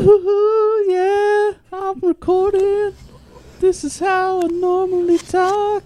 Yeah, 0.00 1.52
I'm 1.72 2.00
recording. 2.00 2.94
This 3.60 3.84
is 3.84 4.00
how 4.00 4.42
I 4.42 4.46
normally 4.48 5.18
talk. 5.18 5.84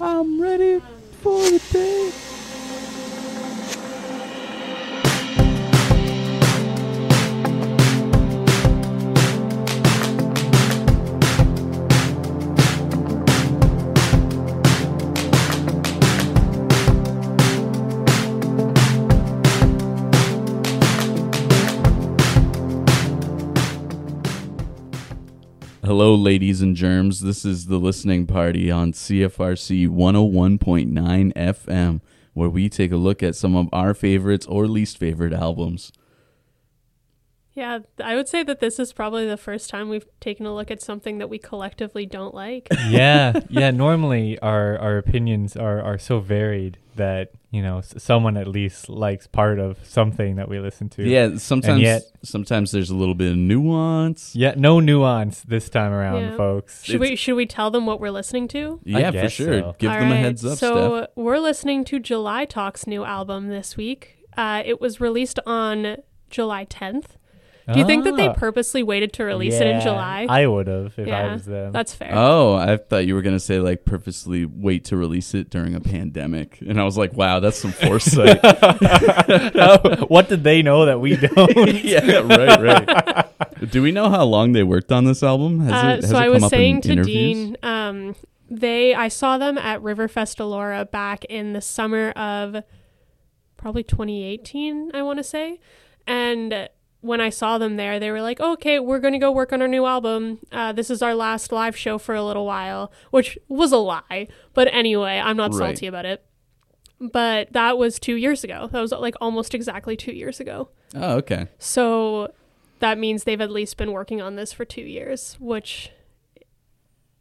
I'm 0.00 0.40
ready 0.40 0.80
for 1.20 1.38
the 1.42 1.60
day. 1.70 2.21
Ladies 26.22 26.62
and 26.62 26.76
germs. 26.76 27.20
This 27.20 27.44
is 27.44 27.66
the 27.66 27.78
listening 27.78 28.28
party 28.28 28.70
on 28.70 28.92
CFRC 28.92 29.88
101.9 29.88 31.32
FM, 31.34 32.00
where 32.32 32.48
we 32.48 32.68
take 32.68 32.92
a 32.92 32.96
look 32.96 33.24
at 33.24 33.34
some 33.34 33.56
of 33.56 33.68
our 33.72 33.92
favorites 33.92 34.46
or 34.46 34.68
least 34.68 34.98
favorite 34.98 35.32
albums. 35.32 35.90
Yeah, 37.54 37.80
I 38.02 38.14
would 38.16 38.28
say 38.28 38.42
that 38.44 38.60
this 38.60 38.78
is 38.78 38.92
probably 38.94 39.26
the 39.26 39.36
first 39.36 39.68
time 39.68 39.90
we've 39.90 40.06
taken 40.20 40.46
a 40.46 40.54
look 40.54 40.70
at 40.70 40.80
something 40.80 41.18
that 41.18 41.28
we 41.28 41.36
collectively 41.38 42.06
don't 42.06 42.34
like. 42.34 42.66
yeah, 42.88 43.38
yeah. 43.50 43.70
Normally, 43.70 44.38
our 44.38 44.78
our 44.78 44.96
opinions 44.96 45.54
are 45.56 45.80
are 45.82 45.98
so 45.98 46.20
varied 46.20 46.78
that 46.96 47.32
you 47.50 47.60
know 47.62 47.78
s- 47.78 47.94
someone 47.98 48.38
at 48.38 48.48
least 48.48 48.88
likes 48.88 49.26
part 49.26 49.58
of 49.58 49.78
something 49.84 50.36
that 50.36 50.48
we 50.48 50.60
listen 50.60 50.88
to. 50.90 51.02
Yeah, 51.06 51.36
sometimes 51.36 51.82
yet- 51.82 52.02
sometimes 52.22 52.70
there's 52.70 52.88
a 52.88 52.94
little 52.96 53.14
bit 53.14 53.32
of 53.32 53.36
nuance. 53.36 54.34
Yeah, 54.34 54.54
no 54.56 54.80
nuance 54.80 55.42
this 55.42 55.68
time 55.68 55.92
around, 55.92 56.22
Yeah. 56.22 56.36
folks. 56.36 56.82
Should 56.84 57.00
we 57.00 57.16
should 57.16 57.34
we 57.34 57.44
tell 57.44 57.70
them 57.70 57.84
what 57.84 58.00
we're 58.00 58.10
listening 58.10 58.48
to? 58.48 58.80
Yeah, 58.84 59.10
for 59.10 59.28
sure. 59.28 59.60
so. 59.60 59.76
Give 59.78 59.90
All 59.90 59.98
them 60.00 60.12
a 60.12 60.16
heads 60.16 60.42
up, 60.44 60.56
So 60.56 60.96
Steph. 61.02 61.10
we're 61.16 61.38
listening 61.38 61.84
to 61.84 61.98
July 61.98 62.46
Talk's 62.46 62.86
new 62.86 63.04
album 63.04 63.48
this 63.48 63.76
week. 63.76 64.16
Uh, 64.38 64.62
it 64.64 64.80
was 64.80 65.02
released 65.02 65.38
on 65.44 65.98
July 66.30 66.64
10th. 66.64 67.16
Do 67.72 67.78
you 67.78 67.86
think 67.86 68.04
that 68.04 68.16
they 68.16 68.28
Ah, 68.28 68.32
purposely 68.32 68.82
waited 68.82 69.12
to 69.14 69.24
release 69.24 69.54
it 69.54 69.66
in 69.66 69.76
yeah, 69.76 69.80
July? 69.84 70.26
I 70.28 70.46
would 70.46 70.66
have 70.66 70.98
if 70.98 71.08
I 71.08 71.32
was 71.32 71.44
them. 71.44 71.70
That's 71.72 71.94
fair. 71.94 72.10
Oh, 72.14 72.54
I 72.54 72.76
thought 72.76 73.06
you 73.06 73.14
were 73.14 73.22
gonna 73.22 73.38
say 73.40 73.58
like 73.60 73.84
purposely 73.84 74.44
wait 74.44 74.84
to 74.86 74.96
release 74.96 75.34
it 75.34 75.48
during 75.50 75.74
a 75.74 75.80
pandemic, 75.80 76.60
and 76.60 76.80
I 76.80 76.84
was 76.84 76.98
like, 76.98 77.12
wow, 77.12 77.38
that's 77.40 77.58
some 77.58 77.72
foresight. 77.72 78.40
what 80.10 80.28
did 80.28 80.44
they 80.44 80.62
know 80.62 80.86
that 80.86 81.00
we 81.00 81.16
don't? 81.16 81.74
yeah, 81.84 82.16
right, 82.24 82.60
right. 82.60 83.70
Do 83.70 83.82
we 83.82 83.92
know 83.92 84.10
how 84.10 84.24
long 84.24 84.52
they 84.52 84.62
worked 84.64 84.90
on 84.92 85.04
this 85.04 85.22
album? 85.22 85.60
Has 85.60 85.72
Uh, 85.72 85.86
it, 85.88 86.00
has 86.02 86.10
so 86.10 86.16
it 86.16 86.18
I 86.20 86.24
come 86.24 86.32
was 86.34 86.42
up 86.42 86.52
in 86.52 86.58
saying 86.58 86.80
to 86.82 86.92
interviews? 86.92 87.36
Dean, 87.36 87.56
um, 87.62 88.16
they 88.50 88.94
I 88.94 89.08
saw 89.08 89.38
them 89.38 89.56
at 89.56 89.80
Riverfest 89.80 90.38
Elora 90.38 90.90
back 90.90 91.24
in 91.26 91.52
the 91.52 91.60
summer 91.60 92.10
of 92.10 92.62
probably 93.56 93.84
2018, 93.84 94.90
I 94.94 95.02
want 95.02 95.18
to 95.18 95.22
say, 95.22 95.60
and 96.06 96.68
when 97.02 97.20
I 97.20 97.28
saw 97.28 97.58
them 97.58 97.76
there, 97.76 98.00
they 98.00 98.10
were 98.10 98.22
like, 98.22 98.40
"Okay, 98.40 98.78
we're 98.80 98.98
gonna 99.00 99.18
go 99.18 99.30
work 99.30 99.52
on 99.52 99.60
our 99.60 99.68
new 99.68 99.84
album. 99.84 100.38
Uh, 100.50 100.72
this 100.72 100.88
is 100.90 101.02
our 101.02 101.14
last 101.14 101.52
live 101.52 101.76
show 101.76 101.98
for 101.98 102.14
a 102.14 102.22
little 102.24 102.46
while," 102.46 102.90
which 103.10 103.36
was 103.48 103.70
a 103.72 103.76
lie. 103.76 104.28
But 104.54 104.68
anyway, 104.72 105.18
I'm 105.22 105.36
not 105.36 105.52
Right. 105.52 105.68
salty 105.76 105.86
about 105.86 106.06
it. 106.06 106.24
But 107.00 107.52
that 107.52 107.76
was 107.78 107.98
two 107.98 108.14
years 108.14 108.44
ago. 108.44 108.68
That 108.72 108.80
was 108.80 108.92
like 108.92 109.14
almost 109.20 109.54
exactly 109.54 109.96
two 109.96 110.12
years 110.12 110.40
ago. 110.40 110.68
Oh, 110.94 111.16
okay. 111.18 111.48
So 111.58 112.32
that 112.78 112.96
means 112.98 113.24
they've 113.24 113.40
at 113.40 113.50
least 113.50 113.76
been 113.76 113.90
working 113.92 114.22
on 114.22 114.36
this 114.36 114.52
for 114.52 114.64
two 114.64 114.82
years, 114.82 115.36
which, 115.40 115.90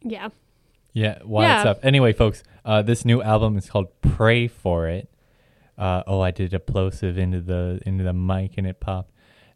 yeah. 0.04 0.30
Yeah, 0.94 1.20
wild 1.24 1.50
Yeah. 1.50 1.59
stuff. 1.62 1.80
Anyway, 1.84 2.14
folks, 2.14 2.44
uh, 2.66 2.82
this 2.82 3.06
new 3.06 3.22
album 3.22 3.58
is 3.58 3.70
called 3.70 3.88
"Pray 4.02 4.47
for 4.47 4.88
It." 4.88 5.09
Uh, 5.78 6.03
oh, 6.06 6.20
I 6.20 6.31
did 6.31 6.53
a 6.53 6.59
plosive 6.59 7.18
into 7.18 7.41
the 7.41 7.80
into 7.86 8.03
the 8.03 8.14
mic 8.14 8.58
and 8.58 8.68
it 8.68 8.80
popped. 8.80 9.10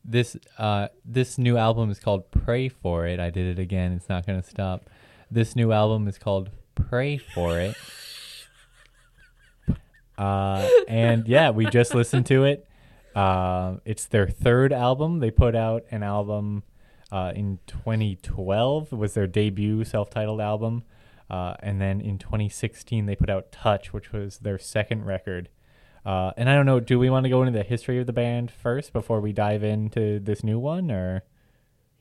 This 0.08 0.38
uh, 0.58 0.90
this 1.04 1.38
new 1.38 1.58
album 1.58 1.90
is 1.90 2.00
called 2.00 2.30
"Pray 2.32 2.70
for 2.70 3.08
It." 3.08 3.20
I 3.20 3.30
did 3.30 3.58
it 3.58 3.62
again. 3.62 3.92
It's 3.94 4.08
not 4.08 4.26
going 4.26 4.42
to 4.42 4.48
stop. 4.48 4.90
This 5.32 5.56
new 5.56 5.72
album 5.72 6.08
is 6.08 6.18
called 6.18 6.52
"Pray 6.76 7.18
for 7.18 7.60
It." 7.60 7.76
Uh, 10.18 10.66
and 10.88 11.28
yeah, 11.28 11.50
we 11.50 11.66
just 11.66 11.94
listened 11.94 12.26
to 12.26 12.46
it. 12.46 12.70
Uh, 13.14 13.76
it's 13.84 14.06
their 14.06 14.28
third 14.28 14.72
album. 14.72 15.20
They 15.20 15.30
put 15.30 15.56
out 15.56 15.84
an 15.92 16.04
album 16.04 16.64
uh, 17.12 17.34
in 17.36 17.60
2012. 17.68 18.94
It 18.94 18.96
was 18.96 19.14
their 19.14 19.28
debut 19.28 19.84
self-titled 19.84 20.42
album. 20.42 20.84
Uh, 21.30 21.56
and 21.62 21.82
then 21.82 22.02
in 22.02 22.18
2016, 22.18 23.06
they 23.06 23.16
put 23.16 23.30
out 23.30 23.52
Touch, 23.52 23.94
which 23.94 24.12
was 24.12 24.40
their 24.40 24.60
second 24.60 25.06
record. 25.06 25.50
Uh, 26.06 26.32
and 26.38 26.50
I 26.50 26.56
don't 26.56 26.68
know, 26.68 26.80
do 26.80 27.00
we 27.00 27.10
want 27.10 27.24
to 27.24 27.30
go 27.30 27.42
into 27.42 27.58
the 27.58 27.64
history 27.64 28.00
of 28.00 28.06
the 28.06 28.14
band 28.14 28.52
first 28.52 28.94
before 28.94 29.20
we 29.20 29.34
dive 29.34 29.64
into 29.64 30.20
this 30.20 30.44
new 30.44 30.60
one, 30.60 30.92
or 30.92 31.24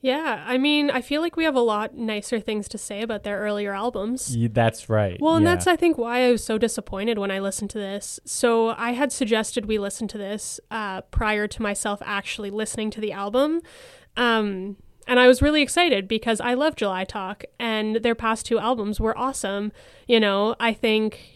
Yeah, 0.03 0.45
I 0.47 0.59
mean, 0.59 0.91
I 0.91 1.01
feel 1.01 1.23
like 1.23 1.37
we 1.37 1.45
have 1.45 1.55
a 1.55 1.61
lot 1.61 1.97
nicer 1.97 2.39
things 2.39 2.69
to 2.69 2.79
say 2.79 3.01
about 3.01 3.23
their 3.23 3.39
earlier 3.39 3.73
albums. 3.73 4.37
Y- 4.39 4.51
that's 4.53 4.91
right? 4.91 5.19
Well, 5.19 5.37
and 5.37 5.45
yeah. 5.45 5.55
that's 5.55 5.67
I 5.67 5.77
think 5.77 5.97
why 5.97 6.27
I 6.27 6.33
was 6.33 6.45
so 6.45 6.59
disappointed 6.59 7.19
when 7.19 7.31
I 7.31 7.39
listened 7.39 7.71
to 7.71 7.79
this. 7.79 8.21
So 8.27 8.71
I 8.77 8.93
had 8.93 9.11
suggested 9.11 9.65
we 9.65 9.79
listen 9.79 10.07
to 10.09 10.19
this 10.19 10.61
uh, 10.71 11.01
prior 11.03 11.49
to 11.49 11.63
myself 11.63 12.03
actually 12.05 12.51
listening 12.51 12.91
to 12.91 13.01
the 13.01 13.13
album, 13.13 13.63
um, 14.19 14.77
and 15.07 15.19
I 15.19 15.27
was 15.27 15.41
really 15.41 15.63
excited 15.63 16.09
because 16.09 16.41
I 16.41 16.55
love 16.55 16.77
July 16.77 17.05
Talk, 17.05 17.45
and 17.59 17.97
their 17.97 18.15
past 18.15 18.45
two 18.45 18.59
albums 18.59 19.01
were 19.01 19.17
awesome. 19.17 19.73
You 20.07 20.21
know, 20.21 20.57
I 20.61 20.75
think 20.75 21.34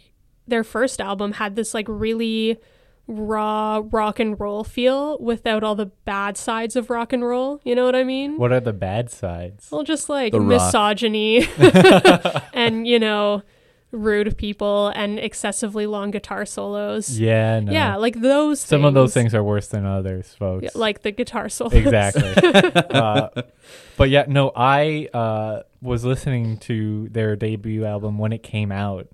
their 0.49 0.65
first 0.65 1.01
album 1.01 1.33
had 1.33 1.57
this 1.57 1.75
like 1.75 1.87
really 1.89 2.59
raw 3.07 3.83
rock 3.91 4.21
and 4.21 4.39
roll 4.39 4.63
feel 4.63 5.19
without 5.19 5.65
all 5.65 5.75
the 5.75 5.87
bad 5.87 6.37
sides 6.37 6.77
of 6.77 6.91
rock 6.91 7.13
and 7.13 7.25
roll. 7.25 7.61
You 7.65 7.75
know 7.75 7.85
what 7.85 7.97
I 7.97 8.05
mean? 8.05 8.37
What 8.37 8.53
are 8.53 8.61
the 8.61 8.73
bad 8.75 9.11
sides? 9.11 9.69
Well, 9.71 9.83
just 9.83 10.09
like 10.09 10.33
The 10.33 10.41
misogyny 10.41 11.49
and, 12.53 12.87
you 12.87 12.99
know, 12.99 13.43
rude 13.91 14.37
people 14.37 14.89
and 14.89 15.19
excessively 15.19 15.87
long 15.87 16.11
guitar 16.11 16.45
solos. 16.45 17.19
Yeah, 17.19 17.61
no. 17.61 17.73
Yeah, 17.73 17.97
like 17.97 18.21
those 18.21 18.61
Some 18.61 18.85
of 18.85 18.93
those 18.93 19.15
things. 19.15 19.33
things 19.33 19.35
are 19.35 19.43
worse 19.43 19.69
than 19.69 19.87
others, 19.87 20.35
folks. 20.39 20.65
Yeah, 20.65 20.71
like 20.75 21.01
the 21.01 21.11
guitar 21.11 21.49
solos. 21.49 21.73
exactly. 21.73 22.35
uh, 22.91 23.29
but 23.97 24.11
yeah, 24.11 24.27
no, 24.29 24.53
I 24.55 25.09
uh, 25.15 25.63
was 25.81 26.05
listening 26.05 26.59
to 26.59 27.09
their 27.09 27.37
debut 27.37 27.87
album 27.87 28.19
when 28.19 28.35
it 28.35 28.43
came 28.43 28.71
out 28.71 29.09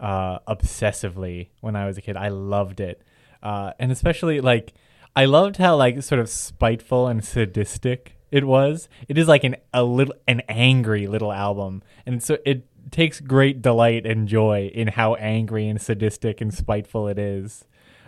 uh, 0.00 0.38
obsessively 0.40 1.48
when 1.60 1.76
I 1.76 1.86
was 1.86 1.98
a 1.98 2.02
kid. 2.02 2.16
I 2.16 2.28
loved 2.28 2.80
it, 2.80 3.02
uh, 3.42 3.72
and 3.78 3.90
especially 3.92 4.40
like 4.40 4.74
I 5.14 5.24
loved 5.24 5.56
how 5.56 5.76
like 5.76 6.02
sort 6.02 6.20
of 6.20 6.28
spiteful 6.28 7.08
and 7.08 7.24
sadistic 7.24 8.16
it 8.30 8.44
was. 8.44 8.88
It 9.08 9.16
is 9.18 9.28
like 9.28 9.44
an 9.44 9.56
a 9.72 9.82
little 9.82 10.14
an 10.26 10.42
angry 10.48 11.06
little 11.06 11.32
album, 11.32 11.82
and 12.04 12.22
so 12.22 12.38
it 12.44 12.66
takes 12.90 13.20
great 13.20 13.62
delight 13.62 14.06
and 14.06 14.28
joy 14.28 14.70
in 14.72 14.88
how 14.88 15.14
angry 15.14 15.68
and 15.68 15.80
sadistic 15.80 16.40
and 16.40 16.52
spiteful 16.52 17.08
it 17.08 17.18
is, 17.18 17.64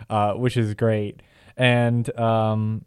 uh, 0.09 0.33
which 0.33 0.55
is 0.55 0.73
great. 0.73 1.21
And 1.57 2.17
um, 2.17 2.85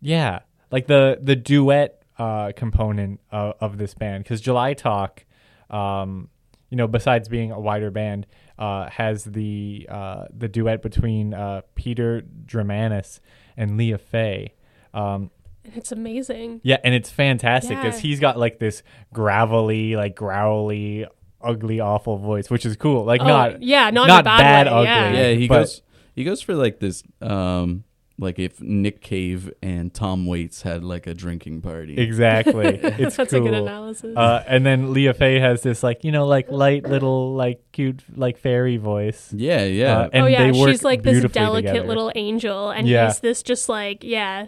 yeah, 0.00 0.40
like 0.70 0.86
the 0.86 1.18
the 1.20 1.36
duet 1.36 2.02
uh, 2.18 2.52
component 2.56 3.20
of, 3.30 3.54
of 3.60 3.78
this 3.78 3.94
band, 3.94 4.24
because 4.24 4.40
July 4.40 4.74
Talk, 4.74 5.24
um, 5.68 6.28
you 6.70 6.76
know, 6.76 6.86
besides 6.86 7.28
being 7.28 7.50
a 7.52 7.60
wider 7.60 7.90
band, 7.90 8.26
uh, 8.58 8.88
has 8.90 9.24
the 9.24 9.86
uh, 9.90 10.24
the 10.36 10.48
duet 10.48 10.80
between 10.82 11.34
uh, 11.34 11.60
Peter 11.74 12.22
Dreimanis 12.46 13.20
and 13.56 13.76
Leah 13.76 13.98
Fay. 13.98 14.54
Um, 14.94 15.30
It's 15.64 15.92
amazing. 15.92 16.60
yeah, 16.62 16.78
and 16.84 16.94
it's 16.94 17.10
fantastic 17.10 17.76
because 17.76 17.96
Yeah. 17.96 18.08
he's 18.08 18.20
got 18.20 18.38
like 18.38 18.58
this 18.58 18.82
gravelly, 19.12 19.96
like 19.96 20.14
growly, 20.16 21.06
ugly, 21.42 21.80
awful 21.80 22.16
voice, 22.18 22.50
which 22.50 22.64
is 22.66 22.76
cool. 22.76 23.04
Like 23.04 23.20
Oh, 23.20 23.26
not 23.26 23.62
yeah, 23.62 23.90
not, 23.90 24.08
not 24.08 24.14
in 24.14 24.20
a 24.20 24.22
bad, 24.24 24.38
bad 24.38 24.66
way. 24.66 24.72
ugly. 24.72 24.84
Yeah. 24.86 25.12
Yeah, 25.28 25.32
he 25.34 25.48
But- 25.48 25.58
goes 25.60 25.82
he 26.16 26.24
goes 26.24 26.40
for 26.42 26.54
like 26.54 26.80
this 26.80 27.02
um 27.20 27.84
like 28.20 28.38
if 28.38 28.60
Nick 28.60 29.00
Cave 29.00 29.50
and 29.62 29.92
Tom 29.92 30.26
Waits 30.26 30.62
had 30.62 30.84
like 30.84 31.06
a 31.06 31.14
drinking 31.14 31.62
party. 31.62 31.96
exactly. 31.98 32.78
It's 33.00 33.16
That's 33.16 33.32
cool. 33.32 33.46
a 33.46 33.50
good 33.50 33.54
analysis. 33.58 34.14
Uh, 34.16 34.44
and 34.46 34.64
then 34.64 34.92
Leah 34.92 35.14
Fay 35.14 35.40
has 35.40 35.62
this 35.62 35.82
like 35.82 36.04
you 36.04 36.12
know 36.12 36.26
like 36.26 36.50
light 36.50 36.84
little 36.84 37.34
like 37.34 37.60
cute 37.72 38.02
like 38.14 38.36
fairy 38.38 38.76
voice. 38.76 39.32
Yeah, 39.34 39.64
yeah. 39.64 39.98
Uh, 39.98 40.08
and 40.12 40.24
oh 40.24 40.26
yeah, 40.28 40.50
they 40.50 40.58
work 40.60 40.70
she's 40.70 40.84
like 40.84 41.02
this 41.02 41.24
delicate 41.32 41.68
together. 41.68 41.88
little 41.88 42.12
angel, 42.14 42.70
and 42.70 42.86
Yeah. 42.86 43.06
he's 43.06 43.20
this 43.20 43.42
just 43.42 43.68
like 43.68 44.04
yeah, 44.04 44.46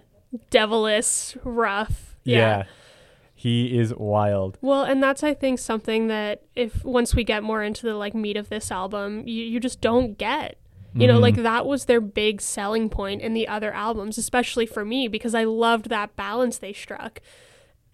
devilish, 0.50 1.36
rough. 1.44 2.16
Yeah. 2.24 2.36
yeah. 2.38 2.62
he 3.34 3.76
is 3.78 3.94
wild. 3.94 4.58
Well, 4.60 4.84
and 4.84 5.02
that's 5.02 5.22
I 5.22 5.34
think 5.34 5.58
something 5.58 6.08
that 6.08 6.42
if 6.54 6.84
once 6.84 7.14
we 7.14 7.24
get 7.24 7.42
more 7.42 7.62
into 7.62 7.86
the 7.86 7.94
like 7.94 8.14
meat 8.14 8.36
of 8.36 8.48
this 8.48 8.70
album, 8.70 9.26
you, 9.26 9.44
you 9.44 9.58
just 9.60 9.80
don't 9.80 10.16
get. 10.18 10.58
You 10.94 11.06
know, 11.06 11.18
Mhm. 11.18 11.22
like 11.22 11.36
that 11.36 11.66
was 11.66 11.86
their 11.86 12.00
big 12.00 12.40
selling 12.40 12.88
point 12.88 13.22
in 13.22 13.32
the 13.34 13.48
other 13.48 13.72
albums, 13.72 14.18
especially 14.18 14.66
for 14.66 14.84
me 14.84 15.08
because 15.08 15.34
I 15.34 15.44
loved 15.44 15.88
that 15.88 16.16
balance 16.16 16.58
they 16.58 16.72
struck. 16.72 17.20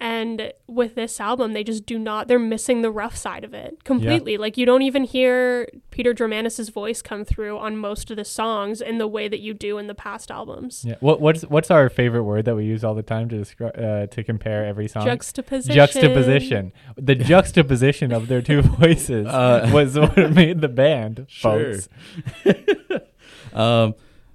And 0.00 0.52
with 0.68 0.94
this 0.94 1.18
album, 1.20 1.54
they 1.54 1.64
just 1.64 1.84
do 1.84 1.98
not, 1.98 2.28
they're 2.28 2.38
missing 2.38 2.82
the 2.82 2.90
rough 2.90 3.16
side 3.16 3.42
of 3.42 3.52
it 3.52 3.82
completely. 3.82 4.36
Like, 4.36 4.56
you 4.56 4.64
don't 4.64 4.82
even 4.82 5.02
hear 5.02 5.66
Peter 5.90 6.14
Germanis' 6.14 6.70
voice 6.70 7.02
come 7.02 7.24
through 7.24 7.58
on 7.58 7.76
most 7.76 8.08
of 8.12 8.16
the 8.16 8.24
songs 8.24 8.80
in 8.80 8.98
the 8.98 9.08
way 9.08 9.26
that 9.26 9.40
you 9.40 9.54
do 9.54 9.76
in 9.76 9.88
the 9.88 9.96
past 9.96 10.30
albums. 10.30 10.84
Yeah. 10.86 10.94
What 11.00 11.20
what's 11.20 11.42
what's 11.42 11.68
our 11.72 11.88
favorite 11.88 12.22
word 12.22 12.44
that 12.44 12.54
we 12.54 12.64
use 12.64 12.84
all 12.84 12.94
the 12.94 13.02
time 13.02 13.28
to 13.30 13.38
describe 13.38 13.76
uh, 13.76 14.06
to 14.06 14.22
compare 14.22 14.64
every 14.64 14.86
song? 14.86 15.04
Juxtaposition. 15.04 15.74
Juxtaposition. 15.74 16.72
The 16.96 17.14
juxtaposition 17.32 18.12
of 18.12 18.28
their 18.28 18.40
two 18.40 18.62
voices 18.62 19.26
Uh, 19.26 19.68
was 19.74 19.98
what 19.98 20.16
made 20.32 20.60
the 20.60 20.68
band. 20.68 21.26
Sure. 21.28 21.72
Folks. 21.74 21.88
um, 23.58 23.94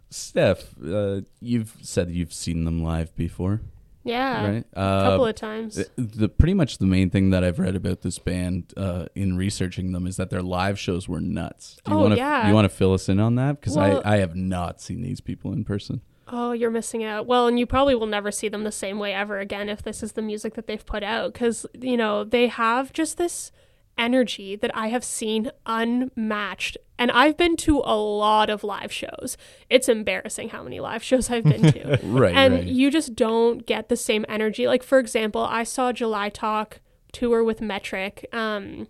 Steph, 0.09 0.75
uh, 0.85 1.21
you've 1.41 1.75
said 1.81 2.11
you've 2.11 2.33
seen 2.33 2.65
them 2.65 2.83
live 2.83 3.15
before, 3.15 3.61
Yeah. 4.03 4.47
right? 4.47 4.65
A 4.73 4.79
Uh, 4.79 5.09
couple 5.09 5.25
of 5.25 5.35
times. 5.35 5.75
the, 5.75 5.87
the 5.97 6.29
pretty 6.29 6.53
much 6.53 6.77
the 6.77 6.85
main 6.85 7.09
thing 7.09 7.31
that 7.31 7.43
I've 7.43 7.57
read 7.57 7.75
about 7.75 8.01
this 8.01 8.19
band 8.19 8.73
uh, 8.77 9.05
in 9.15 9.35
researching 9.37 9.91
them 9.91 10.05
is 10.05 10.17
that 10.17 10.29
their 10.29 10.43
live 10.43 10.77
shows 10.77 11.09
were 11.09 11.19
nuts. 11.21 11.77
Do 11.83 11.91
you 11.93 11.97
Oh, 11.97 12.01
wanna, 12.03 12.15
yeah. 12.17 12.47
You 12.47 12.53
want 12.53 12.65
to 12.65 12.69
fill 12.75 12.93
us 12.93 13.09
in 13.09 13.19
on 13.19 13.35
that 13.35 13.59
because 13.59 13.75
Well- 13.75 14.01
I, 14.05 14.15
I 14.15 14.17
have 14.17 14.35
not 14.35 14.79
seen 14.81 15.01
these 15.01 15.19
people 15.21 15.51
in 15.51 15.63
person. 15.63 16.01
Oh, 16.27 16.51
you're 16.51 16.71
missing 16.71 17.03
out. 17.03 17.25
Well, 17.27 17.47
and 17.47 17.59
you 17.59 17.65
probably 17.65 17.95
will 17.95 18.07
never 18.07 18.31
see 18.31 18.47
them 18.49 18.63
the 18.63 18.71
same 18.71 18.97
way 18.97 19.13
ever 19.13 19.39
again 19.39 19.67
if 19.67 19.81
this 19.83 20.01
is 20.01 20.13
the 20.13 20.21
music 20.21 20.53
that 20.53 20.67
they've 20.67 20.85
put 20.85 21.03
out 21.03 21.33
because, 21.33 21.65
you 21.79 21.97
know, 21.97 22.23
they 22.23 22.47
have 22.47 22.93
just 22.93 23.17
this 23.17 23.51
energy 23.97 24.55
that 24.55 24.75
I 24.75 24.87
have 24.87 25.03
seen 25.03 25.51
unmatched. 25.65 26.77
And 26.97 27.11
I've 27.11 27.37
been 27.37 27.55
to 27.57 27.81
a 27.83 27.95
lot 27.97 28.49
of 28.49 28.63
live 28.63 28.91
shows. 28.91 29.37
It's 29.69 29.89
embarrassing 29.89 30.49
how 30.49 30.63
many 30.63 30.79
live 30.79 31.03
shows 31.03 31.29
I've 31.29 31.43
been 31.43 31.71
to. 31.71 31.99
Right, 32.03 32.35
and 32.35 32.53
right. 32.53 32.63
you 32.65 32.89
just 32.91 33.15
don't 33.15 33.65
get 33.65 33.89
the 33.89 33.97
same 33.97 34.25
energy. 34.29 34.67
Like, 34.67 34.83
for 34.83 34.99
example, 34.99 35.41
I 35.41 35.63
saw 35.63 35.91
July 35.91 36.29
Talk 36.29 36.79
tour 37.11 37.43
with 37.43 37.61
Metric 37.61 38.25
um, 38.33 38.87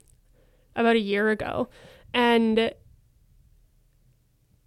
about 0.75 0.95
a 0.95 0.99
year 0.99 1.29
ago. 1.29 1.69
And 2.13 2.73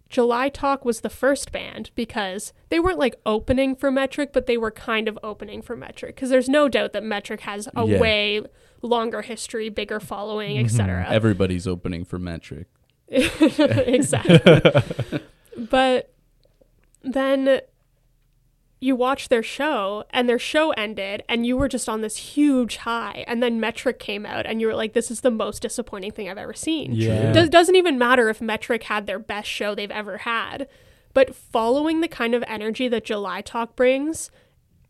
July 0.09 0.49
Talk 0.49 0.85
was 0.85 1.01
the 1.01 1.09
first 1.09 1.51
band 1.51 1.91
because 1.95 2.53
they 2.69 2.79
weren't 2.79 2.99
like 2.99 3.15
opening 3.25 3.75
for 3.75 3.91
Metric, 3.91 4.31
but 4.33 4.45
they 4.45 4.57
were 4.57 4.71
kind 4.71 5.07
of 5.07 5.19
opening 5.21 5.61
for 5.61 5.75
Metric 5.75 6.15
because 6.15 6.29
there's 6.29 6.47
no 6.49 6.69
doubt 6.69 6.93
that 6.93 7.03
Metric 7.03 7.41
has 7.41 7.67
a 7.75 7.85
Yeah. 7.85 7.99
way 7.99 8.41
longer 8.81 9.21
history, 9.21 9.69
bigger 9.69 9.99
following, 9.99 10.57
Mhm. 10.57 10.65
etc. 10.65 11.05
Everybody's 11.09 11.67
opening 11.67 12.05
for 12.05 12.19
Metric. 12.19 12.67
exactly. 13.09 14.39
but 15.57 16.13
then 17.03 17.61
you 18.79 18.95
watch 18.95 19.29
their 19.29 19.41
show 19.41 20.03
and 20.11 20.29
their 20.29 20.37
show 20.37 20.69
ended 20.71 21.23
and 21.27 21.45
you 21.47 21.57
were 21.57 21.67
just 21.67 21.89
on 21.89 22.01
this 22.01 22.17
huge 22.17 22.77
high 22.77 23.23
and 23.27 23.41
then 23.41 23.59
Metric 23.59 23.97
came 23.97 24.23
out 24.25 24.45
and 24.45 24.61
you 24.61 24.67
were 24.67 24.75
like 24.75 24.93
this 24.93 25.09
is 25.09 25.21
the 25.21 25.31
most 25.31 25.63
disappointing 25.63 26.11
thing 26.11 26.29
I've 26.29 26.37
ever 26.37 26.53
seen. 26.53 26.93
Yeah. 26.93 27.31
Does 27.31 27.49
doesn't 27.49 27.75
even 27.75 27.97
matter 27.97 28.29
if 28.29 28.39
Metric 28.39 28.83
had 28.83 29.07
their 29.07 29.17
best 29.19 29.49
show 29.49 29.73
they've 29.73 29.89
ever 29.89 30.19
had. 30.19 30.67
But 31.13 31.33
following 31.33 32.01
the 32.01 32.07
kind 32.07 32.35
of 32.35 32.43
energy 32.47 32.87
that 32.89 33.03
July 33.05 33.41
Talk 33.41 33.75
brings, 33.75 34.29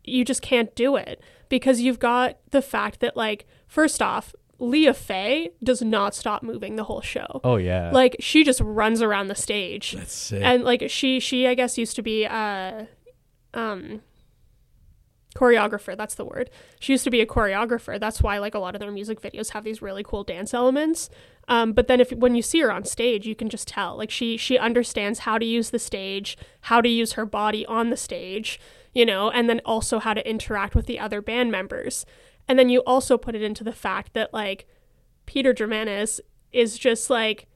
you 0.04 0.22
just 0.24 0.42
can't 0.42 0.74
do 0.74 0.96
it 0.96 1.22
because 1.48 1.80
you've 1.80 1.98
got 1.98 2.36
the 2.50 2.60
fact 2.60 3.00
that 3.00 3.16
like 3.16 3.46
first 3.68 4.02
off, 4.02 4.34
Leah 4.58 4.94
Fay 4.94 5.50
does 5.62 5.82
not 5.82 6.14
stop 6.14 6.42
moving 6.42 6.76
the 6.76 6.84
whole 6.84 7.00
show. 7.00 7.40
Oh 7.44 7.56
yeah. 7.56 7.90
Like 7.92 8.16
she 8.18 8.42
just 8.42 8.60
runs 8.60 9.00
around 9.00 9.28
the 9.28 9.36
stage. 9.36 9.92
That's 9.92 10.12
sick. 10.12 10.42
And 10.42 10.64
like 10.64 10.84
she 10.88 11.20
she 11.20 11.46
I 11.46 11.54
guess 11.54 11.78
used 11.78 11.94
to 11.96 12.02
be 12.02 12.26
uh 12.26 12.86
um 13.54 14.02
choreographer, 15.36 15.96
that's 15.96 16.16
the 16.16 16.24
word. 16.24 16.50
She 16.80 16.92
used 16.92 17.04
to 17.04 17.10
be 17.10 17.20
a 17.20 17.26
choreographer. 17.26 18.00
That's 18.00 18.20
why 18.20 18.38
like 18.38 18.54
a 18.54 18.58
lot 18.58 18.74
of 18.74 18.80
their 18.80 18.90
music 18.90 19.20
videos 19.20 19.50
have 19.50 19.62
these 19.62 19.80
really 19.80 20.02
cool 20.02 20.24
dance 20.24 20.52
elements. 20.52 21.08
Um, 21.46 21.72
but 21.72 21.86
then 21.86 22.00
if 22.00 22.10
when 22.12 22.34
you 22.34 22.42
see 22.42 22.60
her 22.60 22.72
on 22.72 22.84
stage, 22.84 23.26
you 23.26 23.36
can 23.36 23.48
just 23.48 23.68
tell 23.68 23.96
like 23.96 24.10
she 24.10 24.36
she 24.36 24.58
understands 24.58 25.20
how 25.20 25.38
to 25.38 25.46
use 25.46 25.70
the 25.70 25.78
stage, 25.78 26.36
how 26.62 26.80
to 26.80 26.88
use 26.88 27.12
her 27.12 27.24
body 27.24 27.64
on 27.66 27.90
the 27.90 27.96
stage, 27.96 28.58
you 28.92 29.06
know, 29.06 29.30
and 29.30 29.48
then 29.48 29.60
also 29.64 30.00
how 30.00 30.14
to 30.14 30.28
interact 30.28 30.74
with 30.74 30.86
the 30.86 30.98
other 30.98 31.22
band 31.22 31.52
members. 31.52 32.04
And 32.48 32.58
then 32.58 32.68
you 32.68 32.80
also 32.86 33.18
put 33.18 33.34
it 33.34 33.42
into 33.42 33.62
the 33.62 33.72
fact 33.72 34.14
that 34.14 34.32
like 34.32 34.66
Peter 35.26 35.52
Germanis 35.52 36.20
is 36.52 36.78
just 36.78 37.10
like 37.10 37.46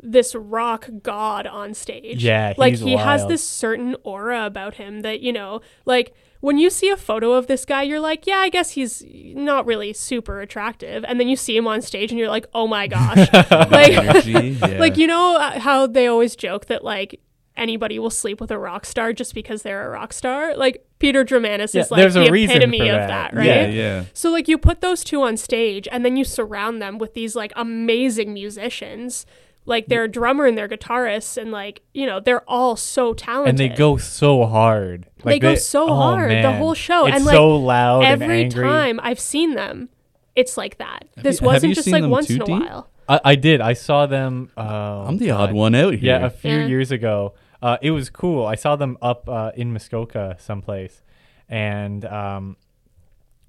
this 0.00 0.34
rock 0.34 0.88
god 1.02 1.46
on 1.46 1.74
stage. 1.74 2.22
Yeah, 2.24 2.54
like 2.56 2.72
he's 2.72 2.80
he 2.80 2.96
has 2.96 3.26
this 3.26 3.46
certain 3.46 3.96
aura 4.02 4.44
about 4.46 4.74
him 4.74 5.00
that 5.00 5.20
you 5.20 5.32
know, 5.32 5.60
like 5.84 6.14
when 6.40 6.58
you 6.58 6.68
see 6.68 6.90
a 6.90 6.96
photo 6.96 7.32
of 7.32 7.46
this 7.46 7.64
guy, 7.64 7.82
you're 7.82 8.00
like, 8.00 8.26
yeah, 8.26 8.38
I 8.38 8.50
guess 8.50 8.72
he's 8.72 9.02
not 9.08 9.66
really 9.66 9.92
super 9.92 10.40
attractive, 10.40 11.04
and 11.04 11.18
then 11.18 11.28
you 11.28 11.36
see 11.36 11.56
him 11.56 11.66
on 11.66 11.80
stage, 11.80 12.10
and 12.10 12.18
you're 12.18 12.28
like, 12.28 12.46
oh 12.54 12.66
my 12.66 12.86
gosh, 12.86 13.28
like, 13.70 14.26
yeah. 14.26 14.78
like 14.78 14.96
you 14.96 15.06
know 15.06 15.36
uh, 15.36 15.58
how 15.58 15.86
they 15.86 16.06
always 16.06 16.36
joke 16.36 16.66
that 16.66 16.84
like 16.84 17.20
anybody 17.56 17.98
will 17.98 18.10
sleep 18.10 18.40
with 18.40 18.50
a 18.50 18.58
rock 18.58 18.84
star 18.86 19.12
just 19.12 19.34
because 19.34 19.62
they're 19.62 19.86
a 19.86 19.90
rock 19.90 20.12
star. 20.12 20.56
Like 20.56 20.86
Peter 20.98 21.24
Germanis 21.24 21.74
Yeah, 21.74 21.82
is 21.82 21.90
like 21.90 22.00
there's 22.00 22.14
the 22.14 22.30
reason 22.30 22.56
epitome 22.56 22.78
for 22.78 22.84
of 22.84 22.90
that. 22.90 23.08
that, 23.08 23.34
right? 23.34 23.46
Yeah, 23.46 23.66
yeah. 23.66 24.04
So 24.12 24.30
like 24.30 24.48
you 24.48 24.58
put 24.58 24.80
those 24.80 25.02
two 25.04 25.22
on 25.22 25.36
stage 25.36 25.86
and 25.90 26.04
then 26.04 26.16
you 26.16 26.24
surround 26.24 26.80
them 26.82 26.98
with 26.98 27.14
these 27.14 27.34
like 27.36 27.52
amazing 27.56 28.32
musicians. 28.32 29.26
Like 29.68 29.88
their 29.88 30.06
drummer 30.06 30.46
and 30.46 30.56
their 30.56 30.68
guitarist 30.68 31.36
and 31.36 31.50
like, 31.50 31.82
you 31.92 32.06
know, 32.06 32.20
they're 32.20 32.48
all 32.48 32.76
so 32.76 33.14
talented. 33.14 33.48
and 33.48 33.58
they 33.58 33.68
go 33.68 33.96
so 33.96 34.44
hard. 34.46 35.06
They 35.24 35.40
go 35.40 35.56
so 35.56 35.88
oh, 35.88 35.94
hard 35.96 36.30
the 36.30 36.52
whole 36.52 36.74
show, 36.74 37.06
It's 37.06 37.16
and, 37.16 37.24
like, 37.24 37.34
so 37.34 37.56
loud 37.56 38.04
and 38.04 38.22
every 38.22 38.42
angry. 38.44 38.62
time 38.62 39.00
I've 39.02 39.18
seen 39.18 39.56
them, 39.56 39.88
it's 40.36 40.56
like 40.56 40.78
that. 40.78 41.06
this 41.16 41.40
you- 41.40 41.46
wasn't 41.48 41.74
just 41.74 41.86
seen 41.86 41.92
like 41.94 42.02
them 42.02 42.12
once 42.12 42.30
in 42.30 42.42
a 42.42 42.44
deep? 42.44 42.60
while. 42.60 42.88
I, 43.08 43.20
I 43.24 43.34
did. 43.34 43.60
I 43.60 43.72
saw 43.72 44.06
them. 44.06 44.50
Uh, 44.56 45.04
I'm 45.08 45.18
the 45.18 45.32
odd 45.32 45.52
one 45.52 45.74
out 45.74 45.94
here. 45.94 46.16
Yeah, 46.20 46.26
a 46.26 46.30
few 46.30 46.50
Yeah. 46.52 46.66
years 46.66 46.92
ago. 46.92 47.34
Uh, 47.62 47.78
it 47.80 47.90
was 47.90 48.10
cool. 48.10 48.46
I 48.46 48.54
saw 48.54 48.76
them 48.76 48.98
up 49.00 49.28
uh, 49.28 49.52
in 49.54 49.72
Muskoka 49.72 50.36
someplace, 50.38 51.02
and 51.48 52.04
um, 52.04 52.56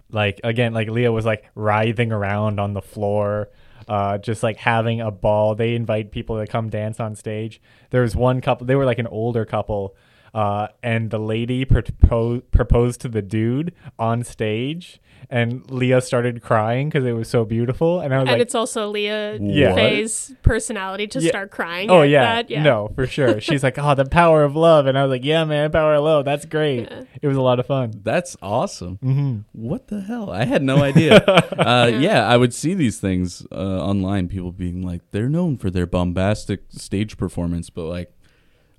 like 0.09 0.39
again, 0.44 0.74
like 0.74 0.89
Leah 0.89 1.12
was 1.12 1.25
like 1.25 1.45
writhing 1.56 2.12
around 2.12 2.59
on 2.59 2.74
the 2.74 2.81
floor, 2.81 3.50
uh, 3.88 4.18
just 4.18 4.44
like 4.44 4.57
having 4.57 5.01
a 5.01 5.12
ball. 5.12 5.56
They 5.56 5.75
invite 5.75 6.12
people 6.12 6.39
to 6.39 6.48
come 6.48 6.69
dance 6.69 7.00
on 7.00 7.15
stage. 7.15 7.62
There 7.89 8.01
was 8.01 8.15
one 8.15 8.42
couple. 8.42 8.65
They 8.65 8.75
were 8.75 8.86
like 8.86 9.00
an 9.00 9.07
older 9.07 9.45
couple. 9.45 9.95
Uh, 10.33 10.68
and 10.83 11.10
the 11.10 11.18
lady 11.18 11.65
propo- 11.65 12.44
proposed 12.51 13.01
to 13.01 13.07
the 13.07 13.21
dude 13.24 13.74
on 13.98 14.24
stage, 14.24 15.00
and 15.30 15.69
Leah 15.69 16.00
started 16.02 16.42
crying 16.42 16.88
because 16.89 17.06
it 17.06 17.12
was 17.12 17.27
so 17.30 17.44
beautiful. 17.44 18.00
And 18.00 18.13
I 18.13 18.18
was 18.20 18.25
like, 18.27 18.32
And 18.34 18.39
like, 18.39 18.46
it's 18.46 18.56
also 18.56 18.89
Leah 18.89 19.38
Yeah. 19.41 19.75
Fay's 19.75 20.34
personality 20.41 21.06
to 21.08 21.20
Yeah. 21.20 21.30
start 21.30 21.51
crying. 21.51 21.89
Oh 21.91 22.01
at 22.03 22.10
yeah. 22.10 22.24
that. 22.36 22.50
yeah. 22.50 22.63
no, 22.63 22.91
for 22.96 23.06
sure. 23.08 23.41
She's 23.41 23.62
like, 23.63 23.77
"Oh, 23.77 23.94
the 23.96 24.06
power 24.06 24.44
of 24.44 24.56
love," 24.56 24.86
and 24.88 24.98
I 24.98 25.03
was 25.03 25.10
like, 25.12 25.25
"Yeah, 25.25 25.44
man, 25.44 25.72
power 25.72 25.96
of 25.96 26.03
love. 26.03 26.25
That's 26.25 26.46
great. 26.46 26.89
Yeah. 26.89 27.03
It 27.22 27.27
was 27.27 27.36
a 27.38 27.41
lot 27.41 27.60
of 27.60 27.65
fun." 27.65 27.91
That's 28.03 28.38
awesome. 28.41 28.98
Mm-hmm. 29.03 29.39
What 29.51 29.88
the 29.89 30.01
hell? 30.01 30.30
I 30.32 30.46
had 30.46 30.63
no 30.63 30.82
idea. 30.84 31.18
uh, 31.25 31.91
yeah, 32.00 32.25
I 32.27 32.38
would 32.38 32.53
see 32.53 32.74
these 32.74 33.00
things 33.00 33.46
uh, 33.51 33.56
online. 33.56 34.27
People 34.30 34.51
being 34.51 34.82
like, 34.82 35.01
they're 35.12 35.30
known 35.30 35.58
for 35.58 35.70
their 35.70 35.86
bombastic 35.86 36.62
stage 36.70 37.18
performance, 37.18 37.70
but 37.70 37.84
like, 37.86 38.12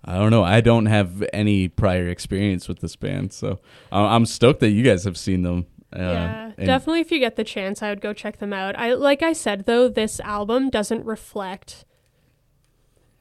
I 0.04 0.14
don't 0.16 0.30
know. 0.30 0.44
I 0.44 0.60
don't 0.62 0.86
have 0.86 1.22
any 1.32 1.68
prior 1.68 2.08
experience 2.08 2.68
with 2.68 2.80
this 2.80 2.96
band, 2.96 3.32
so 3.32 3.58
I'm 3.92 4.24
stoked 4.24 4.60
that 4.60 4.70
you 4.70 4.82
guys 4.82 5.04
have 5.04 5.18
seen 5.18 5.42
them. 5.42 5.66
Uh, 5.92 6.00
yeah, 6.00 6.52
definitely. 6.58 7.00
If 7.00 7.10
you 7.10 7.18
get 7.18 7.36
the 7.36 7.44
chance, 7.44 7.82
I 7.82 7.88
would 7.88 8.00
go 8.00 8.12
check 8.12 8.38
them 8.38 8.52
out. 8.52 8.78
I 8.78 8.92
like 8.94 9.22
I 9.22 9.32
said 9.32 9.66
though, 9.66 9.88
this 9.88 10.20
album 10.20 10.70
doesn't 10.70 11.04
reflect 11.04 11.84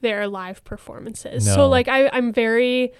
their 0.01 0.27
live 0.27 0.63
performances. 0.63 1.45
No. 1.45 1.55
So 1.55 1.69
like 1.69 1.87
I, 1.87 2.09
I'm 2.09 2.33
very 2.33 2.91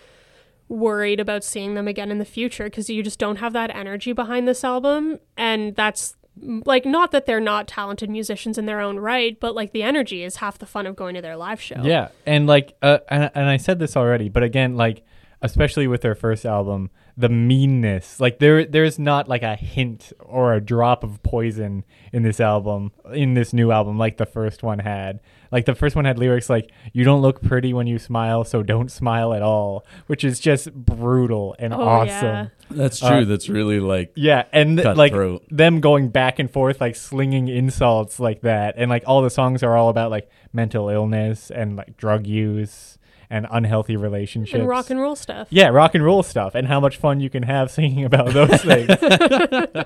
worried 0.69 1.19
about 1.19 1.43
seeing 1.43 1.75
them 1.75 1.87
again 1.87 2.11
in 2.11 2.17
the 2.17 2.25
future 2.25 2.65
because 2.65 2.89
you 2.89 3.03
just 3.03 3.19
don't 3.19 3.37
have 3.37 3.53
that 3.53 3.73
energy 3.75 4.13
behind 4.13 4.47
this 4.47 4.63
album, 4.63 5.19
and 5.35 5.75
that's 5.75 6.15
like 6.39 6.85
not 6.85 7.11
that 7.11 7.25
they're 7.25 7.39
not 7.39 7.67
talented 7.67 8.09
musicians 8.09 8.57
in 8.57 8.67
their 8.67 8.79
own 8.79 8.99
right, 8.99 9.39
but 9.39 9.55
like 9.55 9.71
the 9.73 9.83
energy 9.83 10.23
is 10.23 10.37
half 10.37 10.57
the 10.57 10.65
fun 10.65 10.85
of 10.85 10.95
going 10.95 11.15
to 11.15 11.21
their 11.21 11.35
live 11.35 11.59
show. 11.59 11.81
Yeah, 11.83 12.09
and 12.25 12.47
like, 12.47 12.75
uh, 12.81 12.99
and, 13.09 13.31
and 13.33 13.49
I 13.49 13.57
said 13.57 13.79
this 13.79 13.97
already, 13.97 14.29
but 14.29 14.43
again, 14.43 14.75
like, 14.75 15.03
especially 15.41 15.87
with 15.87 16.01
their 16.01 16.15
first 16.15 16.45
album, 16.45 16.89
the 17.15 17.29
meanness, 17.29 18.19
like 18.19 18.39
there, 18.39 18.65
there's 18.65 18.99
not 18.99 19.27
like 19.27 19.41
a 19.43 19.55
hint 19.55 20.13
or 20.19 20.53
a 20.53 20.61
drop 20.61 21.03
of 21.03 21.21
poison 21.23 21.83
in 22.13 22.23
this 22.23 22.39
album, 22.39 22.91
in 23.13 23.33
this 23.33 23.53
new 23.53 23.71
album, 23.71 23.97
like 23.97 24.17
the 24.17 24.25
first 24.25 24.61
one 24.63 24.79
had. 24.79 25.19
Like 25.51 25.65
the 25.65 25.75
first 25.75 25.95
one 25.95 26.03
had 26.03 26.19
lyrics 26.19 26.49
like 26.49 26.69
"You 26.91 27.05
don't 27.05 27.21
look 27.21 27.41
pretty 27.41 27.71
when 27.73 27.87
you 27.87 27.99
smile, 27.99 28.43
so 28.43 28.63
don't 28.63 28.91
smile 28.91 29.33
at 29.33 29.41
all," 29.41 29.85
which 30.07 30.25
is 30.25 30.41
just 30.41 30.73
brutal 30.73 31.55
and 31.57 31.73
Oh, 31.73 31.79
awesome. 31.81 32.09
yeah. 32.25 32.47
that's 32.69 32.99
true. 32.99 33.07
uh, 33.07 33.23
that's 33.23 33.47
really 33.47 33.79
like 33.79 34.11
Yeah, 34.15 34.43
and 34.51 34.77
th- 34.77 34.97
like 34.97 35.13
Cutthroat. 35.13 35.43
them 35.49 35.79
going 35.79 36.09
back 36.09 36.37
and 36.39 36.51
forth, 36.51 36.81
like 36.81 36.97
slinging 36.97 37.47
insults 37.47 38.19
like 38.19 38.41
that, 38.41 38.75
and 38.77 38.89
like 38.89 39.03
all 39.07 39.21
the 39.21 39.29
songs 39.29 39.63
are 39.63 39.77
all 39.77 39.87
about 39.87 40.11
like 40.11 40.29
mental 40.51 40.89
illness 40.89 41.49
and 41.49 41.77
like 41.77 41.95
drug 41.95 42.27
use 42.27 42.96
and 43.29 43.45
unhealthy 43.51 43.95
relationships 43.97 44.53
and 44.59 44.67
rock 44.67 44.89
and 44.89 44.99
roll 45.01 45.15
stuff. 45.15 45.47
Yeah, 45.49 45.67
rock 45.69 45.95
and 45.95 46.03
roll 46.03 46.23
stuff, 46.23 46.55
and 46.55 46.67
how 46.67 46.79
much 46.79 46.97
fun 46.97 47.19
you 47.19 47.29
can 47.29 47.43
have 47.43 47.69
singing 47.77 48.05
about 48.05 48.33
those 48.33 48.61
things. 48.61 48.89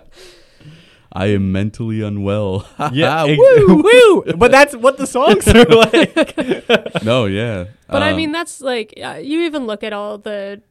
I 1.13 1.25
am 1.27 1.51
mentally 1.51 2.01
unwell. 2.01 2.65
Yeah, 2.93 3.25
ex- 3.25 3.37
Woo! 3.37 3.83
woo! 3.83 4.23
But 4.37 4.51
that's 4.51 4.75
what 4.75 4.97
the 4.97 5.05
songs 5.05 5.45
are 5.47 5.65
like. 5.65 7.03
no, 7.03 7.25
yeah. 7.25 7.65
But 7.87 8.01
I 8.01 8.11
Um, 8.11 8.17
mean, 8.17 8.31
that's 8.31 8.61
like 8.61 8.93
uh, 9.03 9.19
you 9.21 9.41
even 9.41 9.67
look 9.67 9.83
at 9.83 9.91
all 9.91 10.17
the 10.17 10.61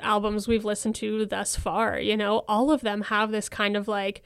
albums 0.00 0.46
we've 0.46 0.64
listened 0.64 0.94
to 0.96 1.26
thus 1.26 1.56
far. 1.56 1.98
You 1.98 2.16
know, 2.16 2.44
all 2.46 2.70
of 2.70 2.82
them 2.82 3.02
have 3.02 3.32
this 3.32 3.48
kind 3.48 3.76
of 3.76 3.88
like 3.88 4.22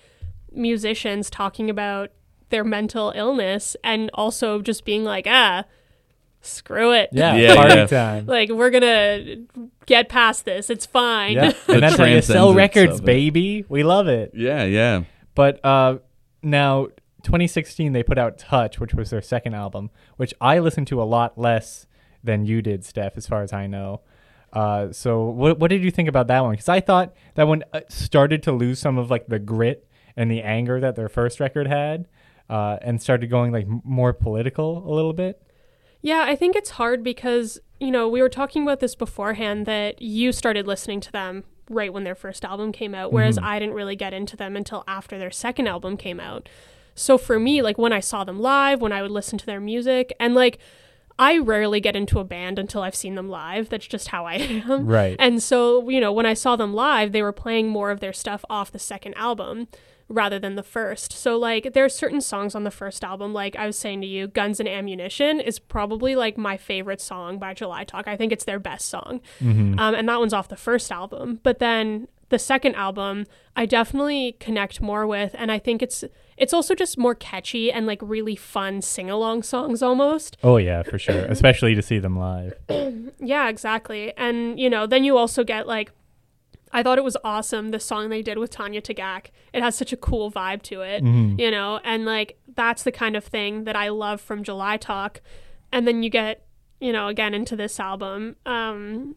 musicians 0.53 1.31
talking 1.31 1.71
about 1.71 2.11
their 2.51 2.65
mental 2.65 3.13
illness 3.15 3.75
and 3.83 4.11
also 4.15 4.61
just 4.61 4.85
being 4.85 5.05
like, 5.05 5.27
ah, 5.29 5.65
screw 6.41 6.93
it. 6.93 7.11
Yeah, 7.13 7.35
Yeah, 7.37 7.55
party 7.55 7.75
yeah. 7.75 7.87
time. 7.87 8.27
like 8.27 8.51
we're 8.51 8.71
gonna 8.71 9.37
get 9.87 10.09
past 10.09 10.45
this. 10.45 10.71
It's 10.71 10.87
fine. 10.87 11.35
Yeah, 11.35 11.53
and 11.69 11.83
that's 11.83 11.97
how 11.97 12.05
you 12.05 12.23
sell 12.23 12.55
records, 12.55 13.01
baby. 13.01 13.65
We 13.69 13.83
love 13.83 14.09
it. 14.09 14.33
yeah, 14.35 14.65
yeah. 14.65 15.03
But 15.35 15.65
uh, 15.65 15.99
now, 16.43 16.87
2016, 17.23 17.93
they 17.93 18.03
put 18.03 18.19
out 18.19 18.39
Touch, 18.39 18.81
which 18.81 18.95
was 18.95 19.11
their 19.11 19.23
second 19.23 19.55
album, 19.55 19.91
which 20.17 20.35
I 20.41 20.59
listened 20.59 20.87
to 20.89 21.03
a 21.03 21.05
lot 21.05 21.39
less 21.39 21.87
than 22.25 22.45
you 22.47 22.63
did, 22.63 22.85
Steph, 22.85 23.17
as 23.17 23.27
far 23.27 23.43
as 23.43 23.53
I 23.53 23.67
know. 23.67 24.01
Uh, 24.53 24.93
so, 24.93 25.25
what 25.25 25.59
what 25.59 25.69
did 25.71 25.83
you 25.83 25.91
think 25.91 26.09
about 26.09 26.27
that 26.29 26.43
one? 26.43 26.53
Because 26.53 26.69
I 26.69 26.81
thought 26.81 27.13
that 27.35 27.47
one 27.47 27.65
uh, 27.73 27.81
started 27.89 28.43
to 28.45 28.53
lose 28.53 28.79
some 28.79 28.97
of 28.99 29.11
like 29.11 29.27
the 29.27 29.39
grit 29.39 29.87
and 30.17 30.31
the 30.31 30.43
anger 30.43 30.81
that 30.81 30.97
their 30.97 31.09
first 31.09 31.39
record 31.39 31.67
had, 31.67 32.09
uh, 32.49 32.79
and 32.81 33.01
started 33.01 33.29
going 33.29 33.53
like 33.53 33.67
m- 33.67 33.83
more 33.85 34.13
political 34.13 34.79
a 34.91 34.93
little 34.93 35.13
bit. 35.13 35.43
Yeah, 36.01 36.25
I 36.27 36.37
think 36.37 36.55
it's 36.57 36.71
hard 36.71 37.03
because, 37.03 37.59
you 37.81 37.91
know, 37.91 38.09
we 38.09 38.23
were 38.23 38.29
talking 38.29 38.63
about 38.63 38.81
this 38.81 38.95
beforehand 38.95 39.67
that 39.67 40.01
you 40.01 40.33
started 40.33 40.67
listening 40.67 41.01
to 41.01 41.13
them 41.13 41.45
right 41.71 41.93
when 41.93 42.05
their 42.05 42.15
first 42.15 42.45
album 42.45 42.73
came 42.73 42.95
out, 42.95 43.13
whereas 43.13 43.39
Mhm. 43.39 43.43
I 43.45 43.59
didn't 43.59 43.75
really 43.75 43.97
get 43.97 44.15
into 44.15 44.37
them 44.37 44.57
until 44.57 44.85
after 44.89 45.19
their 45.19 45.31
second 45.31 45.67
album 45.67 45.97
came 45.97 46.19
out. 46.21 46.49
So 46.95 47.19
for 47.19 47.39
me, 47.39 47.63
like 47.63 47.79
when 47.79 47.93
I 47.93 48.01
saw 48.01 48.25
them 48.25 48.41
live, 48.41 48.81
when 48.81 48.93
I 48.93 49.03
would 49.03 49.11
listen 49.11 49.39
to 49.39 49.47
their 49.47 49.61
music, 49.61 50.13
and 50.19 50.35
like 50.35 50.59
I 51.21 51.37
rarely 51.39 51.81
get 51.81 51.97
into 51.97 52.21
a 52.21 52.25
band 52.25 52.61
until 52.61 52.83
I've 52.83 52.95
seen 52.95 53.17
them 53.17 53.29
live. 53.29 53.69
That's 53.71 53.87
just 53.89 54.09
how 54.09 54.25
I 54.25 54.35
am. 54.69 54.87
Right. 54.87 55.17
And 55.19 55.43
so, 55.43 55.89
you 55.89 56.01
know, 56.01 56.13
when 56.13 56.27
I 56.27 56.35
saw 56.35 56.55
them 56.57 56.73
live, 56.75 57.11
they 57.13 57.23
were 57.23 57.33
playing 57.33 57.69
more 57.69 57.91
of 57.91 57.99
their 58.01 58.13
stuff 58.13 58.45
off 58.49 58.71
the 58.71 58.79
second 58.79 59.15
album 59.15 59.67
rather 60.09 60.39
than 60.39 60.55
the 60.57 60.63
first. 60.63 61.13
So, 61.13 61.37
like, 61.39 61.73
there 61.75 61.85
are 61.85 61.89
certain 61.89 62.21
songs 62.21 62.55
on 62.55 62.65
the 62.65 62.71
first 62.71 63.05
album, 63.05 63.33
like 63.35 63.57
I 63.57 63.67
was 63.67 63.79
saying 63.79 64.01
to 64.01 64.07
you, 64.07 64.27
Guns 64.27 64.59
and 64.61 64.69
Ammunition 64.69 65.39
is 65.41 65.59
probably 65.59 66.17
like 66.17 66.39
my 66.39 66.57
favorite 66.57 67.01
song 67.01 67.39
by 67.39 67.55
July 67.55 67.85
Talk. 67.85 68.09
I 68.09 68.17
think 68.17 68.33
it's 68.33 68.45
their 68.45 68.59
best 68.59 68.89
song. 68.89 69.21
Mhm. 69.41 69.79
Um, 69.79 69.95
and 69.95 70.09
that 70.09 70.19
one's 70.19 70.33
off 70.33 70.49
the 70.49 70.57
first 70.57 70.91
album. 70.91 71.41
But 71.43 71.59
then 71.59 72.09
the 72.31 72.39
second 72.39 72.75
album, 72.75 73.27
I 73.57 73.65
definitely 73.67 74.37
connect 74.41 74.81
more 74.81 75.07
with, 75.07 75.35
and 75.39 75.51
I 75.53 75.59
think 75.59 75.83
it's 75.83 76.05
it's 76.37 76.53
also 76.55 76.73
just 76.75 76.97
more 76.97 77.17
catchy 77.17 77.73
and 77.73 77.85
like 77.87 77.99
really 78.01 78.37
fun 78.37 78.81
sing 78.81 79.11
along 79.11 79.43
songs 79.43 79.83
almost. 79.83 80.37
Oh 80.45 80.57
yeah, 80.57 80.83
for 80.85 80.99
sure. 80.99 81.25
Especially 81.29 81.75
to 81.75 81.83
see 81.83 81.99
them 81.99 82.17
live. 82.19 82.55
Yeah, 83.19 83.49
exactly. 83.49 84.13
And 84.17 84.59
you 84.61 84.71
know, 84.71 84.87
then 84.87 85.05
you 85.05 85.17
also 85.19 85.43
get 85.43 85.67
like 85.67 85.91
I 86.73 86.83
thought 86.83 86.99
it 86.99 87.05
was 87.05 87.17
awesome 87.25 87.71
the 87.71 87.81
song 87.81 88.09
they 88.09 88.23
did 88.23 88.39
with 88.39 88.51
Tanya 88.51 88.81
Tagaq. 88.83 89.27
It 89.53 89.63
has 89.63 89.75
such 89.75 89.93
a 89.93 89.97
cool 89.97 90.31
vibe 90.31 90.63
to 90.63 90.83
it, 90.83 91.03
Mhm. 91.03 91.39
you 91.41 91.51
know, 91.51 91.81
and 91.85 92.05
like 92.05 92.39
that's 92.55 92.83
the 92.83 92.93
kind 92.93 93.17
of 93.17 93.25
thing 93.25 93.65
that 93.65 93.77
I 93.77 93.89
love 93.89 94.21
from 94.21 94.43
July 94.43 94.77
Talk. 94.77 95.21
And 95.73 95.87
then 95.87 96.03
you 96.03 96.11
get, 96.11 96.45
you 96.81 96.93
know, 96.93 97.09
again 97.09 97.35
into 97.35 97.57
this 97.57 97.79
album, 97.81 98.37
um 98.47 99.17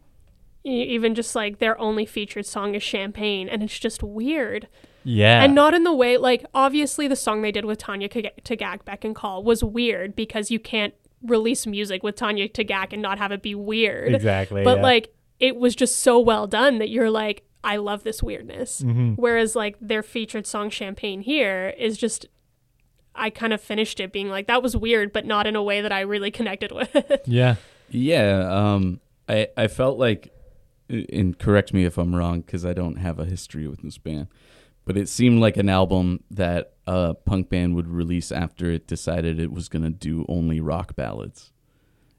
even 0.64 1.14
just 1.16 1.34
like 1.34 1.58
their 1.58 1.76
only 1.80 2.06
featured 2.06 2.46
song 2.46 2.74
is 2.76 2.82
Champagne 2.82 3.48
and 3.48 3.62
it's 3.64 3.78
just 3.78 4.00
weird. 4.02 4.68
Yeah. 5.02 5.42
And 5.42 5.56
not 5.56 5.74
in 5.74 5.82
the 5.82 5.92
way 5.94 6.16
like 6.16 6.46
obviously 6.54 7.08
the 7.08 7.16
song 7.16 7.42
they 7.42 7.50
did 7.50 7.64
with 7.64 7.78
Tanya 7.78 8.08
Tagaq 8.08 8.84
Beck 8.84 9.04
and 9.04 9.14
Call 9.14 9.42
was 9.42 9.64
weird 9.64 10.14
because 10.14 10.52
you 10.52 10.60
can't 10.60 10.94
release 11.24 11.66
music 11.66 12.02
with 12.04 12.14
Tanya 12.14 12.48
Tagaq 12.48 12.92
and 12.92 13.02
not 13.02 13.18
have 13.18 13.32
it 13.32 13.42
be 13.42 13.54
weird. 13.56 14.14
exactly. 14.14 14.62
But 14.62 14.76
yeah. 14.78 14.82
like 14.84 15.14
it 15.42 15.56
was 15.56 15.74
just 15.74 15.98
so 15.98 16.18
well 16.18 16.46
done 16.46 16.78
that 16.78 16.88
you're 16.88 17.10
like, 17.10 17.42
I 17.64 17.76
love 17.76 18.04
this 18.04 18.22
weirdness. 18.22 18.80
Mhm. 18.80 19.16
Whereas 19.16 19.54
like 19.54 19.76
their 19.80 20.02
featured 20.02 20.46
song 20.46 20.70
Champagne 20.70 21.20
here 21.20 21.74
is 21.76 21.98
just 21.98 22.26
I 23.14 23.28
kind 23.28 23.52
of 23.52 23.60
finished 23.60 24.00
it 24.00 24.10
being 24.12 24.30
like 24.30 24.46
that 24.46 24.62
was 24.62 24.74
weird, 24.76 25.12
but 25.12 25.26
not 25.26 25.46
in 25.46 25.54
a 25.56 25.62
way 25.62 25.82
that 25.82 25.92
I 25.92 26.00
really 26.00 26.30
connected 26.30 26.72
with. 26.80 26.94
Yeah. 27.26 27.56
Yeah, 27.90 28.48
um, 28.50 29.00
I 29.28 29.48
I 29.56 29.66
felt 29.66 29.98
like, 29.98 30.32
and 30.88 31.38
correct 31.38 31.74
me 31.74 31.84
if 31.84 31.98
I'm 31.98 32.14
wrong 32.14 32.40
because 32.40 32.64
I 32.64 32.72
don't 32.72 32.96
have 32.96 33.18
a 33.18 33.26
history 33.26 33.66
with 33.68 33.82
this 33.82 33.98
band, 33.98 34.28
but 34.86 34.96
it 34.96 35.08
seemed 35.10 35.40
like 35.40 35.58
an 35.58 35.68
album 35.68 36.24
that 36.30 36.72
a 36.86 37.14
punk 37.14 37.50
band 37.50 37.74
would 37.74 37.88
release 37.88 38.32
after 38.32 38.70
it 38.70 38.86
decided 38.86 39.38
it 39.38 39.52
was 39.52 39.68
gonna 39.68 39.90
do 39.90 40.24
only 40.28 40.58
rock 40.60 40.96
ballads. 40.96 41.52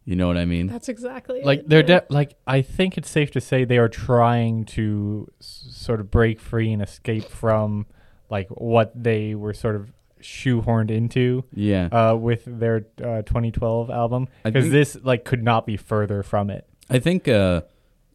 You 0.05 0.15
know 0.17 0.27
what 0.27 0.37
I 0.37 0.45
mean? 0.45 0.67
That's 0.67 0.89
exactly 0.89 1.41
like 1.43 1.59
it, 1.59 1.69
they're 1.69 1.79
yeah. 1.79 1.99
de- 2.01 2.05
like 2.09 2.35
I 2.45 2.61
think 2.61 2.97
it's 2.97 3.09
safe 3.09 3.31
to 3.31 3.41
say 3.41 3.63
they 3.63 3.77
are 3.77 3.87
trying 3.89 4.65
to 4.65 5.27
s- 5.39 5.67
sort 5.71 5.99
of 6.01 6.11
break 6.11 6.39
free 6.41 6.71
and 6.73 6.81
escape 6.81 7.23
from 7.25 7.85
like 8.29 8.49
what 8.49 8.91
they 9.01 9.33
were 9.35 9.53
sort 9.53 9.75
of 9.77 9.93
shoehorned 10.21 10.89
into 10.89 11.43
Yeah, 11.53 11.85
uh, 11.91 12.15
with 12.15 12.43
their 12.45 12.85
uh, 13.01 13.21
2012 13.23 13.89
album 13.89 14.27
because 14.43 14.69
this 14.71 14.97
like 15.03 15.25
could 15.25 15.43
not 15.43 15.65
be 15.65 15.77
further 15.77 16.23
from 16.23 16.49
it. 16.49 16.67
I 16.89 16.99
think 16.99 17.27
uh, 17.27 17.61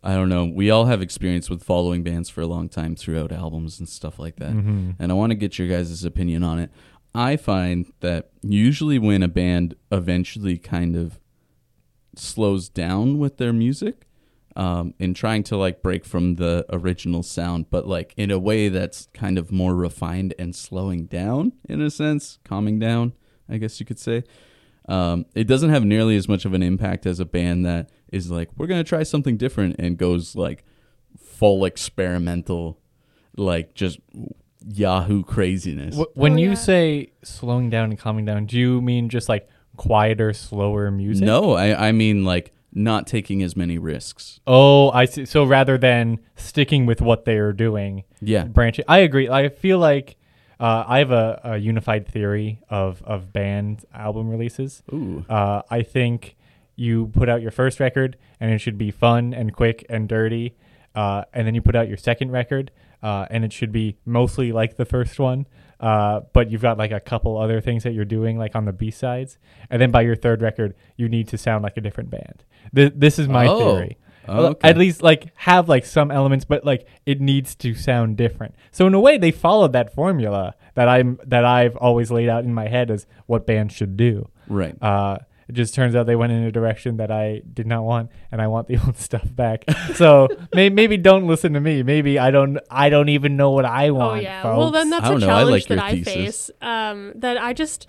I 0.02 0.14
don't 0.14 0.28
know. 0.28 0.44
We 0.44 0.70
all 0.70 0.86
have 0.86 1.00
experience 1.02 1.48
with 1.50 1.62
following 1.62 2.02
bands 2.02 2.28
for 2.28 2.40
a 2.42 2.46
long 2.46 2.68
time 2.68 2.96
throughout 2.96 3.32
albums 3.32 3.78
and 3.78 3.88
stuff 3.88 4.18
like 4.18 4.36
that. 4.36 4.52
Mhm. 4.52 4.96
and 4.98 5.10
I 5.12 5.14
want 5.14 5.30
to 5.30 5.36
get 5.36 5.58
your 5.58 5.68
guys' 5.68 6.04
opinion 6.04 6.42
on 6.42 6.58
it. 6.58 6.70
I 7.14 7.36
find 7.36 7.90
that 8.00 8.28
usually 8.42 8.98
when 8.98 9.22
a 9.22 9.28
band 9.28 9.74
eventually 9.90 10.58
kind 10.58 10.94
of 10.96 11.18
slows 12.18 12.68
down 12.68 13.18
with 13.18 13.36
their 13.38 13.52
music, 13.52 14.06
um, 14.56 14.94
in 14.98 15.14
trying 15.14 15.42
to 15.44 15.56
like 15.56 15.82
break 15.82 16.04
from 16.04 16.34
the 16.36 16.66
original 16.70 17.22
sound, 17.22 17.70
but 17.70 17.86
like 17.86 18.12
in 18.16 18.30
a 18.30 18.38
way 18.38 18.68
that's 18.68 19.08
kind 19.14 19.38
of 19.38 19.52
more 19.52 19.74
refined 19.74 20.34
and 20.38 20.54
slowing 20.56 21.06
down 21.06 21.52
in 21.68 21.80
a 21.80 21.90
sense, 21.90 22.38
calming 22.44 22.78
down, 22.78 23.12
I 23.48 23.58
guess 23.58 23.78
you 23.78 23.86
could 23.86 23.98
say. 24.00 24.24
Um, 24.88 25.26
it 25.34 25.44
doesn't 25.44 25.70
have 25.70 25.84
nearly 25.84 26.16
as 26.16 26.28
much 26.28 26.44
of 26.44 26.54
an 26.54 26.62
impact 26.62 27.04
as 27.06 27.20
a 27.20 27.24
band 27.26 27.64
that 27.66 27.90
is 28.10 28.30
like, 28.30 28.48
we're 28.56 28.66
gonna 28.66 28.82
try 28.84 29.02
something 29.02 29.36
different 29.36 29.76
and 29.78 29.96
goes 29.98 30.34
like 30.34 30.64
full 31.18 31.64
experimental, 31.64 32.80
like 33.36 33.74
just 33.74 34.00
Yahoo 34.66 35.22
craziness. 35.22 35.96
When 36.14 36.32
Oh, 36.32 36.36
you 36.36 36.48
yeah. 36.50 36.54
say 36.54 37.12
slowing 37.22 37.70
down 37.70 37.90
and 37.90 37.98
calming 37.98 38.24
down, 38.24 38.46
do 38.46 38.58
you 38.58 38.80
mean 38.80 39.08
just 39.08 39.28
like 39.28 39.46
quieter, 39.78 40.34
slower 40.34 40.90
music? 40.90 41.24
No, 41.24 41.52
I, 41.52 41.88
I 41.88 41.92
mean 41.92 42.24
like 42.24 42.52
not 42.74 43.06
taking 43.06 43.42
as 43.42 43.56
many 43.56 43.78
risks. 43.78 44.40
Oh, 44.46 44.90
I 44.90 45.06
see. 45.06 45.24
So 45.24 45.44
rather 45.44 45.78
than 45.78 46.18
sticking 46.36 46.84
with 46.84 47.00
what 47.00 47.24
they 47.24 47.38
are 47.38 47.54
doing, 47.54 48.04
Yeah. 48.20 48.44
branching. 48.44 48.84
I 48.86 48.98
agree. 48.98 49.28
I 49.30 49.48
feel 49.48 49.78
like 49.78 50.16
uh, 50.60 50.84
I 50.86 50.98
have 50.98 51.10
a, 51.10 51.40
a 51.44 51.56
unified 51.56 52.06
theory 52.06 52.60
of 52.68 53.02
of 53.04 53.32
band 53.32 53.84
album 53.94 54.28
releases. 54.28 54.82
Ooh. 54.92 55.24
Uh, 55.28 55.62
I 55.70 55.82
think 55.82 56.36
you 56.76 57.06
put 57.08 57.28
out 57.28 57.40
your 57.42 57.50
first 57.50 57.80
record 57.80 58.16
and 58.38 58.52
it 58.52 58.58
should 58.58 58.76
be 58.78 58.90
fun 58.90 59.32
and 59.34 59.52
quick 59.54 59.84
and 59.88 60.08
dirty, 60.08 60.54
uh, 60.94 61.22
and 61.32 61.46
then 61.46 61.54
you 61.54 61.62
put 61.62 61.74
out 61.74 61.88
your 61.88 61.96
second 61.96 62.30
record 62.32 62.70
uh, 63.02 63.26
and 63.30 63.44
it 63.44 63.52
should 63.52 63.72
be 63.72 63.96
mostly 64.04 64.52
like 64.52 64.76
the 64.76 64.84
first 64.84 65.18
one. 65.18 65.46
Uh, 65.80 66.20
but 66.32 66.50
you've 66.50 66.62
got 66.62 66.76
like 66.78 66.90
a 66.90 67.00
couple 67.00 67.38
other 67.38 67.60
things 67.60 67.84
that 67.84 67.92
you're 67.92 68.04
doing 68.04 68.36
like 68.38 68.56
on 68.56 68.64
the 68.64 68.72
B 68.72 68.90
sides, 68.90 69.38
and 69.70 69.80
then 69.80 69.90
by 69.90 70.02
your 70.02 70.16
third 70.16 70.42
record, 70.42 70.74
you 70.96 71.08
need 71.08 71.28
to 71.28 71.38
sound 71.38 71.62
like 71.62 71.76
a 71.76 71.80
different 71.80 72.10
band. 72.10 72.42
Th- 72.74 72.92
this 72.96 73.18
is 73.18 73.28
my 73.28 73.46
Oh. 73.46 73.76
theory. 73.76 73.98
Oh, 74.30 74.46
okay. 74.48 74.68
At 74.68 74.76
least 74.76 75.02
like 75.02 75.32
have 75.36 75.70
like 75.70 75.86
some 75.86 76.10
elements, 76.10 76.44
but 76.44 76.62
like 76.64 76.86
it 77.06 77.18
needs 77.20 77.54
to 77.56 77.74
sound 77.74 78.16
different. 78.18 78.54
So 78.72 78.86
in 78.86 78.92
a 78.92 79.00
way, 79.00 79.16
they 79.16 79.30
followed 79.30 79.72
that 79.72 79.94
formula 79.94 80.54
that 80.74 80.86
I'm 80.88 81.18
that 81.24 81.44
I've 81.46 81.76
always 81.76 82.10
laid 82.10 82.28
out 82.28 82.44
in 82.44 82.52
my 82.52 82.68
head 82.68 82.90
as 82.90 83.06
what 83.26 83.46
bands 83.46 83.72
should 83.72 83.96
do. 83.96 84.28
Right. 84.46 84.76
Uh, 84.82 85.18
it 85.48 85.54
just 85.54 85.74
turns 85.74 85.96
out 85.96 86.06
they 86.06 86.16
went 86.16 86.32
in 86.32 86.42
a 86.44 86.52
direction 86.52 86.98
that 86.98 87.10
I 87.10 87.40
did 87.52 87.66
not 87.66 87.82
want, 87.84 88.10
and 88.30 88.40
I 88.42 88.46
want 88.48 88.68
the 88.68 88.76
old 88.86 88.96
stuff 88.98 89.34
back. 89.34 89.64
so 89.94 90.28
may- 90.54 90.68
maybe 90.68 90.96
don't 90.96 91.26
listen 91.26 91.54
to 91.54 91.60
me. 91.60 91.82
Maybe 91.82 92.18
I 92.18 92.30
don't. 92.30 92.58
I 92.70 92.90
don't 92.90 93.08
even 93.08 93.36
know 93.36 93.50
what 93.50 93.64
I 93.64 93.90
want. 93.90 94.18
Oh 94.18 94.20
yeah. 94.22 94.42
folks. 94.42 94.58
Well, 94.58 94.70
then 94.70 94.90
that's 94.90 95.04
I 95.04 95.08
a 95.08 95.10
don't 95.12 95.20
know. 95.20 95.26
I 95.26 95.30
challenge 95.30 95.50
like 95.50 95.68
that 95.78 95.78
I 95.84 95.90
thesis. 96.02 96.14
face. 96.14 96.50
Um, 96.60 97.12
that 97.16 97.38
I 97.42 97.52
just 97.54 97.86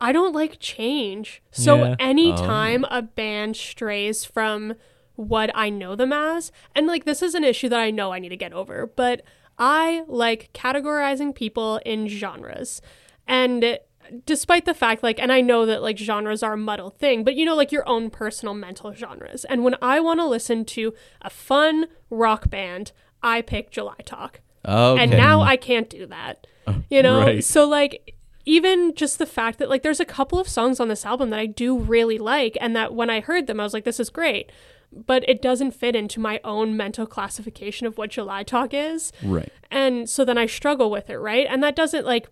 I 0.00 0.12
don't 0.12 0.34
like 0.34 0.58
change. 0.58 1.42
So 1.52 1.76
Yeah. 1.84 1.94
anytime 1.98 2.84
a 2.90 3.02
band 3.02 3.56
strays 3.56 4.24
from 4.24 4.74
what 5.14 5.50
I 5.54 5.70
know 5.70 5.96
them 5.96 6.12
as, 6.12 6.52
and 6.74 6.86
like 6.86 7.04
this 7.04 7.22
is 7.22 7.34
an 7.34 7.44
issue 7.44 7.68
that 7.70 7.80
I 7.80 7.90
know 7.90 8.12
I 8.12 8.18
need 8.18 8.28
to 8.30 8.36
get 8.36 8.52
over, 8.52 8.86
but 8.86 9.22
I 9.58 10.04
like 10.06 10.50
categorizing 10.52 11.34
people 11.34 11.80
in 11.86 12.08
genres. 12.08 12.82
And 13.26 13.78
despite 14.24 14.64
the 14.64 14.74
fact 14.74 15.02
like 15.02 15.18
and 15.18 15.32
I 15.32 15.40
know 15.40 15.66
that 15.66 15.82
like 15.82 15.98
genres 15.98 16.42
are 16.42 16.54
a 16.54 16.56
muddled 16.56 16.98
thing, 16.98 17.24
but 17.24 17.34
you 17.34 17.44
know 17.44 17.54
like 17.54 17.72
your 17.72 17.88
own 17.88 18.10
personal 18.10 18.54
mental 18.54 18.92
genres. 18.92 19.44
And 19.44 19.64
when 19.64 19.76
I 19.80 20.00
want 20.00 20.20
to 20.20 20.26
listen 20.26 20.64
to 20.66 20.94
a 21.22 21.30
fun 21.30 21.86
rock 22.10 22.50
band, 22.50 22.92
I 23.22 23.42
pick 23.42 23.70
July 23.70 23.96
Talk. 24.04 24.40
Okay. 24.64 25.02
And 25.02 25.10
now 25.12 25.40
I 25.40 25.56
can't 25.56 25.88
do 25.88 26.06
that. 26.06 26.46
You 26.90 27.02
know? 27.02 27.20
right. 27.20 27.44
So 27.44 27.66
like 27.68 28.16
even 28.44 28.94
just 28.94 29.18
the 29.18 29.26
fact 29.26 29.58
that 29.58 29.68
like 29.68 29.82
there's 29.82 30.00
a 30.00 30.04
couple 30.04 30.38
of 30.38 30.48
songs 30.48 30.80
on 30.80 30.88
this 30.88 31.04
album 31.04 31.30
that 31.30 31.40
I 31.40 31.46
do 31.46 31.78
really 31.78 32.18
like 32.18 32.56
and 32.60 32.74
that 32.76 32.94
when 32.94 33.10
I 33.10 33.20
heard 33.20 33.46
them 33.46 33.60
I 33.60 33.64
was 33.64 33.74
like 33.74 33.84
this 33.84 34.00
is 34.00 34.10
great. 34.10 34.50
But 34.92 35.28
it 35.28 35.42
doesn't 35.42 35.72
fit 35.72 35.96
into 35.96 36.20
my 36.20 36.40
own 36.44 36.76
mental 36.76 37.06
classification 37.06 37.86
of 37.86 37.98
what 37.98 38.10
July 38.10 38.44
Talk 38.44 38.72
is. 38.72 39.12
right. 39.22 39.52
And 39.70 40.08
so 40.08 40.24
then 40.24 40.38
I 40.38 40.46
struggle 40.46 40.90
with 40.90 41.10
it, 41.10 41.18
right? 41.18 41.46
And 41.48 41.62
that 41.62 41.74
doesn't 41.76 42.06
like 42.06 42.28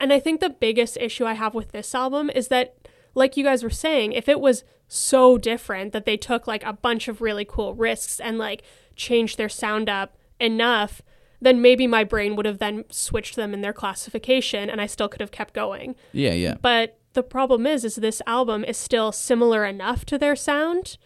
and 0.00 0.12
I 0.12 0.20
think 0.20 0.40
the 0.40 0.50
biggest 0.50 0.96
issue 0.98 1.24
I 1.24 1.34
have 1.34 1.54
with 1.54 1.72
this 1.72 1.94
album 1.94 2.30
is 2.30 2.48
that 2.48 2.76
like 3.14 3.36
you 3.36 3.44
guys 3.44 3.62
were 3.62 3.70
saying, 3.70 4.12
if 4.12 4.28
it 4.28 4.40
was 4.40 4.64
so 4.86 5.36
different 5.36 5.92
that 5.92 6.04
they 6.04 6.16
took 6.16 6.46
like 6.46 6.64
a 6.64 6.72
bunch 6.72 7.08
of 7.08 7.20
really 7.20 7.44
cool 7.44 7.74
risks 7.74 8.20
and 8.20 8.38
like 8.38 8.62
changed 8.96 9.36
their 9.38 9.48
sound 9.48 9.88
up 9.88 10.16
enough, 10.40 11.02
then 11.40 11.60
maybe 11.62 11.86
my 11.86 12.04
brain 12.04 12.36
would 12.36 12.46
have 12.46 12.58
then 12.58 12.84
switched 12.90 13.36
them 13.36 13.52
in 13.54 13.60
their 13.60 13.72
classification 13.72 14.70
and 14.70 14.80
I 14.80 14.86
still 14.86 15.08
could 15.08 15.20
have 15.20 15.30
kept 15.30 15.54
going. 15.54 15.94
Yeah, 16.12 16.32
yeah. 16.32 16.54
But 16.60 16.98
the 17.12 17.22
problem 17.22 17.66
is 17.66 17.84
is 17.84 17.96
this 17.96 18.22
album 18.26 18.64
is 18.64 18.76
still 18.76 19.12
similar 19.12 19.64
enough 19.64 20.04
to 20.06 20.18
their 20.18 20.36
sound 20.36 20.96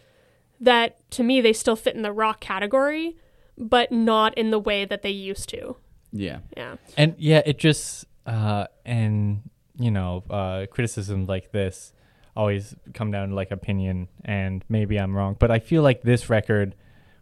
that 0.59 1.09
to 1.11 1.23
me 1.23 1.41
they 1.41 1.53
still 1.53 1.75
fit 1.75 1.95
in 1.95 2.03
the 2.03 2.11
rock 2.11 2.39
category, 2.39 3.17
but 3.57 3.91
not 3.91 4.37
in 4.37 4.51
the 4.51 4.59
way 4.59 4.85
that 4.85 5.01
they 5.01 5.11
used 5.11 5.49
to. 5.49 5.77
Yeah. 6.11 6.39
Yeah. 6.55 6.75
And 6.95 7.15
yeah, 7.17 7.41
it 7.45 7.57
just 7.57 8.05
uh 8.25 8.65
and 8.85 9.49
you 9.77 9.91
know, 9.91 10.23
uh 10.29 10.65
criticism 10.69 11.25
like 11.25 11.51
this 11.51 11.93
always 12.35 12.75
come 12.93 13.11
down 13.11 13.29
to 13.29 13.35
like 13.35 13.51
opinion 13.51 14.07
and 14.25 14.63
maybe 14.69 14.97
I'm 14.97 15.15
wrong, 15.15 15.35
but 15.39 15.51
I 15.51 15.59
feel 15.59 15.81
like 15.83 16.01
this 16.01 16.29
record 16.29 16.75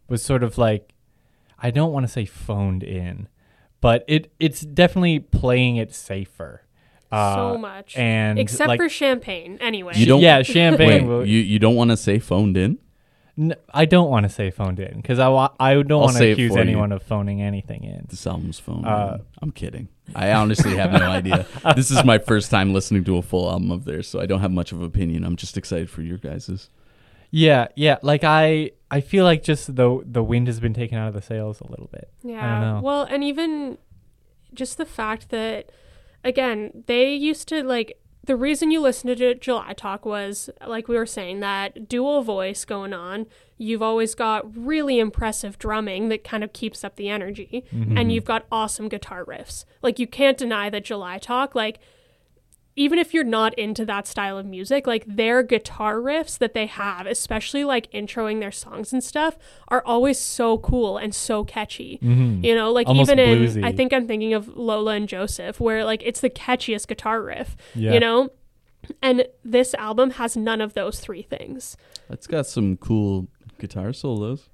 was 0.07 0.21
sort 0.23 0.43
of 0.43 0.57
like 0.57 0.93
I 1.59 1.69
don't 1.71 1.91
want 1.93 2.05
to 2.05 2.11
say 2.11 2.25
phoned 2.25 2.83
in, 2.83 3.27
but 3.81 4.03
it 4.07 4.31
it's 4.39 4.61
definitely 4.61 5.19
playing 5.19 5.77
it 5.77 5.93
safer. 5.93 6.63
Uh, 7.11 7.35
so 7.35 7.57
much. 7.57 7.97
and 7.97 8.39
Except 8.39 8.69
like, 8.69 8.79
for 8.79 8.87
champagne, 8.87 9.57
anyway. 9.59 9.91
You 9.97 10.05
don't- 10.05 10.21
yeah, 10.21 10.41
champagne. 10.57 11.07
Wait, 11.07 11.27
you 11.27 11.39
you 11.39 11.59
don't 11.59 11.75
want 11.75 11.91
to 11.91 11.97
say 11.97 12.19
phoned 12.19 12.55
in? 12.55 12.79
No, 13.35 13.55
I 13.73 13.83
don't 13.85 14.09
want 14.09 14.23
to 14.23 14.29
say 14.29 14.49
phoned 14.49 14.79
in 14.79 14.95
because 14.97 15.19
I 15.19 15.27
wa- 15.27 15.53
I 15.59 15.73
don't 15.73 16.01
want 16.01 16.15
to 16.17 16.31
accuse 16.31 16.51
for 16.51 16.57
you. 16.59 16.61
anyone 16.61 16.91
of 16.93 17.03
phoning 17.03 17.41
anything 17.41 17.83
in. 17.83 18.05
This 18.09 18.25
album's 18.25 18.59
phoned 18.59 18.85
Uh, 18.85 19.17
in. 19.19 19.25
I'm 19.41 19.51
kidding. 19.51 19.89
I 20.15 20.31
honestly 20.33 20.75
have 20.75 20.91
no 20.91 21.09
idea. 21.09 21.45
This 21.75 21.91
is 21.91 22.03
my 22.03 22.17
first 22.17 22.51
time 22.51 22.73
listening 22.73 23.03
to 23.05 23.17
a 23.17 23.21
full 23.21 23.49
album 23.49 23.71
of 23.71 23.85
theirs, 23.85 24.07
so 24.07 24.19
I 24.19 24.25
don't 24.25 24.41
have 24.41 24.51
much 24.51 24.71
of 24.71 24.79
an 24.79 24.85
opinion. 24.85 25.23
I'm 25.23 25.35
just 25.35 25.57
excited 25.57 25.89
for 25.89 26.01
your 26.01 26.17
guys's. 26.17 26.69
Yeah, 27.29 27.67
yeah. 27.75 27.97
Like 28.01 28.23
I, 28.23 28.71
I 28.89 29.01
feel 29.01 29.23
like 29.23 29.41
just 29.43 29.75
the 29.75 30.03
the 30.05 30.23
wind 30.23 30.47
has 30.47 30.59
been 30.59 30.73
taken 30.73 30.97
out 30.97 31.07
of 31.07 31.13
the 31.13 31.21
sails 31.21 31.61
a 31.61 31.67
little 31.67 31.89
bit. 31.91 32.11
Yeah. 32.23 32.59
know. 32.59 32.81
Well, 32.83 33.03
and 33.03 33.23
even 33.23 33.77
just 34.53 34.77
the 34.77 34.85
fact 34.85 35.29
that, 35.29 35.71
again, 36.23 36.83
they 36.87 37.13
used 37.13 37.47
to 37.49 37.63
like 37.63 38.00
the 38.23 38.35
reason 38.35 38.69
you 38.71 38.79
listened 38.81 39.17
to 39.17 39.33
July 39.35 39.73
Talk 39.73 40.05
was 40.05 40.49
like 40.65 40.87
we 40.87 40.95
were 40.95 41.05
saying 41.07 41.39
that 41.39 41.89
dual 41.89 42.21
voice 42.21 42.65
going 42.65 42.93
on. 42.93 43.25
You've 43.57 43.81
always 43.81 44.13
got 44.15 44.55
really 44.55 44.99
impressive 44.99 45.57
drumming 45.59 46.09
that 46.09 46.23
kind 46.23 46.43
of 46.43 46.53
keeps 46.53 46.83
up 46.83 46.95
the 46.95 47.09
energy, 47.09 47.63
Mm-hmm. 47.73 47.97
and 47.97 48.11
you've 48.11 48.25
got 48.25 48.45
awesome 48.51 48.89
guitar 48.89 49.25
riffs. 49.25 49.65
Like 49.81 49.97
you 49.99 50.07
can't 50.07 50.37
deny 50.37 50.69
that 50.69 50.85
July 50.85 51.17
Talk, 51.17 51.55
like 51.55 51.79
even 52.75 52.97
if 52.97 53.13
you're 53.13 53.23
not 53.23 53.53
into 53.59 53.85
that 53.85 54.07
style 54.07 54.37
of 54.37 54.45
music, 54.45 54.87
like 54.87 55.03
their 55.05 55.43
guitar 55.43 55.97
riffs 55.97 56.37
that 56.37 56.53
they 56.53 56.65
have, 56.67 57.05
especially 57.05 57.63
like 57.63 57.91
introing 57.91 58.39
their 58.39 58.51
songs 58.51 58.93
and 58.93 59.03
stuff, 59.03 59.37
are 59.67 59.83
always 59.85 60.17
so 60.17 60.57
cool 60.57 60.97
and 60.97 61.13
so 61.13 61.43
catchy. 61.43 61.99
Mhm. 62.01 62.43
You 62.43 62.55
know, 62.55 62.71
like 62.71 62.87
Almost 62.87 63.11
even 63.11 63.19
in. 63.57 63.63
I 63.63 63.71
think 63.71 63.91
I'm 63.93 64.07
thinking 64.07 64.33
of 64.33 64.55
Lola 64.57 64.93
and 64.93 65.07
Joseph, 65.07 65.59
where 65.59 65.83
like 65.83 66.01
it's 66.05 66.21
the 66.21 66.29
catchiest 66.29 66.87
guitar 66.87 67.21
riff. 67.21 67.57
Yeah. 67.75 67.93
You 67.93 67.99
know? 67.99 68.29
And 69.01 69.25
this 69.43 69.73
album 69.75 70.11
has 70.11 70.35
none 70.35 70.59
of 70.61 70.73
those 70.73 70.99
three 70.99 71.21
things. 71.21 71.77
It's 72.09 72.25
got 72.25 72.47
some 72.47 72.77
cool 72.77 73.27
guitar 73.59 73.93
solos. 73.93 74.49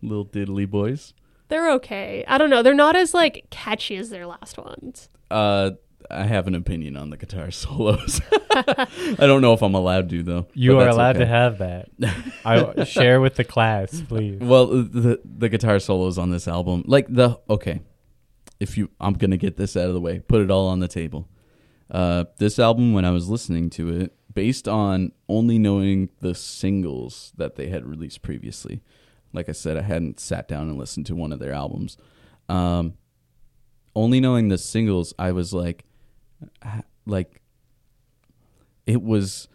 Little 0.00 0.26
diddly 0.26 0.68
boys. 0.68 1.12
They're 1.48 1.70
okay. 1.72 2.24
I 2.28 2.38
don't 2.38 2.50
know. 2.50 2.62
They're 2.62 2.72
not 2.74 2.94
as 2.96 3.14
like 3.14 3.46
catchy 3.50 3.96
as 3.96 4.10
their 4.10 4.26
last 4.26 4.58
ones. 4.58 5.08
Uh, 5.30 5.72
I 6.10 6.24
have 6.24 6.46
an 6.46 6.54
opinion 6.54 6.96
on 6.96 7.10
the 7.10 7.16
guitar 7.16 7.50
solos. 7.52 8.20
I 8.32 9.16
don't 9.18 9.40
know 9.40 9.52
if 9.52 9.62
I'm 9.62 9.74
allowed 9.74 10.10
to 10.10 10.22
though. 10.22 10.46
You 10.54 10.78
are 10.78 10.88
allowed 10.88 11.14
to 11.14 11.26
have 11.26 11.58
that. 11.58 11.88
I 12.44 12.84
share 12.84 13.20
with 13.20 13.36
the 13.36 13.44
class, 13.44 14.00
please. 14.00 14.40
Well, 14.40 14.66
the 14.66 15.20
the 15.24 15.48
guitar 15.48 15.78
solos 15.78 16.18
on 16.18 16.30
this 16.30 16.46
album, 16.48 16.84
like 16.86 17.06
the 17.08 17.40
okay, 17.48 17.80
if 18.60 18.78
you, 18.78 18.90
I'm 19.00 19.14
gonna 19.14 19.36
get 19.36 19.56
this 19.56 19.76
out 19.76 19.88
of 19.88 19.94
the 19.94 20.00
way, 20.00 20.20
put 20.20 20.40
it 20.40 20.50
all 20.50 20.68
on 20.68 20.80
the 20.80 20.88
table. 20.88 21.28
Uh, 21.90 22.24
this 22.38 22.58
album, 22.58 22.92
when 22.92 23.04
I 23.04 23.10
was 23.10 23.28
listening 23.28 23.68
to 23.70 23.88
it, 23.88 24.14
based 24.32 24.66
on 24.66 25.12
only 25.28 25.58
knowing 25.58 26.08
the 26.20 26.34
singles 26.34 27.32
that 27.36 27.56
they 27.56 27.68
had 27.68 27.86
released 27.86 28.22
previously, 28.22 28.82
like 29.32 29.48
I 29.48 29.52
said, 29.52 29.76
I 29.76 29.82
hadn't 29.82 30.20
sat 30.20 30.48
down 30.48 30.68
and 30.68 30.78
listened 30.78 31.06
to 31.06 31.14
one 31.14 31.32
of 31.32 31.38
their 31.38 31.52
albums. 31.52 31.96
Um, 32.48 32.94
only 33.94 34.20
knowing 34.20 34.48
the 34.48 34.58
singles, 34.58 35.12
I 35.18 35.32
was 35.32 35.52
like, 35.52 35.84
like, 37.06 37.40
it 38.86 39.02
was 39.02 39.48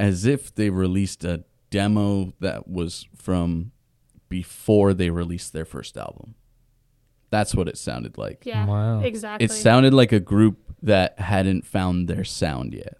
as 0.00 0.24
if 0.24 0.54
they 0.54 0.70
released 0.70 1.24
a 1.24 1.44
demo 1.70 2.32
that 2.40 2.68
was 2.68 3.06
from 3.16 3.72
before 4.28 4.94
they 4.94 5.10
released 5.10 5.52
their 5.52 5.64
first 5.64 5.96
album. 5.96 6.34
That's 7.30 7.54
what 7.54 7.68
it 7.68 7.78
sounded 7.78 8.18
like. 8.18 8.42
Yeah. 8.44 8.66
Wow. 8.66 9.00
Exactly. 9.00 9.44
It 9.44 9.50
sounded 9.50 9.94
like 9.94 10.12
a 10.12 10.20
group 10.20 10.58
that 10.82 11.18
hadn't 11.18 11.64
found 11.66 12.08
their 12.08 12.24
sound 12.24 12.74
yet. 12.74 12.98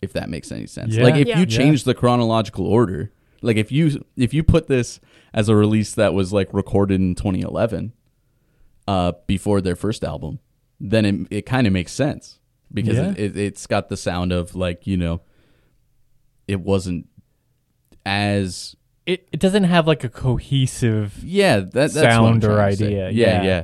If 0.00 0.12
that 0.14 0.30
makes 0.30 0.50
any 0.50 0.66
sense. 0.66 0.94
Yeah. 0.94 1.04
Like 1.04 1.16
if 1.16 1.28
Yeah. 1.28 1.36
you 1.40 1.46
Yeah. 1.48 1.58
change 1.58 1.84
the 1.84 1.94
chronological 1.94 2.66
order, 2.66 3.12
like 3.42 3.56
if 3.58 3.70
you 3.70 4.04
if 4.16 4.32
you 4.32 4.42
put 4.42 4.66
this 4.66 4.98
as 5.34 5.48
a 5.48 5.56
release 5.56 5.94
that 5.94 6.14
was 6.14 6.32
like 6.32 6.52
recorded 6.54 7.00
in 7.00 7.14
2011 7.14 7.92
uh 8.88 9.12
before 9.26 9.60
their 9.60 9.76
first 9.76 10.02
album, 10.02 10.38
then 10.80 11.04
it 11.04 11.26
it 11.30 11.46
kind 11.46 11.66
of 11.66 11.72
makes 11.72 11.92
sense 11.92 12.38
because 12.72 12.96
Yeah. 12.96 13.10
it, 13.10 13.18
it, 13.18 13.36
it's 13.36 13.66
got 13.66 13.88
the 13.88 13.96
sound 13.96 14.32
of 14.32 14.54
like, 14.54 14.86
you 14.86 14.96
know, 14.96 15.20
it 16.48 16.60
wasn't 16.60 17.06
as 18.06 18.76
It 19.06 19.28
it 19.32 19.40
doesn't 19.40 19.64
have 19.64 19.86
like 19.86 20.04
a 20.04 20.08
cohesive 20.08 21.22
yeah, 21.22 21.60
that, 21.60 21.72
that's 21.72 21.92
Sound 21.94 22.44
or 22.44 22.54
trying 22.56 22.70
to 22.70 22.76
say. 22.76 22.86
idea, 22.86 23.10
Yeah, 23.10 23.42
yeah. 23.42 23.42
yeah. 23.42 23.62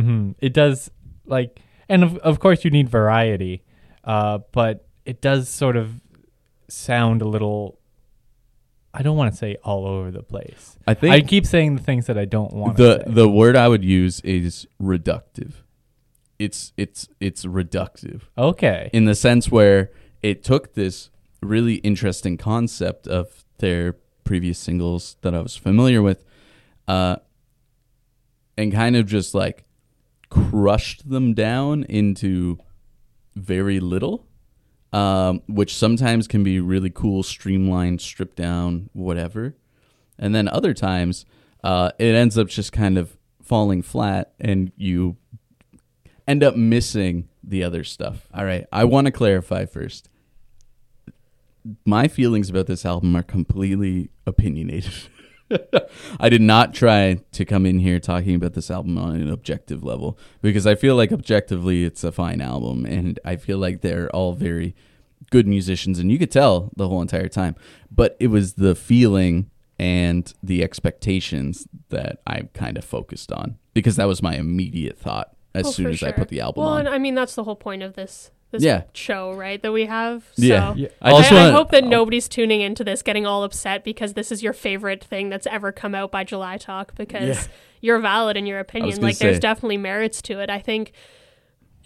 hmm 0.00 0.30
It 0.40 0.52
does 0.52 0.90
like, 1.26 1.60
and 1.88 2.02
of 2.04 2.16
of 2.18 2.38
course 2.40 2.64
you 2.64 2.70
need 2.70 2.88
variety, 2.88 3.62
uh, 4.04 4.38
but 4.52 4.86
it 5.04 5.20
does 5.20 5.48
sort 5.48 5.76
of 5.76 6.00
sound 6.68 7.22
a 7.22 7.28
little. 7.28 7.78
I 8.92 9.02
don't 9.02 9.16
want 9.16 9.32
to 9.32 9.38
say 9.38 9.56
all 9.62 9.86
over 9.86 10.10
the 10.10 10.22
place. 10.22 10.76
I 10.86 10.94
think 10.94 11.12
I 11.14 11.20
keep 11.20 11.46
saying 11.46 11.76
the 11.76 11.82
things 11.82 12.06
that 12.06 12.18
I 12.18 12.24
don't 12.24 12.52
want 12.52 12.76
to 12.76 12.82
the 12.82 13.04
the 13.06 13.28
word 13.28 13.54
I 13.56 13.68
would 13.68 13.84
use 13.84 14.20
is 14.22 14.66
reductive. 14.82 15.52
It's 16.40 16.72
it's 16.78 17.06
it's 17.20 17.44
reductive 17.44 18.22
okay. 18.36 18.88
in 18.94 19.04
the 19.04 19.14
sense 19.14 19.50
where 19.50 19.90
it 20.22 20.42
took 20.42 20.72
this 20.72 21.10
really 21.42 21.74
interesting 21.76 22.38
concept 22.38 23.06
of 23.06 23.44
their 23.58 23.96
previous 24.24 24.58
singles 24.58 25.16
that 25.20 25.34
I 25.34 25.40
was 25.40 25.56
familiar 25.56 26.00
with, 26.00 26.24
uh, 26.88 27.16
and 28.56 28.72
kind 28.72 28.96
of 28.96 29.04
just 29.06 29.34
like 29.34 29.64
crushed 30.30 31.10
them 31.10 31.34
down 31.34 31.84
into 31.84 32.58
very 33.34 33.78
little, 33.78 34.26
um, 34.94 35.42
which 35.46 35.76
sometimes 35.76 36.26
can 36.26 36.42
be 36.42 36.58
really 36.58 36.90
cool, 36.90 37.22
streamlined, 37.22 38.00
stripped 38.00 38.36
down, 38.36 38.88
whatever. 38.94 39.56
And 40.18 40.34
then 40.34 40.48
other 40.48 40.72
times, 40.72 41.26
uh, 41.62 41.90
it 41.98 42.14
ends 42.14 42.38
up 42.38 42.48
just 42.48 42.72
kind 42.72 42.96
of 42.96 43.18
falling 43.42 43.82
flat, 43.82 44.32
and 44.40 44.72
you 44.76 45.16
end 46.30 46.44
up 46.44 46.54
missing 46.54 47.28
the 47.42 47.64
other 47.64 47.82
stuff. 47.82 48.28
All 48.32 48.44
right, 48.44 48.66
I 48.72 48.84
want 48.84 49.06
to 49.06 49.10
clarify 49.10 49.66
first. 49.66 50.08
My 51.84 52.08
feelings 52.08 52.48
about 52.48 52.66
this 52.66 52.86
album 52.86 53.14
are 53.16 53.22
completely 53.22 54.10
opinionated. 54.26 54.94
I 56.20 56.28
did 56.28 56.40
not 56.40 56.72
try 56.72 57.20
to 57.32 57.44
come 57.44 57.66
in 57.66 57.80
here 57.80 57.98
talking 57.98 58.36
about 58.36 58.54
this 58.54 58.70
album 58.70 58.96
on 58.96 59.16
an 59.16 59.30
objective 59.30 59.82
level 59.82 60.16
because 60.40 60.66
I 60.66 60.76
feel 60.76 60.94
like 60.94 61.10
objectively 61.10 61.84
it's 61.84 62.04
a 62.04 62.12
fine 62.12 62.40
album 62.40 62.86
and 62.86 63.18
I 63.24 63.34
feel 63.34 63.58
like 63.58 63.80
they're 63.80 64.08
all 64.14 64.32
very 64.32 64.76
good 65.30 65.48
musicians 65.48 65.98
and 65.98 66.12
you 66.12 66.18
could 66.18 66.30
tell 66.30 66.70
the 66.76 66.88
whole 66.88 67.02
entire 67.02 67.28
time. 67.28 67.56
But 67.90 68.16
it 68.20 68.28
was 68.28 68.54
the 68.54 68.76
feeling 68.76 69.50
and 69.78 70.32
the 70.42 70.62
expectations 70.62 71.66
that 71.88 72.20
I 72.26 72.42
kind 72.54 72.78
of 72.78 72.84
focused 72.84 73.32
on 73.32 73.58
because 73.74 73.96
that 73.96 74.06
was 74.06 74.22
my 74.22 74.36
immediate 74.36 74.96
thought 74.96 75.34
as 75.54 75.66
Oh, 75.66 75.70
soon 75.70 75.86
for 75.86 75.90
as 75.90 76.02
I 76.02 76.12
put 76.12 76.28
the 76.28 76.40
album 76.40 76.62
well, 76.62 76.72
on. 76.74 76.80
and 76.80 76.88
I 76.88 76.98
mean 76.98 77.14
that's 77.14 77.34
the 77.34 77.44
whole 77.44 77.56
point 77.56 77.82
of 77.82 77.94
this 77.94 78.30
this 78.52 78.64
Yeah. 78.64 78.82
show, 78.94 79.32
right? 79.32 79.62
That 79.62 79.70
we 79.72 79.86
have. 79.86 80.24
Yeah. 80.36 80.72
So 80.72 80.78
Yeah. 80.80 80.88
I 81.00 81.12
I, 81.12 81.18
just 81.20 81.32
I 81.32 81.34
want. 81.42 81.54
hope 81.54 81.70
that 81.70 81.84
nobody's 81.84 82.28
tuning 82.28 82.60
into 82.60 82.82
this 82.82 83.00
getting 83.00 83.24
all 83.24 83.44
upset 83.44 83.84
because 83.84 84.14
this 84.14 84.32
is 84.32 84.42
your 84.42 84.52
favorite 84.52 85.04
thing 85.04 85.28
that's 85.28 85.46
ever 85.46 85.70
come 85.70 85.94
out 85.94 86.10
by 86.10 86.24
July 86.24 86.56
Talk 86.58 86.96
because 86.96 87.28
Yeah. 87.46 87.52
you're 87.80 87.98
valid 88.00 88.36
in 88.36 88.46
your 88.46 88.58
opinion. 88.58 88.90
gonna 88.96 89.02
Like 89.06 89.18
there's 89.18 89.38
definitely 89.38 89.76
merits 89.76 90.20
to 90.22 90.40
it. 90.40 90.50
I 90.50 90.58
think 90.58 90.92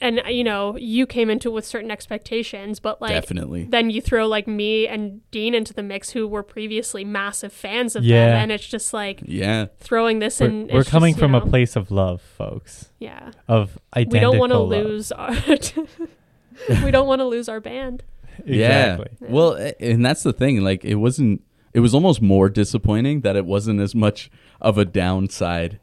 and 0.01 0.21
you 0.29 0.45
know, 0.45 0.77
you 0.77 1.07
came 1.07 1.31
into 1.31 1.49
it 1.51 1.53
with 1.53 1.65
certain 1.65 1.91
expectations, 1.91 2.81
but 2.81 3.01
like 3.01 3.13
Definitely. 3.13 3.65
then 3.65 3.91
you 3.91 4.01
throw 4.01 4.27
like 4.27 4.47
me 4.49 4.87
and 4.89 5.21
Dean 5.31 5.55
into 5.55 5.73
the 5.73 5.83
mix 5.83 6.11
who 6.11 6.27
were 6.27 6.43
previously 6.43 7.05
massive 7.05 7.53
fans 7.53 7.95
of 7.97 8.05
Yeah. 8.05 8.27
them 8.27 8.37
and 8.37 8.53
it's 8.53 8.67
just 8.67 8.93
like 8.93 9.21
Yeah. 9.25 9.67
throwing 9.79 10.19
this 10.19 10.41
We're, 10.41 10.47
in 10.47 10.69
we're 10.73 10.85
coming 10.85 11.13
just, 11.15 11.21
from 11.21 11.33
you 11.35 11.39
a 11.39 11.47
place 11.47 11.77
of 11.77 11.91
love, 11.91 12.21
folks. 12.21 12.91
Yeah. 12.99 13.31
Of 13.49 13.79
identical 13.97 14.17
We 14.17 14.21
don't 14.21 14.39
want 14.41 14.53
to 14.53 14.59
lose 14.59 15.13
our 15.13 15.35
We 16.85 16.91
don't 16.91 17.07
want 17.07 17.21
to 17.21 17.25
lose 17.27 17.49
our 17.49 17.61
band. 17.61 18.03
Exactly. 18.45 19.09
Yeah. 19.21 19.29
Well, 19.29 19.73
and 19.81 20.05
that's 20.05 20.23
the 20.23 20.33
thing. 20.33 20.61
Like, 20.63 20.85
it 20.85 20.97
wasn't. 20.97 21.43
It 21.73 21.81
was 21.81 21.95
almost 21.95 22.23
more 22.23 22.49
disappointing 22.49 23.23
that 23.23 23.35
it 23.35 23.45
wasn't 23.45 23.81
as 23.81 23.95
much 23.95 24.31
of 24.61 24.79
a 24.79 24.85
downside 24.85 25.81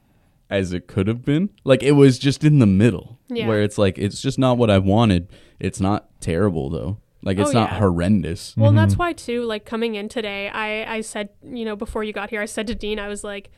as 0.51 0.73
it 0.73 0.85
could 0.87 1.07
have 1.07 1.23
been. 1.25 1.49
Like, 1.63 1.81
it 1.81 1.93
was 1.93 2.19
just 2.19 2.43
in 2.43 2.59
the 2.59 2.67
middle, 2.67 3.17
Yeah. 3.29 3.47
where 3.47 3.63
it's 3.63 3.77
like 3.77 3.97
it's 3.97 4.21
just 4.21 4.37
not 4.37 4.57
what 4.57 4.69
I 4.69 4.77
wanted. 4.77 5.29
It's 5.59 5.79
not 5.79 6.09
terrible 6.19 6.69
though. 6.69 6.97
Like, 7.23 7.37
it's 7.39 7.51
Oh, 7.51 7.53
not 7.53 7.71
yeah. 7.71 7.79
horrendous. 7.79 8.55
Well, 8.57 8.69
and 8.69 8.77
that's 8.77 8.93
mm-hmm. 8.93 9.01
why 9.03 9.13
too. 9.13 9.43
Like 9.43 9.63
coming 9.65 9.95
in 9.95 10.09
today, 10.09 10.49
I 10.49 10.97
I 10.97 11.01
said 11.01 11.29
you 11.43 11.65
know 11.65 11.75
before 11.75 12.03
you 12.03 12.13
got 12.13 12.29
here, 12.29 12.41
I 12.41 12.45
said 12.45 12.67
to 12.67 12.75
Dean, 12.75 12.99
I 12.99 13.07
was 13.07 13.23
like, 13.23 13.49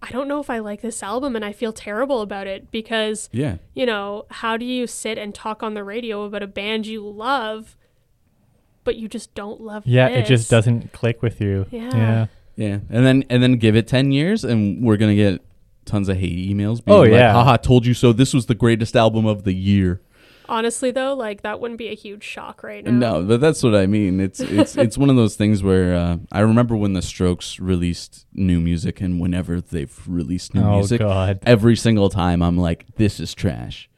I 0.00 0.10
don't 0.10 0.26
know 0.26 0.40
if 0.40 0.48
I 0.50 0.58
like 0.58 0.80
this 0.80 1.02
album, 1.02 1.36
and 1.36 1.44
I 1.44 1.52
feel 1.52 1.72
terrible 1.72 2.22
about 2.22 2.46
it 2.46 2.70
because 2.70 3.28
Yeah. 3.32 3.56
you 3.74 3.86
know 3.86 4.24
how 4.30 4.56
do 4.56 4.64
you 4.64 4.86
sit 4.86 5.18
and 5.18 5.34
talk 5.34 5.62
on 5.62 5.74
the 5.74 5.84
radio 5.84 6.24
about 6.24 6.42
a 6.42 6.46
band 6.48 6.86
you 6.86 7.08
love, 7.08 7.76
but 8.84 8.96
you 8.96 9.06
just 9.08 9.34
don't 9.34 9.60
love? 9.60 9.86
It? 9.86 9.90
Yeah, 9.90 10.08
it 10.08 10.26
just 10.26 10.50
doesn't 10.50 10.92
click 10.92 11.22
with 11.22 11.40
you. 11.40 11.66
Yeah. 11.70 11.90
Yeah. 11.94 12.26
Yeah. 12.56 12.78
And 12.90 13.04
then 13.06 13.24
and 13.28 13.42
then 13.42 13.56
give 13.56 13.76
it 13.76 13.86
ten 13.88 14.12
years, 14.12 14.44
and 14.44 14.82
we're 14.82 14.96
gonna 14.96 15.14
get 15.14 15.40
tons 15.84 16.08
of 16.08 16.16
hate 16.16 16.48
emails. 16.50 16.84
Being 16.84 16.96
Oh, 16.98 17.02
like, 17.02 17.10
yeah. 17.12 17.32
Haha, 17.32 17.56
told 17.56 17.86
you 17.86 17.94
so. 17.94 18.12
This 18.12 18.32
was 18.34 18.46
the 18.46 18.54
greatest 18.54 18.96
album 18.96 19.26
of 19.26 19.44
the 19.44 19.52
year. 19.52 20.00
Honestly, 20.48 20.90
though, 20.90 21.14
like 21.14 21.42
that 21.42 21.60
wouldn't 21.60 21.78
be 21.78 21.88
a 21.88 21.94
huge 21.94 22.24
shock 22.24 22.62
right 22.62 22.84
now. 22.84 22.90
No, 22.90 23.22
but 23.24 23.40
that's 23.40 23.62
what 23.62 23.74
I 23.74 23.86
mean. 23.86 24.20
It's 24.20 24.40
it's 24.40 24.76
it's 24.76 24.98
one 24.98 25.08
of 25.08 25.16
those 25.16 25.34
things 25.36 25.62
where 25.62 25.94
uh, 25.94 26.16
I 26.30 26.40
remember 26.40 26.76
when 26.76 26.92
the 26.92 27.00
Strokes 27.00 27.58
released 27.60 28.26
new 28.34 28.60
music, 28.60 29.00
and 29.00 29.20
whenever 29.20 29.60
they've 29.60 29.96
released 30.06 30.54
new 30.54 30.62
Oh 30.62 30.76
music, 30.78 30.98
God. 30.98 31.38
every 31.44 31.76
single 31.76 32.10
time 32.10 32.42
I'm 32.42 32.58
like, 32.58 32.86
"This 32.96 33.18
is 33.20 33.32
trash," 33.34 33.88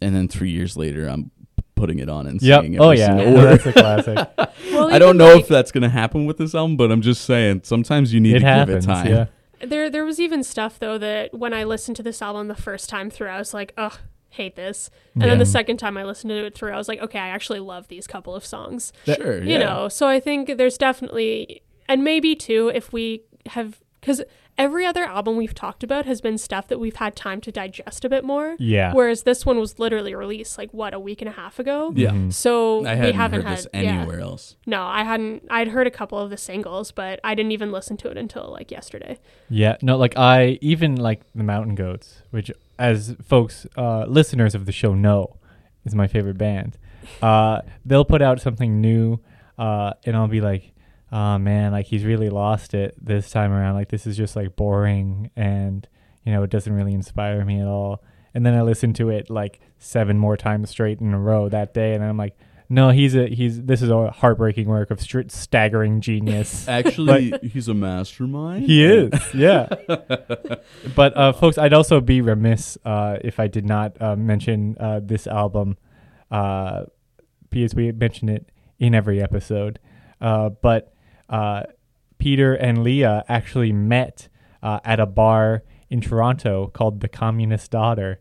and 0.00 0.16
then 0.16 0.26
three 0.26 0.50
years 0.50 0.76
later, 0.76 1.06
I'm 1.06 1.30
putting 1.76 1.98
it 2.00 2.08
on 2.08 2.26
and 2.26 2.42
Yep. 2.42 2.62
singing 2.62 2.80
Oh 2.80 2.90
yeah. 2.90 3.06
single 3.16 3.34
word. 3.34 3.60
That's 3.62 3.66
a 3.66 3.72
classic. 3.72 4.28
Well, 4.72 4.92
I 4.92 4.98
don't 4.98 5.16
know 5.16 5.34
like, 5.34 5.42
if 5.42 5.48
that's 5.48 5.72
gonna 5.72 5.88
happen 5.88 6.26
with 6.26 6.38
this 6.38 6.54
album, 6.54 6.76
but 6.76 6.90
I'm 6.92 7.02
just 7.02 7.24
saying 7.24 7.62
sometimes 7.64 8.14
you 8.14 8.20
need 8.20 8.34
to 8.38 8.40
happens. 8.40 8.86
give 8.86 8.90
it 8.92 8.94
time. 8.94 9.06
Yeah. 9.08 9.26
There, 9.60 9.90
there 9.90 10.04
was 10.04 10.18
even 10.20 10.42
stuff 10.42 10.78
though 10.78 10.98
that 10.98 11.34
when 11.34 11.52
I 11.52 11.64
listened 11.64 11.96
to 11.98 12.02
this 12.02 12.22
album 12.22 12.48
the 12.48 12.54
first 12.54 12.88
time 12.88 13.10
through, 13.10 13.28
I 13.28 13.38
was 13.38 13.52
like, 13.54 13.72
ugh, 13.76 13.98
hate 14.30 14.56
this. 14.56 14.90
And 15.14 15.24
then 15.24 15.38
the 15.38 15.46
second 15.46 15.76
time 15.78 15.96
I 15.96 16.04
listened 16.04 16.30
to 16.30 16.44
it 16.46 16.54
through, 16.54 16.72
I 16.72 16.76
was 16.76 16.88
like, 16.88 17.00
okay, 17.00 17.18
I 17.18 17.28
actually 17.28 17.60
love 17.60 17.88
these 17.88 18.06
couple 18.06 18.34
of 18.34 18.44
songs. 18.46 18.92
Sure, 19.04 19.42
You 19.42 19.52
yeah. 19.52 19.58
know, 19.58 19.88
so 19.88 20.06
I 20.08 20.20
think 20.20 20.56
there's 20.56 20.78
definitely, 20.78 21.62
and 21.88 22.04
maybe 22.04 22.34
too, 22.34 22.70
if 22.74 22.92
we 22.92 23.22
have, 23.46 23.80
because 24.00 24.22
every 24.58 24.84
other 24.84 25.04
album 25.04 25.36
we've 25.36 25.54
talked 25.54 25.82
about 25.82 26.04
has 26.06 26.20
been 26.20 26.36
stuff 26.36 26.68
that 26.68 26.78
we've 26.78 26.96
had 26.96 27.16
time 27.16 27.40
to 27.40 27.50
digest 27.50 28.04
a 28.04 28.08
bit 28.08 28.24
more. 28.24 28.56
Yeah. 28.58 28.92
Whereas 28.92 29.22
this 29.22 29.46
one 29.46 29.58
was 29.58 29.78
literally 29.78 30.14
released 30.14 30.58
like 30.58 30.72
what 30.72 30.92
a 30.92 30.98
week 30.98 31.22
and 31.22 31.28
a 31.28 31.32
half 31.32 31.58
ago. 31.58 31.92
Yeah. 31.94 32.10
Mhm. 32.10 32.32
So 32.32 32.78
I 32.78 32.80
we 32.80 32.86
hadn't 32.88 33.14
haven't 33.14 33.40
heard 33.42 33.48
had 33.48 33.58
this 33.58 33.66
yeah. 33.72 33.80
anywhere 33.80 34.20
else. 34.20 34.56
No, 34.66 34.82
I 34.82 35.04
hadn't. 35.04 35.44
I'd 35.50 35.68
heard 35.68 35.86
a 35.86 35.90
couple 35.90 36.18
of 36.18 36.30
the 36.30 36.36
singles, 36.36 36.92
but 36.92 37.20
I 37.24 37.34
didn't 37.34 37.52
even 37.52 37.72
listen 37.72 37.96
to 37.98 38.10
it 38.10 38.16
until 38.16 38.50
like 38.50 38.70
yesterday. 38.70 39.18
Yeah, 39.48 39.76
no, 39.82 39.96
like 39.96 40.16
I 40.16 40.58
even 40.60 40.96
like 40.96 41.22
the 41.34 41.44
Mountain 41.44 41.74
Goats, 41.74 42.22
which, 42.30 42.50
as 42.78 43.16
folks, 43.26 43.66
uh, 43.76 44.04
listeners 44.06 44.54
of 44.54 44.66
the 44.66 44.72
show 44.72 44.94
know, 44.94 45.36
is 45.84 45.94
my 45.94 46.06
favorite 46.06 46.38
band. 46.38 46.76
Uh, 47.22 47.62
they'll 47.84 48.04
put 48.04 48.22
out 48.22 48.40
something 48.40 48.80
new, 48.80 49.20
uh, 49.58 49.92
and 50.04 50.16
I'll 50.16 50.28
be 50.28 50.40
like, 50.40 50.72
"Oh 51.12 51.38
man, 51.38 51.72
like 51.72 51.86
he's 51.86 52.04
really 52.04 52.30
lost 52.30 52.74
it 52.74 52.94
this 53.00 53.30
time 53.30 53.52
around. 53.52 53.74
Like 53.74 53.88
this 53.88 54.06
is 54.06 54.16
just 54.16 54.36
like 54.36 54.56
boring, 54.56 55.30
and 55.36 55.86
you 56.24 56.32
know, 56.32 56.42
it 56.42 56.50
doesn't 56.50 56.72
really 56.72 56.94
inspire 56.94 57.44
me 57.44 57.60
at 57.60 57.66
all." 57.66 58.02
And 58.34 58.46
then 58.46 58.54
I 58.54 58.62
listen 58.62 58.92
to 58.94 59.10
it 59.10 59.28
like 59.28 59.60
seven 59.78 60.16
more 60.18 60.36
times 60.36 60.70
straight 60.70 61.00
in 61.00 61.12
a 61.12 61.18
row 61.18 61.48
that 61.48 61.74
day, 61.74 61.94
and 61.94 62.04
I'm 62.04 62.16
like, 62.16 62.36
"No, 62.68 62.90
he's 62.90 63.16
a 63.16 63.26
he's 63.26 63.62
this 63.62 63.82
is 63.82 63.90
a 63.90 64.10
heartbreaking 64.10 64.68
work 64.68 64.90
of 64.90 65.00
str- 65.00 65.22
staggering 65.28 66.00
genius." 66.00 66.68
Actually, 66.68 67.32
he's 67.42 67.66
a 67.68 67.74
mastermind. 67.74 68.66
He 68.66 68.84
is, 68.84 69.10
yeah. 69.34 69.68
but 70.94 71.16
uh, 71.16 71.32
folks, 71.32 71.58
I'd 71.58 71.72
also 71.72 72.00
be 72.00 72.20
remiss 72.20 72.78
uh, 72.84 73.18
if 73.22 73.40
I 73.40 73.48
did 73.48 73.66
not 73.66 74.00
uh, 74.00 74.14
mention 74.14 74.76
uh, 74.78 75.00
this 75.02 75.26
album, 75.26 75.76
uh, 76.30 76.84
because 77.50 77.74
we 77.74 77.90
mention 77.90 78.28
it 78.28 78.50
in 78.78 78.94
every 78.94 79.20
episode. 79.20 79.80
Uh, 80.20 80.50
but 80.50 80.92
uh, 81.30 81.62
Peter 82.18 82.54
and 82.54 82.84
Leah 82.84 83.24
actually 83.28 83.72
met 83.72 84.28
uh, 84.62 84.80
at 84.84 85.00
a 85.00 85.06
bar 85.06 85.62
in 85.88 86.00
Toronto 86.00 86.68
called 86.68 87.00
the 87.00 87.08
Communist 87.08 87.70
Daughter. 87.70 88.20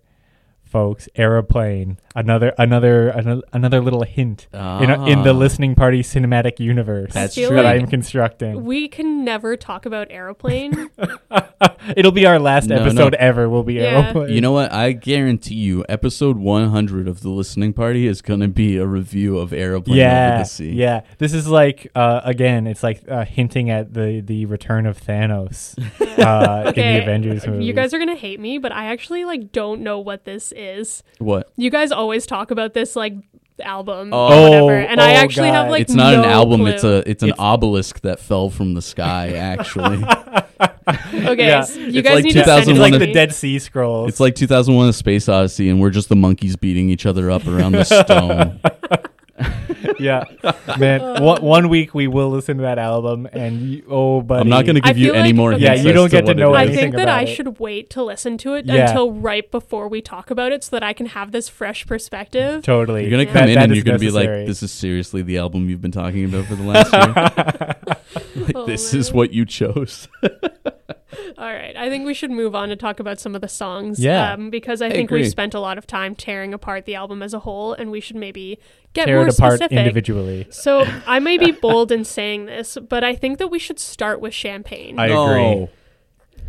Folks, 0.70 1.10
aeroplane. 1.16 1.98
Another, 2.16 2.54
another, 2.60 3.10
another, 3.10 3.42
another 3.54 3.82
little 3.82 4.04
hint 4.04 4.48
in, 4.54 4.60
a, 4.60 5.06
in 5.08 5.24
the 5.24 5.30
Ah. 5.32 5.34
listening 5.34 5.74
party 5.74 6.04
cinematic 6.04 6.60
universe 6.60 7.12
That's 7.14 7.34
true. 7.34 7.50
that 7.50 7.66
I'm 7.66 7.88
constructing. 7.88 8.64
we 8.66 8.88
can 8.88 9.24
never 9.26 9.58
talk 9.58 9.88
about 9.88 10.08
airplane. 10.12 10.90
It'll 11.98 12.12
be 12.12 12.26
our 12.28 12.38
last 12.38 12.68
No, 12.68 12.76
no. 12.76 12.82
episode 12.84 13.16
ever. 13.16 13.50
Will 13.50 13.64
be 13.64 13.76
Yeah. 13.76 14.00
aeroplane. 14.02 14.34
You 14.34 14.42
know 14.42 14.52
what? 14.52 14.72
I 14.72 14.92
guarantee 14.92 15.56
you, 15.56 15.84
episode 15.90 16.38
100 16.38 17.08
of 17.08 17.22
the 17.22 17.30
listening 17.30 17.74
party 17.74 18.06
is 18.06 18.22
going 18.22 18.42
to 18.42 18.48
be 18.48 18.78
a 18.78 18.86
review 18.86 19.38
of 19.40 19.52
Aeroplane 19.54 19.98
yeah, 19.98 20.40
the 20.40 20.44
Sea. 20.44 20.72
yeah. 20.72 21.02
This 21.18 21.34
is 21.34 21.48
like 21.48 21.88
uh, 21.96 22.22
again, 22.24 22.68
it's 22.68 22.84
like 22.84 23.02
uh, 23.10 23.26
hinting 23.26 23.70
at 23.72 23.94
the 23.94 24.22
the 24.24 24.46
return 24.46 24.86
of 24.86 25.00
Thanos 25.02 25.76
uh, 26.20 26.68
in 26.70 26.74
the 26.76 27.02
Avengers 27.02 27.48
movie. 27.48 27.66
you 27.66 27.74
guys 27.74 27.92
are 27.94 28.00
gonna 28.00 28.16
hate 28.16 28.40
me, 28.40 28.58
but 28.60 28.72
I 28.72 28.86
actually 28.88 29.26
like 29.26 29.52
don't 29.52 29.82
know 29.82 30.00
what 30.00 30.26
this 30.26 30.52
is. 30.60 31.02
What? 31.18 31.52
You 31.56 31.70
guys 31.70 31.92
always 31.92 32.26
talk 32.26 32.52
about 32.52 32.74
this 32.74 32.96
like 32.96 33.14
album 33.64 34.12
Oh, 34.14 34.18
or 34.18 34.66
whatever, 34.66 34.88
and 34.92 35.02
I 35.02 35.14
oh, 35.14 35.18
actually 35.18 35.50
have 35.50 35.66
God. 35.66 35.72
like 35.72 35.82
it's 35.82 35.94
not 35.94 36.14
an 36.14 36.24
album. 36.26 36.62
clue. 36.62 36.70
It's 36.72 36.84
a 36.84 37.10
it's 37.10 37.24
an 37.24 37.30
It's- 37.30 37.40
obelisk 37.44 38.02
that 38.02 38.20
fell 38.20 38.50
from 38.50 38.74
the 38.74 38.82
sky. 38.82 39.34
Actually, 39.34 39.98
okay. 40.60 41.48
Yeah. 41.48 41.62
so 41.62 41.80
you 41.80 42.00
It's 42.00 42.08
guys 42.08 42.16
like 42.16 42.24
need 42.26 42.34
to 42.34 42.44
send 42.46 42.66
2001 42.66 42.70
it's 42.70 42.80
like 42.80 43.00
the. 43.00 43.14
Dead 43.14 43.34
Sea 43.34 43.60
Scrolls. 43.60 44.10
it's 44.10 44.20
like 44.20 44.36
2001: 44.36 44.90
A 44.90 44.94
Space 44.94 45.28
Odyssey, 45.28 45.70
and 45.70 45.82
we're 45.82 45.90
just 45.90 46.08
the 46.10 46.16
monkeys 46.16 46.56
beating 46.56 46.90
each 46.90 47.06
other 47.06 47.30
up 47.32 47.46
around 47.48 47.74
the 47.74 47.84
stone. 47.84 48.60
yeah, 50.00 50.24
man. 50.78 51.24
one, 51.24 51.42
one 51.42 51.70
week 51.70 51.94
we 51.94 52.08
will 52.08 52.30
listen 52.30 52.58
to 52.58 52.64
that 52.64 52.78
album, 52.80 53.28
and 53.32 53.62
you, 53.62 53.84
oh, 53.90 54.22
buddy, 54.22 54.42
I'm 54.42 54.50
not 54.50 54.66
going 54.66 54.76
to 54.76 54.82
I 54.84 54.90
give 54.90 54.98
you 54.98 55.06
feel 55.08 55.16
any 55.16 55.30
like- 55.30 55.36
more. 55.36 55.54
okay. 55.54 55.64
Yeah, 55.64 55.70
hints 55.72 55.84
you 55.86 55.90
as 55.92 55.96
don't 55.96 56.12
get 56.12 56.22
to 56.22 56.26
what 56.28 56.38
it 56.38 56.40
know 56.40 56.54
I 56.54 56.64
is. 56.64 56.68
anything 56.70 56.84
think 56.86 56.96
that 56.96 57.04
about 57.04 57.18
I 57.20 57.22
it. 57.24 57.28
should 57.28 57.60
wait 57.60 57.90
to 57.92 58.04
listen 58.04 58.38
to 58.40 58.54
it 58.56 58.66
Yeah. 58.66 58.88
until 58.90 59.12
right 59.12 59.50
before 59.50 59.88
we 59.88 60.02
talk 60.02 60.32
about 60.32 60.52
it, 60.52 60.64
so 60.64 60.76
that 60.76 60.84
I 60.84 60.94
can 60.94 61.08
have 61.08 61.32
this 61.32 61.50
fresh 61.50 61.86
perspective. 61.86 62.64
totally. 62.64 63.02
You're 63.04 63.12
gonna 63.12 63.26
come 63.26 63.34
That- 63.34 63.50
in 63.50 63.56
that 63.56 63.64
and 63.64 63.72
is 63.72 63.78
you're 63.78 63.86
gonna 63.86 64.00
be 64.00 64.12
like, 64.12 64.28
"This 64.48 64.62
is 64.64 64.72
seriously 64.72 65.22
the 65.22 65.38
album 65.38 65.70
you've 65.70 65.82
been 65.82 65.92
talking 65.92 66.26
about 66.26 66.46
for 66.46 66.56
the 66.56 66.64
last 66.64 66.94
year. 66.94 67.76
Like, 68.36 68.56
Oh, 68.56 68.66
this 68.66 68.94
is 68.94 69.12
man. 69.12 69.18
what 69.18 69.34
you 69.34 69.46
chose." 69.46 70.08
All 71.40 71.46
right, 71.46 71.74
I 71.78 71.88
think 71.88 72.06
we 72.06 72.14
should 72.14 72.32
move 72.32 72.54
on 72.54 72.68
to 72.68 72.76
talk 72.76 73.00
about 73.00 73.18
some 73.18 73.34
of 73.34 73.40
the 73.40 73.48
songs. 73.48 73.98
Yeah. 73.98 74.34
um, 74.34 74.50
because 74.50 74.82
I 74.82 74.88
I 74.88 74.90
think 74.90 75.10
we 75.10 75.24
spent 75.24 75.54
a 75.54 75.62
lot 75.62 75.78
of 75.78 75.88
time 75.88 76.14
tearing 76.14 76.54
apart 76.54 76.84
the 76.84 76.96
album 76.96 77.24
as 77.24 77.34
a 77.34 77.40
whole, 77.40 77.72
and 77.72 77.92
we 77.92 78.02
should 78.02 78.18
maybe 78.18 78.60
get 78.92 79.06
Tear 79.06 79.16
more 79.16 79.28
it 79.28 79.34
apart 79.34 79.54
specific. 79.54 79.78
individually. 79.78 80.48
So 80.50 80.86
I 81.08 81.20
may 81.20 81.38
be 81.38 81.52
bold 81.62 81.94
in 81.94 82.04
saying 82.04 82.48
this, 82.48 82.78
but 82.90 83.06
I 83.06 83.16
think 83.16 83.38
that 83.38 83.48
we 83.48 83.58
should 83.58 83.80
start 83.80 84.20
with 84.20 84.34
Champagne. 84.34 85.00
I 85.00 85.08
No. 85.08 85.70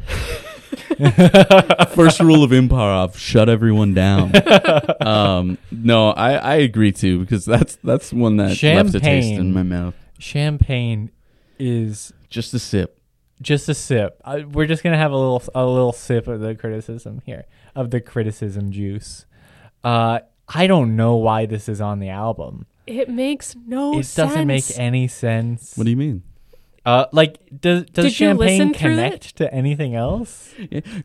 First 1.94 2.18
rule 2.18 2.42
of 2.42 2.50
improv: 2.50 3.16
shut 3.16 3.48
everyone 3.48 3.94
down. 3.94 4.32
um, 5.06 5.56
no, 5.70 6.10
I, 6.10 6.32
I 6.32 6.54
agree 6.56 6.90
too 6.90 7.20
because 7.20 7.44
that's 7.44 7.76
that's 7.84 8.12
one 8.12 8.38
that 8.38 8.60
left 8.60 8.94
a 8.96 8.98
taste 8.98 9.30
in 9.30 9.52
my 9.52 9.62
mouth. 9.62 9.94
Champagne 10.18 11.12
is 11.60 12.12
Just 12.28 12.52
a 12.54 12.58
sip. 12.58 12.99
Just 13.42 13.68
a 13.68 13.74
sip. 13.74 14.20
Uh, 14.24 14.40
we're 14.50 14.66
just 14.66 14.82
gonna 14.82 14.96
have 14.98 15.12
a 15.12 15.16
little 15.16 15.42
a 15.54 15.64
little 15.66 15.92
sip 15.92 16.26
of 16.28 16.40
the 16.40 16.54
criticism 16.54 17.22
here 17.24 17.46
of 17.74 17.90
the 17.90 18.00
criticism 18.00 18.70
juice. 18.70 19.26
Uh, 19.82 20.20
I 20.48 20.66
don't 20.66 20.96
know 20.96 21.16
why 21.16 21.46
this 21.46 21.68
is 21.68 21.80
on 21.80 22.00
the 22.00 22.08
album. 22.08 22.66
it 22.86 23.08
makes 23.08 23.54
no 23.66 23.98
it 23.98 24.04
sense. 24.04 24.14
doesn't 24.32 24.46
make 24.46 24.64
any 24.76 25.06
sense. 25.08 25.76
What 25.76 25.84
do 25.84 25.90
you 25.90 25.96
mean? 25.96 26.22
Uh, 26.86 27.04
like, 27.12 27.38
does 27.60 27.84
does 27.84 28.06
Did 28.06 28.14
champagne 28.14 28.72
connect 28.72 29.36
to 29.36 29.52
anything 29.52 29.94
else? 29.94 30.54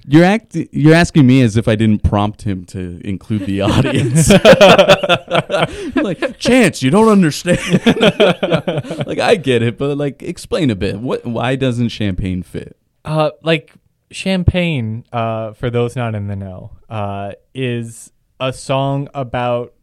You're 0.08 0.24
act 0.24 0.56
you're 0.72 0.94
asking 0.94 1.28
me 1.28 1.42
as 1.42 1.58
if 1.58 1.68
I 1.68 1.76
didn't 1.76 2.02
prompt 2.04 2.44
him 2.44 2.64
to 2.68 3.02
include 3.04 3.46
the 3.46 3.60
audience. 3.62 4.30
like, 5.96 6.40
Chance, 6.40 6.82
you 6.82 6.92
don't 6.92 7.10
understand. 7.10 7.60
like 9.06 9.20
I 9.20 9.36
get 9.36 9.62
it, 9.64 9.78
but 9.78 9.98
like 9.98 10.24
explain 10.24 10.70
a 10.70 10.76
bit. 10.76 10.98
What 11.00 11.26
why 11.26 11.58
doesn't 11.58 11.90
champagne 11.90 12.42
fit? 12.42 12.78
Uh, 13.04 13.32
like 13.44 13.74
champagne. 14.12 15.04
Uh, 15.12 15.52
for 15.54 15.70
those 15.70 15.98
not 15.98 16.16
in 16.16 16.28
the 16.28 16.38
know, 16.38 16.72
uh, 16.90 17.34
is 17.54 18.14
a 18.40 18.54
song 18.54 19.10
about 19.14 19.74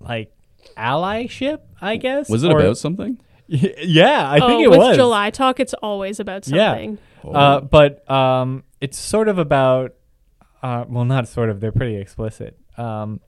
like 0.00 0.32
allyship. 0.76 1.60
I 1.80 1.96
guess. 1.98 2.28
Was 2.28 2.42
it 2.42 2.50
Or- 2.50 2.58
about 2.58 2.78
something? 2.78 3.20
Yeah, 3.82 4.28
I 4.30 4.38
oh, 4.38 4.46
think 4.46 4.62
it 4.62 4.70
with 4.70 4.78
was. 4.78 4.96
July 4.96 5.30
Talk, 5.30 5.58
it's 5.58 5.74
always 5.74 6.20
about 6.20 6.46
Yeah. 6.46 6.70
something. 6.70 6.98
Uh, 7.24 7.60
but 7.60 8.08
um, 8.10 8.62
it's 8.80 8.96
sort 8.98 9.28
of 9.28 9.38
about, 9.38 9.94
uh, 10.62 10.84
well, 10.88 11.04
not 11.04 11.26
sort 11.26 11.50
of. 11.50 11.60
They're 11.60 11.72
pretty 11.72 11.96
explicit. 11.96 12.56
Um, 12.78 13.20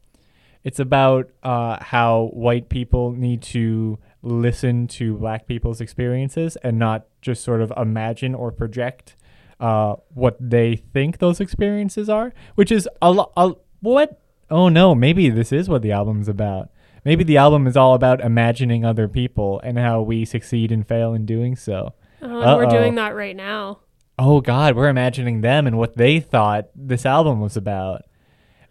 it's 0.64 0.78
about 0.78 1.30
uh, 1.42 1.82
how 1.82 2.30
white 2.32 2.68
people 2.68 3.10
need 3.12 3.42
to 3.42 3.98
listen 4.22 4.86
to 4.86 5.16
black 5.16 5.46
people's 5.48 5.80
experiences 5.80 6.56
and 6.62 6.78
not 6.78 7.06
just 7.20 7.42
sort 7.42 7.60
of 7.60 7.72
imagine 7.76 8.34
or 8.34 8.52
project 8.52 9.16
uh, 9.58 9.96
what 10.14 10.36
they 10.38 10.76
think 10.76 11.18
those 11.18 11.40
experiences 11.40 12.08
are, 12.08 12.32
which 12.54 12.70
is 12.70 12.88
a 13.00 13.10
lot. 13.10 13.32
What? 13.80 14.20
Oh 14.50 14.68
no, 14.68 14.94
maybe 14.94 15.30
this 15.30 15.52
is 15.52 15.68
what 15.68 15.82
the 15.82 15.90
album's 15.92 16.28
about. 16.28 16.70
Maybe 17.04 17.24
the 17.24 17.36
album 17.36 17.66
is 17.66 17.76
all 17.76 17.94
about 17.94 18.20
imagining 18.20 18.84
other 18.84 19.08
people 19.08 19.60
and 19.64 19.78
how 19.78 20.02
we 20.02 20.24
succeed 20.24 20.70
and 20.70 20.86
fail 20.86 21.14
in 21.14 21.26
doing 21.26 21.56
so. 21.56 21.94
Uh, 22.20 22.54
we're 22.56 22.66
doing 22.66 22.94
that 22.94 23.14
right 23.16 23.34
now. 23.36 23.80
oh 24.18 24.40
god 24.40 24.76
we're 24.76 24.88
imagining 24.90 25.40
them 25.40 25.66
and 25.66 25.76
what 25.78 25.96
they 25.96 26.20
thought 26.20 26.66
this 26.76 27.04
album 27.06 27.40
was 27.40 27.56
about 27.56 28.02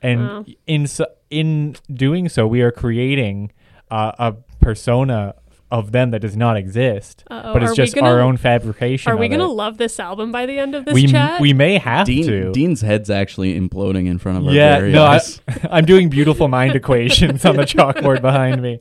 and 0.01 0.21
Wow. 0.21 0.45
in 0.67 0.87
so, 0.87 1.05
in 1.29 1.75
doing 1.91 2.29
so 2.29 2.45
we 2.47 2.61
are 2.61 2.71
creating 2.71 3.51
uh, 3.89 4.11
a 4.19 4.33
persona 4.61 5.33
of 5.71 5.91
them 5.93 6.11
that 6.11 6.19
does 6.19 6.35
not 6.35 6.57
exist 6.57 7.23
Uh-oh. 7.31 7.53
but 7.53 7.63
it's 7.63 7.71
Are 7.71 7.75
just 7.75 7.95
gonna- 7.95 8.07
our 8.09 8.19
own 8.19 8.35
fabrication 8.37 9.11
Are 9.11 9.15
we 9.17 9.29
gonna 9.29 9.47
love 9.47 9.77
this 9.77 9.99
album 9.99 10.31
by 10.31 10.45
the 10.45 10.59
end 10.59 10.75
of 10.75 10.85
this 10.85 10.93
we, 10.93 11.07
chat? 11.07 11.39
we 11.39 11.53
may 11.53 11.77
have 11.77 12.05
Dean, 12.05 12.25
to 12.27 12.51
Dean's 12.51 12.81
head's 12.81 13.09
actually 13.09 13.59
imploding 13.59 14.07
in 14.07 14.17
front 14.17 14.37
of 14.39 14.47
our 14.47 14.53
yeah 14.53 14.79
very 14.79 14.91
no 14.91 15.03
I, 15.05 15.15
eyes. 15.15 15.41
i'm 15.71 15.85
doing 15.85 16.09
beautiful 16.09 16.47
mind 16.49 16.75
equations 16.75 17.45
on 17.45 17.55
the 17.55 17.63
chalkboard 17.73 18.21
behind 18.21 18.61
me 18.61 18.79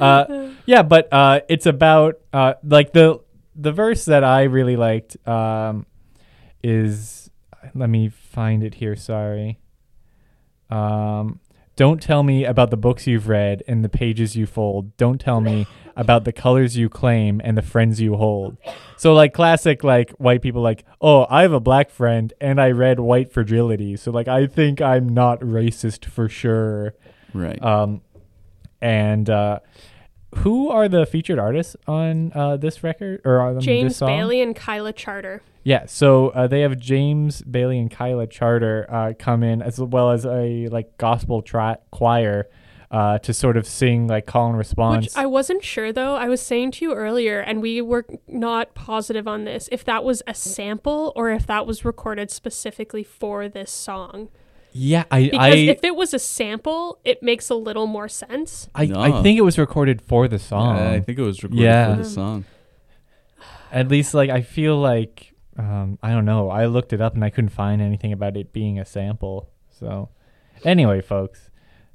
uh, 0.00 0.48
yeah 0.66 0.82
but 0.82 1.12
uh, 1.12 1.40
it's 1.48 1.66
about 1.66 2.20
uh, 2.32 2.54
like 2.64 2.92
the 2.92 3.20
the 3.54 3.72
verse 3.72 4.06
that 4.06 4.24
i 4.24 4.44
really 4.44 4.76
liked 4.76 5.16
um, 5.28 5.84
is 6.64 7.30
let 7.74 7.90
me 7.90 8.08
find 8.08 8.64
it 8.64 8.74
here 8.74 8.96
sorry 8.96 9.58
um, 10.70 11.40
don't 11.82 12.00
tell 12.00 12.22
me 12.22 12.44
about 12.44 12.70
the 12.70 12.76
books 12.76 13.08
you've 13.08 13.26
read 13.26 13.60
and 13.66 13.84
the 13.84 13.88
pages 13.88 14.36
you 14.36 14.46
fold. 14.46 14.96
Don't 14.96 15.20
tell 15.20 15.40
me 15.40 15.66
about 15.96 16.22
the 16.22 16.30
colors 16.30 16.76
you 16.76 16.88
claim 16.88 17.40
and 17.42 17.58
the 17.58 17.62
friends 17.62 18.00
you 18.00 18.14
hold. 18.14 18.56
So 18.96 19.12
like 19.14 19.34
classic 19.34 19.82
like 19.82 20.12
white 20.12 20.42
people 20.42 20.62
like 20.62 20.84
oh 21.00 21.26
i 21.28 21.42
have 21.42 21.52
a 21.52 21.58
black 21.58 21.90
friend 21.90 22.32
and 22.40 22.60
i 22.60 22.70
read 22.70 23.00
white 23.00 23.32
fragility. 23.32 23.96
So 23.96 24.12
like 24.12 24.28
i 24.28 24.46
think 24.46 24.80
i'm 24.80 25.08
not 25.08 25.40
racist 25.40 26.04
for 26.04 26.28
sure. 26.28 26.94
Right. 27.34 27.60
um 27.60 28.00
and 28.80 29.28
uh 29.28 29.58
who 30.36 30.70
are 30.70 30.88
the 30.88 31.06
featured 31.06 31.38
artists 31.38 31.76
on 31.86 32.32
uh 32.34 32.56
this 32.56 32.82
record 32.82 33.20
or 33.24 33.40
on 33.40 33.56
this 33.56 33.64
James 33.64 33.96
song? 33.96 34.08
Baley 34.08 34.42
and 34.42 34.54
Kyla 34.56 34.92
Charter. 34.92 35.42
Yeah, 35.64 35.86
so 35.86 36.30
uh, 36.30 36.48
they 36.48 36.62
have 36.62 36.76
James 36.78 37.42
Baley 37.42 37.78
and 37.78 37.88
Kyla 37.90 38.26
Charter 38.26 38.86
uh, 38.90 39.12
come 39.16 39.44
in 39.44 39.62
as 39.62 39.78
well 39.78 40.10
as 40.10 40.26
a 40.26 40.66
like 40.68 40.98
gospel 40.98 41.40
tri- 41.40 41.76
choir 41.92 42.48
uh, 42.90 43.18
to 43.18 43.32
sort 43.32 43.56
of 43.56 43.66
sing 43.66 44.06
like 44.08 44.26
call 44.26 44.48
and 44.48 44.58
response. 44.58 45.06
Which 45.06 45.16
I 45.16 45.26
wasn't 45.26 45.64
sure 45.64 45.92
though. 45.92 46.16
I 46.16 46.28
was 46.28 46.42
saying 46.42 46.72
to 46.72 46.84
you 46.84 46.94
earlier, 46.94 47.40
and 47.40 47.62
we 47.62 47.80
were 47.80 48.04
not 48.26 48.74
positive 48.74 49.28
on 49.28 49.44
this, 49.44 49.68
if 49.70 49.84
that 49.84 50.02
was 50.02 50.22
a 50.26 50.34
sample 50.34 51.12
or 51.14 51.30
if 51.30 51.46
that 51.46 51.66
was 51.66 51.84
recorded 51.84 52.30
specifically 52.30 53.04
for 53.04 53.48
this 53.48 53.70
song. 53.70 54.28
Yeah, 54.72 55.04
I 55.10 55.24
Because 55.24 55.38
I, 55.40 55.56
if 55.56 55.84
it 55.84 55.94
was 55.96 56.14
a 56.14 56.18
sample, 56.18 56.98
it 57.04 57.22
makes 57.22 57.50
a 57.50 57.54
little 57.54 57.86
more 57.86 58.08
sense. 58.08 58.68
I, 58.74 58.86
No. 58.86 59.00
I 59.00 59.22
think 59.22 59.38
it 59.38 59.42
was 59.42 59.58
recorded 59.58 60.00
for 60.02 60.28
the 60.28 60.38
song. 60.38 60.76
Yeah, 60.76 60.90
I 60.90 61.00
think 61.00 61.18
it 61.18 61.22
was 61.22 61.42
recorded 61.42 61.62
Yeah. 61.64 61.94
for 61.96 62.02
the 62.02 62.08
song. 62.08 62.44
At 63.72 63.88
least 63.88 64.14
like 64.14 64.30
I 64.30 64.42
feel 64.42 64.78
like 64.78 65.34
um, 65.58 65.98
I 66.02 66.10
don't 66.12 66.24
know. 66.24 66.48
I 66.50 66.66
looked 66.66 66.92
it 66.92 67.00
up 67.00 67.14
and 67.14 67.24
I 67.24 67.30
couldn't 67.30 67.50
find 67.50 67.82
anything 67.82 68.12
about 68.12 68.36
it 68.36 68.52
being 68.52 68.78
a 68.78 68.84
sample. 68.84 69.50
So 69.70 70.08
anyway, 70.64 71.00
folks. 71.00 71.50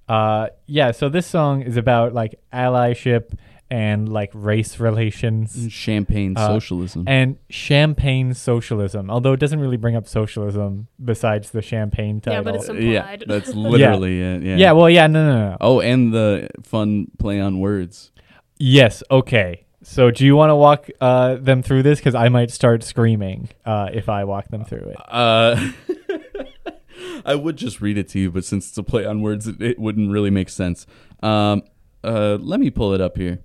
Uh 0.08 0.48
yeah, 0.68 0.92
so 0.92 1.10
this 1.10 1.28
song 1.28 1.62
is 1.62 1.76
about 1.78 2.14
like 2.14 2.40
allyship 2.54 3.34
and 3.70 4.08
like 4.08 4.32
race 4.34 4.80
relations 4.80 5.68
Champagne 5.70 6.34
Uh, 6.38 6.48
socialism. 6.48 7.04
and 7.08 7.38
champagne 7.50 8.34
socialism. 8.34 9.10
Although 9.10 9.34
it 9.34 9.40
doesn't 9.40 9.60
really 9.60 9.78
bring 9.78 9.96
up 9.96 10.08
socialism 10.08 10.88
besides 11.04 11.52
the 11.52 11.62
champagne 11.62 12.22
title. 12.22 12.40
Yeah, 12.40 12.42
but 12.44 12.56
it's 12.56 12.70
Uh, 12.70 12.74
yeah, 12.74 13.16
that's 13.28 13.50
literally 13.54 14.22
it. 14.22 14.44
Yeah. 14.44 14.56
yeah, 14.56 14.72
well, 14.72 14.90
yeah, 14.90 15.08
no, 15.08 15.26
no, 15.26 15.50
no. 15.50 15.58
Oh, 15.62 15.80
and 15.82 16.14
the 16.14 16.50
fun 16.64 17.08
play 17.20 17.40
on 17.40 17.60
words. 17.60 18.12
Yes, 18.60 19.04
okay. 19.12 19.66
So 19.84 20.12
do 20.12 20.26
you 20.26 20.36
want 20.36 20.50
to 20.50 20.56
walk 20.56 20.90
uh, 21.00 21.36
them 21.36 21.62
through 21.62 21.84
this? 21.84 22.00
Because 22.00 22.16
I 22.16 22.28
might 22.30 22.52
start 22.52 22.84
screaming 22.84 23.50
uh, 23.66 23.90
if 23.94 24.10
I 24.10 24.24
walk 24.26 24.48
them 24.50 24.66
through 24.66 24.80
it. 24.92 24.98
Uh, 25.08 25.72
I 27.26 27.36
would 27.36 27.58
just 27.58 27.82
read 27.82 27.98
it 27.98 28.08
to 28.10 28.20
you, 28.20 28.32
but 28.32 28.44
since 28.46 28.70
it's 28.70 28.78
a 28.78 28.84
play 28.84 29.06
on 29.06 29.22
words, 29.22 29.48
it, 29.48 29.62
it 29.62 29.80
wouldn't 29.80 30.12
really 30.12 30.30
make 30.30 30.50
sense. 30.50 30.88
Um, 31.22 31.64
uh, 32.04 32.38
let 32.40 32.60
me 32.60 32.70
pull 32.70 32.94
it 32.94 33.02
up 33.02 33.18
here. 33.18 33.40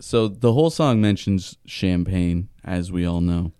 So 0.00 0.28
the 0.28 0.52
whole 0.52 0.70
song 0.70 1.00
mentions 1.00 1.56
champagne, 1.66 2.48
as 2.64 2.92
we 2.92 3.04
all 3.06 3.20
know, 3.20 3.52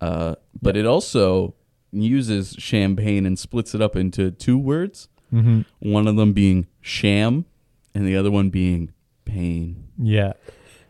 uh, 0.00 0.34
but 0.60 0.76
it 0.76 0.84
also 0.86 1.54
uses 1.92 2.54
champagne 2.58 3.24
and 3.26 3.38
splits 3.38 3.74
it 3.74 3.80
up 3.80 3.96
into 3.96 4.30
two 4.30 4.58
words. 4.58 5.08
Mm-hmm. 5.32 5.62
One 5.90 6.06
of 6.06 6.16
them 6.16 6.32
being 6.32 6.66
sham, 6.80 7.46
and 7.94 8.06
the 8.06 8.16
other 8.16 8.30
one 8.30 8.50
being 8.50 8.92
pain. 9.24 9.88
Yeah. 9.98 10.32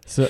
So, 0.07 0.29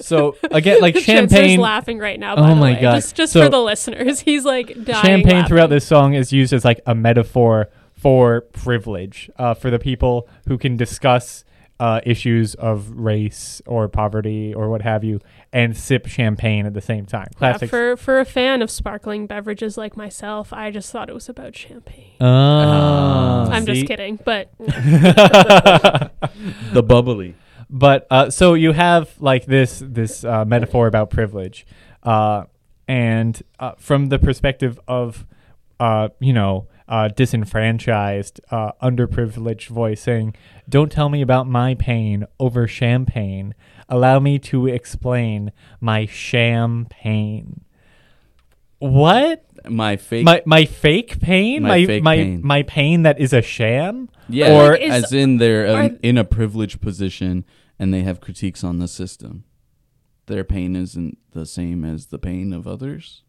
so 0.00 0.36
again, 0.50 0.80
like 0.80 0.94
Chancellor's 0.98 1.30
champagne. 1.40 1.60
laughing 1.60 1.98
right 1.98 2.18
now. 2.20 2.36
By 2.36 2.42
Oh 2.42 2.54
the 2.54 2.60
my 2.60 2.72
way. 2.74 2.80
God. 2.80 2.94
Just, 2.96 3.14
just 3.16 3.32
So- 3.32 3.42
for 3.44 3.48
the 3.48 3.60
listeners, 3.60 4.20
he's 4.28 4.44
like 4.44 4.68
dying. 4.84 5.04
champagne 5.04 5.32
laughing. 5.34 5.48
throughout 5.48 5.70
this 5.70 5.86
song 5.86 6.14
is 6.14 6.32
used 6.32 6.52
as 6.52 6.64
like 6.64 6.80
a 6.86 6.94
metaphor 6.94 7.68
for 7.94 8.42
privilege 8.52 9.30
uh, 9.38 9.54
for 9.54 9.70
the 9.70 9.78
people 9.78 10.28
who 10.48 10.58
can 10.58 10.76
discuss 10.76 11.44
uh, 11.82 12.00
issues 12.06 12.54
of 12.54 12.92
race 12.92 13.60
or 13.66 13.88
poverty 13.88 14.54
or 14.54 14.68
what 14.68 14.82
have 14.82 15.02
you 15.02 15.18
and 15.52 15.76
sip 15.76 16.06
champagne 16.06 16.64
at 16.64 16.74
the 16.74 16.80
same 16.80 17.04
time. 17.06 17.26
Yeah, 17.40 17.58
for 17.58 17.96
for 17.96 18.20
a 18.20 18.24
fan 18.24 18.62
of 18.62 18.70
sparkling 18.70 19.26
beverages 19.26 19.76
like 19.76 19.96
myself, 19.96 20.52
I 20.52 20.70
just 20.70 20.92
thought 20.92 21.10
it 21.10 21.12
was 21.12 21.28
about 21.28 21.56
champagne. 21.56 22.12
Oh, 22.20 23.48
I'm 23.50 23.66
just 23.66 23.86
kidding, 23.86 24.20
but 24.24 24.52
The 26.72 26.84
bubbly. 26.86 27.34
but 27.68 28.06
uh, 28.12 28.30
so 28.30 28.54
you 28.54 28.70
have 28.70 29.20
like 29.20 29.46
this 29.46 29.82
this 29.84 30.22
uh, 30.24 30.44
metaphor 30.44 30.86
about 30.86 31.10
privilege, 31.10 31.66
uh, 32.04 32.44
and 32.86 33.42
uh, 33.58 33.72
from 33.78 34.06
the 34.06 34.20
perspective 34.20 34.78
of 34.86 35.26
uh, 35.80 36.10
you 36.20 36.32
know 36.32 36.68
uh, 36.92 37.08
disenfranchised, 37.08 38.38
uh, 38.50 38.72
underprivileged 38.82 39.68
voice 39.68 40.02
saying, 40.02 40.36
"Don't 40.68 40.92
tell 40.92 41.08
me 41.08 41.22
about 41.22 41.48
my 41.48 41.74
pain 41.74 42.26
over 42.38 42.66
champagne. 42.68 43.54
Allow 43.88 44.20
me 44.20 44.38
to 44.50 44.66
explain 44.66 45.50
my 45.80 46.04
champagne." 46.06 47.62
What 48.78 49.44
My 49.70 49.96
fake. 49.96 50.24
my 50.24 50.42
my 50.44 50.64
fake 50.64 51.20
pain 51.20 51.62
My 51.62 51.68
my 51.68 51.86
fake 51.86 52.02
my 52.02 52.16
pain. 52.16 52.40
my 52.42 52.62
pain 52.64 53.02
that 53.04 53.20
is 53.20 53.32
a 53.32 53.40
sham 53.42 54.08
yeah, 54.28 54.52
or- 54.60 54.72
Like, 54.72 54.80
is- 54.80 55.04
as 55.04 55.12
in 55.12 55.36
they're 55.36 55.66
uh, 55.68 55.82
are- 55.88 55.98
in 56.02 56.18
a 56.18 56.24
privileged 56.24 56.80
position 56.80 57.44
and 57.78 57.94
they 57.94 58.02
have 58.02 58.20
critiques 58.20 58.64
on 58.64 58.78
the 58.78 58.88
system. 58.88 59.44
Their 60.26 60.42
pain 60.44 60.74
isn't 60.74 61.18
the 61.32 61.46
same 61.46 61.84
as 61.84 62.06
the 62.06 62.18
pain 62.18 62.52
of 62.52 62.66
others. 62.66 63.22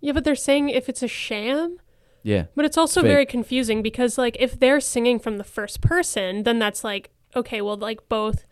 yeah, 0.00 0.12
but 0.12 0.24
they're 0.24 0.34
saying 0.34 0.70
if 0.70 0.88
it's 0.88 1.02
a 1.02 1.08
sham, 1.08 1.76
Yeah. 2.22 2.44
but 2.54 2.64
it's 2.64 2.76
also 2.76 3.00
Fake. 3.02 3.08
very 3.10 3.26
confusing 3.26 3.82
because 3.82 4.18
like 4.18 4.36
if 4.40 4.58
they're 4.58 4.80
singing 4.80 5.18
from 5.18 5.38
the 5.38 5.44
first 5.44 5.80
person, 5.80 6.42
then 6.42 6.58
that's 6.58 6.84
like 6.84 7.10
okay, 7.36 7.60
well 7.60 7.76
like 7.76 8.08
both 8.08 8.44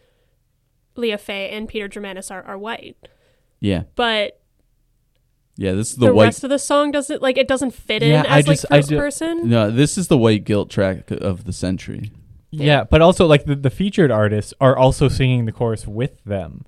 Leah 0.96 1.18
Fay 1.18 1.50
and 1.50 1.68
Peter 1.68 1.88
Germanis 1.88 2.30
are, 2.30 2.42
are 2.42 2.58
white, 2.58 2.96
Yeah. 3.60 3.82
but 3.94 4.40
Yeah, 5.56 5.72
this 5.72 5.90
is 5.90 5.96
the, 5.96 6.06
the, 6.06 6.14
white 6.14 6.24
rest 6.26 6.44
of 6.44 6.50
the 6.50 6.58
song 6.58 6.90
doesn't 6.92 7.20
like 7.22 7.36
it 7.38 7.48
doesn't 7.48 7.72
fit 7.72 8.02
in 8.02 8.10
Yeah, 8.10 8.24
I 8.28 8.38
as 8.38 8.46
just- 8.46 8.64
like 8.70 8.72
I 8.72 8.78
first 8.80 8.88
do- 8.88 8.98
person. 8.98 9.48
No, 9.48 9.70
this 9.70 9.98
is 9.98 10.08
the 10.08 10.18
white 10.18 10.44
guilt 10.44 10.70
track 10.70 11.10
of 11.10 11.44
the 11.44 11.52
century. 11.52 12.10
Yeah, 12.50 12.84
but 12.84 13.02
also 13.02 13.26
like 13.26 13.44
the, 13.44 13.54
the 13.54 13.68
featured 13.70 14.10
artists 14.10 14.54
are 14.60 14.74
also 14.76 15.08
singing 15.08 15.44
the 15.44 15.52
chorus 15.52 15.86
with 15.86 16.22
them. 16.24 16.64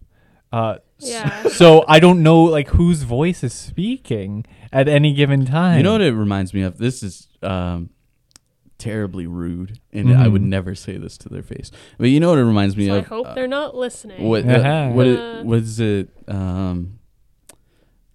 Uh, 0.52 0.76
Yeah. 0.98 1.48
So 1.48 1.84
I 1.88 1.98
don't 2.00 2.22
know 2.22 2.42
like 2.42 2.68
whose 2.68 3.02
voice 3.04 3.42
is 3.42 3.52
speaking 3.54 4.44
at 4.72 4.86
any 4.88 5.14
given 5.14 5.46
time. 5.46 5.76
You 5.78 5.82
know 5.82 5.92
what 5.92 6.00
it 6.02 6.12
reminds 6.14 6.52
me 6.52 6.62
of? 6.62 6.76
This 6.78 7.02
is 7.02 7.28
um, 7.42 7.90
terribly 8.78 9.26
rude, 9.26 9.78
and 9.92 10.14
I 10.14 10.28
would 10.28 10.42
Mhm. 10.42 10.46
never 10.48 10.74
say 10.74 10.96
this 10.98 11.16
to 11.18 11.28
their 11.30 11.42
face. 11.42 11.70
But 11.98 12.10
you 12.10 12.20
know 12.20 12.30
what 12.30 12.38
it 12.38 12.44
reminds 12.44 12.76
me 12.76 12.86
So 12.86 12.98
I 12.98 13.00
hope 13.00 13.26
Uh, 13.28 13.34
they're 13.34 13.46
not 13.48 13.74
listening. 13.76 14.22
what 14.28 14.44
Uh-huh. 14.46 14.90
what 14.92 15.06
Uh. 15.06 15.10
it, 15.10 15.44
what 15.46 15.58
is 15.58 15.80
it? 15.80 16.10
Um, 16.28 16.98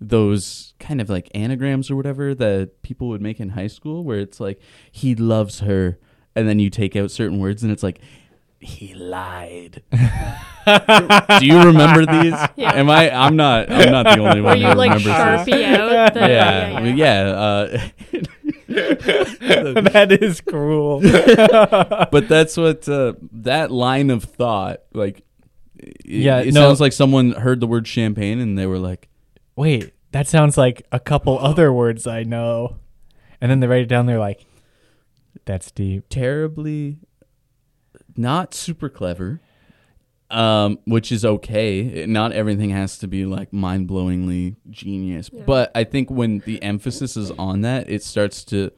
those 0.02 0.74
kind 0.80 1.00
of 1.02 1.10
like 1.10 1.30
anagrams 1.34 1.90
or 1.90 1.96
whatever 1.96 2.36
that 2.36 2.82
people 2.82 3.08
would 3.08 3.22
make 3.22 3.40
in 3.40 3.50
high 3.50 3.68
school, 3.68 4.04
where 4.04 4.20
it's 4.20 4.40
like 4.40 4.60
he 4.92 5.16
loves 5.16 5.62
her, 5.62 5.98
and 6.36 6.48
then 6.48 6.60
you 6.60 6.70
take 6.70 6.96
out 6.96 7.12
certain 7.12 7.40
words, 7.40 7.64
and 7.64 7.72
it's 7.72 7.84
like 7.84 8.00
he 8.66 8.94
lied. 8.94 9.82
Do 11.40 11.46
you 11.46 11.62
remember 11.64 12.06
these? 12.06 12.34
Yeah. 12.56 12.74
Am 12.74 12.90
I? 12.90 13.10
I'm 13.12 13.36
not. 13.36 13.70
I'm 13.72 13.92
not 13.92 14.04
the 14.06 14.20
only 14.22 14.42
Where 14.42 14.52
one 14.56 14.60
you 14.62 14.68
who 14.68 14.74
like 14.76 14.92
remembers 14.94 15.04
this. 15.46 15.56
sharpie 15.56 15.64
out 15.78 16.14
the 16.14 16.20
Yeah, 16.22 16.80
yeah, 16.80 16.94
yeah. 16.96 17.22
uh, 17.32 17.80
that 19.92 20.18
is 20.22 20.42
cruel. 20.42 21.02
but 21.02 22.28
that's 22.28 22.58
what 22.58 22.88
uh, 22.90 23.14
that 23.32 23.72
line 23.72 24.10
of 24.10 24.24
thought 24.24 24.82
like 24.94 25.24
it, 25.78 25.98
Yeah, 26.06 26.40
it 26.40 26.54
no. 26.54 26.62
sounds 26.62 26.82
like 26.82 26.94
someone 26.94 27.32
heard 27.34 27.60
the 27.60 27.68
word 27.68 27.88
champagne 27.88 28.40
and 28.40 28.58
they 28.58 28.66
were 28.66 28.80
like 28.80 29.08
Wait, 29.56 29.94
that 30.12 30.28
sounds 30.28 30.58
like 30.58 30.86
a 30.92 31.00
couple 31.00 31.38
other 31.40 31.72
words 31.72 32.08
I 32.08 32.24
know. 32.24 32.78
And 33.42 33.52
then 33.52 33.60
they 33.60 33.68
write 33.68 33.82
it 33.84 33.88
down. 33.88 34.06
They're 34.06 34.18
like, 34.20 34.46
"That's 35.46 35.72
deep." 35.72 36.06
terribly 36.10 37.00
not 38.18 38.54
super 38.54 38.90
clever 38.90 39.40
um 40.32 40.80
which 40.86 41.12
is 41.12 41.24
okay 41.24 42.06
not 42.08 42.32
everything 42.32 42.72
has 42.72 42.98
to 42.98 43.08
be 43.08 43.26
like 43.26 43.54
mind-blowingly 43.54 44.56
genius 44.72 45.30
Yeah. 45.32 45.44
but 45.46 45.72
i 45.76 45.84
think 45.84 46.10
when 46.10 46.40
the 46.40 46.62
emphasis 46.64 47.16
is 47.16 47.30
on 47.32 47.62
that 47.62 47.90
it 47.90 48.02
starts 48.04 48.44
to 48.46 48.72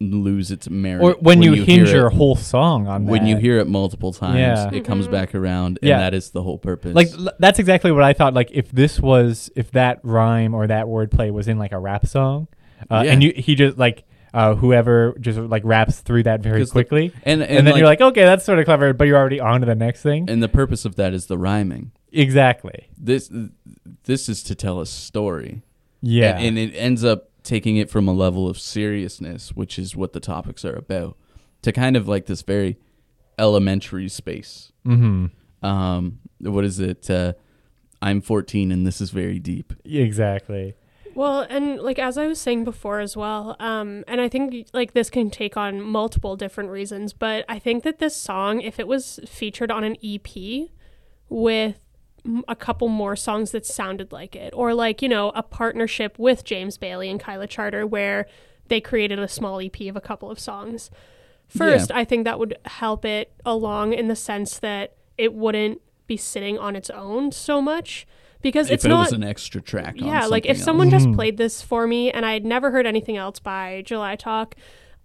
lose 0.00 0.50
its 0.52 0.68
merit 0.70 1.02
Or 1.02 1.16
when, 1.20 1.42
you, 1.42 1.54
hinge 1.54 1.90
your 1.90 2.06
it, 2.06 2.14
whole 2.14 2.36
song 2.36 2.86
on 2.86 3.06
when 3.06 3.22
that. 3.24 3.28
you 3.30 3.36
hear 3.36 3.58
it 3.58 3.66
multiple 3.66 4.12
times 4.12 4.38
Yeah. 4.38 4.70
it 4.72 4.84
comes 4.84 5.08
Mhm. 5.08 5.10
back 5.10 5.34
around 5.34 5.78
and 5.82 5.88
Yeah. 5.88 5.98
that 5.98 6.14
is 6.14 6.30
the 6.30 6.42
whole 6.42 6.56
purpose 6.58 6.94
like 6.94 7.08
l- 7.18 7.32
that's 7.40 7.58
exactly 7.58 7.90
what 7.90 8.04
I 8.04 8.12
thought. 8.12 8.32
Like 8.32 8.50
if 8.52 8.70
this 8.70 9.00
was 9.00 9.50
if 9.56 9.72
that 9.72 9.98
rhyme 10.04 10.54
or 10.54 10.68
that 10.68 10.86
wordplay 10.86 11.32
was 11.32 11.48
in 11.48 11.58
like 11.58 11.72
a 11.72 11.80
rap 11.80 12.06
song, 12.06 12.46
uh, 12.88 13.02
Yeah. 13.04 13.12
and 13.12 13.22
you 13.24 13.32
he 13.36 13.56
just 13.56 13.76
like 13.76 14.04
uh, 14.34 14.54
whoever 14.54 15.14
just 15.20 15.38
like 15.38 15.62
raps 15.64 16.00
through 16.00 16.22
that 16.24 16.40
very 16.40 16.64
the- 16.64 16.70
quickly, 16.70 17.12
and, 17.24 17.42
and, 17.42 17.50
and, 17.50 17.66
then 17.66 17.72
like- 17.72 17.78
you're 17.78 17.86
like, 17.88 18.00
okay, 18.00 18.22
that's 18.22 18.44
sort 18.44 18.58
of 18.58 18.64
clever, 18.64 18.92
but 18.92 19.04
you're 19.06 19.16
already 19.16 19.40
on 19.40 19.60
to 19.60 19.66
the 19.66 19.74
next 19.74 20.02
thing. 20.02 20.28
and 20.28 20.42
the 20.42 20.48
purpose 20.48 20.84
of 20.84 20.96
that 20.96 21.12
is 21.14 21.26
the 21.26 21.38
rhyming 21.38 21.92
exactly. 22.12 22.88
this 22.96 23.30
this 24.04 24.28
is 24.28 24.42
to 24.42 24.54
tell 24.54 24.80
a 24.80 24.86
story 24.86 25.62
Yeah. 26.00 26.36
and, 26.38 26.58
and 26.58 26.70
it 26.72 26.74
ends 26.76 27.04
up 27.04 27.30
taking 27.42 27.76
it 27.76 27.90
from 27.90 28.08
a 28.08 28.12
level 28.12 28.48
of 28.48 28.58
seriousness 28.58 29.52
which 29.52 29.78
is 29.78 29.94
what 29.94 30.12
the 30.14 30.20
topics 30.20 30.64
are 30.64 30.74
about 30.74 31.16
to 31.62 31.72
kind 31.72 31.96
of 31.96 32.08
like 32.08 32.26
this 32.26 32.42
very 32.42 32.78
elementary 33.38 34.08
space 34.08 34.72
mm-hmm. 34.86 35.26
um 35.66 36.18
what 36.40 36.64
is 36.64 36.80
it 36.80 37.08
uh 37.10 37.32
i'm 38.02 38.20
14 38.20 38.72
and 38.72 38.86
this 38.86 39.00
is 39.00 39.10
very 39.10 39.38
deep 39.38 39.72
Exactly. 39.84 40.74
Well, 41.18 41.44
and 41.50 41.80
like 41.80 41.98
as 41.98 42.16
I 42.16 42.28
was 42.28 42.40
saying 42.40 42.62
before 42.62 43.00
as 43.00 43.16
well, 43.16 43.56
um, 43.58 44.04
and 44.06 44.20
I 44.20 44.28
think 44.28 44.68
like 44.72 44.92
this 44.92 45.10
can 45.10 45.30
take 45.30 45.56
on 45.56 45.80
multiple 45.80 46.36
different 46.36 46.70
reasons, 46.70 47.12
but 47.12 47.44
I 47.48 47.58
think 47.58 47.82
that 47.82 47.98
this 47.98 48.14
song, 48.14 48.60
if 48.60 48.78
it 48.78 48.86
was 48.86 49.18
featured 49.26 49.72
on 49.72 49.82
an 49.82 49.96
EP 50.00 50.68
with 51.28 51.80
a 52.46 52.54
couple 52.54 52.86
more 52.86 53.16
songs 53.16 53.50
that 53.50 53.66
sounded 53.66 54.12
like 54.12 54.36
it, 54.36 54.54
or 54.54 54.74
like 54.74 55.02
you 55.02 55.08
know 55.08 55.30
a 55.30 55.42
partnership 55.42 56.20
with 56.20 56.44
James 56.44 56.78
Baley 56.78 57.10
and 57.10 57.18
Kyla 57.18 57.48
Charter, 57.48 57.84
where 57.84 58.28
they 58.68 58.80
created 58.80 59.18
a 59.18 59.26
small 59.26 59.60
EP 59.60 59.80
of 59.88 59.96
a 59.96 60.00
couple 60.00 60.30
of 60.30 60.38
songs. 60.38 60.88
First, 61.48 61.90
I 61.90 62.04
think 62.04 62.26
that 62.26 62.38
would 62.38 62.56
help 62.64 63.04
it 63.04 63.32
along 63.44 63.92
in 63.92 64.06
the 64.06 64.14
sense 64.14 64.56
that 64.60 64.94
it 65.16 65.34
wouldn't 65.34 65.80
be 66.06 66.16
sitting 66.16 66.60
on 66.60 66.76
its 66.76 66.90
own 66.90 67.32
so 67.32 67.60
much 67.60 68.06
because 68.42 68.68
if 68.68 68.74
it's 68.74 68.84
it 68.84 68.88
not 68.88 68.98
was 69.00 69.12
an 69.12 69.24
extra 69.24 69.60
track 69.60 69.96
on 70.00 70.06
yeah, 70.06 70.26
like 70.26 70.44
if 70.46 70.56
something 70.58 70.64
someone 70.64 70.90
just 70.90 71.12
played 71.12 71.36
this 71.36 71.62
for 71.62 71.86
me 71.86 72.10
and 72.10 72.24
I 72.24 72.32
had 72.34 72.44
never 72.44 72.70
heard 72.70 72.86
anything 72.86 73.16
else 73.16 73.38
by 73.40 73.82
July 73.84 74.16
Talk, 74.16 74.54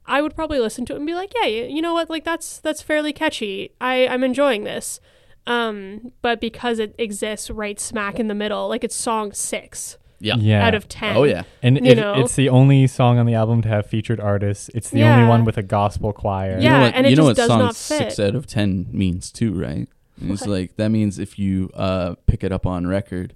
I 0.05 0.21
would 0.21 0.35
probably 0.35 0.59
listen 0.59 0.85
to 0.85 0.93
it 0.93 0.97
and 0.97 1.05
be 1.07 1.15
like, 1.15 1.31
yeah, 1.41 1.47
you, 1.47 1.63
you 1.65 1.81
know 1.81 1.93
what, 1.93 2.09
like 2.09 2.23
that's 2.23 2.59
that's 2.59 2.81
fairly 2.81 3.13
catchy. 3.13 3.71
I 3.81 4.07
I'm 4.07 4.23
enjoying 4.23 4.63
this. 4.65 4.99
Um, 5.45 6.13
but 6.21 6.39
because 6.39 6.79
it 6.79 6.95
exists 6.97 7.49
right 7.49 7.79
smack 7.79 8.19
in 8.19 8.27
the 8.27 8.35
middle, 8.35 8.69
like 8.69 8.83
it's 8.83 8.95
song 8.95 9.33
six 9.33 9.97
yeah 10.19 10.35
Yeah. 10.37 10.65
out 10.65 10.73
of 10.73 10.87
ten. 10.87 11.17
oh 11.17 11.25
yeah 11.25 11.43
and 11.61 11.77
it, 11.85 11.97
it's 11.99 12.35
the 12.35 12.47
only 12.47 12.87
song 12.87 13.17
on 13.19 13.25
the 13.25 13.33
album 13.33 13.61
to 13.63 13.67
have 13.67 13.85
featured 13.85 14.21
artists. 14.21 14.69
It's 14.73 14.89
the 14.89 14.99
Yeah. 14.99 15.13
only 15.15 15.27
one 15.27 15.43
with 15.43 15.57
a 15.57 15.63
gospel 15.63 16.13
choir. 16.13 16.57
you 16.57 16.63
Yeah, 16.63 16.71
know 16.77 16.79
what, 16.85 16.93
and 16.95 17.05
it 17.05 17.09
you 17.09 17.15
know 17.17 17.23
just 17.23 17.27
what 17.27 17.35
does 17.35 17.47
song 17.47 17.59
not 17.59 17.75
six 17.75 18.19
out 18.19 18.35
of 18.35 18.47
10 18.47 18.87
means 18.93 19.31
too 19.33 19.51
right 19.53 19.89
it's 20.21 20.41
What? 20.41 20.49
like 20.49 20.75
that 20.77 20.89
means 20.89 21.19
if 21.19 21.37
you 21.39 21.69
uh 21.73 22.15
pick 22.27 22.43
it 22.43 22.51
up 22.51 22.65
on 22.65 22.87
record 22.87 23.35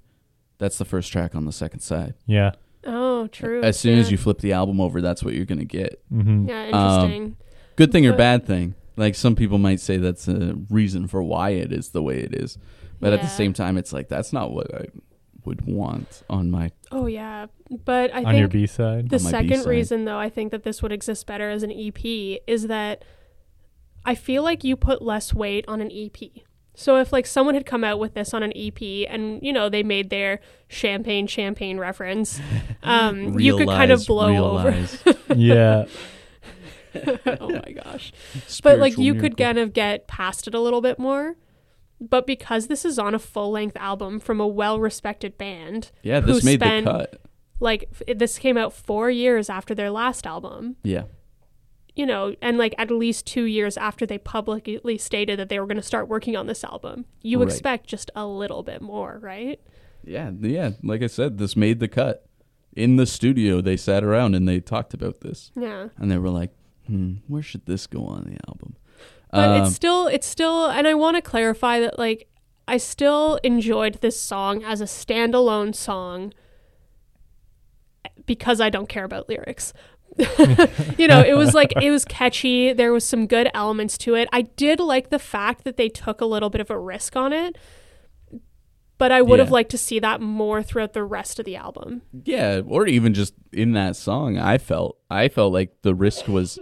that's 0.58 0.78
the 0.78 0.84
first 0.84 1.10
track 1.12 1.34
on 1.34 1.44
the 1.44 1.52
second 1.52 1.80
side 1.80 2.14
Yeah. 2.26 2.52
Oh, 2.84 3.26
true. 3.28 3.62
as 3.62 3.78
soon 3.78 3.98
as 3.98 4.10
you 4.10 4.16
flip 4.18 4.38
the 4.38 4.52
album 4.52 4.80
over 4.80 5.00
that's 5.00 5.22
what 5.22 5.34
you're 5.34 5.44
gonna 5.44 5.64
get 5.64 6.02
Mm-hmm. 6.12 6.48
Yeah, 6.48 6.62
Um, 6.72 7.04
interesting. 7.04 7.36
good 7.76 7.92
thing 7.92 8.06
or 8.06 8.16
bad 8.16 8.46
thing. 8.46 8.74
Like 8.96 9.14
some 9.14 9.36
people 9.36 9.58
might 9.58 9.80
say 9.80 9.96
that's 9.96 10.26
a 10.28 10.54
reason 10.70 11.06
for 11.08 11.22
why 11.22 11.50
it 11.50 11.72
is 11.72 11.90
the 11.90 12.02
way 12.02 12.18
it 12.18 12.34
is. 12.34 12.58
But 13.00 13.12
at 13.12 13.20
the 13.20 13.28
same 13.28 13.52
time 13.52 13.76
it's 13.76 13.92
like 13.92 14.08
that's 14.08 14.32
not 14.32 14.50
what 14.52 14.74
I 14.74 14.86
would 15.44 15.64
want 15.66 16.22
on 16.28 16.50
my 16.50 16.72
oh 16.90 17.06
yeah. 17.06 17.46
But 17.84 18.10
I 18.12 18.16
think 18.16 18.26
on 18.28 18.36
your 18.36 18.48
B 18.48 18.66
side. 18.66 19.08
The 19.10 19.18
second 19.18 19.48
B-side. 19.48 19.66
reason, 19.66 20.04
though, 20.04 20.18
I 20.18 20.28
think 20.30 20.50
that 20.52 20.62
this 20.64 20.82
would 20.82 20.90
exist 20.92 21.26
better 21.26 21.48
as 21.50 21.62
an 21.62 21.70
EP 21.70 22.40
is 22.46 22.66
that 22.66 23.04
I 24.04 24.14
feel 24.14 24.42
like 24.42 24.64
you 24.64 24.74
put 24.76 25.02
less 25.02 25.32
weight 25.34 25.64
on 25.68 25.80
an 25.80 25.90
EP. 25.92 26.16
So 26.78 26.94
if 26.98 27.12
like 27.12 27.26
someone 27.26 27.56
had 27.56 27.66
come 27.66 27.82
out 27.82 27.98
with 27.98 28.14
this 28.14 28.32
on 28.32 28.44
an 28.44 28.52
EP 28.56 28.80
and 29.10 29.42
you 29.42 29.52
know 29.52 29.68
they 29.68 29.82
made 29.82 30.10
their 30.10 30.38
champagne 30.68 31.26
champagne 31.26 31.76
reference, 31.76 32.40
um, 32.84 33.36
you 33.36 33.56
could 33.56 33.66
kind 33.66 33.90
of 33.90 34.06
blow 34.06 34.28
realize. 34.30 35.02
yeah. 35.34 35.86
over. 36.94 37.18
oh 37.40 37.48
my 37.50 37.72
gosh! 37.72 38.12
But 38.62 38.78
like 38.78 38.92
Spiritual 38.92 39.04
you 39.04 39.14
could 39.16 39.36
kind 39.36 39.58
of 39.58 39.72
get 39.72 40.06
past 40.06 40.46
it 40.46 40.54
a 40.54 40.60
little 40.60 40.80
bit 40.80 41.00
more. 41.00 41.34
But 42.00 42.28
because 42.28 42.68
this 42.68 42.84
is 42.84 42.96
on 42.96 43.12
a 43.12 43.18
full 43.18 43.50
length 43.50 43.76
album 43.76 44.20
from 44.20 44.40
a 44.40 44.46
well 44.46 44.78
respected 44.78 45.36
band, 45.36 45.90
Yeah, 46.04 46.20
this 46.20 46.42
who 46.42 46.46
made 46.46 46.60
spent- 46.60 46.84
the 46.86 46.92
cut. 46.92 47.20
like 47.58 47.88
f- 48.08 48.16
this 48.18 48.38
came 48.38 48.56
out 48.56 48.72
four 48.72 49.10
years 49.10 49.50
after 49.50 49.74
their 49.74 49.90
last 49.90 50.28
album. 50.28 50.76
Yeah. 50.84 51.04
You 51.98 52.06
know, 52.06 52.34
and 52.40 52.56
like 52.56 52.74
at 52.78 52.90
least 52.92 53.26
two 53.26 53.42
years 53.44 53.76
after 53.76 54.06
they 54.06 54.18
publicly 54.18 54.96
stated 54.98 55.38
that 55.38 55.48
they 55.48 55.58
were 55.58 55.66
going 55.66 55.76
to 55.76 55.82
start 55.82 56.06
working 56.08 56.36
on 56.36 56.46
this 56.46 56.62
album, 56.62 57.04
you 57.22 57.38
Right. 57.40 57.48
expect 57.48 57.88
just 57.88 58.10
a 58.14 58.24
little 58.24 58.62
bit 58.62 58.80
more, 58.80 59.18
right? 59.20 59.60
Yeah, 60.04 60.30
yeah. 60.40 60.70
Like 60.82 61.02
I 61.02 61.08
said, 61.08 61.38
this 61.38 61.56
made 61.56 61.80
the 61.80 61.88
cut. 61.88 62.24
In 62.76 62.94
the 62.96 63.04
studio, 63.06 63.60
they 63.60 63.76
sat 63.76 64.04
around 64.04 64.36
and 64.36 64.48
they 64.48 64.60
talked 64.60 64.94
about 64.94 65.20
this. 65.22 65.50
Yeah. 65.56 65.88
And 65.96 66.08
they 66.10 66.18
were 66.18 66.30
like, 66.30 66.52
hmm, 66.86 67.14
where 67.26 67.42
should 67.42 67.66
this 67.66 67.88
go 67.88 68.04
on 68.04 68.22
the 68.24 68.38
album? 68.48 68.76
But 69.32 69.48
Um, 69.48 69.62
it's 69.62 69.74
still, 69.74 70.06
it's 70.06 70.26
still, 70.26 70.66
and 70.66 70.86
I 70.86 70.94
want 70.94 71.16
to 71.16 71.20
clarify 71.22 71.80
that 71.80 71.98
like 71.98 72.28
I 72.68 72.76
still 72.76 73.40
enjoyed 73.42 73.94
this 74.02 74.18
song 74.20 74.62
as 74.62 74.80
a 74.80 74.84
standalone 74.84 75.74
song 75.74 76.32
because 78.26 78.60
I 78.60 78.70
don't 78.70 78.88
care 78.88 79.04
about 79.04 79.28
lyrics. 79.28 79.72
you 80.98 81.06
know, 81.06 81.20
it 81.20 81.36
was 81.36 81.54
like 81.54 81.72
it 81.80 81.90
was 81.90 82.04
catchy. 82.04 82.72
There 82.72 82.92
was 82.92 83.04
some 83.04 83.26
good 83.26 83.48
elements 83.54 83.96
to 83.98 84.14
it. 84.14 84.28
I 84.32 84.42
did 84.42 84.80
like 84.80 85.10
the 85.10 85.18
fact 85.18 85.64
that 85.64 85.76
they 85.76 85.88
took 85.88 86.20
a 86.20 86.24
little 86.26 86.50
bit 86.50 86.60
of 86.60 86.70
a 86.70 86.78
risk 86.78 87.14
on 87.16 87.32
it. 87.32 87.56
But 88.98 89.12
I 89.12 89.22
would 89.22 89.38
have 89.38 89.52
liked 89.52 89.70
to 89.70 89.78
see 89.78 90.00
that 90.00 90.20
more 90.20 90.60
throughout 90.60 90.92
the 90.92 91.04
rest 91.04 91.38
of 91.38 91.44
the 91.44 91.54
album. 91.54 92.02
Yeah, 92.24 92.62
or 92.66 92.88
even 92.88 93.14
just 93.14 93.32
in 93.52 93.70
that 93.74 93.94
song, 93.94 94.38
I 94.38 94.58
felt 94.58 94.98
I 95.08 95.28
felt 95.28 95.52
like 95.52 95.82
the 95.82 95.94
risk 95.94 96.26
was 96.26 96.58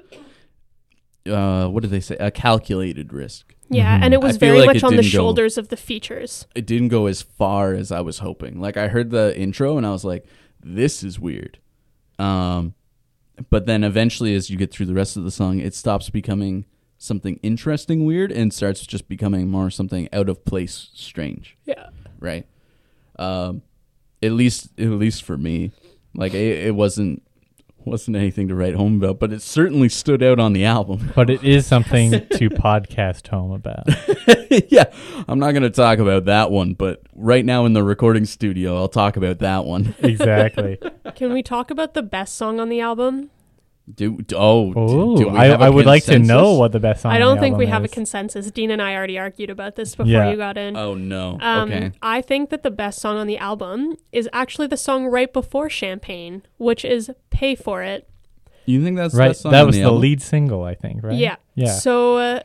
uh 1.31 1.67
what 1.69 1.83
did 1.83 1.91
they 1.91 2.01
say? 2.01 2.17
A 2.21 2.31
calculated 2.31 3.13
risk. 3.13 3.55
Yeah, 3.71 3.99
Mhm. 3.99 4.03
and 4.05 4.15
it 4.15 4.21
was 4.21 4.37
feel 4.37 4.51
very 4.51 4.59
like 4.61 4.75
much 4.77 4.85
on 4.85 4.91
the 4.97 5.03
didn't 5.03 5.13
go- 5.13 5.19
shoulders 5.19 5.59
of 5.59 5.69
the 5.69 5.77
features. 5.77 6.47
It 6.55 6.67
didn't 6.67 6.89
go 6.89 7.07
as 7.07 7.23
far 7.23 7.73
as 7.73 7.91
I 7.91 8.01
was 8.03 8.19
hoping. 8.19 8.61
Like 8.61 8.77
I 8.77 8.89
heard 8.89 9.11
the 9.11 9.37
intro 9.37 9.77
and 9.77 9.87
I 9.87 9.91
was 9.91 10.05
like, 10.05 10.25
this 10.63 11.03
is 11.03 11.19
weird. 11.19 11.59
Um 12.19 12.75
but 13.51 13.67
then 13.67 13.85
eventually 13.85 14.35
as 14.35 14.51
you 14.51 14.57
get 14.57 14.73
through 14.73 14.87
the 14.87 14.95
rest 14.95 15.17
of 15.17 15.25
the 15.25 15.31
song, 15.31 15.59
it 15.59 15.75
stops 15.75 16.11
becoming 16.11 16.65
something 16.99 17.39
interesting 17.43 18.05
weird 18.05 18.33
and 18.33 18.53
starts 18.53 18.87
just 18.87 19.09
becoming 19.09 19.49
more 19.49 19.71
something 19.71 20.09
out 20.13 20.29
of 20.29 20.45
place 20.45 20.91
strange. 20.95 21.57
Yeah. 21.65 21.89
right? 22.19 22.47
Um, 23.19 23.63
at 24.23 24.33
least 24.33 24.69
at 24.79 24.89
least 24.89 25.23
for 25.23 25.37
me, 25.37 25.73
like 26.15 26.35
it, 26.35 26.67
it 26.67 26.75
wasn't 26.75 27.23
wasn't 27.87 28.17
anything 28.17 28.49
to 28.49 28.55
write 28.55 28.75
home 28.75 28.97
about, 29.03 29.21
but 29.21 29.33
it 29.33 29.41
certainly 29.41 29.89
stood 29.89 30.23
out 30.23 30.41
on 30.41 30.53
the 30.53 30.65
album. 30.65 31.13
But 31.17 31.31
it 31.31 31.43
is 31.45 31.67
something 31.67 32.11
to 32.11 32.51
podcast 32.51 33.29
home 33.29 33.53
about. 33.53 33.87
yeah, 34.71 34.85
I'm 35.27 35.39
not 35.39 35.53
going 35.53 35.63
to 35.63 35.71
talk 35.71 35.99
about 35.99 36.27
that 36.27 36.51
one, 36.51 36.75
but 36.75 37.01
right 37.15 37.45
now 37.45 37.65
in 37.65 37.73
the 37.73 37.83
recording 37.83 38.27
studio, 38.27 38.77
I'll 38.77 38.89
talk 38.89 39.17
about 39.17 39.39
that 39.39 39.65
one. 39.65 39.95
Exactly. 40.01 40.79
Can 41.15 41.33
we 41.33 41.43
talk 41.43 41.71
about 41.71 41.95
the 41.95 42.03
best 42.03 42.37
song 42.37 42.61
on 42.61 42.69
the 42.69 42.81
album? 42.81 43.31
Do 43.95 44.19
oh, 44.35 44.73
do- 44.73 44.75
Oh, 44.77 45.17
do 45.17 45.29
we 45.29 45.39
I, 45.39 45.47
have 45.47 45.75
would 45.75 45.87
like 45.87 46.05
to 46.05 46.19
know 46.19 46.55
what 46.55 46.73
the 46.73 46.81
best 46.81 47.03
song. 47.03 47.13
I 47.13 47.19
don't 47.19 47.37
the 47.37 47.41
think 47.43 47.57
we 47.57 47.67
album 47.67 47.73
have 47.73 47.85
a 47.85 47.89
consensus. 47.89 48.51
Dean 48.51 48.73
and 48.73 48.83
I 48.83 48.97
already 48.97 49.17
argued 49.17 49.49
about 49.49 49.77
this 49.77 49.95
before 49.95 50.11
Yeah. 50.11 50.29
you 50.31 50.37
got 50.37 50.59
in. 50.59 50.77
Oh 50.77 50.95
no. 50.95 51.39
Um, 51.41 51.71
okay. 51.71 51.93
I 52.03 52.21
think 52.21 52.51
that 52.51 52.65
the 52.65 52.71
best 52.73 52.99
song 53.01 53.17
on 53.17 53.29
the 53.29 53.39
album 53.39 53.97
is 54.11 54.29
actually 54.33 54.67
the 54.67 54.77
song 54.77 55.07
right 55.07 55.33
before 55.33 55.71
Champagne, 55.71 56.43
which 56.59 56.85
is 56.85 57.11
"Pay 57.31 57.55
for 57.55 57.85
It." 57.85 58.09
You 58.65 58.83
think 58.83 58.97
that's 58.97 59.15
the 59.15 59.21
right. 59.21 59.29
best 59.29 59.43
song 59.43 59.53
That 59.53 59.61
on 59.61 59.67
was 59.69 59.77
the, 59.77 59.83
the 59.83 59.93
lead 59.93 60.21
single, 60.21 60.65
I 60.65 60.75
think. 60.75 61.05
Right. 61.05 61.17
Yeah. 61.17 61.37
Yeah. 61.55 61.75
So 61.75 62.17
uh, 62.19 62.41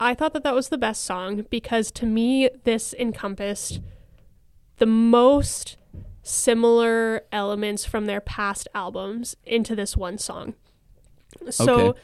I 0.00 0.14
thought 0.14 0.32
that 0.32 0.44
that 0.44 0.54
was 0.54 0.70
the 0.70 0.78
best 0.78 1.04
song 1.04 1.44
because 1.50 1.90
to 1.92 2.06
me, 2.06 2.48
this 2.64 2.94
encompassed 2.98 3.80
the 4.78 4.86
most 4.86 5.76
similar 6.24 7.22
elements 7.30 7.84
from 7.84 8.06
their 8.06 8.20
past 8.20 8.66
albums 8.74 9.36
into 9.44 9.76
this 9.76 9.96
one 9.96 10.18
song. 10.18 10.54
So 11.50 11.90
Okay. 11.90 12.00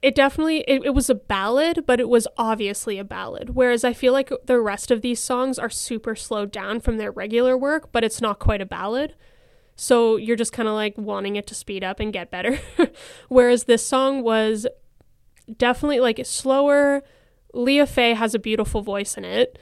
it 0.00 0.14
definitely 0.14 0.60
it, 0.68 0.84
it 0.86 0.94
was 0.94 1.10
a 1.10 1.14
ballad, 1.14 1.84
but 1.86 1.98
it 2.00 2.08
was 2.08 2.26
obviously 2.38 2.98
a 2.98 3.04
ballad. 3.04 3.50
Whereas 3.50 3.82
I 3.84 3.92
feel 3.92 4.12
like 4.12 4.30
the 4.46 4.60
rest 4.60 4.90
of 4.90 5.02
these 5.02 5.18
songs 5.20 5.58
are 5.58 5.68
super 5.68 6.14
slowed 6.14 6.52
down 6.52 6.80
from 6.80 6.96
their 6.98 7.10
regular 7.10 7.58
work, 7.58 7.90
but 7.92 8.04
it's 8.04 8.20
not 8.20 8.38
quite 8.38 8.60
a 8.60 8.66
ballad. 8.66 9.14
So 9.74 10.16
you're 10.16 10.36
just 10.36 10.52
kind 10.52 10.68
of 10.68 10.74
like 10.74 10.96
wanting 10.96 11.36
it 11.36 11.46
to 11.48 11.54
speed 11.54 11.82
up 11.84 11.98
and 12.00 12.12
get 12.12 12.30
better. 12.30 12.58
Whereas 13.28 13.64
this 13.64 13.84
song 13.84 14.22
was 14.22 14.66
definitely 15.56 16.00
like 16.00 16.20
slower. 16.24 17.02
Leah 17.54 17.86
Fay 17.86 18.14
has 18.14 18.34
a 18.34 18.38
beautiful 18.38 18.82
voice 18.82 19.16
in 19.16 19.24
it, 19.24 19.58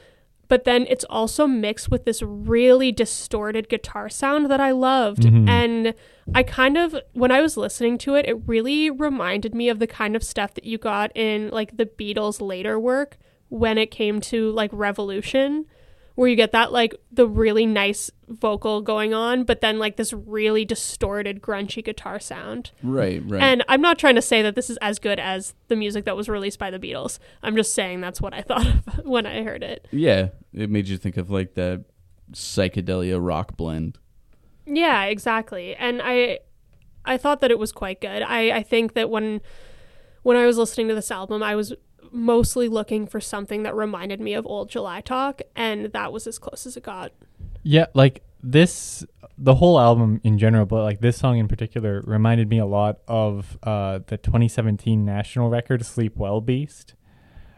but 0.48 0.64
then 0.64 0.86
it's 0.88 1.04
also 1.10 1.46
mixed 1.46 1.90
with 1.90 2.04
this 2.04 2.22
really 2.22 2.92
distorted 2.92 3.68
guitar 3.68 4.08
sound 4.08 4.50
that 4.50 4.60
I 4.60 4.70
loved. 4.70 5.22
Mhm. 5.22 5.48
And 5.48 5.94
I 6.34 6.42
kind 6.42 6.76
of, 6.76 6.96
when 7.12 7.30
I 7.30 7.40
was 7.40 7.56
listening 7.56 7.98
to 7.98 8.14
it, 8.14 8.26
it 8.26 8.38
really 8.46 8.90
reminded 8.90 9.54
me 9.54 9.68
of 9.68 9.78
the 9.78 9.86
kind 9.86 10.14
of 10.16 10.22
stuff 10.22 10.54
that 10.54 10.64
you 10.64 10.78
got 10.78 11.10
in 11.16 11.50
like 11.50 11.76
the 11.76 11.86
Beatles' 11.86 12.40
later 12.40 12.78
work 12.78 13.18
when 13.48 13.78
it 13.78 13.90
came 13.90 14.20
to 14.20 14.50
like 14.50 14.70
Revolution, 14.72 15.66
where 16.16 16.28
you 16.28 16.34
get 16.34 16.50
that 16.52 16.72
like 16.72 16.94
the 17.12 17.28
really 17.28 17.66
nice 17.66 18.10
vocal 18.26 18.80
going 18.80 19.14
on, 19.14 19.44
but 19.44 19.60
then 19.60 19.78
like 19.78 19.96
this 19.96 20.12
really 20.12 20.64
distorted, 20.64 21.40
grunchy 21.40 21.84
guitar 21.84 22.18
sound. 22.18 22.72
Right, 22.82 23.22
right. 23.24 23.40
And 23.40 23.62
I'm 23.68 23.80
not 23.82 23.98
trying 23.98 24.16
to 24.16 24.22
say 24.22 24.42
that 24.42 24.54
this 24.54 24.68
is 24.68 24.78
as 24.78 24.98
good 24.98 25.20
as 25.20 25.54
the 25.68 25.76
music 25.76 26.04
that 26.06 26.16
was 26.16 26.28
released 26.28 26.58
by 26.58 26.70
the 26.70 26.78
Beatles. 26.78 27.18
I'm 27.42 27.54
just 27.54 27.74
saying 27.74 28.00
that's 28.00 28.20
what 28.20 28.34
I 28.34 28.40
thought 28.40 28.66
of 28.66 29.04
when 29.04 29.26
I 29.26 29.44
heard 29.44 29.62
it. 29.62 29.86
yeah, 29.92 30.28
it 30.52 30.70
made 30.70 30.88
you 30.88 30.96
think 30.96 31.16
of 31.18 31.30
like 31.30 31.54
that 31.54 31.84
psychedelia 32.32 33.24
rock 33.24 33.56
blend. 33.56 33.98
Yeah, 34.64 35.04
exactly. 35.04 35.76
And 35.76 36.00
I 36.02 36.40
I 37.04 37.18
thought 37.18 37.40
that 37.40 37.50
it 37.50 37.58
was 37.58 37.72
quite 37.72 38.00
good. 38.00 38.22
I, 38.22 38.50
I 38.50 38.62
think 38.62 38.94
that 38.94 39.10
when 39.10 39.40
when 40.22 40.36
I 40.36 40.46
was 40.46 40.58
listening 40.58 40.88
to 40.88 40.94
this 40.94 41.10
album, 41.10 41.42
I 41.42 41.54
was 41.54 41.72
mostly 42.12 42.68
looking 42.68 43.06
for 43.06 43.20
something 43.20 43.62
that 43.62 43.74
reminded 43.74 44.20
me 44.20 44.34
of 44.34 44.46
old 44.46 44.68
July 44.68 45.00
Talk, 45.00 45.42
and 45.54 45.86
that 45.92 46.12
was 46.12 46.26
as 46.26 46.38
close 46.38 46.66
as 46.66 46.76
it 46.76 46.82
got. 46.82 47.12
Yeah, 47.62 47.86
like 47.94 48.22
this, 48.42 49.04
the 49.36 49.56
whole 49.56 49.78
album 49.78 50.20
in 50.24 50.38
general, 50.38 50.66
but 50.66 50.82
like 50.82 51.00
this 51.00 51.16
song 51.16 51.38
in 51.38 51.48
particular 51.48 52.02
reminded 52.06 52.48
me 52.48 52.58
a 52.58 52.66
lot 52.66 52.98
of 53.08 53.58
uh, 53.62 54.00
the 54.06 54.16
2017 54.16 55.04
national 55.04 55.48
record 55.48 55.84
"Sleep 55.84 56.16
Well 56.16 56.40
Beast." 56.40 56.94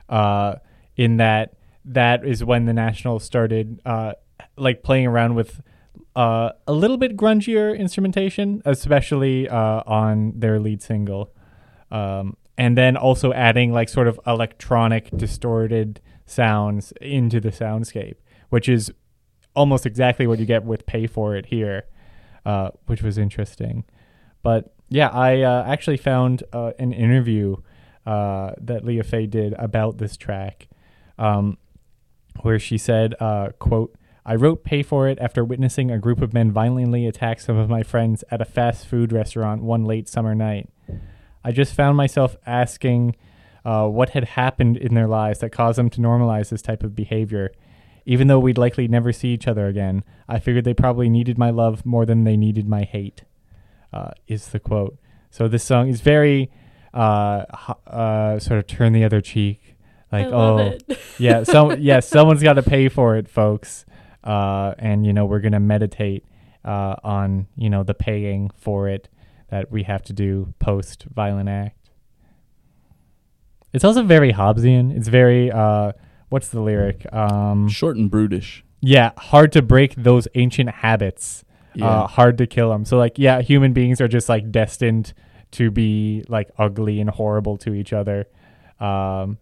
Uh, 0.09 0.57
in 0.97 1.19
that, 1.19 1.55
that 1.85 2.25
is 2.27 2.43
when 2.43 2.65
the 2.65 2.73
Nationals 2.73 3.25
started 3.25 3.81
uh, 3.85 4.13
like 4.57 4.83
playing 4.83 5.07
around 5.07 5.35
with 5.35 5.61
uh, 6.17 6.51
a 6.67 6.73
little 6.73 6.97
bit 6.97 7.17
grungier 7.17 7.79
instrumentation, 7.79 8.63
especially 8.65 9.49
uh, 9.49 9.83
on 9.87 10.33
their 10.35 10.59
lead 10.59 10.83
single. 10.83 11.33
Um, 11.91 12.37
and 12.59 12.77
then 12.77 12.97
also 12.97 13.33
adding 13.33 13.73
like 13.73 13.89
sort 13.89 14.09
of 14.09 14.19
electronic 14.27 15.17
distorted 15.17 16.01
sounds 16.27 16.93
into 17.01 17.41
the 17.41 17.51
soundscape, 17.51 18.17
which 18.51 18.69
is 18.69 18.93
almost 19.55 19.87
exactly 19.87 20.27
what 20.27 20.41
you 20.41 20.45
get 20.45 20.65
with 20.65 20.85
Pay 20.85 21.07
For 21.07 21.37
It 21.37 21.47
here, 21.47 21.87
uh, 22.45 22.71
which 22.87 23.01
was 23.01 23.17
interesting. 23.17 23.85
But 24.43 24.75
yeah, 24.89 25.09
I 25.09 25.43
uh, 25.43 25.65
actually 25.67 25.99
found 25.99 26.43
uh, 26.53 26.73
an 26.81 26.93
interview 26.93 27.57
uh, 28.05 28.53
that 28.61 28.85
Leah 28.85 29.05
Fay 29.05 29.27
did 29.27 29.53
about 29.55 29.99
this 29.99 30.17
track, 30.17 30.67
um, 31.17 31.59
where 32.41 32.59
she 32.59 32.77
said, 32.77 33.15
uh, 33.21 33.51
"quote." 33.59 33.95
I 34.27 34.35
wrote 34.35 34.63
Pay 34.63 34.83
For 34.83 35.09
It 35.09 35.19
after 35.21 35.43
witnessing 35.43 35.91
a 35.91 35.99
group 35.99 36.21
of 36.21 36.35
men 36.35 36.53
violently 36.53 37.07
attack 37.07 37.41
some 37.41 37.57
of 37.57 37.71
my 37.71 37.83
friends 37.83 38.25
at 38.31 38.43
a 38.43 38.45
fast 38.45 38.87
food 38.87 39.11
restaurant 39.11 39.63
one 39.63 39.85
late 39.85 40.07
summer 40.07 40.35
night. 40.35 40.69
I 41.45 41.53
just 41.53 41.75
found 41.75 41.97
myself 41.97 42.37
asking 42.47 43.17
uh, 43.65 43.87
what 43.87 44.11
had 44.11 44.25
happened 44.25 44.77
in 44.77 44.95
their 44.95 45.07
lives 45.07 45.41
that 45.41 45.51
caused 45.51 45.79
them 45.79 45.91
to 45.91 46.01
normalize 46.01 46.49
this 46.49 46.63
type 46.63 46.83
of 46.83 46.95
behavior. 46.95 47.53
Even 48.07 48.27
though 48.27 48.39
we'd 48.39 48.59
likely 48.59 48.89
never 48.89 49.13
see 49.13 49.29
each 49.29 49.47
other 49.47 49.67
again, 49.67 50.03
I 50.29 50.39
figured 50.39 50.65
they 50.65 50.75
probably 50.75 51.11
needed 51.11 51.37
my 51.37 51.51
love 51.51 51.85
more 51.85 52.07
than 52.07 52.25
they 52.25 52.37
needed 52.37 52.67
my 52.67 52.85
hate, 52.85 53.25
uh, 53.93 54.13
is 54.27 54.49
the 54.49 54.59
quote. 54.59 54.97
So 55.31 55.47
this 55.49 55.63
song 55.63 55.89
is 55.89 56.01
very 56.01 56.51
uh, 56.95 57.45
uh, 57.87 58.39
sort 58.39 58.59
of 58.59 58.67
turn 58.67 58.93
the 58.95 59.05
other 59.05 59.21
cheek. 59.21 59.77
Like, 60.11 60.27
oh, 60.27 60.79
yeah, 61.19 61.43
so 61.43 61.73
yeah, 61.77 62.01
someone's 62.01 62.43
got 62.43 62.55
to 62.55 62.63
pay 62.63 62.89
for 62.89 63.17
it, 63.17 63.29
folks. 63.29 63.85
Uh, 64.25 64.75
and 64.79 65.07
you 65.07 65.13
know 65.13 65.27
we're 65.27 65.41
gonna 65.41 65.61
meditate 65.61 66.25
uh, 66.65 66.97
on 67.05 67.47
you 67.57 67.71
know 67.71 67.83
the 67.83 67.95
paying 67.95 68.51
for 68.57 68.89
it 68.89 69.09
that 69.49 69.71
we 69.71 69.83
have 69.85 70.03
to 70.05 70.13
do 70.13 70.53
post 70.59 71.05
violent 71.15 71.49
act. 71.49 71.91
It's 73.73 73.85
also 73.85 74.03
very 74.03 74.33
Hobbesian. 74.33 74.97
It's 74.97 75.09
very 75.09 75.51
uh, 75.51 75.93
what's 76.29 76.49
the 76.49 76.61
lyric? 76.61 77.07
Um, 77.13 77.69
Short 77.69 77.97
and 77.97 78.11
brutish. 78.11 78.65
yeah, 78.81 79.13
hard 79.19 79.53
to 79.53 79.63
break 79.63 79.95
those 79.97 80.27
ancient 80.35 80.71
habits. 80.71 81.45
Yeah. 81.75 81.87
Uh, 81.87 82.07
hard 82.07 82.39
to 82.39 82.47
kill 82.47 82.71
them. 82.71 82.85
So 82.85 82.97
like, 82.97 83.19
yeah, 83.19 83.41
human 83.43 83.73
beings 83.73 84.01
are 84.01 84.09
just 84.09 84.29
like 84.29 84.51
destined 84.51 85.13
to 85.53 85.71
be 85.71 86.25
like 86.29 86.51
ugly 86.59 87.01
and 87.01 87.09
horrible 87.11 87.57
to 87.59 87.75
each 87.75 87.93
other. 87.93 88.27
Um, 88.81 89.39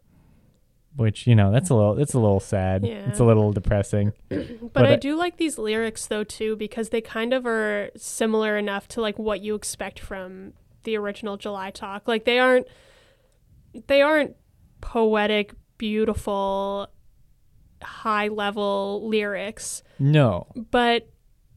which 0.97 1.27
you 1.27 1.35
know 1.35 1.53
that's 1.53 1.71
a 1.71 1.75
little 1.75 1.99
it's 1.99 2.15
a 2.15 2.19
little 2.19 2.41
sad. 2.41 2.85
It's 2.85 3.21
a 3.21 3.25
little 3.25 3.53
depressing. 3.53 4.13
But, 4.29 4.73
But 4.73 4.87
I 4.87 4.93
I- 4.95 4.97
do 4.97 5.17
like 5.17 5.37
these 5.37 5.59
lyrics 5.59 6.07
though 6.07 6.25
too 6.25 6.57
because 6.57 6.89
they 6.89 7.01
kind 7.01 7.33
of 7.33 7.47
are 7.47 7.91
similar 7.97 8.57
enough 8.57 8.89
to 8.89 9.01
like 9.01 9.19
what 9.19 9.41
you 9.41 9.55
expect 9.55 10.01
from 10.01 10.53
the 10.85 10.97
original 10.97 11.37
July 11.37 11.71
Talk. 11.71 12.07
Like 12.09 12.25
they 12.25 12.39
aren't 12.39 12.67
they 13.87 14.01
aren't 14.03 14.37
poetic, 14.81 15.53
beautiful, 15.79 16.89
high 17.83 18.29
level 18.29 19.07
lyrics, 19.09 19.83
No. 19.99 20.47
but 20.71 21.09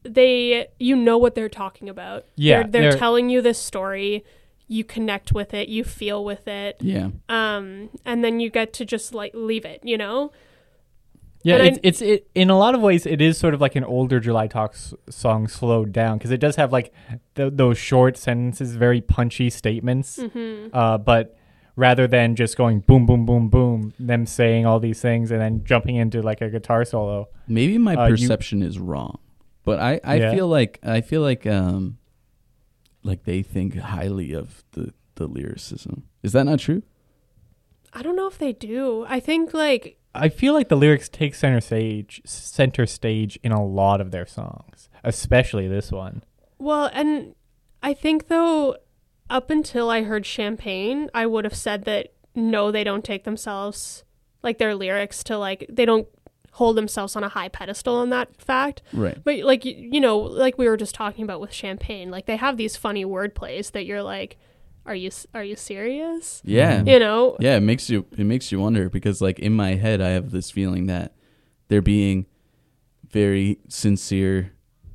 they 0.04 0.68
you 0.80 0.96
know 0.96 1.18
what 1.18 1.36
they're 1.36 1.50
talking 1.50 1.90
about. 1.90 2.26
Yeah, 2.36 2.64
they're, 2.64 2.68
they're 2.72 2.92
they're- 2.92 3.00
telling 3.00 3.30
you 3.30 3.42
this 3.42 3.60
story. 3.60 4.24
You 4.72 4.84
connect 4.84 5.34
with 5.34 5.54
it, 5.56 5.68
you 5.68 5.84
feel 5.84 6.24
with 6.24 6.48
it, 6.48 6.78
yeah. 6.80 7.10
um, 7.28 7.90
and 8.06 8.24
then 8.24 8.40
you 8.40 8.50
get 8.52 8.72
to 8.74 8.86
just 8.86 9.14
like 9.16 9.32
leave 9.34 9.66
it, 9.66 9.82
you 9.84 9.98
know. 9.98 10.32
Yeah, 11.42 11.56
And 11.56 11.68
it's, 11.68 11.78
I- 11.78 11.82
it's 11.84 12.02
it 12.02 12.28
in 12.36 12.50
a 12.50 12.58
lot 12.58 12.76
of 12.76 12.82
ways 12.82 13.06
it 13.06 13.20
is 13.22 13.38
sort 13.38 13.54
of 13.54 13.62
like 13.62 13.76
an 13.76 13.84
older 13.84 14.20
July 14.20 14.48
Talks 14.48 14.94
song 15.10 15.48
slowed 15.48 15.92
down 15.94 16.18
because 16.18 16.32
it 16.32 16.40
does 16.40 16.56
have 16.58 16.72
like 16.72 16.94
th- 17.36 17.54
those 17.56 17.78
short 17.78 18.16
sentences, 18.18 18.76
very 18.76 19.02
punchy 19.02 19.50
statements. 19.50 20.20
hmm 20.22 20.68
Uh, 20.74 20.98
but 20.98 21.36
rather 21.78 22.08
than 22.08 22.36
just 22.36 22.58
going 22.58 22.82
boom, 22.82 23.06
boom, 23.06 23.26
boom, 23.26 23.48
boom, 23.50 23.94
them 24.00 24.26
saying 24.26 24.66
all 24.66 24.82
these 24.82 25.00
things 25.02 25.32
and 25.32 25.40
then 25.40 25.64
jumping 25.64 25.96
into 25.96 26.22
like 26.22 26.42
a 26.42 26.50
guitar 26.50 26.84
solo. 26.84 27.30
Maybe 27.48 27.78
my 27.78 27.96
Uh, 27.96 28.08
you- 28.08 28.12
perception 28.16 28.62
is 28.62 28.78
wrong, 28.78 29.18
but 29.64 29.80
I, 29.80 30.02
I 30.04 30.16
Yeah. 30.16 30.34
feel 30.36 30.48
like 30.50 30.78
I 30.84 31.00
feel 31.02 31.22
like 31.22 31.48
um 31.48 31.99
like 33.04 33.24
they 33.24 33.42
think 33.42 33.76
highly 33.76 34.34
of 34.34 34.64
the 34.72 34.94
the 35.16 35.28
lyricism. 35.28 36.04
Is 36.24 36.32
that 36.32 36.46
not 36.46 36.60
true? 36.60 36.84
I 37.94 38.02
don't 38.02 38.16
know 38.16 38.28
if 38.28 38.38
they 38.38 38.54
do. 38.54 39.06
I 39.08 39.20
think 39.20 39.54
like 39.54 39.98
I 40.16 40.30
feel 40.30 40.54
like 40.54 40.70
the 40.70 40.76
lyrics 40.76 41.08
take 41.08 41.36
center 41.36 41.62
stage, 41.62 42.22
center 42.26 42.86
stage 42.86 43.40
in 43.44 43.52
a 43.52 43.64
lot 43.64 44.02
of 44.02 44.12
their 44.12 44.26
songs, 44.26 44.90
especially 45.04 45.68
this 45.68 45.92
one. 45.92 46.24
Well, 46.58 46.90
and 46.94 47.36
I 47.84 47.94
think 47.94 48.28
though, 48.28 48.78
up 49.30 49.50
until 49.50 49.90
I 49.90 50.04
heard 50.04 50.26
Champagne, 50.26 51.10
I 51.14 51.26
would 51.26 51.46
have 51.46 51.56
said 51.56 51.86
that 51.86 52.14
no, 52.36 52.72
they 52.72 52.84
don't 52.84 53.04
take 53.04 53.24
themselves 53.24 54.04
like 54.42 54.58
their 54.58 54.74
lyrics 54.76 55.24
to 55.26 55.38
like 55.38 55.66
they 55.70 55.86
don't 55.86 56.08
hold 56.60 56.76
themselves 56.76 57.16
on 57.16 57.24
a 57.24 57.30
high 57.30 57.48
pedestal 57.48 57.96
on 57.96 58.10
that 58.10 58.36
fact. 58.40 58.82
Right. 58.92 59.18
But 59.24 59.40
like 59.40 59.64
you 59.64 60.00
know, 60.00 60.18
like 60.20 60.58
we 60.58 60.68
were 60.68 60.78
just 60.78 60.94
talking 60.94 61.24
about 61.24 61.40
with 61.40 61.54
champagne, 61.54 62.12
like 62.12 62.26
they 62.26 62.36
have 62.36 62.58
these 62.58 62.76
funny 62.76 63.06
word 63.06 63.34
plays 63.34 63.72
that 63.72 63.86
you're 63.86 64.04
like, 64.04 64.38
are 64.86 64.94
you 64.94 65.10
are 65.34 65.44
you 65.44 65.56
serious? 65.56 66.42
Yeah. 66.44 66.84
You 66.84 67.00
know? 67.00 67.38
Yeah, 67.40 67.56
it 67.56 67.62
makes 67.62 67.90
you 67.90 68.06
it 68.18 68.26
makes 68.26 68.52
you 68.52 68.60
wonder 68.60 68.90
because 68.90 69.22
like 69.22 69.40
in 69.40 69.54
my 69.54 69.76
head 69.76 70.02
I 70.02 70.10
have 70.10 70.32
this 70.32 70.52
feeling 70.52 70.88
that 70.88 71.16
they're 71.70 71.82
being 71.82 72.26
very 73.10 73.60
sincere 73.70 74.52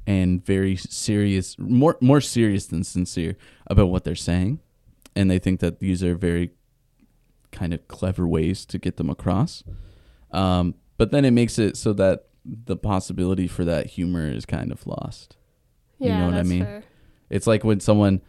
and 0.06 0.44
very 0.44 0.76
serious 0.76 1.58
more 1.58 1.96
more 2.00 2.20
serious 2.20 2.66
than 2.66 2.84
sincere 2.84 3.36
about 3.68 3.86
what 3.86 4.04
they're 4.04 4.14
saying 4.14 4.60
and 5.16 5.30
they 5.30 5.38
think 5.38 5.60
that 5.60 5.80
these 5.80 6.04
are 6.04 6.14
very 6.14 6.50
kind 7.52 7.72
of 7.72 7.88
clever 7.88 8.28
ways 8.28 8.66
to 8.66 8.78
get 8.78 8.98
them 8.98 9.08
across. 9.08 9.62
Um, 10.30 10.74
but 10.96 11.10
then 11.10 11.24
it 11.24 11.30
makes 11.32 11.58
it 11.58 11.76
so 11.76 11.92
that 11.94 12.26
the 12.44 12.76
possibility 12.76 13.46
for 13.46 13.64
that 13.64 13.86
humor 13.86 14.28
is 14.30 14.44
kind 14.44 14.70
of 14.70 14.86
lost. 14.86 15.36
You 15.98 16.10
Yeah, 16.10 16.18
know 16.18 16.26
what 16.26 16.34
I 16.34 16.38
that's 16.38 16.48
mean? 16.48 16.64
fair. 16.64 16.82
It's 17.30 17.46
like 17.46 17.64
when 17.64 17.80
someone, 17.80 18.20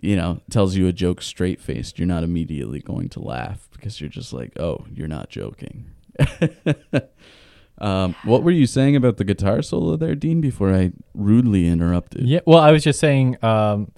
you 0.00 0.14
know, 0.16 0.40
tells 0.50 0.76
you 0.76 0.86
a 0.86 0.92
joke 0.92 1.20
straight 1.20 1.60
faced, 1.60 1.98
you're 1.98 2.06
not 2.08 2.22
immediately 2.22 2.80
going 2.80 3.08
to 3.10 3.20
laugh 3.20 3.68
because 3.72 4.00
you're 4.00 4.08
just 4.10 4.32
like, 4.32 4.58
oh, 4.58 4.86
you're 4.94 5.08
not 5.08 5.28
joking. 5.30 5.90
um, 7.78 8.14
what 8.24 8.42
were 8.42 8.50
you 8.50 8.66
saying 8.66 8.94
about 8.96 9.16
the 9.16 9.24
guitar 9.24 9.62
solo 9.62 9.96
there, 9.96 10.14
Dean, 10.14 10.40
before 10.40 10.72
I 10.74 10.92
rudely 11.14 11.66
interrupted? 11.66 12.22
Yeah. 12.26 12.40
Well, 12.46 12.58
I 12.58 12.72
was 12.72 12.84
just 12.84 13.00
saying, 13.00 13.42
um, 13.44 13.90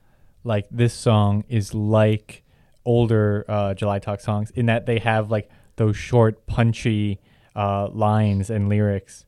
like 0.44 0.66
this 0.70 0.94
song 0.94 1.44
is 1.48 1.74
like 1.74 2.42
older 2.84 3.44
uh, 3.48 3.74
July 3.74 3.98
Talk 3.98 4.20
songs 4.20 4.50
in 4.52 4.66
that 4.66 4.86
they 4.86 4.98
have 4.98 5.30
like 5.30 5.50
those 5.76 5.96
short, 5.96 6.46
punchy 6.46 7.20
uh, 7.54 7.88
lines 7.92 8.50
and 8.50 8.68
lyrics. 8.68 9.24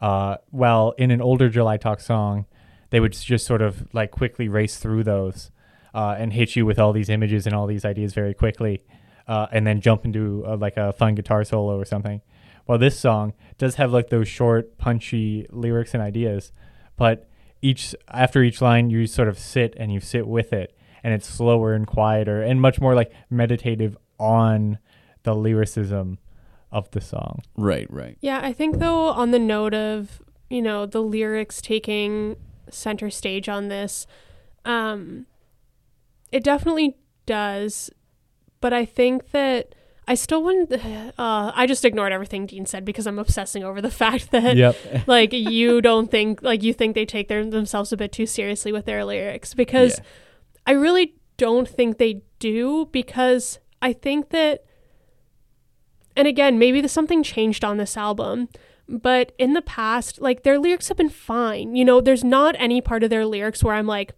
Uh, 0.00 0.36
well, 0.50 0.94
in 0.98 1.10
an 1.10 1.20
older 1.20 1.48
July 1.48 1.76
Talk 1.76 2.00
song, 2.00 2.46
they 2.90 3.00
would 3.00 3.12
just 3.12 3.46
sort 3.46 3.62
of 3.62 3.86
like 3.94 4.10
quickly 4.10 4.48
race 4.48 4.76
through 4.76 5.04
those 5.04 5.50
uh, 5.94 6.16
and 6.18 6.32
hit 6.32 6.56
you 6.56 6.66
with 6.66 6.78
all 6.78 6.92
these 6.92 7.08
images 7.08 7.46
and 7.46 7.54
all 7.54 7.66
these 7.66 7.84
ideas 7.84 8.12
very 8.12 8.34
quickly, 8.34 8.84
uh, 9.28 9.46
and 9.52 9.66
then 9.66 9.80
jump 9.80 10.04
into 10.04 10.44
uh, 10.46 10.56
like 10.56 10.76
a 10.76 10.92
fun 10.92 11.14
guitar 11.14 11.44
solo 11.44 11.78
or 11.78 11.84
something. 11.84 12.20
Well, 12.66 12.78
this 12.78 12.98
song 12.98 13.32
does 13.58 13.76
have 13.76 13.92
like 13.92 14.10
those 14.10 14.28
short, 14.28 14.78
punchy 14.78 15.46
lyrics 15.50 15.94
and 15.94 16.02
ideas, 16.02 16.52
but 16.96 17.28
each 17.60 17.94
after 18.08 18.42
each 18.42 18.60
line 18.60 18.90
you 18.90 19.06
sort 19.06 19.28
of 19.28 19.38
sit 19.38 19.74
and 19.76 19.92
you 19.92 20.00
sit 20.00 20.26
with 20.26 20.52
it, 20.52 20.76
and 21.02 21.14
it's 21.14 21.28
slower 21.28 21.74
and 21.74 21.86
quieter 21.86 22.42
and 22.42 22.60
much 22.60 22.80
more 22.80 22.94
like 22.94 23.12
meditative 23.30 23.96
on 24.18 24.78
the 25.22 25.34
lyricism 25.34 26.18
of 26.72 26.90
the 26.92 27.00
song. 27.00 27.42
Right, 27.56 27.86
right. 27.90 28.16
Yeah, 28.20 28.40
I 28.42 28.52
think 28.52 28.78
though 28.78 29.08
on 29.08 29.30
the 29.30 29.38
note 29.38 29.74
of, 29.74 30.20
you 30.50 30.62
know, 30.62 30.86
the 30.86 31.00
lyrics 31.02 31.60
taking 31.60 32.36
center 32.70 33.10
stage 33.10 33.48
on 33.48 33.68
this, 33.68 34.06
um 34.64 35.26
it 36.30 36.42
definitely 36.42 36.96
does, 37.26 37.90
but 38.60 38.72
I 38.72 38.84
think 38.86 39.30
that 39.32 39.74
I 40.08 40.14
still 40.14 40.42
wouldn't 40.42 40.72
uh 41.18 41.52
I 41.54 41.66
just 41.66 41.84
ignored 41.84 42.12
everything 42.12 42.46
Dean 42.46 42.66
said 42.66 42.84
because 42.84 43.06
I'm 43.06 43.18
obsessing 43.18 43.62
over 43.64 43.80
the 43.80 43.90
fact 44.02 44.30
that 44.30 44.56
yep. 44.56 44.76
like 45.06 45.32
you 45.32 45.80
don't 45.80 46.10
think 46.10 46.42
like 46.42 46.62
you 46.62 46.72
think 46.72 46.94
they 46.94 47.04
take 47.04 47.28
their 47.28 47.44
themselves 47.44 47.92
a 47.92 47.96
bit 47.96 48.12
too 48.12 48.26
seriously 48.26 48.72
with 48.72 48.86
their 48.86 49.04
lyrics 49.04 49.54
because 49.54 49.98
Yeah. 49.98 50.04
I 50.64 50.72
really 50.72 51.14
don't 51.38 51.68
think 51.68 51.98
they 51.98 52.22
do 52.38 52.88
because 52.92 53.58
I 53.80 53.92
think 53.92 54.30
that 54.30 54.64
and 56.16 56.28
again, 56.28 56.58
maybe 56.58 56.80
the, 56.80 56.88
something 56.88 57.22
changed 57.22 57.64
on 57.64 57.76
this 57.76 57.96
album, 57.96 58.48
but 58.88 59.32
in 59.38 59.52
the 59.54 59.62
past, 59.62 60.20
like 60.20 60.42
their 60.42 60.58
lyrics 60.58 60.88
have 60.88 60.96
been 60.96 61.08
fine. 61.08 61.74
You 61.76 61.84
know, 61.84 62.00
there's 62.00 62.24
not 62.24 62.54
any 62.58 62.80
part 62.80 63.02
of 63.02 63.10
their 63.10 63.24
lyrics 63.26 63.62
where 63.62 63.74
I'm 63.74 63.86
like, 63.86 64.12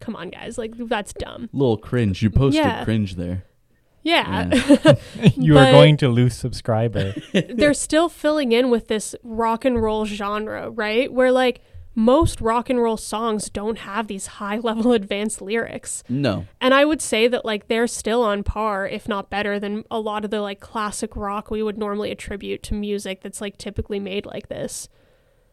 come 0.00 0.16
on, 0.16 0.30
guys, 0.30 0.58
like 0.58 0.72
that's 0.76 1.12
dumb. 1.12 1.48
Little 1.52 1.76
cringe. 1.76 2.22
You 2.22 2.30
posted 2.30 2.64
Yeah. 2.64 2.84
cringe 2.84 3.14
there. 3.16 3.44
Yeah. 4.02 4.50
you 5.36 5.58
are 5.58 5.70
going 5.70 5.96
to 5.98 6.08
lose 6.08 6.34
subscriber. 6.34 7.14
they're 7.32 7.74
still 7.74 8.08
filling 8.08 8.52
in 8.52 8.70
with 8.70 8.88
this 8.88 9.14
rock 9.22 9.64
and 9.64 9.80
roll 9.80 10.06
genre, 10.06 10.70
right? 10.70 11.12
Where 11.12 11.30
like 11.32 11.60
most 11.94 12.40
rock 12.40 12.70
and 12.70 12.80
roll 12.80 12.96
songs 12.96 13.50
don't 13.50 13.78
have 13.78 14.06
these 14.06 14.26
high 14.26 14.58
level 14.62 14.92
advanced 14.92 15.42
lyrics. 15.42 16.02
No. 16.08 16.46
And 16.60 16.72
I 16.74 16.84
would 16.84 17.02
say 17.02 17.28
that 17.28 17.44
like 17.44 17.68
they're 17.68 17.86
still 17.86 18.22
on 18.22 18.42
par, 18.42 18.86
if 18.86 19.08
not 19.08 19.30
better, 19.30 19.58
than 19.58 19.84
a 19.90 20.00
lot 20.00 20.24
of 20.24 20.30
the 20.30 20.40
like 20.40 20.60
classic 20.60 21.16
rock 21.16 21.50
we 21.50 21.62
would 21.62 21.78
normally 21.78 22.10
attribute 22.10 22.62
to 22.64 22.74
music 22.74 23.22
that's 23.22 23.40
like 23.40 23.58
typically 23.58 24.00
made 24.00 24.26
like 24.26 24.48
this. 24.48 24.88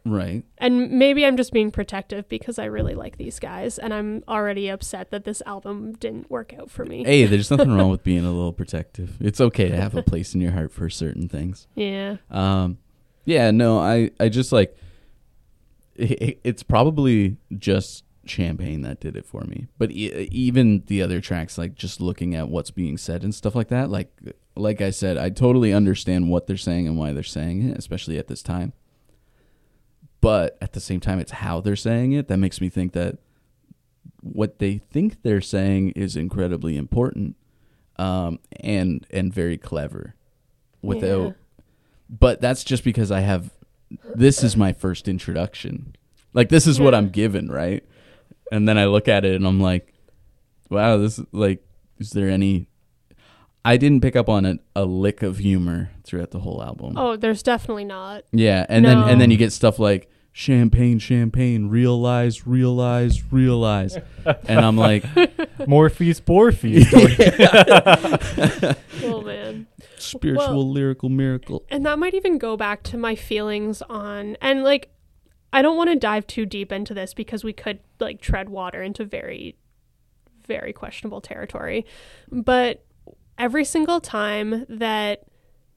Right. 0.06 0.44
And 0.58 0.92
maybe 0.92 1.26
I'm 1.26 1.36
just 1.36 1.52
being 1.52 1.72
protective 1.72 2.30
because 2.30 2.58
I 2.58 2.66
really 2.66 2.96
like 2.96 3.18
these 3.18 3.40
guys 3.40 3.78
and 3.78 3.94
I'm 3.94 4.24
already 4.28 4.70
upset 4.70 5.12
that 5.12 5.26
this 5.26 5.42
album 5.46 5.94
didn't 5.94 6.32
work 6.32 6.54
out 6.58 6.72
for 6.72 6.86
me. 6.86 7.04
Hey, 7.04 7.26
there's 7.26 7.52
nothing 7.52 7.76
wrong 7.76 7.90
with 7.90 8.04
being 8.06 8.26
a 8.26 8.32
little 8.32 8.54
protective. 8.54 9.18
It's 9.20 9.42
okay 9.42 9.70
to 9.70 9.76
have 9.76 9.96
a 9.96 10.04
place 10.04 10.34
in 10.34 10.42
your 10.42 10.52
heart 10.52 10.72
for 10.72 10.90
certain 10.90 11.28
things. 11.28 11.68
Yeah. 11.76 12.18
Um, 12.32 12.78
yeah, 13.26 13.52
no, 13.52 13.80
I, 13.80 14.12
I 14.20 14.30
just 14.30 14.54
like, 14.54 14.78
it, 15.98 16.40
it's 16.44 16.64
probably 16.64 17.38
just 17.58 18.04
champagne 18.26 18.82
that 18.82 19.00
did 19.00 19.16
it 19.16 19.26
for 19.26 19.42
me. 19.42 19.68
But 19.78 19.92
e- 19.92 20.28
even 20.32 20.84
the 20.88 21.02
other 21.02 21.22
tracks, 21.22 21.58
like 21.58 21.76
just 21.76 22.02
looking 22.02 22.36
at 22.36 22.50
what's 22.50 22.72
being 22.72 22.98
said 22.98 23.24
and 23.24 23.34
stuff 23.34 23.56
like 23.56 23.70
that, 23.70 23.90
like, 23.90 24.12
like 24.56 24.82
I 24.82 24.90
said, 24.90 25.18
I 25.18 25.30
totally 25.30 25.74
understand 25.74 26.30
what 26.30 26.48
they're 26.48 26.58
saying 26.58 26.88
and 26.88 26.98
why 26.98 27.14
they're 27.14 27.24
saying 27.24 27.70
it, 27.70 27.78
especially 27.78 28.18
at 28.18 28.28
this 28.28 28.44
time. 28.44 28.74
But 30.20 30.58
at 30.62 30.74
the 30.74 30.80
same 30.80 31.00
time, 31.00 31.20
it's 31.20 31.32
how 31.32 31.62
they're 31.62 31.76
saying 31.76 32.12
it 32.14 32.28
that 32.28 32.38
makes 32.38 32.60
me 32.60 32.70
think 32.70 32.94
that 32.94 33.18
what 34.22 34.60
they 34.60 34.80
think 34.80 35.22
they're 35.22 35.42
saying 35.42 35.92
is 35.92 36.16
incredibly 36.16 36.76
important, 36.76 37.36
um, 37.98 38.40
and 38.60 39.06
and 39.12 39.32
very 39.34 39.58
clever. 39.58 40.16
Without 40.82 41.28
Yeah. 41.28 41.64
but 42.10 42.42
that's 42.42 42.64
just 42.64 42.84
because 42.84 43.12
I 43.12 43.20
have 43.22 43.52
this 44.16 44.44
is 44.44 44.58
my 44.58 44.74
first 44.74 45.08
introduction. 45.08 45.96
Like 46.34 46.50
this 46.50 46.68
is 46.68 46.80
what 46.80 46.94
I'm 46.94 47.10
given, 47.10 47.50
right? 47.50 47.84
And 48.52 48.68
then 48.68 48.78
I 48.78 48.86
look 48.86 49.08
at 49.08 49.26
it 49.26 49.36
and 49.36 49.46
I'm 49.46 49.60
like, 49.60 49.94
wow, 50.70 50.98
this 50.98 51.20
is 51.20 51.26
like 51.32 51.64
is 52.00 52.12
there 52.12 52.30
any 52.30 52.68
I 53.66 53.76
didn't 53.76 54.02
pick 54.02 54.16
up 54.16 54.30
on 54.30 54.46
a, 54.46 54.60
a 54.76 54.86
lick 54.86 55.24
of 55.24 55.40
humor 55.40 55.92
throughout 56.06 56.32
the 56.32 56.40
whole 56.40 56.64
album. 56.64 56.94
Oh, 56.98 57.18
there's 57.18 57.44
definitely 57.44 57.84
not. 57.84 58.24
Yeah, 58.32 58.66
and 58.70 58.86
then 58.86 58.98
and 59.00 59.20
then 59.20 59.30
you 59.32 59.38
get 59.38 59.52
stuff 59.52 59.78
like 59.78 60.10
champagne, 60.32 61.00
champagne, 61.00 61.68
realize, 61.68 62.46
realize, 62.46 63.24
realize. 63.32 63.98
and 64.48 64.60
I'm 64.60 64.78
like, 64.78 65.04
Morpheus, 65.68 66.22
Morpheus. 66.26 66.86
Oh 69.04 69.22
man. 69.22 69.68
Spiritual 70.00 70.48
Well- 70.48 70.72
lyrical 70.72 71.10
miracle. 71.10 71.64
And 71.70 71.86
that 71.86 72.00
might 72.00 72.14
even 72.14 72.38
go 72.38 72.56
back 72.58 72.84
to 72.84 72.98
my 72.98 73.16
feelings 73.16 73.82
on 73.90 74.38
and 74.42 74.64
like 74.64 74.90
I 75.54 75.62
don't 75.62 75.78
want 75.78 75.90
to 75.90 75.96
dive 75.96 76.28
too 76.28 76.46
deep 76.46 76.72
into 76.72 76.94
this 76.94 77.14
because 77.14 77.44
we 77.44 77.54
could 77.54 77.80
like 78.00 78.20
tread 78.22 78.50
water 78.50 78.84
into 78.84 79.06
very 79.06 79.56
very 80.46 80.72
questionable 80.74 81.20
territory. 81.22 81.86
But 82.32 82.86
every 83.38 83.66
single 83.66 84.00
time 84.00 84.66
that 84.70 85.24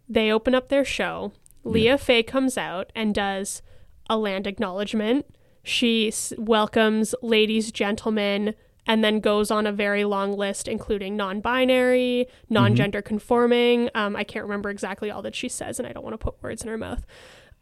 they 0.08 0.30
open 0.30 0.54
up 0.54 0.68
their 0.68 0.84
show, 0.84 1.32
Leah 1.64 1.98
Fay 1.98 2.22
comes 2.22 2.56
out 2.58 2.90
and 2.94 3.14
does 3.14 3.62
a 4.08 4.16
land 4.16 4.46
acknowledgement. 4.46 5.26
She 5.62 6.08
s- 6.08 6.32
welcomes 6.38 7.14
ladies, 7.22 7.70
gentlemen, 7.72 8.54
and 8.86 9.04
then 9.04 9.20
goes 9.20 9.50
on 9.50 9.66
a 9.66 9.72
very 9.72 10.04
long 10.04 10.32
list, 10.36 10.66
including 10.68 11.16
non 11.16 11.40
binary, 11.40 12.26
non 12.48 12.74
gender 12.74 13.02
conforming. 13.02 13.88
Um, 13.94 14.16
I 14.16 14.24
can't 14.24 14.44
remember 14.44 14.70
exactly 14.70 15.10
all 15.10 15.22
that 15.22 15.34
she 15.34 15.48
says, 15.48 15.78
and 15.78 15.86
I 15.86 15.92
don't 15.92 16.02
want 16.04 16.14
to 16.14 16.18
put 16.18 16.42
words 16.42 16.62
in 16.62 16.68
her 16.68 16.78
mouth. 16.78 17.04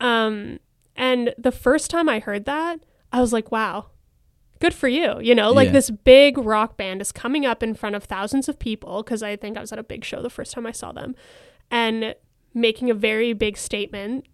Um, 0.00 0.58
and 0.96 1.34
the 1.36 1.52
first 1.52 1.90
time 1.90 2.08
I 2.08 2.18
heard 2.20 2.44
that, 2.46 2.80
I 3.12 3.20
was 3.20 3.32
like, 3.32 3.50
wow, 3.52 3.86
good 4.60 4.74
for 4.74 4.88
you. 4.88 5.20
You 5.20 5.34
know, 5.34 5.50
like 5.52 5.66
Yeah. 5.66 5.72
this 5.72 5.90
big 5.90 6.38
rock 6.38 6.76
band 6.76 7.00
is 7.00 7.12
coming 7.12 7.44
up 7.46 7.62
in 7.62 7.74
front 7.74 7.94
of 7.96 8.04
thousands 8.04 8.48
of 8.48 8.58
people 8.58 9.02
because 9.02 9.22
I 9.22 9.36
think 9.36 9.56
I 9.56 9.60
was 9.60 9.72
at 9.72 9.78
a 9.78 9.84
big 9.84 10.04
show 10.04 10.22
the 10.22 10.30
first 10.30 10.52
time 10.52 10.66
I 10.66 10.72
saw 10.72 10.92
them 10.92 11.14
and 11.70 12.14
making 12.54 12.90
a 12.90 12.94
very 12.94 13.32
big 13.32 13.56
statement 13.56 14.26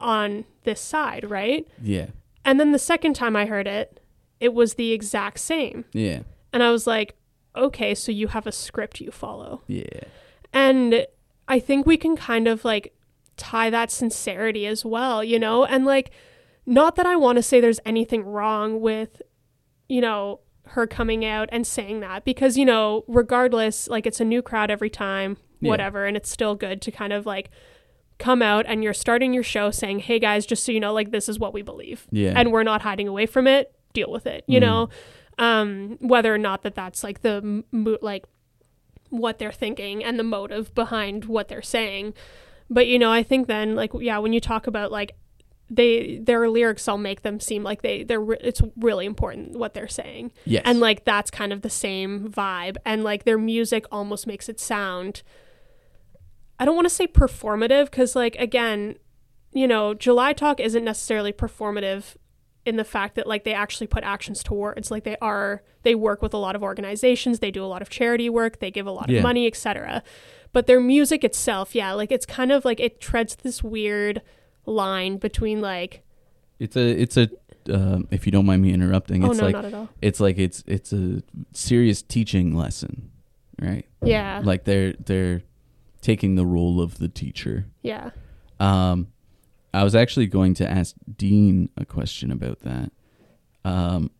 on 0.00 0.44
this 0.64 0.80
side, 0.80 1.28
right? 1.28 1.66
Yeah. 1.82 2.06
And 2.44 2.60
then 2.60 2.72
the 2.72 2.78
second 2.78 3.14
time 3.14 3.34
I 3.36 3.46
heard 3.46 3.66
it, 3.66 4.00
it 4.40 4.54
was 4.54 4.74
the 4.74 4.92
exact 4.92 5.38
same. 5.40 5.84
Yeah. 5.92 6.20
And 6.52 6.62
I 6.62 6.70
was 6.70 6.86
like, 6.86 7.16
okay, 7.56 7.94
so 7.94 8.12
you 8.12 8.28
have 8.28 8.46
a 8.46 8.52
script 8.52 9.00
you 9.00 9.10
follow. 9.10 9.62
Yeah. 9.66 10.04
And 10.52 11.06
I 11.48 11.58
think 11.58 11.86
we 11.86 11.96
can 11.96 12.16
kind 12.16 12.46
of 12.48 12.64
like 12.64 12.94
tie 13.36 13.70
that 13.70 13.90
sincerity 13.90 14.66
as 14.66 14.84
well, 14.84 15.22
you 15.24 15.38
know? 15.38 15.64
And 15.64 15.84
like, 15.84 16.10
not 16.66 16.96
that 16.96 17.06
I 17.06 17.16
want 17.16 17.36
to 17.36 17.42
say 17.42 17.60
there's 17.60 17.80
anything 17.86 18.22
wrong 18.24 18.80
with, 18.80 19.22
you 19.88 20.00
know, 20.00 20.40
her 20.66 20.86
coming 20.86 21.24
out 21.24 21.48
and 21.50 21.66
saying 21.66 22.00
that 22.00 22.24
because, 22.24 22.56
you 22.58 22.64
know, 22.64 23.04
regardless, 23.08 23.88
like 23.88 24.06
it's 24.06 24.20
a 24.20 24.24
new 24.24 24.42
crowd 24.42 24.70
every 24.70 24.90
time, 24.90 25.38
Yeah. 25.60 25.70
whatever. 25.70 26.04
And 26.04 26.16
it's 26.16 26.30
still 26.30 26.54
good 26.54 26.82
to 26.82 26.90
kind 26.90 27.12
of 27.12 27.24
like 27.26 27.50
come 28.18 28.42
out 28.42 28.66
and 28.68 28.82
you're 28.84 28.92
starting 28.94 29.32
your 29.32 29.44
show 29.44 29.70
saying, 29.70 30.00
"Hey 30.00 30.18
guys, 30.18 30.44
just 30.44 30.64
so 30.64 30.72
you 30.72 30.80
know, 30.80 30.92
like 30.92 31.10
this 31.12 31.28
is 31.28 31.38
what 31.38 31.54
we 31.54 31.62
believe." 31.62 32.06
Yeah. 32.10 32.32
And 32.36 32.52
we're 32.52 32.64
not 32.64 32.82
hiding 32.82 33.08
away 33.08 33.26
from 33.26 33.46
it. 33.46 33.72
Deal 33.92 34.10
with 34.10 34.26
it, 34.26 34.44
you 34.46 34.58
Mhm. 34.58 34.62
know. 34.62 34.88
Um 35.38 35.98
whether 36.00 36.34
or 36.34 36.38
not 36.38 36.62
that 36.62 36.74
that's 36.74 37.02
like 37.04 37.22
the 37.22 37.64
mo- 37.70 37.98
like 38.02 38.24
what 39.10 39.38
they're 39.38 39.52
thinking 39.52 40.04
and 40.04 40.18
the 40.18 40.22
motive 40.24 40.74
behind 40.74 41.24
what 41.24 41.48
they're 41.48 41.62
saying. 41.62 42.14
But 42.68 42.86
you 42.86 42.98
know, 42.98 43.10
I 43.10 43.22
think 43.22 43.46
then 43.46 43.74
like 43.74 43.90
yeah, 43.98 44.18
when 44.18 44.32
you 44.32 44.40
talk 44.40 44.66
about 44.66 44.92
like 44.92 45.12
they 45.70 46.18
their 46.18 46.48
lyrics 46.48 46.88
all 46.88 46.96
make 46.98 47.22
them 47.22 47.40
seem 47.40 47.62
like 47.62 47.82
they 47.82 48.02
they're 48.02 48.20
re- 48.20 48.38
it's 48.40 48.62
really 48.76 49.04
important 49.06 49.58
what 49.58 49.74
they're 49.74 49.86
saying. 49.88 50.32
Yes. 50.44 50.62
And 50.64 50.80
like 50.80 51.04
that's 51.04 51.30
kind 51.30 51.52
of 51.52 51.60
the 51.62 51.70
same 51.70 52.30
vibe 52.30 52.76
and 52.84 53.04
like 53.04 53.24
their 53.24 53.38
music 53.38 53.84
almost 53.92 54.26
makes 54.26 54.48
it 54.48 54.58
sound 54.60 55.22
I 56.58 56.64
don't 56.64 56.74
want 56.74 56.86
to 56.86 56.94
say 56.94 57.06
performative 57.06 57.90
cuz 57.92 58.16
like 58.16 58.34
again, 58.36 58.96
you 59.52 59.68
know, 59.68 59.94
July 59.94 60.32
Talk 60.32 60.58
isn't 60.60 60.84
necessarily 60.84 61.32
performative 61.32 62.16
in 62.66 62.76
the 62.76 62.84
fact 62.84 63.14
that 63.14 63.26
like 63.26 63.44
they 63.44 63.54
actually 63.54 63.86
put 63.86 64.04
actions 64.04 64.42
to 64.44 64.54
words 64.54 64.90
like 64.90 65.04
they 65.04 65.16
are 65.22 65.62
they 65.82 65.94
work 65.94 66.20
with 66.22 66.34
a 66.34 66.38
lot 66.38 66.54
of 66.56 66.62
organizations. 66.62 67.38
They 67.38 67.50
do 67.50 67.64
a 67.64 67.66
lot 67.66 67.82
of 67.82 67.88
charity 67.88 68.28
work. 68.28 68.58
They 68.58 68.70
give 68.70 68.86
a 68.86 68.90
lot 68.92 69.08
Yeah. 69.08 69.18
of 69.18 69.22
money 69.22 69.46
etc 69.46 70.02
but 70.52 70.66
their 70.66 70.80
music 70.80 71.24
itself 71.24 71.74
yeah 71.74 71.92
like 71.92 72.10
it's 72.10 72.24
kind 72.24 72.50
of 72.50 72.64
like 72.64 72.80
it 72.80 73.02
treads 73.02 73.36
this 73.36 73.62
weird 73.62 74.22
line 74.64 75.18
between 75.18 75.60
like 75.60 76.02
it's 76.58 76.74
a 76.74 76.80
it's 77.02 77.16
a 77.18 77.28
um, 77.70 78.08
if 78.10 78.24
you 78.24 78.32
don't 78.32 78.46
mind 78.46 78.62
me 78.62 78.72
interrupting, 78.72 79.22
oh 79.24 79.30
it's 79.30 79.38
no 79.40 79.44
like 79.44 79.52
not 79.54 79.64
at 79.66 79.74
all. 79.74 79.88
it's 80.00 80.20
like 80.20 80.38
it's 80.38 80.64
it's 80.66 80.90
a 80.92 81.22
serious 81.52 82.00
teaching 82.00 82.54
lesson, 82.56 83.10
right? 83.60 83.84
yeah. 84.02 84.40
Like 84.42 84.64
they're 84.64 84.94
they're 84.94 85.42
taking 86.00 86.36
the 86.36 86.46
role 86.46 86.80
of 86.80 86.96
the 86.96 87.08
teacher. 87.08 87.66
yeah. 87.82 88.10
Um, 88.58 89.08
I 89.78 89.84
was 89.84 89.94
actually 89.94 90.26
going 90.26 90.54
to 90.54 90.68
ask 90.70 90.94
Dean 91.16 91.68
a 91.76 91.84
question 91.84 92.32
about 92.32 92.60
that. 92.60 92.90
Um, 93.64 94.10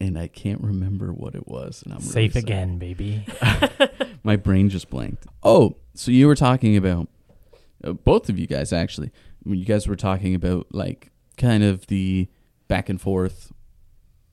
and 0.00 0.18
I 0.18 0.28
can't 0.28 0.60
remember 0.60 1.12
what 1.12 1.34
it 1.34 1.48
was. 1.48 1.82
And 1.84 1.94
I'm 1.94 2.00
Safe 2.00 2.32
sorry. 2.34 2.42
again, 2.42 2.78
baby. 2.78 3.24
My 4.22 4.36
brain 4.36 4.68
just 4.68 4.90
blanked. 4.90 5.26
Oh, 5.42 5.76
so 5.94 6.10
you 6.10 6.26
were 6.26 6.34
talking 6.36 6.76
about 6.76 7.08
uh, 7.82 7.92
both 7.94 8.28
of 8.28 8.38
you 8.38 8.46
guys 8.46 8.72
actually. 8.72 9.10
When 9.42 9.58
you 9.58 9.64
guys 9.64 9.88
were 9.88 9.96
talking 9.96 10.34
about 10.34 10.66
like 10.72 11.10
kind 11.36 11.62
of 11.64 11.86
the 11.86 12.28
back 12.68 12.88
and 12.88 13.00
forth 13.00 13.52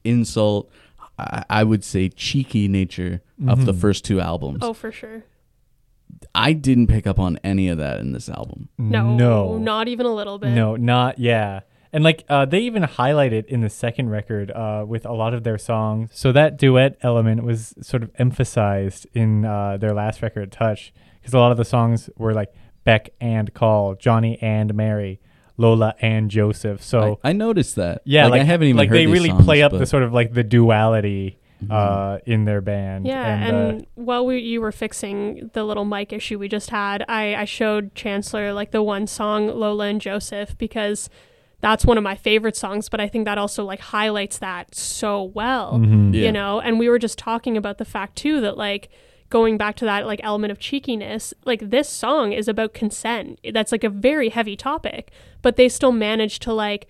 insult, 0.04 0.70
I, 1.18 1.46
I 1.50 1.64
would 1.64 1.84
say 1.84 2.10
cheeky 2.10 2.68
nature 2.68 3.22
of 3.48 3.66
the 3.66 3.72
Mhm. 3.74 3.80
first 3.80 4.04
two 4.06 4.20
albums. 4.20 4.60
oh 4.62 4.74
for 4.74 4.92
sure 4.92 5.24
I 6.34 6.54
didn't 6.54 6.88
pick 6.88 7.08
up 7.08 7.20
on 7.20 7.40
any 7.44 7.68
of 7.68 7.78
that 7.78 8.00
in 8.00 8.12
this 8.12 8.30
album. 8.30 8.70
no 8.78 9.16
no, 9.16 9.58
not 9.58 9.88
even 9.88 10.06
a 10.06 10.14
little 10.14 10.38
bit 10.38 10.52
No, 10.52 10.76
not 10.76 11.20
yeah. 11.20 11.62
And 11.94 12.04
like 12.04 12.26
uh, 12.28 12.44
they 12.44 12.60
even 12.60 12.84
highlight 12.84 13.32
it 13.32 13.46
in 13.46 13.62
the 13.62 13.70
second 13.70 14.10
record 14.10 14.52
uh, 14.52 14.84
with 14.86 15.06
a 15.06 15.14
lot 15.14 15.34
of 15.34 15.44
their 15.44 15.58
songs. 15.58 16.10
So 16.14 16.34
that 16.34 16.58
duet 16.58 16.98
element 17.02 17.44
was 17.44 17.74
sort 17.82 18.04
of 18.04 18.12
emphasized 18.16 19.08
in 19.14 19.46
uh, 19.46 19.78
their 19.78 19.94
last 19.94 20.22
record, 20.22 20.52
Touch, 20.52 20.94
because 21.22 21.34
a 21.34 21.40
lot 21.40 21.52
of 21.52 21.58
the 21.58 21.64
songs 21.64 22.10
were 22.18 22.34
like 22.34 22.54
Beck 22.84 23.12
and 23.22 23.54
Call, 23.54 23.96
Johnny 23.96 24.38
and 24.42 24.74
Mary, 24.74 25.22
Lola 25.56 25.96
and 26.02 26.30
Joseph. 26.30 26.84
So 26.84 27.20
I, 27.24 27.30
I 27.30 27.34
noticed 27.34 27.78
that. 27.78 28.02
yeah, 28.04 28.28
like, 28.28 28.42
I 28.42 28.44
haven't 28.44 28.68
even 28.68 28.78
like 28.78 28.90
heard 28.90 28.98
they 28.98 29.06
these 29.06 29.14
really 29.14 29.30
songs, 29.30 29.46
play 29.46 29.64
up 29.64 29.72
the 29.72 29.86
sort 29.86 30.04
of 30.04 30.12
like 30.12 30.34
the 30.34 30.44
duality. 30.44 31.40
Uh, 31.72 32.20
in 32.26 32.46
their 32.46 32.62
band. 32.62 33.06
Yeah, 33.08 33.26
and, 33.26 33.56
and, 33.56 33.82
uh, 33.82 33.86
while 33.96 34.26
we, 34.26 34.40
you 34.40 34.62
were 34.62 34.72
fixing 34.72 35.50
the 35.54 35.64
little 35.64 35.86
mic 35.86 36.14
issue 36.14 36.40
we 36.40 36.48
just 36.48 36.70
had, 36.70 37.04
I, 37.08 37.36
I 37.36 37.46
showed 37.46 37.96
Chancellor 37.96 38.54
like 38.54 38.72
the 38.72 38.84
one 38.84 39.08
song 39.08 39.48
Lola 39.48 39.86
and 39.88 40.02
Joseph 40.02 40.58
because 40.58 41.10
that's 41.62 41.86
one 41.86 41.98
of 41.98 42.04
my 42.04 42.16
favorite 42.16 42.56
songs, 42.56 42.90
but 42.90 43.00
I 43.00 43.08
think 43.08 43.26
that 43.26 43.38
also 43.38 43.64
like 43.64 43.80
highlights 43.80 44.38
that 44.40 44.76
so 44.76 45.24
well. 45.24 45.74
mhm. 45.80 46.14
Yeah. 46.14 46.22
You 46.22 46.32
know, 46.32 46.60
and 46.60 46.78
we 46.80 46.90
were 46.90 47.00
just 47.00 47.18
talking 47.18 47.58
about 47.58 47.78
the 47.78 47.86
fact 47.86 48.16
too 48.18 48.42
that 48.42 48.58
like 48.58 48.90
going 49.30 49.58
back 49.58 49.76
to 49.78 49.86
that 49.86 50.06
like 50.06 50.20
element 50.24 50.52
of 50.52 50.60
cheekiness, 50.60 51.34
like 51.46 51.70
this 51.72 51.90
song 51.90 52.32
is 52.32 52.48
about 52.48 52.74
consent. 52.74 53.40
That's 53.54 53.72
like 53.72 53.84
a 53.84 53.90
very 53.90 54.30
heavy 54.30 54.56
topic, 54.56 55.12
but 55.42 55.56
they 55.56 55.68
still 55.70 55.92
managed 55.92 56.42
to 56.44 56.54
like 56.54 56.88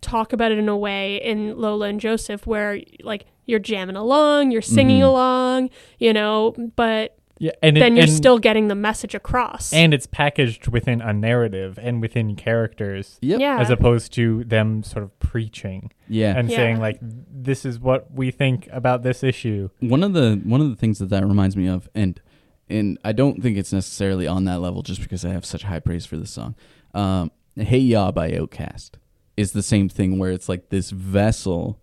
talk 0.00 0.32
about 0.32 0.52
it 0.52 0.58
in 0.58 0.68
a 0.68 0.76
way 0.76 1.16
in 1.16 1.56
Lola 1.58 1.86
and 1.88 2.00
Joseph 2.00 2.46
where 2.46 2.80
like 3.02 3.26
you're 3.46 3.58
jamming 3.60 3.96
along, 3.96 4.50
you're 4.50 4.62
singing 4.62 5.00
Mhm. 5.00 5.06
along, 5.08 5.70
you 5.98 6.12
know, 6.12 6.54
but 6.74 7.16
yeah, 7.38 7.52
and 7.62 7.76
it- 7.76 7.80
then 7.80 7.96
you're 7.96 8.04
and- 8.04 8.12
still 8.12 8.38
getting 8.38 8.68
the 8.68 8.74
message 8.74 9.14
across. 9.14 9.72
and 9.72 9.92
it's 9.94 10.06
packaged 10.06 10.68
within 10.68 11.00
a 11.02 11.12
narrative 11.12 11.78
and 11.82 12.00
within 12.00 12.34
characters. 12.34 13.18
Yep. 13.22 13.40
yeah, 13.40 13.58
as 13.60 13.70
opposed 13.70 14.12
to 14.14 14.42
them 14.44 14.82
sort 14.82 15.02
of 15.04 15.16
preaching 15.18 15.90
Yeah. 16.08 16.36
and 16.38 16.50
Yeah. 16.50 16.56
saying 16.56 16.80
like 16.80 16.98
this 17.02 17.64
is 17.64 17.78
what 17.78 18.12
we 18.12 18.30
think 18.30 18.68
about 18.72 19.02
this 19.02 19.22
issue 19.22 19.68
one 19.80 20.02
of 20.02 20.12
the 20.14 20.40
one 20.44 20.60
of 20.60 20.70
the 20.70 20.76
things 20.76 20.98
that 20.98 21.10
that 21.10 21.24
reminds 21.26 21.56
me 21.56 21.66
of 21.68 21.88
and 21.94 22.20
and 22.68 22.98
I 23.04 23.12
don't 23.12 23.40
think 23.42 23.56
it's 23.56 23.72
necessarily 23.72 24.26
on 24.26 24.44
that 24.46 24.60
level 24.60 24.82
just 24.82 25.00
because 25.00 25.24
I 25.24 25.30
have 25.32 25.44
such 25.44 25.62
high 25.62 25.78
praise 25.78 26.04
for 26.04 26.16
this 26.16 26.30
song. 26.30 26.56
Um, 26.94 27.30
hey 27.56 27.78
Ya 27.78 28.10
by 28.10 28.30
Outkast 28.32 28.92
is 29.36 29.52
the 29.52 29.62
same 29.62 29.88
thing 29.88 30.18
where 30.18 30.30
it's 30.30 30.48
like 30.48 30.68
this 30.70 30.90
vessel 30.90 31.80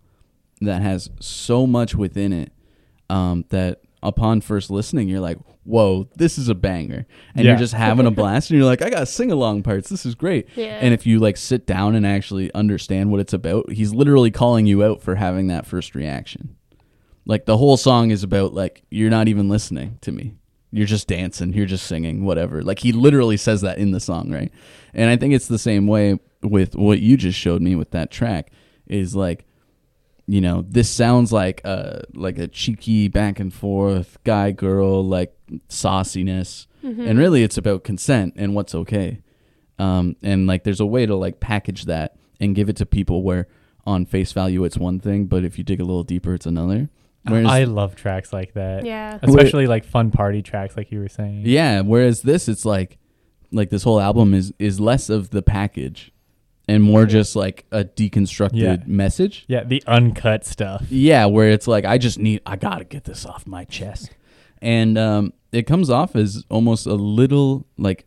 that 0.60 0.82
has 0.82 1.10
so 1.20 1.66
much 1.66 1.94
within 1.94 2.32
it 2.32 2.52
um, 3.10 3.44
that 3.50 3.80
upon 4.02 4.40
first 4.40 4.70
listening 4.70 5.08
you're 5.08 5.20
like, 5.20 5.38
"Whoa, 5.64 6.08
this 6.16 6.36
is 6.38 6.48
a 6.48 6.54
banger." 6.54 7.06
And 7.34 7.44
Yeah. 7.44 7.52
you're 7.52 7.58
just 7.58 7.74
having 7.74 8.06
a 8.06 8.10
blast 8.10 8.50
and 8.50 8.58
you're 8.58 8.66
like, 8.66 8.82
"I 8.82 8.90
got 8.90 9.08
sing 9.08 9.30
along 9.32 9.62
parts. 9.62 9.88
This 9.88 10.04
is 10.06 10.14
great." 10.14 10.46
yeah. 10.56 10.78
And 10.80 10.92
if 10.94 11.06
you 11.06 11.18
like 11.20 11.36
sit 11.36 11.66
down 11.66 11.94
and 11.94 12.06
actually 12.06 12.52
understand 12.54 13.10
what 13.10 13.20
it's 13.20 13.32
about, 13.32 13.72
he's 13.72 13.92
literally 13.94 14.30
calling 14.30 14.66
you 14.66 14.82
out 14.84 15.00
for 15.02 15.14
having 15.16 15.46
that 15.48 15.66
first 15.66 15.94
reaction. 15.94 16.56
Like 17.26 17.46
the 17.46 17.56
whole 17.56 17.76
song 17.76 18.10
is 18.10 18.22
about 18.22 18.52
like 18.52 18.82
you're 18.90 19.10
not 19.10 19.28
even 19.28 19.48
listening 19.48 19.98
to 20.02 20.12
me. 20.12 20.34
You're 20.70 20.86
just 20.86 21.06
dancing, 21.06 21.52
you're 21.52 21.66
just 21.66 21.86
singing, 21.86 22.24
whatever. 22.24 22.60
Like 22.62 22.80
he 22.80 22.90
literally 22.92 23.36
says 23.36 23.60
that 23.60 23.78
in 23.78 23.92
the 23.92 24.00
song, 24.00 24.30
right? 24.32 24.50
And 24.92 25.08
I 25.08 25.16
think 25.16 25.32
it's 25.32 25.46
the 25.46 25.58
same 25.58 25.86
way 25.86 26.18
with 26.44 26.76
what 26.76 27.00
you 27.00 27.16
just 27.16 27.38
showed 27.38 27.62
me 27.62 27.74
with 27.74 27.90
that 27.92 28.10
track 28.10 28.50
is 28.86 29.16
like 29.16 29.46
you 30.26 30.40
know, 30.40 30.64
this 30.66 30.88
sounds 30.88 31.32
like 31.32 31.60
a 31.64 32.02
like 32.14 32.38
a 32.38 32.48
cheeky 32.48 33.08
back 33.08 33.38
and 33.40 33.52
forth 33.52 34.16
guy 34.24 34.52
girl 34.52 35.04
like 35.04 35.34
sauciness. 35.68 36.66
Mhm. 36.82 37.08
and 37.08 37.18
really 37.18 37.42
it's 37.42 37.56
about 37.56 37.82
consent 37.84 38.34
and 38.36 38.54
what's 38.54 38.74
okay. 38.74 39.20
Um, 39.78 40.16
and 40.22 40.46
like 40.46 40.64
there's 40.64 40.80
a 40.80 40.86
way 40.86 41.04
to 41.06 41.16
like 41.16 41.40
package 41.40 41.86
that 41.86 42.16
and 42.40 42.54
give 42.54 42.68
it 42.68 42.76
to 42.76 42.86
people 42.86 43.22
where 43.22 43.48
on 43.86 44.06
face 44.06 44.32
value 44.32 44.64
it's 44.64 44.78
one 44.78 44.98
thing 45.00 45.26
but 45.26 45.44
if 45.44 45.58
you 45.58 45.64
dig 45.64 45.80
a 45.80 45.84
little 45.84 46.04
deeper 46.04 46.34
it's 46.34 46.46
another. 46.46 46.88
Whereas, 47.26 47.46
i 47.46 47.64
love 47.64 47.94
tracks 47.96 48.32
like 48.32 48.52
that. 48.54 48.84
Yeah. 48.84 49.18
especially 49.22 49.66
like 49.66 49.84
fun 49.84 50.10
party 50.10 50.42
tracks 50.42 50.76
like 50.76 50.90
you 50.92 51.00
were 51.00 51.08
saying. 51.08 51.42
Yeah 51.44 51.80
whereas 51.82 52.22
this 52.22 52.48
it's 52.48 52.64
like 52.64 52.98
like 53.52 53.68
this 53.70 53.82
whole 53.82 54.00
album 54.00 54.32
is 54.34 54.52
is 54.58 54.80
less 54.80 55.08
of 55.10 55.30
the 55.30 55.42
package 55.42 56.12
and 56.66 56.82
more 56.82 57.04
just 57.06 57.36
like 57.36 57.64
a 57.70 57.84
deconstructed 57.84 58.52
Yeah. 58.54 58.76
message 58.86 59.44
yeah 59.48 59.64
the 59.64 59.82
uncut 59.86 60.44
stuff 60.44 60.86
Yeah, 60.90 61.26
where 61.26 61.50
it's 61.50 61.66
like 61.68 61.84
I 61.84 61.98
just 61.98 62.18
need 62.18 62.40
I 62.46 62.56
gotta 62.56 62.84
get 62.84 63.04
this 63.04 63.26
off 63.26 63.46
my 63.46 63.64
chest, 63.64 64.10
and 64.62 64.96
um, 64.98 65.32
it 65.52 65.66
comes 65.66 65.90
off 65.90 66.16
as 66.16 66.44
almost 66.50 66.86
a 66.86 66.94
little 66.94 67.66
like. 67.78 68.06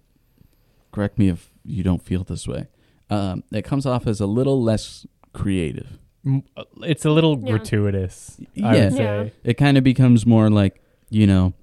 Correct 0.92 1.20
me 1.20 1.30
if 1.30 1.52
you 1.64 1.84
don't 1.84 2.02
feel 2.02 2.24
this 2.24 2.48
way. 2.48 2.68
Um, 3.10 3.44
it 3.52 3.64
comes 3.64 3.86
off 3.86 4.08
as 4.08 4.20
a 4.20 4.26
little 4.26 4.62
less 4.64 5.06
creative. 5.34 6.00
M- 6.26 6.44
it's 6.82 7.06
a 7.06 7.12
little 7.12 7.38
Yeah. 7.40 7.50
gratuitous 7.52 8.38
i 8.42 8.44
Yeah. 8.56 8.72
would 8.72 8.94
Yeah. 8.94 9.24
say 9.24 9.34
It 9.44 9.54
kind 9.58 9.78
of 9.78 9.84
becomes 9.84 10.26
more 10.26 10.50
like 10.50 10.82
you 11.10 11.28
know, 11.28 11.54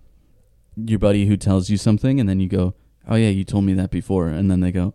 your 0.76 0.98
buddy 0.98 1.26
who 1.26 1.36
tells 1.36 1.68
you 1.68 1.76
something, 1.76 2.18
and 2.20 2.28
then 2.28 2.40
you 2.40 2.48
go, 2.48 2.74
"Oh 3.08 3.16
yeah, 3.16 3.28
you 3.28 3.44
told 3.44 3.64
me 3.64 3.74
that 3.74 3.90
before," 3.90 4.28
and 4.28 4.50
then 4.50 4.60
they 4.60 4.72
go, 4.72 4.94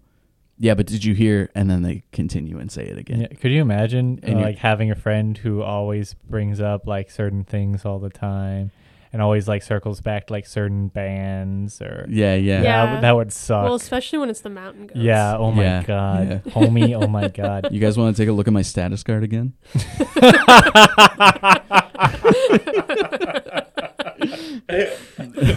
"Yeah, 0.59 0.75
but 0.75 0.85
did 0.85 1.03
you 1.05 1.13
hear?" 1.15 1.49
And 1.55 1.69
then 1.69 1.81
they 1.81 2.03
continue 2.11 2.59
and 2.59 2.71
say 2.71 2.83
it 2.85 2.97
again. 2.97 3.21
yeah. 3.21 3.27
could 3.39 3.51
you 3.51 3.61
imagine 3.61 4.19
And 4.23 4.39
uh, 4.39 4.41
like 4.41 4.57
having 4.57 4.91
a 4.91 4.95
friend 4.95 5.37
who 5.37 5.61
always 5.63 6.13
brings 6.13 6.59
up 6.61 6.85
like 6.85 7.09
certain 7.09 7.43
things 7.43 7.85
all 7.85 7.99
the 7.99 8.09
time 8.09 8.71
and 9.11 9.23
always 9.23 9.47
like 9.47 9.63
circles 9.63 10.01
back 10.01 10.27
to 10.27 10.33
like 10.33 10.45
certain 10.45 10.87
bands 10.89 11.81
or 11.81 12.05
Yeah, 12.09 12.35
yeah. 12.35 12.61
Yeah. 12.61 12.93
would- 12.93 13.03
that 13.03 13.15
would 13.15 13.33
suck 13.33 13.63
Well, 13.63 13.73
especially 13.75 14.19
when 14.19 14.29
it's 14.29 14.41
the 14.41 14.51
mountain 14.51 14.85
goats. 14.85 14.99
Yeah. 14.99 15.35
Oh 15.37 15.51
my 15.51 15.63
Yeah, 15.63 15.83
god, 15.83 16.27
yeah. 16.29 16.39
homie. 16.51 16.93
Oh 17.01 17.07
my 17.07 17.27
god. 17.29 17.69
You 17.71 17.79
guys 17.79 17.97
want 17.97 18.15
to 18.15 18.21
take 18.21 18.29
a 18.29 18.33
look 18.33 18.47
at 18.47 18.53
my 18.53 18.61
status 18.61 19.01
card 19.01 19.23
again? 19.23 19.53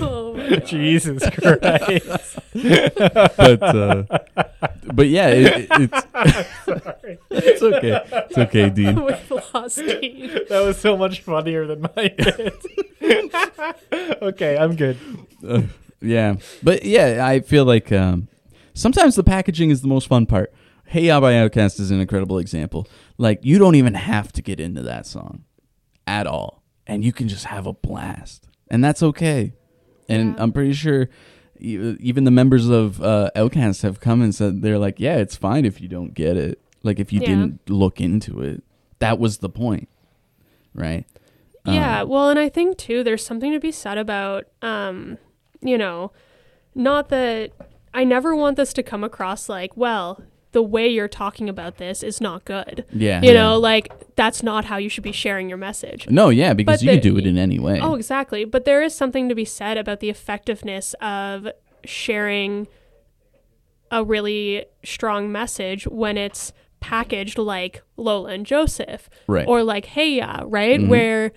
Oh. 0.00 0.58
Jesus 0.64 1.22
Christ. 1.32 2.38
but 2.54 3.62
uh, 3.62 4.04
but 4.94 5.08
yeah, 5.08 5.28
it, 5.28 5.46
it, 5.46 5.68
it's 5.70 6.06
it's 7.30 7.62
okay. 7.62 8.00
It's 8.12 8.38
okay, 8.38 8.70
Dean. 8.70 9.04
we 9.04 9.14
lost 9.54 9.76
Dean. 9.78 10.30
that 10.48 10.62
was 10.64 10.78
so 10.78 10.96
much 10.96 11.20
funnier 11.22 11.66
than 11.66 11.82
my 11.82 12.14
bit. 12.16 12.64
okay, 14.22 14.56
I'm 14.56 14.76
good. 14.76 14.96
Uh, 15.46 15.62
Yeah, 16.00 16.36
but 16.62 16.84
yeah, 16.84 17.24
I 17.26 17.40
feel 17.40 17.64
like 17.64 17.92
um, 17.92 18.28
sometimes 18.74 19.14
the 19.14 19.22
packaging 19.24 19.70
is 19.70 19.82
the 19.82 19.88
most 19.88 20.08
fun 20.08 20.26
part. 20.26 20.52
Hey 20.86 21.06
Ya 21.06 21.20
by 21.20 21.32
Outkast 21.34 21.78
is 21.80 21.90
an 21.90 22.00
incredible 22.00 22.38
example. 22.38 22.86
Like 23.18 23.38
you 23.42 23.58
don't 23.58 23.76
even 23.76 23.94
have 23.94 24.32
to 24.32 24.42
get 24.42 24.58
into 24.60 24.82
that 24.82 25.06
song 25.06 25.44
at 26.06 26.26
all, 26.26 26.62
and 26.86 27.04
you 27.04 27.12
can 27.12 27.28
just 27.28 27.44
have 27.46 27.66
a 27.66 27.72
blast, 27.72 28.48
and 28.72 28.82
that's 28.82 29.02
okay. 29.04 29.52
And 30.08 30.34
Yeah. 30.34 30.42
I'm 30.42 30.52
pretty 30.52 30.72
sure 30.72 31.08
even 31.60 32.24
the 32.24 32.30
members 32.32 32.68
of 32.68 33.00
uh, 33.00 33.30
Outkast 33.36 33.82
have 33.82 34.00
come 34.00 34.20
and 34.20 34.34
said 34.34 34.62
they're 34.62 34.78
like, 34.80 34.98
yeah, 34.98 35.18
it's 35.18 35.36
fine 35.36 35.64
if 35.64 35.80
you 35.80 35.86
don't 35.86 36.12
get 36.12 36.36
it. 36.36 36.60
Like 36.82 36.98
if 36.98 37.12
you 37.12 37.20
Yeah. 37.20 37.26
didn't 37.28 37.70
look 37.70 38.00
into 38.00 38.40
it, 38.42 38.64
that 38.98 39.20
was 39.20 39.38
the 39.38 39.48
point, 39.48 39.88
right? 40.74 41.04
Um, 41.64 41.74
Yeah, 41.74 42.02
well, 42.02 42.28
and 42.30 42.38
I 42.40 42.48
think 42.48 42.76
too, 42.78 43.04
there's 43.04 43.24
something 43.24 43.52
to 43.52 43.60
be 43.60 43.70
said 43.70 43.96
about, 43.96 44.46
um, 44.62 45.18
you 45.60 45.78
know, 45.78 46.10
not 46.74 47.08
that 47.10 47.52
I 47.94 48.02
never 48.02 48.34
want 48.34 48.56
this 48.56 48.72
to 48.72 48.82
come 48.82 49.04
across 49.04 49.48
like, 49.48 49.76
well, 49.76 50.20
the 50.52 50.62
way 50.62 50.86
you're 50.88 51.08
talking 51.08 51.48
about 51.48 51.78
this 51.78 52.02
is 52.02 52.20
not 52.20 52.44
good. 52.44 52.84
yeah, 52.92 53.20
You 53.22 53.28
yeah. 53.28 53.34
know, 53.34 53.58
like 53.58 54.14
that's 54.16 54.42
not 54.42 54.66
how 54.66 54.76
you 54.76 54.88
should 54.88 55.04
be 55.04 55.12
sharing 55.12 55.48
your 55.48 55.58
message. 55.58 56.08
No, 56.08 56.28
yeah, 56.28 56.52
because 56.54 56.80
But 56.80 56.82
you 56.82 56.88
can 56.90 56.96
the- 56.96 57.02
do 57.10 57.18
it 57.18 57.26
in 57.26 57.38
any 57.38 57.58
way. 57.58 57.80
Oh, 57.80 57.94
exactly. 57.94 58.44
But 58.44 58.64
there 58.64 58.82
is 58.82 58.94
something 58.94 59.28
to 59.28 59.34
be 59.34 59.44
said 59.44 59.76
about 59.78 60.00
the 60.00 60.10
effectiveness 60.10 60.94
of 61.00 61.48
sharing 61.84 62.68
a 63.90 64.04
really 64.04 64.64
strong 64.84 65.30
message 65.32 65.86
when 65.86 66.16
it's 66.16 66.52
packaged 66.80 67.38
like 67.38 67.82
Lola 67.96 68.30
and 68.30 68.44
Joseph 68.46 69.08
right. 69.26 69.46
or 69.46 69.62
like 69.62 69.86
Hey 69.86 70.16
Ya, 70.16 70.42
right? 70.46 70.80
Mhm. 70.80 70.88
Where 70.88 71.32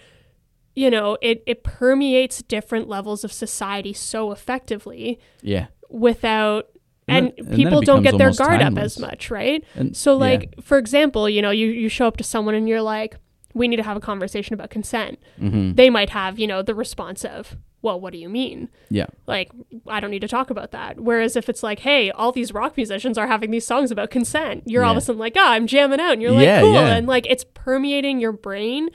you 0.77 0.89
know, 0.89 1.17
it 1.21 1.41
it 1.45 1.63
permeates 1.63 2.41
different 2.41 2.89
levels 2.89 3.23
of 3.23 3.31
society 3.31 3.93
so 3.93 4.31
effectively 4.33 5.19
yeah. 5.41 5.67
without 5.89 6.67
and, 7.07 7.31
and 7.37 7.55
people 7.55 7.81
don't 7.81 8.01
get 8.03 8.17
their 8.17 8.31
guard 8.31 8.59
timeless. 8.61 8.81
up 8.81 8.85
as 8.85 8.99
much, 8.99 9.31
right? 9.31 9.63
And, 9.75 9.95
So 9.95 10.13
yeah. 10.13 10.17
like 10.19 10.55
for 10.61 10.77
example, 10.77 11.29
you 11.29 11.41
know, 11.41 11.51
you 11.51 11.67
you 11.67 11.89
show 11.89 12.07
up 12.07 12.17
to 12.17 12.23
someone 12.23 12.55
and 12.55 12.67
you're 12.67 12.81
like, 12.81 13.17
we 13.53 13.67
need 13.67 13.77
to 13.77 13.83
have 13.83 13.95
a 13.97 14.01
conversation 14.01 14.53
about 14.53 14.69
consent. 14.69 15.19
Mhm. 15.41 15.75
They 15.75 15.89
might 15.89 16.09
have, 16.09 16.37
you 16.39 16.47
know, 16.47 16.61
the 16.61 16.75
response 16.75 17.23
of, 17.23 17.55
well, 17.81 17.99
what 17.99 18.11
do 18.11 18.17
you 18.19 18.27
mean? 18.27 18.67
yeah, 18.89 19.05
Like, 19.27 19.51
I 19.87 19.99
don't 19.99 20.09
need 20.09 20.21
to 20.21 20.27
talk 20.27 20.49
about 20.49 20.71
that. 20.71 20.99
Whereas 20.99 21.35
if 21.35 21.47
it's 21.49 21.61
like, 21.61 21.79
hey, 21.79 22.09
all 22.11 22.31
these 22.31 22.51
rock 22.51 22.75
musicians 22.75 23.17
are 23.17 23.27
having 23.27 23.51
these 23.51 23.65
songs 23.65 23.91
about 23.91 24.09
consent, 24.09 24.63
you're 24.65 24.83
all 24.83 24.91
of 24.91 24.97
a 24.97 25.01
sudden 25.01 25.19
like, 25.19 25.35
ah, 25.37 25.51
I'm 25.51 25.67
jamming 25.67 25.99
out. 26.01 26.13
And 26.13 26.21
you're 26.21 26.31
like, 26.31 26.43
Yeah, 26.45 26.61
cool. 26.61 26.73
yeah. 26.73 26.95
And 26.95 27.05
like, 27.07 27.27
it's 27.29 27.45
permeating 27.53 28.19
your 28.19 28.31
brain 28.31 28.89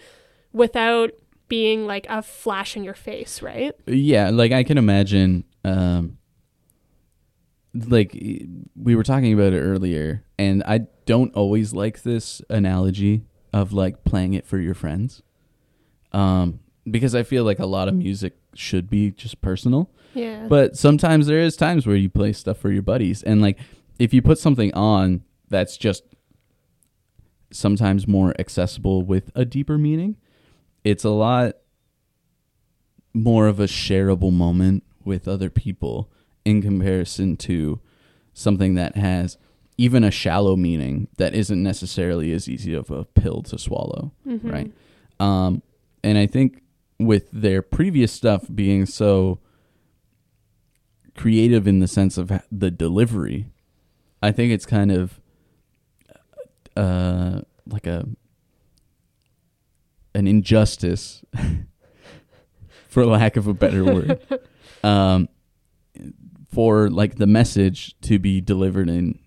without 0.52 1.12
being 1.48 1.86
like 1.86 2.06
a 2.08 2.20
flash 2.22 2.76
in 2.76 2.84
your 2.84 2.94
face, 2.94 3.40
right? 3.42 3.72
yeah. 3.86 4.30
Like 4.30 4.52
I 4.52 4.62
can 4.64 4.76
imagine, 4.78 5.44
um, 5.64 6.18
like 7.88 8.12
we 8.76 8.94
were 8.94 9.02
talking 9.02 9.32
about 9.32 9.52
it 9.52 9.60
earlier, 9.60 10.24
and 10.38 10.62
I 10.64 10.86
don't 11.06 11.34
always 11.34 11.72
like 11.72 12.02
this 12.02 12.42
analogy 12.50 13.24
of 13.52 13.72
like 13.72 14.04
playing 14.04 14.34
it 14.34 14.46
for 14.46 14.58
your 14.58 14.74
friends, 14.74 15.22
um, 16.12 16.60
because 16.88 17.14
I 17.14 17.22
feel 17.22 17.44
like 17.44 17.58
a 17.58 17.66
lot 17.66 17.88
of 17.88 17.94
music 17.94 18.36
should 18.54 18.90
be 18.90 19.10
just 19.10 19.40
personal. 19.40 19.90
Yeah. 20.14 20.46
But 20.48 20.76
sometimes 20.76 21.26
there 21.26 21.40
is 21.40 21.56
times 21.56 21.86
where 21.86 21.96
you 21.96 22.08
play 22.08 22.32
stuff 22.32 22.58
for 22.58 22.70
your 22.70 22.82
buddies, 22.82 23.22
and 23.22 23.40
like 23.40 23.58
if 23.98 24.14
you 24.14 24.22
put 24.22 24.38
something 24.38 24.72
on 24.74 25.22
that's 25.48 25.76
just 25.76 26.04
sometimes 27.52 28.06
more 28.06 28.34
accessible 28.38 29.02
with 29.02 29.30
a 29.34 29.44
deeper 29.44 29.76
meaning, 29.76 30.16
it's 30.84 31.04
a 31.04 31.10
lot 31.10 31.56
more 33.12 33.48
of 33.48 33.58
a 33.58 33.66
shareable 33.66 34.32
moment 34.32 34.84
with 35.04 35.26
other 35.26 35.50
people 35.50 36.10
in 36.44 36.62
comparison 36.62 37.36
to 37.36 37.80
something 38.34 38.74
that 38.74 38.96
has 38.96 39.36
even 39.76 40.04
a 40.04 40.10
shallow 40.10 40.56
meaning 40.56 41.08
that 41.16 41.34
isn't 41.34 41.62
necessarily 41.62 42.32
as 42.32 42.48
easy 42.48 42.74
of 42.74 42.90
a 42.90 43.04
pill 43.04 43.42
to 43.42 43.58
swallow 43.58 44.12
Mhm. 44.26 44.52
right? 44.52 44.72
Um, 45.18 45.62
and 46.04 46.16
I 46.18 46.26
think 46.26 46.62
with 46.98 47.30
their 47.32 47.62
previous 47.62 48.12
stuff 48.12 48.44
being 48.54 48.84
so 48.86 49.38
creative 51.16 51.66
in 51.66 51.80
the 51.80 51.88
sense 51.88 52.16
of 52.18 52.30
the 52.52 52.70
delivery, 52.70 53.46
I 54.22 54.32
think 54.32 54.52
it's 54.52 54.66
kind 54.66 54.92
of 54.92 55.20
uh, 56.76 57.40
like 57.66 57.86
a 57.86 58.06
an 60.14 60.26
injustice, 60.26 61.24
for 62.88 63.06
lack 63.06 63.36
of 63.36 63.46
a 63.46 63.54
better 63.54 63.84
word, 63.84 64.20
um, 64.84 65.28
for 66.50 66.90
like 66.90 67.16
the 67.16 67.26
message 67.26 67.94
to 68.02 68.18
be 68.18 68.40
delivered 68.40 68.88
in 68.88 69.18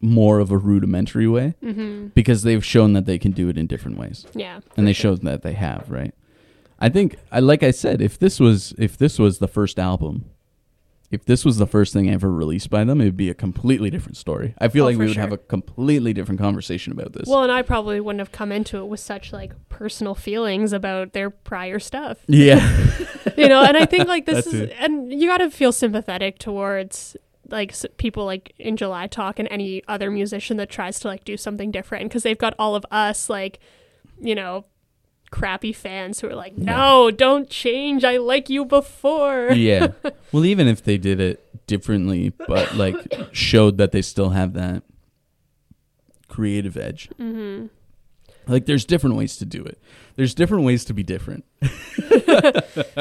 more 0.00 0.38
of 0.40 0.50
a 0.50 0.58
rudimentary 0.58 1.26
way 1.26 1.54
Mhm. 1.62 2.12
because 2.14 2.42
they've 2.42 2.64
shown 2.64 2.92
that 2.92 3.06
they 3.06 3.18
can 3.18 3.32
do 3.32 3.48
it 3.48 3.56
in 3.56 3.66
different 3.66 3.96
ways 3.98 4.26
Yeah. 4.34 4.60
and 4.76 4.86
they 4.86 4.92
showed 4.92 5.22
that 5.22 5.42
they 5.42 5.54
have 5.54 5.90
right 5.90 6.12
i 6.78 6.88
think 6.90 7.16
I 7.32 7.40
like 7.40 7.62
i 7.62 7.70
said 7.70 8.02
if 8.02 8.18
this 8.18 8.38
was 8.38 8.74
if 8.78 8.98
this 8.98 9.18
was 9.18 9.38
the 9.38 9.48
first 9.48 9.78
album 9.78 10.26
if 11.10 11.24
this 11.24 11.44
was 11.44 11.56
the 11.58 11.66
first 11.66 11.92
thing 11.92 12.10
ever 12.10 12.32
released 12.32 12.68
by 12.70 12.82
them 12.84 13.00
it 13.00 13.04
would 13.04 13.16
be 13.16 13.30
a 13.30 13.34
completely 13.34 13.90
different 13.90 14.16
story 14.16 14.54
i 14.58 14.68
feel 14.68 14.84
Oh, 14.84 14.86
like 14.88 14.98
we 14.98 15.06
would 15.06 15.14
sure. 15.14 15.20
have 15.22 15.32
a 15.32 15.38
completely 15.38 16.12
different 16.12 16.40
conversation 16.40 16.92
about 16.92 17.12
this 17.12 17.26
Well, 17.28 17.42
and 17.42 17.52
I 17.52 17.62
probably 17.62 18.00
wouldn't 18.00 18.20
have 18.20 18.32
come 18.32 18.50
into 18.52 18.78
it 18.78 18.86
with 18.88 19.00
such 19.00 19.32
like 19.32 19.52
personal 19.68 20.14
feelings 20.14 20.72
about 20.72 21.12
their 21.12 21.30
prior 21.30 21.78
stuff. 21.78 22.18
yeah 22.26 22.60
you 23.36 23.48
know 23.48 23.62
and 23.62 23.76
i 23.76 23.84
think 23.84 24.06
like 24.08 24.26
this 24.26 24.44
That's 24.44 24.54
is 24.54 24.60
it. 24.62 24.74
and 24.78 25.12
you 25.12 25.28
got 25.28 25.38
to 25.38 25.50
feel 25.50 25.72
sympathetic 25.72 26.38
towards 26.38 27.16
like 27.50 27.74
people 27.96 28.24
like 28.24 28.52
in 28.58 28.76
july 28.76 29.06
talk 29.06 29.38
and 29.38 29.46
any 29.50 29.82
other 29.86 30.10
musician 30.10 30.56
that 30.56 30.68
tries 30.70 30.98
to 31.00 31.08
like 31.08 31.24
do 31.24 31.36
something 31.36 31.70
different 31.70 32.04
because 32.08 32.22
they've 32.24 32.38
got 32.38 32.54
all 32.58 32.74
of 32.74 32.84
us 32.90 33.28
like 33.30 33.58
you 34.20 34.34
know 34.34 34.64
crappy 35.36 35.72
fans 35.72 36.20
who 36.20 36.28
are 36.28 36.34
like 36.34 36.56
no 36.56 37.10
don't 37.10 37.50
change. 37.50 38.04
I 38.04 38.16
like 38.16 38.48
you 38.48 38.64
before. 38.64 39.52
Yeah. 39.52 39.88
Well 40.32 40.44
even 40.44 40.66
if 40.68 40.82
they 40.82 40.96
did 40.98 41.20
it 41.20 41.66
differently 41.66 42.30
but 42.46 42.74
like 42.74 42.96
showed 43.32 43.78
that 43.78 43.92
they 43.92 44.02
still 44.02 44.30
have 44.30 44.52
that 44.54 44.82
creative 46.28 46.76
edge. 46.76 47.08
Hmm 47.16 47.66
like 48.48 48.66
there's 48.66 48.84
different 48.84 49.16
ways 49.16 49.36
to 49.38 49.44
do 49.44 49.64
it. 49.64 49.78
There's 50.14 50.32
different 50.34 50.64
ways 50.64 50.84
to 50.86 50.94
be 50.94 51.02
different. 51.02 51.44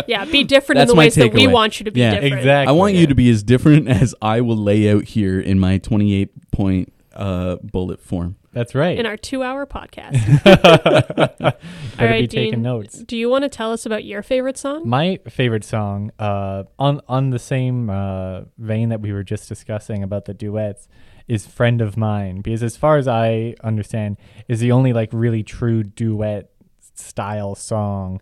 Yeah 0.08 0.26
be 0.26 0.44
different 0.44 0.78
in 0.80 0.82
That's 0.82 0.92
the 0.92 0.96
my 0.96 1.04
ways 1.06 1.16
that 1.16 1.34
we 1.34 1.46
takeaway. 1.48 1.52
want 1.52 1.80
you 1.80 1.84
to 1.86 1.92
be 1.92 2.00
Yeah, 2.00 2.12
different. 2.16 2.34
Exactly. 2.36 2.70
I 2.70 2.72
want 2.72 2.94
you 2.96 3.08
to 3.08 3.16
be 3.16 3.30
as 3.30 3.44
different 3.44 3.88
as 4.02 4.16
I 4.22 4.42
will 4.42 4.58
lay 4.58 4.90
out 4.92 5.04
here 5.06 5.40
in 5.40 5.60
my 5.60 5.78
28 5.78 6.52
point 6.52 6.94
uh, 7.14 7.58
bullet 7.58 8.02
form. 8.02 8.38
That's 8.56 8.74
right. 8.74 8.98
in 8.98 9.06
our 9.06 9.18
two 9.18 9.44
hour 9.44 9.68
podcast 9.68 10.16
Better 10.44 11.58
all 12.00 12.06
right 12.08 12.22
be 12.22 12.28
taking 12.28 12.52
Dean, 12.54 12.62
notes. 12.64 12.98
do 13.00 13.16
you 13.18 13.30
want 13.30 13.44
to 13.44 13.50
tell 13.50 13.72
us 13.72 13.86
about 13.86 14.04
your 14.06 14.24
favorite 14.24 14.58
song 14.58 14.90
My 14.90 15.20
favorite 15.30 15.64
song, 15.64 16.12
uh, 16.18 16.64
on 16.80 17.02
on 17.08 17.30
the 17.30 17.38
same 17.40 17.90
uh, 17.90 18.42
vein 18.58 18.90
that 18.90 19.02
we 19.02 19.12
were 19.14 19.24
just 19.24 19.48
discussing 19.48 20.02
about 20.02 20.26
the 20.26 20.34
duets, 20.34 20.88
is 21.28 21.46
"Friend 21.46 21.82
of 21.82 21.98
Mine" 21.98 22.42
because, 22.42 22.64
as 22.64 22.76
far 22.78 22.98
as 22.98 23.08
I 23.08 23.56
understand, 23.64 24.18
is 24.48 24.60
the 24.62 24.72
only 24.72 24.94
like 24.94 25.10
really 25.14 25.44
true 25.44 25.84
duet 25.84 26.50
style 26.96 27.56
song 27.56 28.22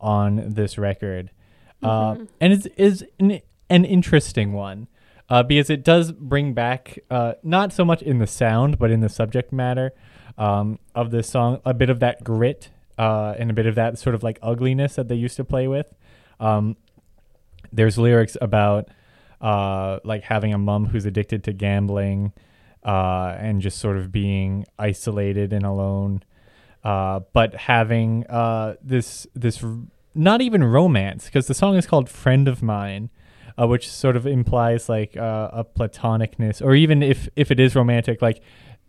on 0.00 0.42
this 0.54 0.76
record, 0.78 1.30
uh, 1.82 2.14
Mhm. 2.14 2.28
and 2.40 2.52
it's 2.52 2.66
is 2.76 3.04
an, 3.20 3.40
an 3.70 3.84
interesting 3.84 4.52
one. 4.52 4.88
Uh, 5.30 5.42
because 5.42 5.68
it 5.68 5.84
does 5.84 6.12
bring 6.12 6.54
back, 6.54 6.98
uh, 7.10 7.34
not 7.42 7.72
so 7.72 7.84
much 7.84 8.00
in 8.00 8.18
the 8.18 8.26
sound, 8.26 8.78
but 8.78 8.90
in 8.90 9.00
the 9.00 9.10
subject 9.10 9.52
matter 9.52 9.92
um, 10.38 10.78
of 10.94 11.10
this 11.10 11.28
song, 11.28 11.60
a 11.64 11.74
bit 11.74 11.90
of 11.90 12.00
that 12.00 12.24
grit 12.24 12.70
uh, 12.96 13.34
and 13.38 13.50
a 13.50 13.54
bit 13.54 13.66
of 13.66 13.74
that 13.74 13.98
sort 13.98 14.14
of 14.14 14.22
like 14.22 14.38
ugliness 14.42 14.94
that 14.94 15.08
they 15.08 15.14
used 15.14 15.36
to 15.36 15.44
play 15.44 15.68
with. 15.68 15.94
Um, 16.40 16.76
there's 17.70 17.98
lyrics 17.98 18.38
about 18.40 18.88
uh, 19.42 19.98
like 20.02 20.24
having 20.24 20.54
a 20.54 20.58
mom 20.58 20.86
who's 20.86 21.04
addicted 21.04 21.44
to 21.44 21.52
gambling 21.52 22.32
uh, 22.82 23.36
and 23.38 23.60
just 23.60 23.78
sort 23.78 23.98
of 23.98 24.10
being 24.10 24.64
isolated 24.78 25.52
and 25.52 25.66
alone, 25.66 26.22
uh, 26.84 27.20
but 27.34 27.54
having 27.54 28.24
this 28.82 29.26
this 29.34 29.62
r- 29.62 29.76
not 30.14 30.40
even 30.40 30.64
romance 30.64 31.26
because 31.26 31.46
the 31.48 31.54
song 31.54 31.76
is 31.76 31.86
called 31.86 32.08
"Friend 32.08 32.48
of 32.48 32.62
Mine." 32.62 33.10
Uh, 33.58 33.66
which 33.66 33.90
sort 33.90 34.14
of 34.16 34.24
implies 34.26 34.88
like 34.88 35.16
uh, 35.16 35.50
a 35.52 35.64
platonicness, 35.64 36.64
or 36.64 36.74
even 36.74 37.02
if 37.02 37.28
if 37.34 37.50
it 37.50 37.58
is 37.58 37.74
romantic, 37.74 38.22
like 38.22 38.40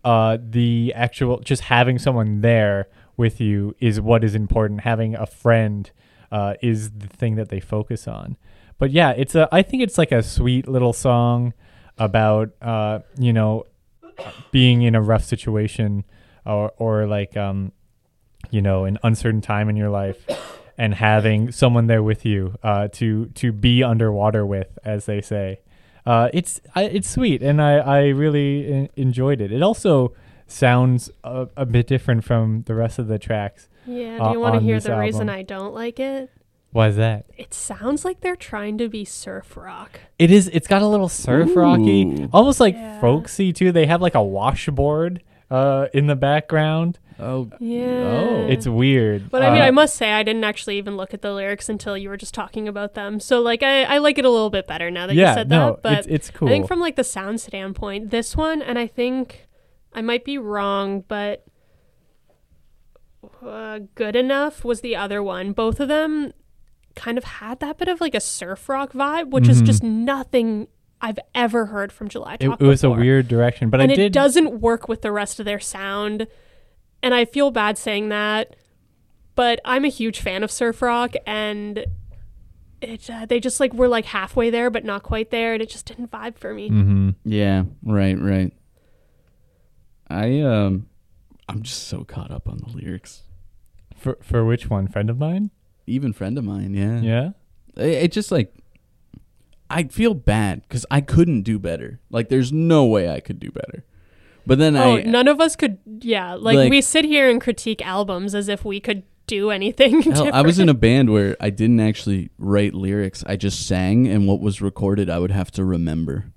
uh, 0.04 0.38
the 0.42 0.94
actual 0.96 1.40
just 1.40 1.64
having 1.64 1.98
someone 1.98 2.42
there 2.42 2.88
with 3.18 3.42
you 3.42 3.76
is 3.80 4.00
what 4.00 4.24
is 4.24 4.36
important. 4.36 4.82
Having 4.82 5.16
a 5.16 5.26
friend 5.26 5.90
uh, 6.32 6.54
is 6.62 6.92
the 6.92 7.08
thing 7.08 7.36
that 7.36 7.50
they 7.50 7.60
focus 7.60 8.08
on. 8.08 8.38
But 8.78 8.92
yeah, 8.92 9.12
it's 9.12 9.36
a. 9.36 9.50
I 9.52 9.62
think 9.62 9.84
it's 9.84 9.98
like 9.98 10.12
a 10.12 10.22
sweet 10.22 10.68
little 10.68 10.94
song 10.94 11.54
about 11.98 12.52
uh, 12.62 13.00
you 13.18 13.34
know 13.34 13.66
being 14.52 14.84
in 14.84 14.96
a 14.96 15.02
rough 15.02 15.24
situation 15.24 16.04
or 16.46 16.72
or 16.78 17.06
like 17.08 17.36
um 17.38 17.72
you 18.52 18.62
know 18.62 18.86
an 18.86 18.98
uncertain 19.04 19.42
time 19.42 19.70
in 19.70 19.76
your 19.76 19.90
life 19.90 20.26
and 20.80 20.96
having 20.96 21.52
someone 21.52 21.88
there 21.88 22.02
with 22.02 22.26
you 22.26 22.56
uh, 22.64 22.88
to 22.88 23.26
to 23.36 23.52
be 23.52 23.84
underwater 23.84 24.46
with, 24.46 24.80
as 24.84 25.06
they 25.06 25.20
say. 25.22 25.60
Uh, 26.06 26.30
it's 26.34 26.62
I, 26.74 26.84
it's 26.86 27.10
sweet, 27.10 27.44
and 27.44 27.62
I 27.62 27.74
I 27.80 28.08
really 28.08 28.66
en- 28.66 28.90
enjoyed 28.96 29.42
it. 29.42 29.52
It 29.52 29.62
also 29.62 30.14
sounds 30.48 31.12
a, 31.24 31.48
a 31.58 31.66
bit 31.66 31.86
different 31.86 32.24
from 32.24 32.64
the 32.66 32.74
rest 32.74 32.98
of 32.98 33.08
the 33.08 33.20
tracks. 33.20 33.68
Yeah. 33.86 34.18
Do 34.18 34.24
uh, 34.24 34.32
you 34.32 34.40
want 34.40 34.56
to 34.56 34.62
hear 34.62 34.78
this 34.78 34.86
the 34.86 34.98
reason. 34.98 35.30
I 35.30 35.44
don't 35.44 35.74
like 35.76 36.00
it? 36.00 36.32
Why 36.72 36.88
is 36.88 36.96
that? 36.96 37.26
It 37.38 37.54
sounds 37.54 38.06
like 38.06 38.22
they're 38.22 38.36
trying 38.36 38.78
to 38.78 38.88
be 38.88 39.04
surf 39.04 39.58
rock. 39.58 40.00
It 40.18 40.32
is. 40.32 40.48
It's 40.54 40.68
got 40.68 40.82
a 40.82 40.88
little 40.88 41.10
surf 41.10 41.56
rocky, 41.56 42.30
almost 42.32 42.60
like 42.62 42.76
Yeah. 42.76 43.02
folksy 43.02 43.52
too. 43.52 43.72
They 43.74 43.86
have 43.88 44.02
like 44.02 44.16
a 44.16 44.24
washboard 44.24 45.22
uh, 45.52 45.88
in 45.94 46.08
the 46.08 46.16
background. 46.16 47.00
Oh, 47.20 47.50
Yeah. 47.60 47.86
Oh. 47.86 48.48
It's 48.50 48.68
weird. 48.68 49.30
But 49.30 49.44
I 49.44 49.52
mean, 49.52 49.62
Uh, 49.62 49.66
I 49.66 49.72
must 49.72 49.96
say, 49.96 50.12
I 50.14 50.24
didn't 50.24 50.44
actually 50.44 50.78
even 50.78 50.96
look 50.98 51.14
at 51.14 51.22
the 51.22 51.34
lyrics 51.34 51.68
until 51.70 51.98
you 51.98 52.10
were 52.10 52.18
just 52.18 52.34
talking 52.34 52.68
about 52.68 52.94
them. 52.94 53.20
So, 53.20 53.42
like, 53.42 53.62
I, 53.64 53.84
I 53.84 53.98
like 53.98 54.18
it 54.18 54.26
a 54.26 54.30
little 54.30 54.50
bit 54.50 54.68
better 54.68 54.90
now 54.90 55.08
that 55.08 55.16
yeah, 55.16 55.30
you 55.32 55.34
said 55.36 55.50
no, 55.50 55.72
that. 55.74 55.82
But 55.84 55.94
it's 56.00 56.08
it's 56.08 56.30
cool. 56.32 56.48
I 56.48 56.52
think 56.52 56.68
from 56.68 56.80
like 56.80 56.96
the 56.96 57.04
sound 57.04 57.42
standpoint, 57.42 58.10
this 58.12 58.36
one, 58.38 58.62
and 58.62 58.80
I 58.80 58.88
think 58.88 59.48
I 59.94 60.02
might 60.02 60.24
be 60.24 60.38
wrong, 60.38 61.04
but 61.08 61.44
uh, 63.46 63.80
good 63.96 64.16
enough 64.16 64.64
was 64.64 64.82
the 64.82 64.96
other 64.96 65.22
one. 65.22 65.52
Both 65.52 65.80
of 65.80 65.88
them 65.88 66.34
kind 66.96 67.18
of 67.18 67.24
had 67.24 67.60
that 67.60 67.78
bit 67.78 67.88
of 67.88 68.02
like 68.02 68.16
a 68.16 68.20
surf 68.20 68.68
rock 68.70 68.94
vibe, 68.94 69.30
which 69.32 69.48
is 69.48 69.62
Mhm. 69.62 69.66
just 69.66 69.84
nothing 69.84 70.68
I've 71.02 71.20
ever 71.34 71.68
heard 71.68 71.92
from 71.94 72.10
July 72.10 72.34
it, 72.36 72.42
Talk. 72.46 72.62
it 72.62 72.66
was 72.66 72.84
a 72.84 72.90
weird 72.90 73.28
direction, 73.30 73.70
but 73.70 73.80
and 73.80 73.90
I 73.92 73.94
it 73.94 73.98
did. 73.98 74.14
doesn't 74.14 74.60
work 74.60 74.90
with 74.90 75.02
the 75.02 75.12
rest 75.12 75.40
of 75.40 75.46
their 75.46 75.60
sound. 75.60 76.28
And 77.02 77.14
I 77.14 77.26
feel 77.26 77.52
bad 77.52 77.78
saying 77.78 78.10
that, 78.10 78.56
but 79.36 79.60
I'm 79.64 79.86
a 79.86 79.90
huge 79.90 80.20
fan 80.20 80.44
of 80.44 80.52
surf 80.52 80.82
rock, 80.82 81.14
and 81.26 81.86
it 82.82 83.10
uh, 83.10 83.26
they 83.26 83.40
just 83.40 83.60
like 83.60 83.74
were 83.74 83.88
like 83.88 84.06
halfway 84.06 84.50
there, 84.50 84.70
but 84.70 84.84
not 84.84 85.04
quite 85.04 85.32
there, 85.32 85.54
and 85.54 85.62
it 85.62 85.70
just 85.70 85.86
didn't 85.86 86.12
vibe 86.12 86.38
for 86.38 86.54
me. 86.54 86.68
hmm 86.68 87.12
yeah, 87.24 87.64
right, 87.84 88.20
right. 88.20 88.54
I 90.10 90.42
um, 90.42 90.88
I'm 91.48 91.62
just 91.62 91.88
so 91.88 92.04
caught 92.04 92.32
up 92.32 92.50
on 92.50 92.58
the 92.58 92.76
lyrics. 92.76 93.24
For 93.96 94.18
for 94.22 94.44
which 94.44 94.70
one? 94.70 94.88
Friend 94.88 95.10
of 95.10 95.18
mine? 95.18 95.52
Even 95.88 96.14
friend 96.14 96.38
of 96.38 96.44
mine, 96.44 96.74
yeah, 96.74 97.00
Yeah. 97.02 97.30
It, 97.76 98.04
it 98.04 98.12
just 98.12 98.32
like 98.32 98.54
I 99.70 99.84
feel 99.84 100.14
bad 100.14 100.64
because 100.64 100.86
I 100.90 101.02
couldn't 101.02 101.44
do 101.44 101.60
better. 101.60 102.00
Like, 102.10 102.30
there's 102.30 102.52
no 102.52 102.86
way 102.86 103.10
I 103.10 103.20
could 103.20 103.40
do 103.40 103.52
better. 103.52 103.86
But 104.46 104.58
then 104.60 104.76
I 104.76 104.84
Oh, 104.84 104.98
I, 104.98 105.04
none 105.04 105.28
of 105.28 105.40
us 105.40 105.56
could. 105.56 105.78
Yeah, 105.86 106.34
like, 106.36 106.56
Like- 106.56 106.70
we 106.70 106.82
sit 106.82 107.06
here 107.06 107.30
and 107.30 107.40
critique 107.42 107.86
albums 107.86 108.34
as 108.34 108.48
if 108.50 108.66
we 108.66 108.80
could 108.80 109.04
do 109.28 109.52
anything. 109.52 110.02
Hell, 110.02 110.30
I 110.34 110.42
was 110.42 110.58
in 110.58 110.70
a 110.70 110.74
band 110.74 111.12
where 111.12 111.38
I 111.40 111.52
didn't 111.52 111.80
actually 111.80 112.32
write 112.40 112.74
lyrics. 112.74 113.24
I 113.28 113.36
just 113.36 113.68
sang, 113.68 114.08
and 114.08 114.28
what 114.28 114.40
was 114.42 114.60
recorded, 114.62 115.10
I 115.10 115.20
would 115.20 115.32
have 115.32 115.52
to 115.52 115.64
remember 115.64 116.32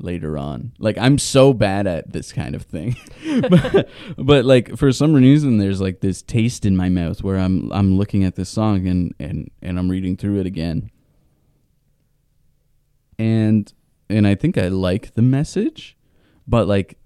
later 0.00 0.38
on. 0.38 0.72
Like 0.78 0.96
I'm 0.96 1.18
so 1.18 1.52
bad 1.52 1.86
at 1.86 2.12
this 2.12 2.32
kind 2.32 2.54
of 2.54 2.62
thing, 2.62 2.96
but, 3.50 3.88
but 4.16 4.44
like 4.46 4.76
for 4.76 4.92
some 4.92 5.12
reason, 5.12 5.58
there's 5.58 5.80
like 5.80 6.00
this 6.00 6.22
taste 6.22 6.64
in 6.64 6.76
my 6.76 6.88
mouth 6.88 7.22
where 7.22 7.36
I'm 7.36 7.70
I'm 7.72 7.98
looking 7.98 8.24
at 8.24 8.34
this 8.36 8.48
song 8.48 8.86
and 8.86 9.14
and 9.18 9.50
and 9.60 9.78
I'm 9.78 9.90
reading 9.90 10.16
through 10.16 10.40
it 10.40 10.46
again, 10.46 10.90
and 13.18 13.72
and 14.08 14.26
I 14.26 14.34
think 14.34 14.56
I 14.56 14.68
like 14.68 15.14
the 15.14 15.22
message, 15.22 15.96
but 16.46 16.66
like 16.66 16.97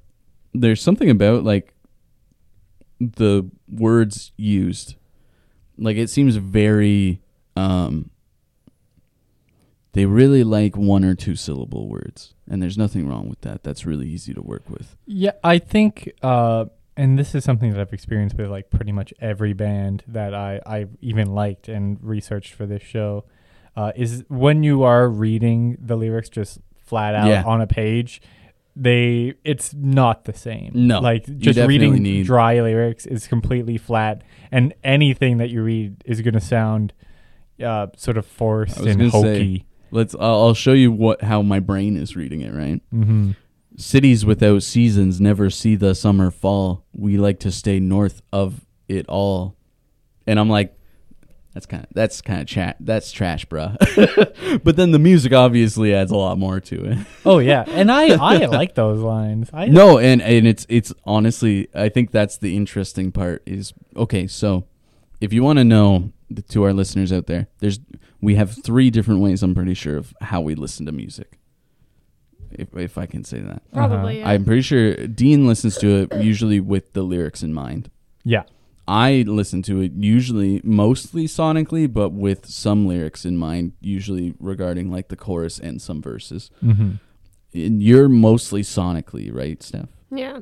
there's 0.55 0.83
something 0.83 1.11
about 1.11 1.45
like 1.45 1.75
the 3.01 3.51
words 3.69 4.33
used. 4.37 4.95
Like 5.79 5.97
it 5.97 6.09
seems 6.11 6.37
very 6.37 7.21
um 7.57 8.11
they 9.93 10.07
really 10.07 10.43
like 10.43 10.77
one 10.77 11.05
or 11.05 11.15
two 11.15 11.37
syllable 11.37 11.89
words 11.89 12.35
and 12.49 12.63
there's 12.63 12.79
nothing 12.79 13.07
wrong 13.09 13.29
with 13.29 13.41
that. 13.43 13.63
That's 13.63 13.85
really 13.85 14.09
easy 14.09 14.33
to 14.35 14.41
work 14.43 14.63
with. 14.69 14.97
Yeah, 15.07 15.33
I 15.45 15.59
think, 15.59 16.11
uh, 16.23 16.67
and 16.97 17.19
this 17.19 17.35
is 17.35 17.45
something 17.45 17.71
that 17.73 17.81
I've 17.81 17.93
experienced 17.93 18.37
with 18.37 18.49
like 18.51 18.71
pretty 18.71 18.93
much 18.93 19.13
every 19.21 19.53
band 19.53 20.03
that 20.09 20.35
I 20.35 20.61
I 20.67 20.87
even 21.01 21.35
liked 21.35 21.69
and 21.69 21.99
researched 22.03 22.55
for 22.55 22.67
this 22.67 22.83
show, 22.83 23.25
uh, 23.77 23.93
is 23.97 24.25
when 24.29 24.63
you 24.63 24.83
are 24.83 25.09
reading 25.09 25.77
the 25.81 25.97
lyrics 25.97 26.29
just 26.29 26.59
flat 26.85 27.15
out 27.15 27.29
Yeah. 27.29 27.43
on 27.45 27.61
a 27.63 27.67
page, 27.67 28.21
they 28.75 29.35
it's 29.45 29.75
not 29.75 30.25
the 30.25 30.33
same. 30.33 30.73
No, 30.75 31.01
like 31.01 31.25
just 31.39 31.59
reading 31.61 31.95
need- 32.03 32.27
dry 32.27 32.61
lyrics 32.61 33.05
is 33.07 33.27
completely 33.27 33.77
flat, 33.79 34.23
and 34.51 34.75
anything 34.83 35.37
that 35.39 35.51
you 35.51 35.63
read 35.63 36.03
is 36.07 36.21
going 36.23 36.35
to 36.35 36.41
sound 36.41 36.93
uh, 37.63 37.89
sort 37.97 38.17
of 38.17 38.25
forced 38.27 38.79
and 38.79 38.99
gonna 38.99 39.11
say- 39.11 39.19
hokey. 39.35 39.67
let's 39.91 40.15
i'll 40.15 40.43
I'll 40.49 40.55
show 40.55 40.73
you 40.73 40.91
what 40.91 41.23
how 41.23 41.43
my 41.43 41.61
brain 41.61 41.97
is 41.97 42.17
reading 42.17 42.41
it 42.41 42.53
right 42.55 42.81
Mm-hmm. 42.93 43.33
cities 43.77 44.25
without 44.25 44.63
seasons 44.63 45.21
never 45.21 45.49
see 45.51 45.77
the 45.77 45.95
summer 45.95 46.31
fall 46.31 46.85
we 46.93 47.17
like 47.19 47.39
to 47.41 47.53
stay 47.53 47.79
north 47.79 48.21
of 48.33 48.65
it 48.89 49.07
all 49.09 49.55
and 50.27 50.41
i'm 50.41 50.49
like 50.49 50.75
that's 51.53 51.67
kind 51.67 51.83
of 51.85 51.89
that's 51.93 52.21
kind 52.21 52.41
of 52.41 52.47
chat 52.47 52.77
that's 52.81 53.13
trash 53.13 53.45
bruh 53.47 53.77
but 54.65 54.77
then 54.77 54.91
the 54.93 54.99
music 54.99 55.33
obviously 55.33 55.95
adds 55.95 56.11
a 56.11 56.17
lot 56.17 56.39
more 56.39 56.61
to 56.61 56.85
it 56.85 56.99
Oh 57.25 57.39
yeah, 57.39 57.65
and 57.69 57.91
I 57.93 58.15
I 58.17 58.47
like 58.47 58.75
those 58.75 59.01
lines. 59.01 59.51
I 59.53 59.67
no 59.67 59.99
and 59.99 60.21
and 60.23 60.47
it's 60.47 60.67
it's 60.69 60.93
honestly 61.05 61.69
i 61.75 61.89
think 61.89 62.11
that's 62.11 62.39
the 62.39 62.57
interesting 62.57 63.13
part 63.13 63.43
is 63.47 63.73
okay 63.97 64.27
so 64.27 64.65
if 65.21 65.33
you 65.33 65.43
want 65.43 65.59
to 65.59 65.65
know 65.65 66.13
th- 66.35 66.47
to 66.49 66.65
our 66.65 66.73
listeners 66.73 67.13
out 67.13 67.27
there 67.27 67.49
there's 67.59 67.79
we 68.21 68.35
have 68.37 68.51
three 68.65 68.91
different 68.91 69.21
ways 69.21 69.43
i'm 69.43 69.55
pretty 69.55 69.75
sure 69.75 69.97
of 69.97 70.15
how 70.23 70.41
we 70.41 70.55
listen 70.55 70.87
to 70.87 70.93
music 70.93 71.39
if, 72.51 72.75
if 72.77 72.99
i 72.99 73.07
can 73.07 73.25
say 73.25 73.41
that 73.41 73.63
Probably. 73.73 74.21
Uh-huh. 74.21 74.29
yeah. 74.29 74.35
i'm 74.35 74.45
pretty 74.45 74.63
sure 74.63 74.95
dean 75.07 75.47
listens 75.47 75.77
to 75.79 75.89
it 76.03 76.23
usually 76.23 76.61
with 76.61 76.93
the 76.93 77.03
lyrics 77.03 77.43
in 77.43 77.53
mind 77.55 77.91
yeah. 78.25 78.45
I 78.89 79.23
listen 79.27 79.63
to 79.63 79.81
it 79.81 79.93
usually 79.93 80.61
mostly 80.65 81.27
sonically 81.27 81.91
but 81.93 82.11
with 82.11 82.47
some 82.47 82.87
lyrics 82.87 83.25
in 83.25 83.37
mind 83.37 83.73
usually 83.81 84.35
regarding 84.41 84.91
like 84.91 85.09
the 85.09 85.17
chorus 85.17 85.59
and 85.59 85.81
some 85.81 86.03
verses 86.03 86.51
Mm-hmm. 86.65 86.93
and 87.55 87.83
you're 87.83 88.09
mostly 88.09 88.63
sonically 88.63 89.33
right 89.35 89.63
steph 89.63 89.89
yeah. 90.11 90.41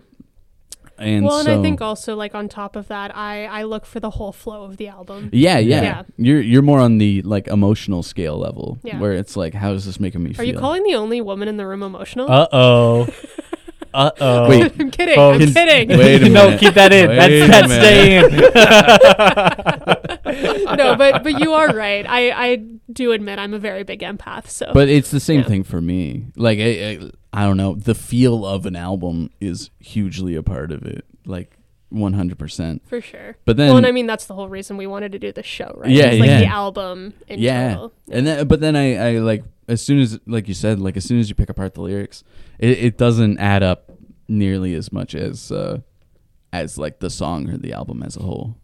and 0.99 1.25
well, 1.25 1.39
and 1.41 1.49
I 1.49 1.63
think 1.63 1.81
also 1.81 2.15
like 2.17 2.35
on 2.35 2.49
top 2.49 2.77
of 2.77 2.89
that, 2.89 3.17
I 3.17 3.47
I 3.47 3.63
look 3.63 3.87
for 3.87 4.01
the 4.01 4.11
whole 4.11 4.33
flow 4.33 4.65
of 4.65 4.77
the 4.77 4.89
album. 4.89 5.31
Yeah, 5.33 5.59
yeah, 5.59 5.83
Yeah. 5.83 6.03
You're 6.19 6.41
you're 6.43 6.63
more 6.63 6.81
on 6.81 6.99
the 6.99 7.23
like 7.23 7.47
emotional 7.49 8.03
scale 8.03 8.37
level, 8.37 8.79
Yeah. 8.83 8.99
where 8.99 9.13
it's 9.13 9.37
like, 9.37 9.55
how 9.55 9.73
is 9.73 9.85
this 9.87 9.99
making 10.01 10.23
me 10.25 10.31
Are 10.31 10.35
feel? 10.35 10.43
Are 10.43 10.45
you 10.53 10.59
calling 10.59 10.83
the 10.83 10.95
only 10.97 11.21
woman 11.21 11.47
in 11.49 11.57
the 11.57 11.67
room 11.67 11.83
emotional? 11.83 12.31
Uh 12.31 12.49
oh. 12.53 13.09
Uh 13.93 14.11
oh. 14.21 14.49
Wait. 14.49 14.73
I'm 14.81 14.91
kidding. 14.91 15.15
Folks- 15.17 15.45
I'm 15.45 15.53
kidding. 15.53 15.99
Wait 15.99 16.23
a 16.23 16.29
no, 16.29 16.57
keep 16.59 16.75
that 16.75 16.93
in. 16.93 17.09
Wait 17.11 17.41
that's 17.41 17.69
that's 17.69 17.69
minute. 17.69 18.33
staying. 18.33 18.51
no, 20.77 20.97
but 20.97 21.23
but 21.23 21.41
you 21.41 21.53
are 21.53 21.75
right. 21.75 22.07
I 22.09 22.31
I 22.31 22.57
do 22.93 23.13
admit 23.13 23.39
I'm 23.39 23.55
a 23.55 23.59
very 23.59 23.83
big 23.83 24.01
empath. 24.01 24.49
So 24.49 24.71
But 24.73 24.89
it's 24.89 25.11
the 25.11 25.21
same 25.21 25.41
Yeah. 25.41 25.47
thing 25.49 25.65
for 25.65 25.81
me. 25.81 26.27
Like 26.37 26.59
I, 26.59 26.63
I, 26.63 27.11
I 27.33 27.45
don't 27.47 27.57
know. 27.57 27.75
The 27.75 27.95
feel 27.95 28.47
of 28.47 28.67
an 28.67 28.77
album 28.77 29.31
is 29.41 29.71
hugely 29.79 30.35
a 30.37 30.43
part 30.43 30.73
of 30.73 30.85
it. 30.85 31.05
Like 31.27 31.57
100. 31.91 32.39
percent 32.39 32.83
for 32.89 33.01
sure. 33.01 33.37
But 33.45 33.57
then, 33.57 33.69
well, 33.69 33.77
and 33.79 33.87
I 33.87 33.93
mean 33.93 34.07
that's 34.07 34.27
the 34.27 34.35
whole 34.35 34.49
reason 34.49 34.77
we 34.77 34.87
wanted 34.87 35.13
to 35.13 35.19
do 35.19 35.33
the 35.33 35.43
show, 35.43 35.75
right? 35.77 35.91
Yeah, 35.91 36.07
It's 36.07 36.21
like 36.21 36.29
yeah. 36.31 36.41
the 36.41 36.47
album 36.47 37.15
in 37.27 37.41
yeah, 37.41 37.75
total. 37.75 37.93
and 38.11 38.27
then 38.27 38.47
but 38.47 38.61
then 38.61 38.77
I, 38.77 39.15
I 39.15 39.19
like 39.19 39.45
as 39.71 39.81
soon 39.81 40.01
as 40.01 40.19
like 40.27 40.49
you 40.49 40.55
said, 40.55 40.81
like 40.81 40.97
as 40.97 41.05
soon 41.05 41.21
as 41.21 41.29
you 41.29 41.35
pick 41.35 41.49
apart 41.49 41.75
the 41.75 41.83
lyrics, 41.83 42.25
it, 42.59 42.71
it 42.71 42.99
doesn't 42.99 43.39
add 43.39 43.63
up 43.63 43.93
nearly 44.29 44.75
as 44.75 44.93
much 44.93 45.15
as 45.15 45.51
uh 45.51 45.81
as 46.53 46.77
like 46.79 46.99
the 46.99 47.11
song 47.11 47.49
or 47.49 47.57
the 47.57 47.73
album 47.73 48.03
as 48.03 48.17
a 48.17 48.21
whole. 48.21 48.57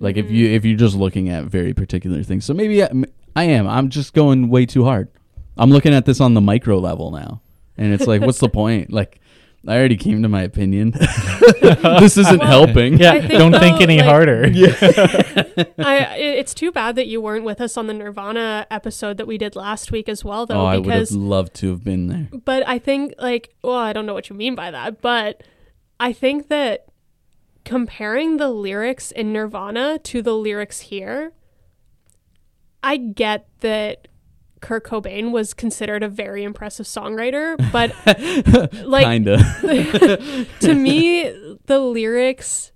Like 0.00 0.16
if 0.16 0.30
you 0.30 0.48
if 0.48 0.64
you're 0.64 0.76
just 0.76 0.96
looking 0.96 1.28
at 1.28 1.44
very 1.44 1.72
particular 1.72 2.22
things, 2.22 2.44
so 2.44 2.52
maybe 2.54 2.82
I, 2.82 2.90
I 3.34 3.44
am. 3.44 3.66
I'm 3.66 3.88
just 3.88 4.12
going 4.12 4.48
way 4.48 4.66
too 4.66 4.84
hard. 4.84 5.08
I'm 5.56 5.70
looking 5.70 5.94
at 5.94 6.04
this 6.04 6.20
on 6.20 6.34
the 6.34 6.40
micro 6.40 6.78
level 6.78 7.10
now, 7.10 7.40
and 7.76 7.92
it's 7.92 8.06
like, 8.06 8.20
what's 8.20 8.40
the 8.40 8.48
point? 8.62 8.92
Like, 8.92 9.20
I 9.66 9.78
already 9.78 9.96
came 9.96 10.22
to 10.22 10.28
my 10.28 10.42
opinion. 10.42 10.90
this 11.62 12.18
isn't 12.18 12.38
Well, 12.40 12.66
helping. 12.66 12.98
Yeah, 12.98 13.12
think 13.20 13.30
don't 13.30 13.52
think 13.52 13.80
any 13.80 13.96
like- 13.98 14.06
harder. 14.06 14.44
I 15.78 16.16
it's 16.18 16.52
too 16.54 16.70
bad 16.72 16.96
that 16.96 17.06
you 17.06 17.20
weren't 17.20 17.44
with 17.44 17.60
us 17.60 17.76
on 17.76 17.86
the 17.86 17.94
Nirvana 17.94 18.66
episode 18.70 19.16
that 19.16 19.26
we 19.26 19.38
did 19.38 19.56
last 19.56 19.90
week 19.90 20.08
as 20.08 20.24
well, 20.24 20.44
though, 20.46 20.60
oh, 20.60 20.66
I 20.66 20.78
would 20.78 20.92
have 20.94 21.10
loved 21.12 21.54
to 21.54 21.70
have 21.70 21.82
been 21.82 22.08
there. 22.08 22.28
but 22.44 22.66
I 22.68 22.78
think 22.78 23.14
like 23.18 23.54
well, 23.62 23.74
I 23.76 23.92
don't 23.92 24.04
know 24.06 24.14
what 24.14 24.28
you 24.28 24.36
mean 24.36 24.54
by 24.54 24.70
that, 24.70 25.00
but 25.00 25.42
I 25.98 26.12
think 26.12 26.48
that 26.48 26.86
comparing 27.64 28.36
the 28.36 28.50
lyrics 28.50 29.10
in 29.10 29.32
Nirvana 29.32 29.98
to 30.00 30.20
the 30.20 30.34
lyrics 30.34 30.80
here, 30.80 31.32
I 32.82 32.98
get 32.98 33.48
that 33.60 34.08
Kurt 34.64 34.84
Cobain 34.84 35.30
was 35.30 35.52
considered 35.52 36.02
a 36.02 36.08
very 36.08 36.42
impressive 36.42 36.86
songwriter, 36.86 37.54
but 37.72 37.94
like 38.84 39.04
Kinda. 39.04 39.36
to 40.60 40.74
me, 40.74 41.24
the 41.66 41.78
lyrics 41.78 42.72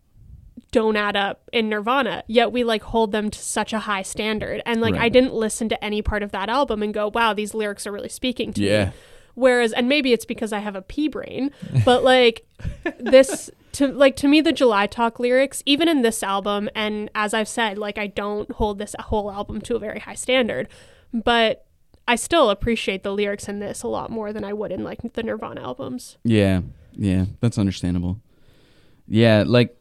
don't 0.70 0.96
add 0.96 1.16
up 1.16 1.48
in 1.50 1.70
Nirvana, 1.70 2.24
yet 2.26 2.52
we 2.52 2.62
like 2.62 2.82
hold 2.82 3.10
them 3.12 3.30
to 3.30 3.38
such 3.38 3.72
a 3.72 3.78
high 3.78 4.02
standard. 4.02 4.60
And 4.66 4.82
like 4.82 4.96
I 4.96 5.08
didn't 5.08 5.32
listen 5.32 5.70
to 5.70 5.82
any 5.82 6.02
part 6.02 6.22
of 6.22 6.30
that 6.32 6.50
album 6.50 6.82
and 6.82 6.92
go, 6.92 7.10
wow, 7.12 7.32
these 7.32 7.54
lyrics 7.54 7.86
are 7.86 7.92
really 7.92 8.10
speaking 8.10 8.52
to 8.52 8.60
me. 8.60 8.66
Yeah. 8.68 8.90
Whereas, 9.34 9.72
and 9.72 9.88
maybe 9.88 10.12
it's 10.12 10.26
because 10.26 10.52
I 10.52 10.58
have 10.58 10.76
a 10.76 10.82
pea 10.82 11.08
brain, 11.08 11.52
but 11.86 12.04
like 12.04 12.44
this 12.98 13.50
to 13.72 13.86
like 13.86 14.14
to 14.16 14.28
me 14.28 14.42
the 14.42 14.52
July 14.52 14.86
Talk 14.88 15.18
lyrics, 15.18 15.62
even 15.64 15.88
in 15.88 16.02
this 16.02 16.22
album, 16.22 16.68
and 16.74 17.08
as 17.14 17.32
I've 17.32 17.48
said, 17.48 17.78
like 17.78 17.96
I 17.96 18.08
don't 18.08 18.50
hold 18.52 18.78
this 18.78 18.94
whole 18.98 19.30
album 19.30 19.62
to 19.62 19.76
a 19.76 19.78
very 19.78 20.00
high 20.00 20.16
standard, 20.16 20.68
but 21.14 21.64
I 22.08 22.16
still 22.16 22.48
appreciate 22.48 23.02
the 23.02 23.12
lyrics 23.12 23.50
in 23.50 23.58
this 23.58 23.82
a 23.82 23.86
lot 23.86 24.10
more 24.10 24.32
than 24.32 24.42
I 24.42 24.54
would 24.54 24.72
in 24.72 24.82
like 24.82 25.00
the 25.12 25.22
Nirvana 25.22 25.62
albums. 25.62 26.16
Yeah, 26.24 26.62
yeah, 26.92 27.26
that's 27.40 27.58
understandable. 27.58 28.18
Yeah, 29.06 29.44
like 29.46 29.76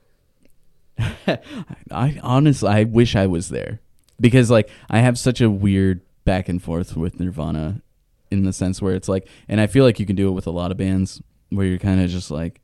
I 0.99 2.19
honestly 2.21 2.67
I 2.67 2.83
wish 2.83 3.15
I 3.15 3.27
was 3.27 3.47
there 3.47 3.79
because 4.19 4.51
like 4.51 4.69
I 4.89 4.99
have 4.99 5.17
such 5.17 5.39
a 5.39 5.49
weird 5.49 6.01
back 6.25 6.49
and 6.49 6.61
forth 6.61 6.97
with 6.97 7.17
Nirvana 7.17 7.81
in 8.29 8.43
the 8.43 8.51
sense 8.51 8.81
where 8.81 8.93
it's 8.93 9.07
like 9.07 9.25
and 9.47 9.61
I 9.61 9.67
feel 9.67 9.85
like 9.85 9.97
you 9.97 10.05
can 10.05 10.17
do 10.17 10.27
it 10.27 10.31
with 10.31 10.47
a 10.47 10.51
lot 10.51 10.71
of 10.71 10.77
bands 10.77 11.21
where 11.49 11.65
you're 11.65 11.79
kind 11.79 12.01
of 12.01 12.09
just 12.09 12.29
like 12.29 12.59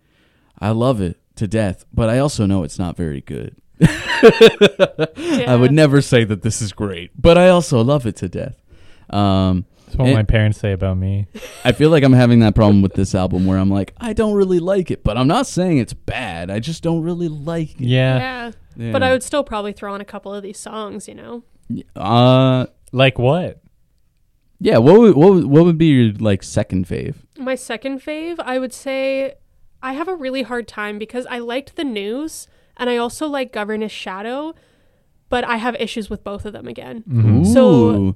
I 0.60 0.72
love 0.72 1.00
it 1.00 1.18
to 1.38 1.48
death, 1.48 1.86
but 1.94 2.10
I 2.10 2.20
also 2.20 2.46
know 2.46 2.64
it's 2.64 2.78
not 2.78 2.98
very 2.98 3.22
good. 3.22 3.56
I 3.82 5.58
would 5.58 5.72
never 5.72 6.02
say 6.02 6.26
that 6.26 6.42
this 6.42 6.62
is 6.62 6.74
great, 6.74 7.12
but 7.20 7.38
I 7.38 7.48
also 7.48 7.82
love 7.82 8.06
it 8.06 8.18
to 8.18 8.28
death. 8.28 8.58
Um 9.14 9.66
That's 9.86 9.98
what 9.98 10.10
It- 10.10 10.16
my 10.16 10.24
parents 10.24 10.58
say 10.60 10.72
about 10.72 10.98
me. 10.98 11.28
I 11.64 11.72
feel 11.72 11.90
like 11.92 12.04
I'm 12.04 12.14
having 12.14 12.40
that 12.40 12.56
problem 12.56 12.82
with 12.82 12.94
this 12.94 13.14
album 13.14 13.46
where 13.46 13.58
I'm 13.60 13.70
like, 13.70 13.94
I 13.98 14.14
don't 14.14 14.34
really 14.34 14.60
like 14.60 14.90
it, 14.92 15.04
but 15.04 15.18
I'm 15.18 15.28
not 15.28 15.46
saying 15.48 15.78
it's 15.78 15.94
bad. 15.94 16.50
I 16.50 16.60
just 16.60 16.82
don't 16.82 17.02
really 17.04 17.28
like 17.30 17.80
it. 17.80 17.88
Yeah. 17.88 18.18
Yeah. 18.18 18.52
Yeah. 18.76 18.92
But 18.92 19.04
I 19.04 19.12
would 19.12 19.22
still 19.22 19.44
probably 19.44 19.72
throw 19.72 19.94
on 19.94 20.02
a 20.02 20.06
couple 20.06 20.34
of 20.34 20.42
these 20.42 20.58
songs, 20.60 21.08
you 21.08 21.14
know? 21.14 21.44
uh, 21.96 22.66
Like 22.92 23.20
what? 23.20 23.62
yeah. 24.60 24.78
What 24.80 25.00
would, 25.00 25.16
what 25.16 25.34
would, 25.34 25.46
what 25.46 25.64
would 25.66 25.78
be 25.78 25.88
your 25.88 26.14
like 26.14 26.42
second 26.44 26.88
fave? 26.88 27.16
My 27.38 27.56
second 27.56 28.00
fave, 28.02 28.40
I 28.40 28.58
would 28.60 28.74
say 28.74 29.34
I 29.84 29.94
have 29.94 30.08
a 30.08 30.16
really 30.16 30.42
hard 30.44 30.68
time 30.68 30.98
because 30.98 31.26
I 31.28 31.38
liked 31.40 31.76
the 31.76 31.84
news 31.84 32.48
and 32.78 32.90
I 32.90 32.98
also 32.98 33.28
like 33.28 33.52
Governess 33.54 33.92
Shadow, 33.92 34.56
but 35.30 35.44
I 35.44 35.58
have 35.58 35.76
issues 35.76 36.10
with 36.10 36.24
both 36.24 36.46
of 36.46 36.54
them 36.54 36.68
again. 36.68 37.04
Mhm. 37.08 37.46
So- 37.46 37.90
Ooh. 37.96 38.16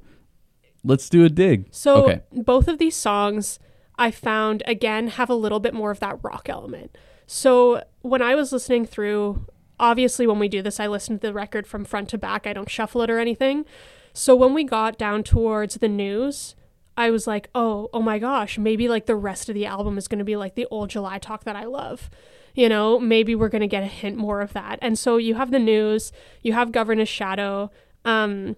Let's 0.88 1.10
do 1.10 1.24
a 1.26 1.30
dig. 1.30 1.68
So 1.72 2.06
Okay. 2.06 2.22
both 2.32 2.68
of 2.68 2.78
these 2.80 2.96
songs 2.96 3.60
I 4.00 4.12
found 4.12 4.62
again 4.66 5.08
have 5.08 5.30
a 5.30 5.36
little 5.36 5.60
bit 5.60 5.74
more 5.74 5.92
of 5.92 6.00
that 6.02 6.20
rock 6.24 6.50
element. 6.50 6.96
So 7.26 7.84
when 8.02 8.22
I 8.22 8.36
was 8.36 8.52
listening 8.54 8.86
through, 8.86 9.46
obviously 9.80 10.26
when 10.28 10.40
we 10.40 10.48
do 10.48 10.62
this, 10.62 10.80
I 10.80 10.88
listen 10.88 11.20
to 11.20 11.28
the 11.28 11.34
record 11.34 11.66
from 11.68 11.84
front 11.84 12.10
to 12.10 12.18
back. 12.18 12.46
I 12.48 12.54
don't 12.54 12.70
shuffle 12.70 13.02
it 13.02 13.10
or 13.10 13.20
anything. 13.20 13.66
So 14.14 14.36
when 14.36 14.54
we 14.54 14.64
got 14.64 14.98
down 14.98 15.24
towards 15.24 15.76
the 15.76 15.88
news, 15.88 16.56
I 16.96 17.12
was 17.12 17.28
like, 17.28 17.50
oh, 17.54 17.90
oh 17.94 18.02
my 18.02 18.18
gosh, 18.18 18.58
maybe 18.58 18.88
like 18.88 19.06
the 19.08 19.16
rest 19.16 19.50
of 19.50 19.56
the 19.56 19.66
album 19.66 19.98
is 19.98 20.08
going 20.08 20.20
to 20.20 20.26
be 20.26 20.36
like 20.36 20.56
the 20.56 20.66
old 20.72 20.90
July 20.90 21.20
talk 21.20 21.44
that 21.44 21.56
I 21.56 21.66
love. 21.66 22.10
You 22.56 22.70
know, 22.70 23.00
maybe 23.00 23.36
we're 23.36 23.50
going 23.50 23.62
to 23.62 23.68
get 23.68 23.84
a 23.84 23.88
hint 23.88 24.18
more 24.18 24.42
of 24.42 24.54
that. 24.54 24.80
And 24.82 24.98
so 24.98 25.18
you 25.18 25.36
have 25.36 25.52
the 25.52 25.60
news, 25.60 26.12
you 26.42 26.54
have 26.54 26.72
Governess 26.72 27.10
Shadow, 27.10 27.70
um, 28.04 28.56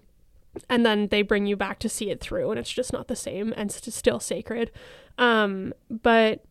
and 0.68 0.84
then 0.84 1.08
they 1.08 1.22
bring 1.22 1.46
you 1.46 1.56
back 1.56 1.78
to 1.80 1.88
see 1.88 2.10
it 2.10 2.20
through, 2.20 2.50
and 2.50 2.58
it's 2.58 2.72
just 2.72 2.92
not 2.92 3.08
the 3.08 3.16
same 3.16 3.52
and 3.56 3.70
it's 3.70 3.94
still 3.94 4.20
sacred. 4.20 4.70
Um, 5.18 5.72
but 5.88 6.44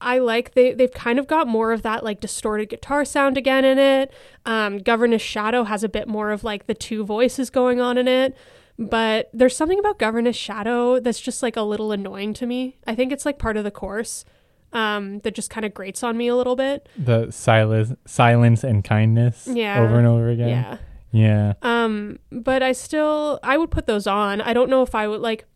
I 0.00 0.18
like 0.18 0.52
they 0.54 0.72
they've 0.74 0.92
kind 0.92 1.18
of 1.18 1.26
got 1.26 1.46
more 1.48 1.72
of 1.72 1.82
that 1.82 2.04
like 2.04 2.20
distorted 2.20 2.68
guitar 2.68 3.04
sound 3.04 3.38
again 3.38 3.64
in 3.64 3.78
it. 3.78 4.12
Um, 4.44 4.78
Governess 4.78 5.22
Shadow 5.22 5.64
has 5.64 5.82
a 5.82 5.88
bit 5.88 6.08
more 6.08 6.30
of 6.30 6.44
like 6.44 6.66
the 6.66 6.74
two 6.74 7.04
voices 7.04 7.48
going 7.50 7.80
on 7.80 7.96
in 7.98 8.08
it. 8.08 8.36
But 8.76 9.30
there's 9.32 9.56
something 9.56 9.78
about 9.78 9.98
Governess 10.00 10.34
Shadow 10.36 10.98
that's 10.98 11.20
just 11.20 11.42
like 11.44 11.56
a 11.56 11.62
little 11.62 11.92
annoying 11.92 12.34
to 12.34 12.46
me. 12.46 12.76
I 12.88 12.94
think 12.96 13.12
it's 13.12 13.24
like 13.24 13.38
part 13.38 13.56
of 13.56 13.62
the 13.62 13.70
course 13.70 14.24
um, 14.72 15.20
that 15.20 15.32
just 15.36 15.48
kind 15.48 15.64
of 15.64 15.72
grates 15.72 16.02
on 16.02 16.16
me 16.16 16.26
a 16.26 16.34
little 16.34 16.56
bit. 16.56 16.88
The 16.98 17.30
silence, 17.30 17.92
silence 18.04 18.64
and 18.64 18.82
kindness 18.82 19.48
Yeah. 19.50 19.80
over 19.80 19.96
and 19.96 20.08
over 20.08 20.28
again. 20.28 20.48
Yeah. 20.48 20.78
Yeah. 21.14 21.54
Um, 21.62 22.18
but 22.32 22.62
I 22.62 22.72
still 22.72 23.38
I 23.42 23.56
would 23.56 23.70
put 23.70 23.86
those 23.86 24.06
on. 24.06 24.40
I 24.40 24.52
don't 24.52 24.68
know 24.68 24.82
if 24.82 24.94
I 24.94 25.06
would 25.06 25.20
like 25.20 25.46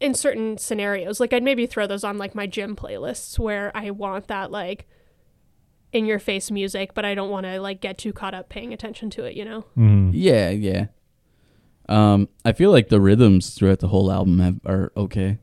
in 0.00 0.12
certain 0.12 0.58
scenarios. 0.58 1.20
Like 1.20 1.32
I'd 1.32 1.44
maybe 1.44 1.66
throw 1.66 1.86
those 1.86 2.02
on 2.02 2.18
like 2.18 2.34
my 2.34 2.48
gym 2.48 2.74
playlists 2.74 3.38
where 3.38 3.70
I 3.76 3.90
want 3.90 4.26
that 4.26 4.50
like 4.50 4.88
in 5.92 6.04
your 6.04 6.18
face 6.18 6.50
music, 6.50 6.94
but 6.94 7.04
I 7.04 7.14
don't 7.14 7.30
want 7.30 7.46
to 7.46 7.60
like 7.60 7.80
get 7.80 7.96
too 7.96 8.12
caught 8.12 8.34
up 8.34 8.48
paying 8.48 8.72
attention 8.72 9.08
to 9.10 9.24
it, 9.24 9.36
you 9.36 9.44
know? 9.44 9.64
Mm. 9.78 10.10
Yeah, 10.12 10.50
yeah. 10.50 10.86
Um, 11.88 12.28
I 12.44 12.52
feel 12.52 12.72
like 12.72 12.88
the 12.88 13.00
rhythms 13.00 13.54
throughout 13.54 13.78
the 13.78 13.88
whole 13.88 14.10
album 14.10 14.40
have, 14.40 14.60
are 14.66 14.92
okay. 14.96 15.38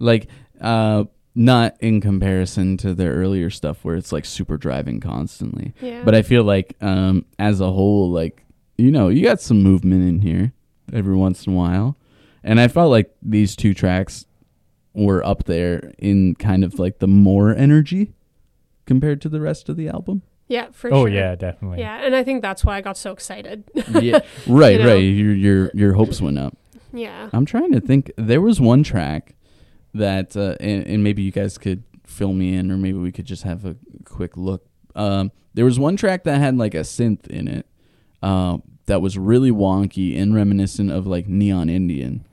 Like, 0.00 0.28
uh, 0.60 1.04
not 1.36 1.76
in 1.80 2.00
comparison 2.00 2.78
to 2.78 2.94
their 2.94 3.12
earlier 3.12 3.50
stuff 3.50 3.84
where 3.84 3.94
it's 3.94 4.10
like 4.10 4.24
super 4.24 4.56
driving 4.56 5.00
constantly. 5.00 5.74
Yeah. 5.80 6.02
But 6.02 6.14
I 6.14 6.22
feel 6.22 6.42
like 6.42 6.74
um, 6.80 7.26
as 7.38 7.60
a 7.60 7.70
whole, 7.70 8.10
like 8.10 8.42
you 8.78 8.90
know, 8.90 9.08
you 9.08 9.22
got 9.22 9.40
some 9.40 9.62
movement 9.62 10.06
in 10.08 10.20
here 10.20 10.52
every 10.92 11.16
once 11.16 11.46
in 11.46 11.52
a 11.52 11.56
while, 11.56 11.96
and 12.44 12.60
I 12.60 12.68
felt 12.68 12.90
like 12.90 13.14
these 13.22 13.56
two 13.56 13.74
tracks 13.74 14.26
were 14.94 15.24
up 15.24 15.44
there 15.44 15.92
in 15.98 16.34
kind 16.36 16.64
of 16.64 16.78
like 16.78 16.98
the 17.00 17.06
more 17.08 17.54
energy 17.54 18.12
compared 18.86 19.20
to 19.22 19.28
the 19.28 19.40
rest 19.40 19.68
of 19.68 19.76
the 19.76 19.88
album. 19.88 20.22
yeah, 20.48 20.68
for 20.72 20.88
Oh 20.92 21.02
sure. 21.02 21.08
yeah, 21.08 21.34
definitely. 21.34 21.80
Yeah, 21.80 22.00
and 22.04 22.14
I 22.14 22.22
think 22.22 22.40
that's 22.42 22.64
why 22.64 22.76
I 22.76 22.80
got 22.80 22.96
so 22.96 23.12
excited. 23.12 23.64
yeah, 23.74 24.20
right, 24.46 24.78
You 24.80 24.84
know? 24.86 24.92
right. 24.94 24.96
Your 25.02 25.32
your 25.34 25.70
your 25.74 25.92
hopes 25.94 26.20
went 26.20 26.38
up. 26.38 26.56
yeah. 26.92 27.28
I'm 27.32 27.44
trying 27.46 27.72
to 27.72 27.80
think. 27.80 28.10
There 28.16 28.40
was 28.40 28.60
one 28.60 28.82
track 28.82 29.34
that, 29.94 30.36
uh, 30.36 30.56
and, 30.60 30.86
and 30.86 31.02
maybe 31.04 31.22
you 31.22 31.32
guys 31.32 31.58
could 31.58 31.82
fill 32.06 32.32
me 32.32 32.54
in, 32.54 32.70
or 32.70 32.76
maybe 32.76 32.98
we 32.98 33.10
could 33.12 33.24
just 33.26 33.42
have 33.42 33.64
a 33.64 33.76
quick 34.04 34.36
look. 34.36 34.66
Um, 34.94 35.32
there 35.54 35.64
was 35.64 35.78
one 35.78 35.96
track 35.96 36.24
that 36.24 36.38
had 36.38 36.56
like 36.56 36.74
a 36.74 36.80
synth 36.80 37.26
in 37.26 37.48
it 37.48 37.66
um, 38.22 38.62
that 38.86 39.00
was 39.00 39.18
really 39.18 39.50
wonky 39.50 40.20
and 40.20 40.34
reminiscent 40.34 40.90
of 40.90 41.06
like 41.06 41.26
Neon 41.28 41.68
Indian. 41.68 42.24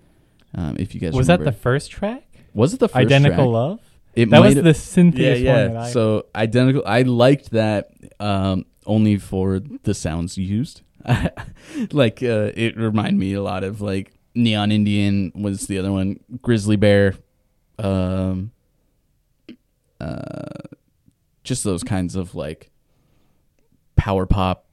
Um, 0.56 0.76
if 0.80 0.94
you 0.94 1.02
guys 1.02 1.14
Was 1.14 1.28
that 1.28 1.44
the 1.44 1.52
first 1.52 1.90
track? 1.92 2.24
was 2.54 2.74
it 2.74 2.80
the 2.80 2.88
first 2.88 2.98
Identical 2.98 3.38
track? 3.46 3.48
Love? 3.48 3.80
It 4.16 4.30
That 4.30 4.42
was 4.42 4.54
have- 4.54 4.64
the 4.64 4.74
synthiest 4.76 5.42
yeah, 5.42 5.54
yeah. 5.56 5.64
one 5.66 5.74
that 5.74 5.84
I 5.84 5.90
So 5.92 6.26
identical. 6.36 6.84
I 6.86 7.02
liked 7.02 7.50
that 7.52 7.90
um, 8.20 8.66
only 8.86 9.18
for 9.18 9.60
the 9.60 9.94
sounds 9.96 10.38
used. 10.38 10.82
like 11.92 12.22
uh, 12.22 12.52
it 12.56 12.78
reminded 12.78 13.16
me 13.18 13.34
a 13.34 13.42
lot 13.42 13.64
of 13.64 13.82
like 13.82 14.14
Neon 14.36 14.72
Indian 14.72 15.32
was 15.36 15.66
the 15.68 15.80
other 15.80 15.92
one. 15.92 16.20
Grizzly 16.42 16.76
Bear. 16.76 17.16
Um, 17.80 18.52
uh, 20.00 20.46
just 21.44 21.64
those 21.64 21.84
kinds 21.84 22.16
of 22.16 22.36
like 22.36 22.70
power 23.96 24.26
pop, 24.26 24.66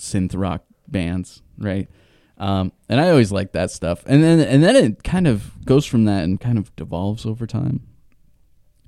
synth 0.00 0.36
rock 0.36 0.64
bands, 0.88 1.42
right? 1.58 1.88
Um, 2.38 2.72
and 2.88 3.00
I 3.00 3.10
always 3.10 3.30
like 3.30 3.52
that 3.52 3.70
stuff. 3.70 4.02
And 4.06 4.22
then 4.24 4.40
and 4.40 4.62
then 4.64 4.74
it 4.76 5.02
kind 5.04 5.26
of 5.26 5.64
goes 5.64 5.84
from 5.86 6.04
that 6.06 6.24
and 6.24 6.40
kind 6.40 6.58
of 6.58 6.74
devolves 6.76 7.24
over 7.26 7.46
time 7.46 7.86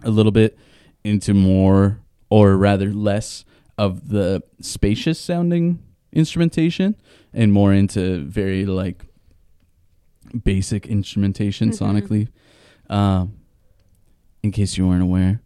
a 0.02 0.10
little 0.10 0.32
bit 0.32 0.58
into 1.04 1.34
more 1.34 2.00
or 2.30 2.56
rather 2.56 2.92
less 2.92 3.44
of 3.78 4.08
the 4.08 4.42
spacious 4.60 5.18
sounding 5.18 5.82
instrumentation 6.12 6.96
and 7.32 7.52
more 7.52 7.72
into 7.72 8.24
very 8.24 8.64
like 8.66 9.04
basic 10.44 10.86
instrumentation 10.86 11.70
Mhm. 11.70 11.78
sonically 11.78 12.28
um 12.90 13.34
in 14.42 14.50
case 14.50 14.76
you 14.78 14.86
weren't 14.86 15.02
aware 15.02 15.40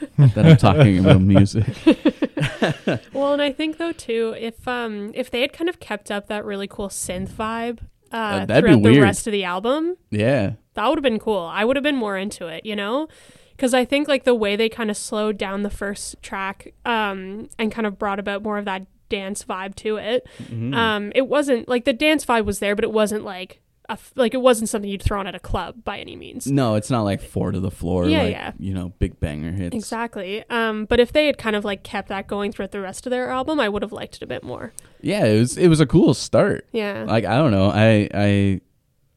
that 0.18 0.46
I'm 0.46 0.56
talking 0.56 0.98
about 1.04 1.20
music 1.20 1.64
Well, 3.12 3.32
and 3.32 3.42
I 3.42 3.52
think 3.52 3.78
though 3.78 3.92
too, 3.92 4.34
if 4.38 4.66
um 4.68 5.12
if 5.14 5.30
they 5.30 5.40
had 5.40 5.52
kind 5.52 5.68
of 5.68 5.80
kept 5.80 6.10
up 6.10 6.28
that 6.28 6.44
really 6.44 6.66
cool 6.68 6.88
synth 6.88 7.30
vibe 7.30 7.80
uh, 8.12 8.16
Uh, 8.16 8.44
that'd 8.46 8.64
be 8.64 8.80
throughout 8.80 8.94
the 8.94 9.00
rest 9.00 9.26
of 9.26 9.32
the 9.32 9.44
album, 9.44 9.96
yeah 10.10 10.52
that 10.76 10.88
would 10.88 10.98
have 10.98 11.02
been 11.02 11.18
cool. 11.18 11.40
I 11.40 11.64
would 11.64 11.76
have 11.76 11.82
been 11.82 11.96
more 11.96 12.16
into 12.16 12.46
it, 12.46 12.64
you 12.64 12.76
know? 12.76 13.08
Because 13.50 13.72
I 13.72 13.84
think 13.86 14.06
like 14.08 14.24
the 14.24 14.34
way 14.34 14.54
they 14.54 14.68
kind 14.68 14.90
of 14.90 14.96
slowed 14.96 15.38
down 15.38 15.62
the 15.62 15.70
first 15.70 16.22
track 16.22 16.74
um, 16.84 17.48
and 17.58 17.72
kind 17.72 17.86
of 17.86 17.98
brought 17.98 18.18
about 18.18 18.42
more 18.42 18.58
of 18.58 18.66
that 18.66 18.86
dance 19.08 19.42
vibe 19.44 19.74
to 19.76 19.96
it. 19.96 20.26
Mm-hmm. 20.42 20.74
Um, 20.74 21.12
it 21.14 21.26
wasn't 21.26 21.66
like 21.66 21.86
the 21.86 21.94
dance 21.94 22.26
vibe 22.26 22.44
was 22.44 22.58
there, 22.58 22.76
but 22.76 22.84
it 22.84 22.92
wasn't 22.92 23.24
like 23.24 23.52
a 23.52 23.65
f- 23.94 24.12
like 24.16 24.34
it 24.34 24.40
wasn't 24.40 24.68
something 24.68 24.90
you'd 24.90 25.02
throw 25.02 25.20
on 25.20 25.26
at 25.26 25.34
a 25.34 25.38
club 25.40 25.84
by 25.84 25.98
any 25.98 26.16
means. 26.16 26.46
no 26.46 26.74
it's 26.74 26.90
not 26.90 27.02
like 27.02 27.20
four 27.20 27.50
to 27.52 27.60
the 27.60 27.70
floor 27.70 28.08
Yeah, 28.08 28.22
like 28.22 28.30
yeah. 28.32 28.52
you 28.58 28.74
know 28.74 28.90
big 28.98 29.20
banger 29.20 29.52
hits 29.52 29.74
Exactly. 29.76 30.44
Um, 30.50 30.84
but 30.86 31.00
if 31.00 31.12
they 31.12 31.26
had 31.26 31.38
kind 31.38 31.56
of 31.56 31.64
like 31.64 31.82
kept 31.82 32.08
that 32.08 32.26
going 32.26 32.52
throughout 32.52 32.72
the 32.72 32.80
rest 32.80 33.06
of 33.06 33.10
their 33.10 33.30
album, 33.30 33.60
I 33.60 33.68
would 33.68 33.82
have 33.82 33.92
liked 33.92 34.16
it 34.16 34.22
a 34.22 34.26
bit 34.26 34.42
more. 34.42 34.72
yeah 35.00 35.24
it 35.24 35.38
was 35.38 35.56
it 35.56 35.68
was 35.68 35.80
a 35.80 35.86
cool 35.86 36.14
start 36.14 36.66
Yeah. 36.72 37.04
like 37.06 37.24
I 37.24 37.36
don't 37.38 37.50
know, 37.52 37.70
I 37.70 38.08
I 38.14 38.60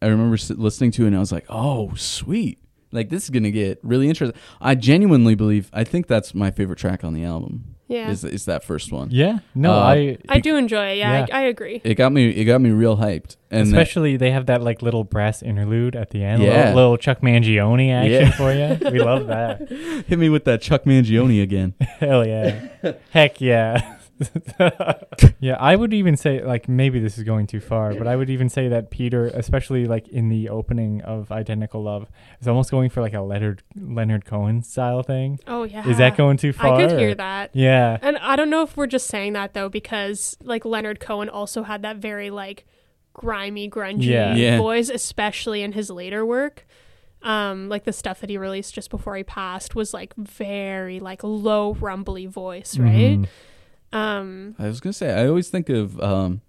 I 0.01 0.07
remember 0.07 0.37
listening 0.55 0.91
to 0.91 1.03
it 1.03 1.07
and 1.07 1.15
I 1.15 1.19
was 1.19 1.31
like, 1.31 1.45
oh 1.49 1.93
sweet, 1.95 2.59
Like 2.91 3.09
this 3.09 3.23
is 3.25 3.29
gonna 3.31 3.51
get 3.51 3.79
really 3.83 4.07
interesting. 4.07 4.39
I 4.61 4.75
genuinely 4.75 5.35
believe. 5.35 5.69
I 5.73 5.83
think 5.83 6.07
that's 6.07 6.33
my 6.33 6.51
favorite 6.51 6.79
track 6.79 7.03
on 7.03 7.13
the 7.13 7.23
album. 7.25 7.75
Yeah. 7.89 8.11
Is 8.11 8.23
is 8.23 8.45
that 8.45 8.63
first 8.63 8.91
one? 8.91 9.09
Yeah. 9.11 9.39
No, 9.55 9.71
Uh, 9.73 9.79
I 9.79 10.17
I 10.29 10.39
do 10.39 10.55
enjoy 10.57 10.91
it. 10.91 10.97
Yeah, 10.99 11.25
Yeah. 11.27 11.35
I, 11.35 11.39
I 11.39 11.41
agree. 11.47 11.81
It 11.83 11.95
got 11.95 12.11
me. 12.13 12.29
It 12.29 12.45
got 12.45 12.61
me 12.61 12.69
real 12.69 12.97
hyped. 12.97 13.35
And 13.51 13.61
that- 13.67 13.73
especially 13.81 14.15
they 14.15 14.29
have 14.29 14.45
that 14.45 14.61
like 14.61 14.81
little 14.83 15.03
brass 15.03 15.41
interlude 15.41 15.95
at 15.95 16.11
the 16.11 16.23
end. 16.23 16.43
Yeah. 16.43 16.49
Little, 16.67 16.75
little 16.75 16.97
Chuck 16.97 17.21
Mangione 17.21 17.91
action 17.91 18.11
Yeah. 18.11 18.31
for 18.31 18.53
you. 18.53 18.91
We 18.91 18.99
love 18.99 19.25
that. 19.27 19.67
hit 20.07 20.19
me 20.19 20.29
with 20.29 20.45
that 20.45 20.61
Chuck 20.61 20.83
Mangione 20.85 21.41
again. 21.41 21.73
Hell 21.99 22.25
yeah. 22.27 22.69
Heck 23.09 23.41
yeah. 23.41 23.95
yeah, 25.39 25.55
I 25.59 25.75
would 25.75 25.93
even 25.93 26.17
say 26.17 26.43
like 26.43 26.67
maybe 26.67 26.99
this 26.99 27.17
is 27.17 27.23
going 27.23 27.47
too 27.47 27.59
far, 27.59 27.93
but 27.93 28.07
I 28.07 28.15
would 28.15 28.29
even 28.29 28.49
say 28.49 28.67
that 28.69 28.89
Peter, 28.91 29.27
especially 29.27 29.85
like 29.85 30.07
in 30.09 30.29
the 30.29 30.49
opening 30.49 31.01
of 31.01 31.31
Identical 31.31 31.83
Love, 31.83 32.07
is 32.41 32.47
almost 32.47 32.71
going 32.71 32.89
for 32.89 33.01
like 33.01 33.13
a 33.13 33.21
Leonard 33.21 33.63
Leonard 33.75 34.25
Cohen 34.25 34.61
style 34.63 35.03
thing. 35.03 35.39
Oh 35.47 35.63
yeah. 35.63 35.87
Is 35.87 35.97
that 35.97 36.17
going 36.17 36.37
too 36.37 36.53
far? 36.53 36.75
I 36.75 36.81
could 36.81 36.91
or- 36.93 36.99
hear 36.99 37.15
that. 37.15 37.51
Yeah. 37.55 37.97
And 38.01 38.17
I 38.17 38.35
don't 38.35 38.49
know 38.49 38.63
if 38.63 38.75
we're 38.75 38.87
just 38.87 39.07
saying 39.07 39.33
that 39.33 39.53
though, 39.53 39.69
because 39.69 40.37
like 40.43 40.65
Leonard 40.65 40.99
Cohen 40.99 41.29
also 41.29 41.63
had 41.63 41.81
that 41.83 41.97
very 41.97 42.29
like 42.29 42.65
grimy, 43.13 43.69
grungy 43.69 44.05
Yeah. 44.05 44.35
Yeah. 44.35 44.57
voice, 44.57 44.89
especially 44.89 45.61
in 45.63 45.71
his 45.73 45.89
later 45.89 46.25
work. 46.25 46.65
Um, 47.21 47.67
like 47.67 47.83
the 47.83 47.91
stuff 47.91 48.21
that 48.21 48.29
he 48.29 48.37
released 48.37 48.73
just 48.73 48.89
before 48.89 49.17
he 49.17 49.23
passed 49.23 49.75
was 49.75 49.93
like 49.93 50.13
very 50.15 51.01
like 51.01 51.21
low 51.21 51.73
rumbly 51.73 52.27
voice, 52.27 52.77
right? 52.77 53.19
Mhm. 53.19 53.27
Um, 53.91 54.55
I 54.59 54.67
was 54.67 54.79
gonna 54.79 54.93
say. 54.93 55.13
I 55.13 55.27
always 55.27 55.49
think 55.49 55.69
of 55.69 55.99
um, 56.01 56.41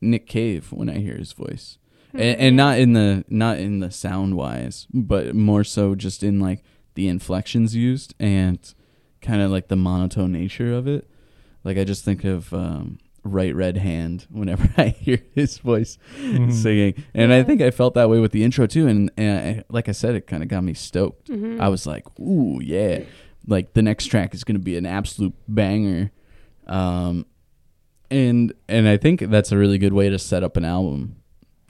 Nick 0.00 0.26
Cave 0.26 0.72
when 0.72 0.88
I 0.88 0.98
hear 0.98 1.16
his 1.16 1.32
voice, 1.32 1.78
and, 2.12 2.22
and 2.38 2.56
not 2.56 2.78
in 2.78 2.92
the 2.92 3.24
not 3.28 3.58
in 3.58 3.80
the 3.80 3.90
sound 3.90 4.36
wise, 4.36 4.86
but 4.92 5.34
more 5.34 5.64
so 5.64 5.94
just 5.94 6.22
in 6.22 6.38
like 6.40 6.62
the 6.94 7.08
inflections 7.08 7.74
used 7.74 8.14
and 8.20 8.72
kind 9.20 9.42
of 9.42 9.50
like 9.50 9.68
the 9.68 9.76
monotone 9.76 10.32
nature 10.32 10.72
of 10.72 10.86
it. 10.86 11.08
Like 11.64 11.76
I 11.76 11.84
just 11.84 12.04
think 12.04 12.22
of 12.24 12.54
um, 12.54 12.98
Right 13.24 13.54
Red 13.54 13.78
Hand 13.78 14.26
whenever 14.30 14.68
I 14.76 14.88
hear 14.88 15.18
his 15.34 15.58
voice 15.58 15.98
Mhm. 16.20 16.52
singing, 16.52 17.02
and 17.14 17.32
I 17.32 17.42
think 17.42 17.60
I 17.60 17.72
felt 17.72 17.94
that 17.94 18.08
way 18.08 18.20
with 18.20 18.30
the 18.30 18.44
intro 18.44 18.66
too. 18.68 18.86
And, 18.86 19.10
and 19.16 19.58
I, 19.60 19.64
like 19.68 19.88
I 19.88 19.92
said, 19.92 20.14
it 20.14 20.28
kind 20.28 20.44
of 20.44 20.48
got 20.48 20.62
me 20.62 20.74
stoked. 20.74 21.28
mhm. 21.28 21.58
I 21.60 21.68
was 21.68 21.86
like, 21.86 22.04
ooh, 22.20 22.60
yeah. 22.62 23.00
Like 23.48 23.74
the 23.74 23.82
next 23.82 24.06
track 24.06 24.32
is 24.34 24.42
going 24.44 24.56
to 24.56 24.62
be 24.62 24.76
an 24.76 24.86
absolute 24.86 25.34
banger. 25.48 26.12
Um 26.66 27.26
and 28.10 28.52
and 28.68 28.88
I 28.88 28.96
think 28.96 29.20
that's 29.20 29.52
a 29.52 29.58
really 29.58 29.78
good 29.78 29.92
way 29.92 30.08
to 30.08 30.18
set 30.18 30.42
up 30.42 30.56
an 30.56 30.64
album. 30.64 31.16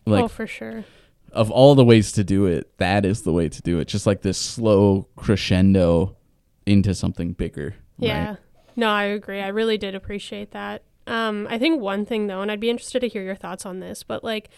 Like 0.05 0.25
oh, 0.25 0.29
for 0.29 0.47
sure. 0.47 0.85
of 1.33 1.51
all 1.51 1.75
the 1.75 1.85
ways 1.85 2.13
to 2.13 2.25
do 2.25 2.47
it, 2.47 2.77
that 2.79 3.05
is 3.05 3.23
the 3.23 3.33
way 3.33 3.49
to 3.49 3.63
do 3.63 3.79
it. 3.79 3.89
Just 3.89 4.07
like 4.07 4.23
this 4.23 4.39
slow 4.39 5.09
crescendo 5.17 6.17
into 6.65 6.95
something 6.95 7.33
bigger. 7.33 7.75
Yeah. 7.99 8.29
right? 8.29 8.39
No, 8.77 8.89
I 8.91 9.05
agree. 9.05 9.41
I 9.41 9.49
really 9.49 9.79
did 9.79 9.95
appreciate 9.95 10.53
that. 10.53 10.83
Um, 11.07 11.47
I 11.49 11.59
think 11.59 11.81
one 11.81 12.05
thing 12.05 12.27
though, 12.27 12.43
and 12.43 12.51
I'd 12.51 12.61
be 12.61 12.71
interested 12.71 13.01
to 13.01 13.09
hear 13.09 13.23
your 13.23 13.37
thoughts 13.37 13.65
on 13.65 13.81
this, 13.81 14.03
but 14.03 14.23
like 14.23 14.51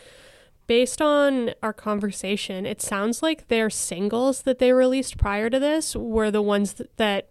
based 0.66 1.00
on 1.00 1.52
our 1.62 1.72
conversation, 1.72 2.66
it 2.66 2.82
sounds 2.82 3.22
like 3.22 3.48
their 3.48 3.70
singles 3.70 4.42
that 4.42 4.58
they 4.58 4.72
released 4.72 5.18
prior 5.18 5.50
to 5.50 5.58
this 5.58 5.94
were 5.94 6.30
the 6.30 6.42
ones 6.42 6.74
that, 6.74 6.96
that 6.96 7.28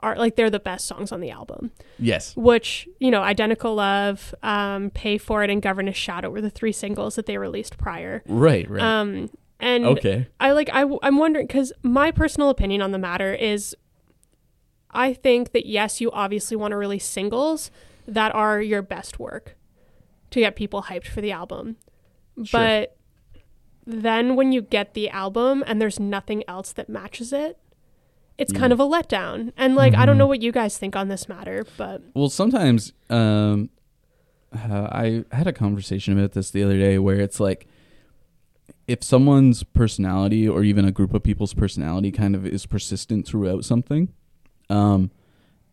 are 0.00 0.16
like 0.16 0.36
they're 0.36 0.50
the 0.50 0.60
best 0.60 0.86
songs 0.86 1.10
on 1.12 1.20
the 1.20 1.30
album. 1.30 1.72
Yes. 1.98 2.36
Which, 2.36 2.88
you 3.00 3.10
know, 3.10 3.22
Identical 3.22 3.74
Love, 3.74 4.34
um, 4.42 4.90
Pay 4.90 5.18
For 5.18 5.42
It, 5.42 5.50
and 5.50 5.60
Governess 5.60 5.96
Shadow 5.96 6.30
were 6.30 6.40
the 6.40 6.50
three 6.50 6.72
singles 6.72 7.16
that 7.16 7.26
they 7.26 7.38
released 7.38 7.78
prior. 7.78 8.22
Right, 8.26 8.68
right. 8.70 8.82
Um, 8.82 9.30
and 9.60 9.84
okay. 9.84 10.28
I 10.38 10.52
like 10.52 10.70
I 10.72 10.84
I'm 11.02 11.18
wondering 11.18 11.46
because 11.46 11.72
my 11.82 12.10
personal 12.12 12.48
opinion 12.48 12.80
on 12.80 12.92
the 12.92 12.98
matter 12.98 13.34
is, 13.34 13.74
I 14.90 15.12
think 15.14 15.52
that 15.52 15.66
yes, 15.66 16.00
you 16.00 16.10
obviously 16.12 16.56
want 16.56 16.72
to 16.72 16.76
release 16.76 17.04
singles 17.04 17.70
that 18.06 18.34
are 18.34 18.60
your 18.60 18.82
best 18.82 19.18
work 19.18 19.56
to 20.30 20.40
get 20.40 20.54
people 20.56 20.84
hyped 20.84 21.06
for 21.08 21.20
the 21.20 21.32
album, 21.32 21.76
Sure. 22.44 22.60
but 22.60 22.96
then 23.86 24.36
when 24.36 24.52
you 24.52 24.62
get 24.62 24.94
the 24.94 25.08
album 25.10 25.64
and 25.66 25.80
there's 25.80 25.98
nothing 25.98 26.44
else 26.46 26.72
that 26.72 26.88
matches 26.88 27.32
it, 27.32 27.58
it's 28.38 28.52
kind 28.52 28.72
of 28.72 28.80
a 28.80 28.84
letdown. 28.84 29.52
And 29.56 29.74
like 29.74 29.94
I 29.94 30.06
don't 30.06 30.14
Mhm. 30.14 30.18
know 30.18 30.26
what 30.26 30.40
you 30.42 30.52
guys 30.52 30.78
think 30.78 30.94
on 30.96 31.08
this 31.08 31.28
matter, 31.28 31.66
but 31.76 32.02
Well, 32.14 32.28
sometimes 32.30 32.92
um, 33.10 33.68
uh, 34.54 34.88
I 34.90 35.24
had 35.32 35.46
a 35.46 35.52
conversation 35.52 36.16
about 36.18 36.32
this 36.32 36.50
the 36.50 36.62
other 36.62 36.78
day 36.78 36.98
where 36.98 37.20
it's 37.20 37.40
like 37.40 37.66
if 38.86 39.02
someone's 39.02 39.62
personality 39.64 40.48
or 40.48 40.62
even 40.64 40.84
a 40.86 40.92
group 40.92 41.12
of 41.12 41.22
people's 41.22 41.52
personality 41.52 42.10
kind 42.10 42.34
of 42.34 42.46
is 42.46 42.64
persistent 42.64 43.26
throughout 43.26 43.64
something, 43.64 44.08
um, 44.70 45.10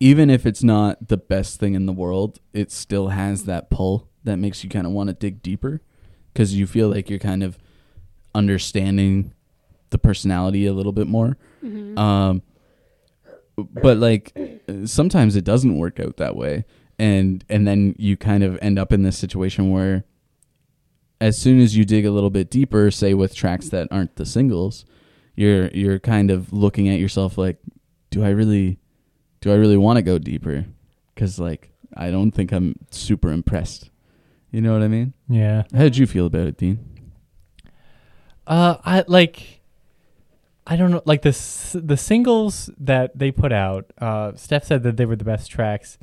even 0.00 0.28
if 0.28 0.44
it's 0.44 0.62
not 0.62 1.08
the 1.08 1.16
best 1.16 1.58
thing 1.58 1.74
in 1.74 1.86
the 1.86 1.92
world, 1.92 2.38
it 2.52 2.70
still 2.70 3.08
has 3.08 3.44
that 3.44 3.70
pull 3.70 4.08
that 4.24 4.36
makes 4.38 4.62
you 4.62 4.68
kind 4.68 4.86
of 4.86 4.92
want 4.92 5.08
to 5.08 5.14
dig 5.14 5.40
deeper 5.42 5.80
because 6.32 6.54
you 6.54 6.66
feel 6.66 6.88
like 6.90 7.08
you're 7.08 7.18
kind 7.18 7.42
of 7.42 7.56
understanding 8.34 9.32
the 9.90 9.98
personality 9.98 10.66
a 10.66 10.72
little 10.74 10.92
bit 10.92 11.06
more. 11.06 11.36
mhm. 11.64 11.98
Um, 11.98 12.42
but 13.56 13.96
like 13.96 14.36
sometimes 14.84 15.36
it 15.36 15.44
doesn't 15.44 15.78
work 15.78 15.98
out 15.98 16.16
that 16.18 16.36
way, 16.36 16.64
and 16.98 17.44
and 17.48 17.66
then 17.66 17.94
you 17.98 18.16
kind 18.16 18.42
of 18.42 18.58
end 18.60 18.78
up 18.78 18.92
in 18.92 19.02
this 19.02 19.18
situation 19.18 19.70
where, 19.70 20.04
as 21.20 21.38
soon 21.38 21.60
as 21.60 21.76
you 21.76 21.84
dig 21.84 22.04
a 22.04 22.10
little 22.10 22.30
bit 22.30 22.50
deeper, 22.50 22.90
say 22.90 23.14
with 23.14 23.34
tracks 23.34 23.68
that 23.70 23.88
aren't 23.90 24.16
the 24.16 24.26
singles, 24.26 24.84
you're 25.34 25.68
you're 25.68 25.98
kind 25.98 26.30
of 26.30 26.52
looking 26.52 26.88
at 26.88 26.98
yourself 26.98 27.38
like, 27.38 27.58
do 28.10 28.24
I 28.24 28.28
really, 28.28 28.78
do 29.40 29.50
I 29.52 29.56
really 29.56 29.76
want 29.76 29.96
to 29.96 30.02
go 30.02 30.18
deeper? 30.18 30.66
Because 31.14 31.38
like 31.38 31.70
I 31.96 32.10
don't 32.10 32.32
think 32.32 32.52
I'm 32.52 32.76
super 32.90 33.30
impressed. 33.30 33.90
You 34.50 34.60
know 34.60 34.72
what 34.72 34.82
I 34.82 34.88
mean? 34.88 35.12
Yeah. 35.28 35.64
How 35.72 35.82
did 35.82 35.96
you 35.96 36.06
feel 36.06 36.26
about 36.26 36.46
it, 36.46 36.56
Dean? 36.56 36.78
Uh, 38.46 38.76
I 38.84 39.04
like. 39.06 39.55
I 40.66 40.76
don't 40.76 40.90
know, 40.90 41.02
like 41.04 41.22
the 41.22 41.30
the 41.82 41.96
singles 41.96 42.70
that 42.78 43.16
they 43.18 43.30
put 43.30 43.52
out. 43.52 43.92
Uh, 43.98 44.32
Steph 44.34 44.64
said 44.64 44.82
that 44.82 44.96
they 44.96 45.06
were 45.06 45.16
the 45.16 45.24
best 45.24 45.50
tracks. 45.50 45.98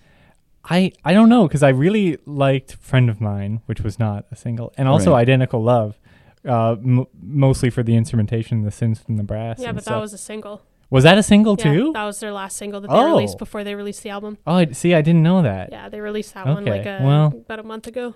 I 0.64 0.94
I 1.04 1.14
don't 1.14 1.28
know 1.30 1.48
because 1.48 1.64
I 1.64 1.70
really 1.70 2.18
liked 2.26 2.76
"Friend 2.76 3.10
of 3.10 3.20
Mine," 3.20 3.62
which 3.66 3.82
was 3.82 4.00
not 4.00 4.26
a 4.32 4.36
single, 4.36 4.72
and 4.78 4.88
also 4.88 5.12
Right. 5.12 5.20
"Identical 5.22 5.62
Love," 5.62 6.00
uh, 6.48 6.78
m- 6.82 7.06
mostly 7.22 7.70
for 7.70 7.84
the 7.84 7.96
instrumentation, 7.98 8.62
the 8.64 8.70
synths 8.70 9.02
and 9.10 9.20
the 9.20 9.24
brass. 9.24 9.60
yeah, 9.60 9.70
and 9.70 9.76
but 9.76 9.84
that 9.86 10.00
was 10.00 10.14
a 10.14 10.18
single. 10.18 10.62
was 10.90 11.04
that 11.04 11.18
a 11.18 11.24
single 11.24 11.56
Yeah, 11.60 11.64
too? 11.74 11.92
that 11.94 12.06
was 12.06 12.20
their 12.22 12.32
last 12.32 12.56
single 12.56 12.80
that 12.80 12.88
they 12.90 12.94
Oh. 12.96 13.08
released 13.16 13.38
before 13.40 13.64
they 13.66 13.76
released 13.76 14.04
the 14.04 14.12
album. 14.12 14.38
oh, 14.48 14.56
I, 14.56 14.66
see, 14.72 14.94
I 14.94 15.02
didn't 15.02 15.24
know 15.24 15.42
that. 15.42 15.72
Yeah, 15.74 15.90
they 15.90 16.00
released 16.00 16.34
that 16.36 16.46
one 16.48 16.64
like 16.64 16.86
a, 16.86 17.00
well. 17.04 17.28
about 17.36 17.60
a 17.60 17.64
month 17.64 17.88
ago. 17.88 18.14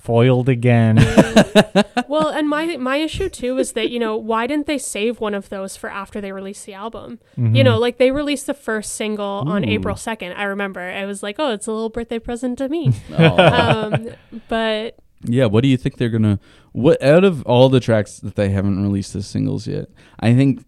Foiled 0.00 0.48
again. 0.48 0.96
well, 2.08 2.28
and 2.28 2.48
my 2.48 2.76
my 2.76 2.96
issue 2.96 3.28
too 3.28 3.58
is 3.58 3.72
that 3.72 3.90
you 3.90 3.98
know 3.98 4.16
why 4.16 4.46
didn't 4.46 4.66
they 4.66 4.78
save 4.78 5.20
one 5.20 5.34
of 5.34 5.48
those 5.50 5.76
for 5.76 5.90
after 5.90 6.20
they 6.20 6.32
released 6.32 6.66
the 6.66 6.74
album? 6.74 7.18
You 7.36 7.44
Mhm. 7.44 7.64
know, 7.64 7.78
like 7.78 7.98
they 7.98 8.10
released 8.10 8.46
the 8.46 8.54
first 8.54 8.94
single 8.94 9.44
on 9.46 9.64
April 9.64 9.96
second. 9.96 10.32
I 10.32 10.44
remember 10.44 10.80
it 10.88 11.06
was 11.06 11.22
like, 11.22 11.36
oh, 11.38 11.52
it's 11.52 11.66
a 11.66 11.72
little 11.72 11.90
birthday 11.90 12.18
present 12.18 12.58
to 12.58 12.68
me. 12.68 12.92
Um, 13.18 14.08
but 14.48 14.96
Yeah, 15.24 15.46
what 15.46 15.62
do 15.62 15.68
you 15.68 15.76
think 15.76 15.96
they're 15.98 16.08
gonna? 16.08 16.38
What 16.72 17.02
out 17.02 17.24
of 17.24 17.42
all 17.44 17.68
the 17.68 17.80
tracks 17.80 18.18
that 18.20 18.36
they 18.36 18.48
haven't 18.50 18.82
released 18.82 19.14
as 19.16 19.26
singles 19.26 19.66
yet? 19.66 19.88
I 20.18 20.34
think 20.34 20.64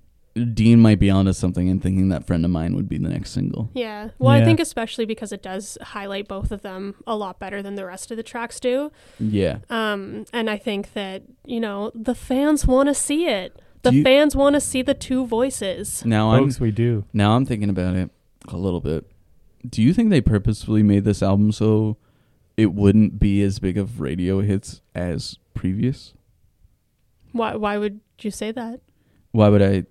Dean 0.54 0.80
might 0.80 0.98
be 0.98 1.10
onto 1.10 1.32
something 1.34 1.68
and 1.68 1.82
thinking 1.82 2.08
that 2.08 2.26
friend 2.26 2.42
of 2.44 2.50
mine 2.50 2.74
would 2.74 2.88
be 2.88 2.96
the 2.96 3.08
next 3.08 3.32
single. 3.32 3.70
yeah, 3.74 4.08
well, 4.18 4.30
I 4.30 4.42
think 4.44 4.60
especially 4.60 5.04
because 5.04 5.30
it 5.32 5.42
does 5.42 5.76
highlight 5.82 6.26
both 6.26 6.50
of 6.50 6.62
them 6.62 6.94
a 7.06 7.14
lot 7.16 7.38
better 7.38 7.62
than 7.62 7.74
the 7.74 7.84
rest 7.84 8.10
of 8.10 8.16
the 8.16 8.22
tracks 8.22 8.58
do. 8.58 8.90
Yeah, 9.20 9.58
Um, 9.68 10.24
and 10.32 10.48
I 10.48 10.56
think 10.56 10.94
that 10.94 11.22
you 11.44 11.60
know 11.60 11.90
the 11.94 12.14
fans 12.14 12.66
want 12.66 12.88
to 12.88 12.94
see 12.94 13.26
it. 13.26 13.60
The 13.82 13.92
you- 13.92 14.02
fans 14.02 14.34
want 14.34 14.54
to 14.54 14.60
see 14.60 14.80
the 14.80 14.94
two 14.94 15.26
voices. 15.26 16.02
now 16.04 16.30
I'm 16.32 16.50
we 16.60 16.70
do. 16.70 17.04
now 17.12 17.36
I'm 17.36 17.44
thinking 17.44 17.68
about 17.68 17.94
it 17.96 18.10
a 18.48 18.56
little 18.56 18.80
bit. 18.80 19.04
Do 19.68 19.82
you 19.82 19.92
think 19.92 20.08
they 20.10 20.20
purposefully 20.20 20.82
made 20.82 21.04
this 21.04 21.22
album 21.22 21.52
so 21.52 21.96
it 22.56 22.72
wouldn't 22.72 23.18
be 23.18 23.42
as 23.42 23.58
big 23.58 23.76
of 23.76 24.00
radio 24.00 24.40
hits 24.40 24.80
as 24.94 25.38
previous? 25.54 26.14
Why? 27.32 27.54
Why 27.56 27.76
would 27.78 28.00
you 28.20 28.30
say 28.30 28.50
that? 28.52 28.80
Why 29.32 29.48
would 29.48 29.62
I? 29.62 29.84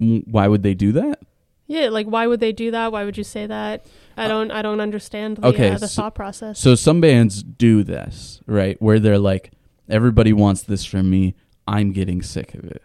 Why 0.00 0.48
would 0.48 0.62
they 0.62 0.74
do 0.74 0.92
that? 0.92 1.20
Yeah, 1.66 1.88
like 1.90 2.06
why 2.06 2.26
would 2.26 2.40
they 2.40 2.52
do 2.52 2.70
that? 2.72 2.90
Why 2.90 3.04
would 3.04 3.16
you 3.16 3.22
say 3.24 3.46
that? 3.46 3.86
I 4.16 4.26
don't. 4.26 4.50
I 4.50 4.60
don't 4.62 4.80
understand 4.80 5.36
the, 5.36 5.46
okay, 5.48 5.70
uh, 5.70 5.78
the 5.78 5.86
so- 5.88 6.02
thought 6.02 6.14
process. 6.14 6.58
So 6.58 6.74
some 6.74 7.00
bands 7.00 7.42
do 7.42 7.84
this, 7.84 8.40
right? 8.46 8.80
Where 8.82 8.98
they're 8.98 9.18
like, 9.18 9.52
everybody 9.88 10.32
wants 10.32 10.62
this 10.62 10.84
from 10.84 11.08
me. 11.10 11.34
I'm 11.68 11.92
getting 11.92 12.22
sick 12.22 12.54
of 12.54 12.64
it. 12.64 12.82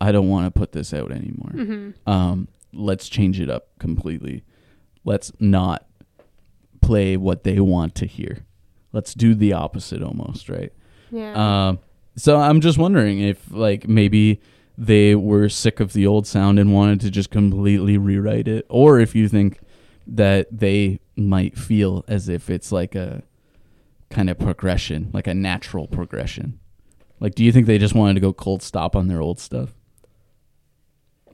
I 0.00 0.10
don't 0.10 0.28
want 0.28 0.46
to 0.52 0.58
put 0.58 0.72
this 0.72 0.92
out 0.92 1.12
anymore. 1.12 1.50
hmm 1.52 1.90
Um, 2.10 2.48
let's 2.72 3.08
change 3.08 3.38
it 3.40 3.48
up 3.50 3.68
completely. 3.78 4.42
Let's 5.04 5.30
not 5.38 5.86
play 6.80 7.16
what 7.16 7.44
they 7.44 7.60
want 7.60 7.94
to 7.96 8.06
hear. 8.06 8.44
Let's 8.92 9.14
do 9.14 9.34
the 9.34 9.52
opposite 9.52 10.02
almost, 10.02 10.48
right? 10.48 10.72
Yeah. 11.10 11.68
Um, 11.68 11.78
so 12.16 12.36
I'm 12.38 12.60
just 12.60 12.78
wondering 12.78 13.20
if 13.20 13.50
like 13.50 13.86
maybe 13.88 14.40
they 14.80 15.14
were 15.16 15.48
sick 15.48 15.80
of 15.80 15.92
the 15.92 16.06
old 16.06 16.24
sound 16.26 16.56
and 16.58 16.72
wanted 16.72 17.00
to 17.00 17.10
just 17.10 17.30
completely 17.30 17.98
rewrite 17.98 18.46
it, 18.46 18.64
or 18.68 19.00
if 19.00 19.14
you 19.14 19.28
think 19.28 19.58
that 20.06 20.46
they 20.56 21.00
might 21.16 21.58
feel 21.58 22.04
as 22.06 22.28
if 22.28 22.48
it's 22.48 22.70
like 22.70 22.94
a 22.94 23.22
kind 24.08 24.30
of 24.30 24.38
progression, 24.38 25.10
like 25.12 25.26
a 25.26 25.34
natural 25.34 25.88
progression. 25.88 26.60
Like, 27.20 27.34
do 27.34 27.44
you 27.44 27.50
think 27.50 27.66
they 27.66 27.78
just 27.78 27.94
wanted 27.96 28.14
to 28.14 28.20
go 28.20 28.32
cold 28.32 28.62
stop 28.62 28.94
on 28.94 29.08
their 29.08 29.20
old 29.20 29.40
stuff? 29.40 29.74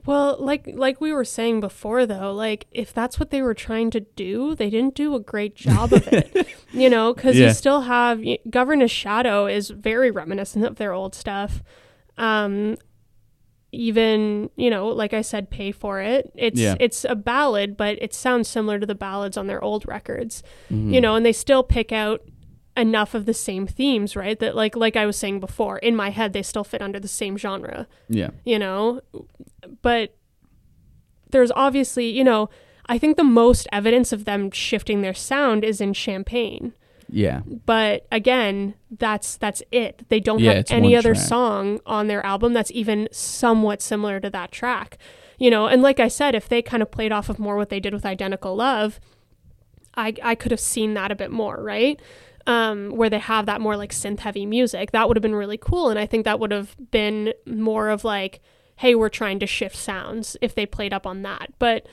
Well, 0.05 0.37
like 0.39 0.69
like 0.73 1.01
we 1.01 1.13
were 1.13 1.25
saying 1.25 1.61
before 1.61 2.05
though, 2.05 2.31
like 2.33 2.67
if 2.71 2.93
that's 2.93 3.19
what 3.19 3.31
they 3.31 3.41
were 3.41 3.55
trying 3.55 3.89
to 3.91 4.01
do, 4.01 4.53
they 4.53 4.69
didn't 4.69 4.93
do 4.93 5.15
a 5.15 5.19
great 5.19 5.55
job 5.55 5.93
of 5.93 6.07
it. 6.13 6.47
you 6.71 6.89
know, 6.91 7.13
cuz 7.13 7.37
Yeah. 7.37 7.47
you 7.47 7.53
still 7.53 7.81
have 7.81 8.21
Governess 8.49 8.91
Shadow 8.91 9.47
is 9.47 9.69
very 9.71 10.11
reminiscent 10.11 10.63
of 10.65 10.75
their 10.75 10.93
old 10.93 11.15
stuff. 11.15 11.63
Um 12.17 12.77
even, 13.75 14.49
you 14.55 14.69
know, 14.69 14.87
like 14.87 15.13
I 15.13 15.21
said 15.21 15.49
pay 15.49 15.71
for 15.71 16.01
it. 16.01 16.31
It's 16.35 16.59
Yeah. 16.59 16.75
it's 16.79 17.05
a 17.05 17.15
ballad, 17.15 17.75
but 17.77 17.97
it 18.01 18.13
sounds 18.13 18.47
similar 18.47 18.79
to 18.79 18.85
the 18.85 18.95
ballads 18.95 19.37
on 19.37 19.47
their 19.47 19.63
old 19.63 19.87
records. 19.87 20.41
Mm-hmm. 20.71 20.93
You 20.93 21.01
know, 21.01 21.15
and 21.15 21.25
they 21.25 21.33
still 21.33 21.63
pick 21.63 21.91
out 21.91 22.21
enough 22.77 23.13
of 23.13 23.25
the 23.25 23.33
same 23.33 23.65
themes, 23.67 24.15
right? 24.15 24.37
That 24.39 24.55
like 24.55 24.75
like 24.75 24.95
I 24.95 25.05
was 25.05 25.15
saying 25.17 25.39
before, 25.39 25.77
in 25.79 25.95
my 25.95 26.09
head 26.09 26.33
they 26.33 26.41
still 26.43 26.63
fit 26.63 26.81
under 26.81 26.99
the 26.99 27.07
same 27.07 27.37
genre 27.37 27.87
Yeah. 28.09 28.31
you 28.43 28.59
know 28.59 29.01
but 29.81 30.15
there's 31.31 31.51
obviously 31.55 32.07
you 32.09 32.23
know 32.23 32.49
i 32.87 32.97
think 32.97 33.17
the 33.17 33.23
most 33.23 33.67
evidence 33.71 34.13
of 34.13 34.25
them 34.25 34.51
shifting 34.51 35.01
their 35.01 35.13
sound 35.13 35.63
is 35.63 35.81
in 35.81 35.91
champagne 35.93 36.73
Yeah. 37.09 37.41
but 37.65 38.05
again 38.11 38.73
that's 38.91 39.37
that's 39.37 39.61
it. 39.71 40.05
They 40.09 40.19
don't 40.19 40.39
Yeah, 40.39 40.53
have 40.53 40.65
any 40.69 40.95
other 40.95 41.13
track. 41.13 41.27
song 41.27 41.79
on 41.85 42.07
their 42.07 42.25
album 42.25 42.53
that's 42.53 42.71
even 42.71 43.07
somewhat 43.11 43.81
similar 43.81 44.19
to 44.19 44.29
that 44.29 44.51
track 44.51 44.97
you 45.37 45.49
know? 45.51 45.67
And 45.67 45.81
like 45.81 45.99
i 45.99 46.07
said 46.07 46.33
if 46.35 46.47
they 46.47 46.61
kind 46.61 46.81
of 46.81 46.89
played 46.91 47.11
off 47.11 47.27
of 47.29 47.39
more 47.39 47.57
what 47.57 47.69
they 47.69 47.79
did 47.81 47.93
with 47.93 48.05
identical 48.05 48.55
love 48.55 48.99
i 49.95 50.13
i 50.23 50.35
could 50.35 50.51
have 50.51 50.59
seen 50.59 50.93
that 50.93 51.11
a 51.11 51.15
bit 51.15 51.31
more 51.31 51.61
right? 51.61 52.01
Um, 52.47 52.91
where 52.91 53.09
they 53.09 53.17
have 53.17 53.47
that 53.47 53.59
more 53.59 53.75
like 53.75 53.91
synth 53.91 54.19
heavy 54.19 54.45
music 54.45 54.91
that 54.91 55.07
would 55.07 55.17
have 55.17 55.21
been 55.23 55.35
really 55.35 55.57
cool. 55.57 55.89
And 55.89 55.97
i 55.99 56.05
think 56.05 56.25
that 56.25 56.39
would 56.39 56.51
have 56.51 56.75
been 56.91 57.33
more 57.47 57.89
of 57.89 58.03
like 58.03 58.39
hey 58.77 58.93
we're 58.93 59.09
trying 59.09 59.39
to 59.39 59.47
shift 59.47 59.75
sounds 59.75 60.37
if 60.41 60.53
they 60.53 60.65
played 60.65 60.93
up 60.93 61.05
on 61.07 61.21
that. 61.23 61.49
But 61.59 61.87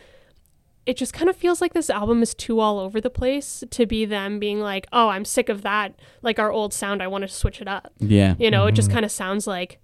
it 0.86 0.96
just 0.96 1.12
kind 1.12 1.30
of 1.30 1.36
feels 1.36 1.60
like 1.60 1.74
this 1.74 1.88
album 1.90 2.22
is 2.22 2.34
too 2.34 2.58
all 2.58 2.78
over 2.80 3.00
the 3.00 3.10
place 3.10 3.62
to 3.70 3.86
be 3.86 4.04
them 4.04 4.38
being 4.38 4.60
like, 4.60 4.86
oh, 4.92 5.08
I'm 5.08 5.24
sick 5.24 5.48
of 5.48 5.62
that, 5.62 5.94
like 6.22 6.38
our 6.38 6.50
old 6.50 6.72
sound. 6.74 7.02
I 7.02 7.06
want 7.06 7.22
to 7.22 7.28
switch 7.28 7.60
it 7.60 7.68
up. 7.68 7.92
Yeah. 7.98 8.34
You 8.38 8.50
know, 8.50 8.66
it 8.66 8.72
just 8.72 8.88
Mhm. 8.90 8.94
kind 8.94 9.04
of 9.04 9.10
sounds 9.12 9.46
like 9.46 9.78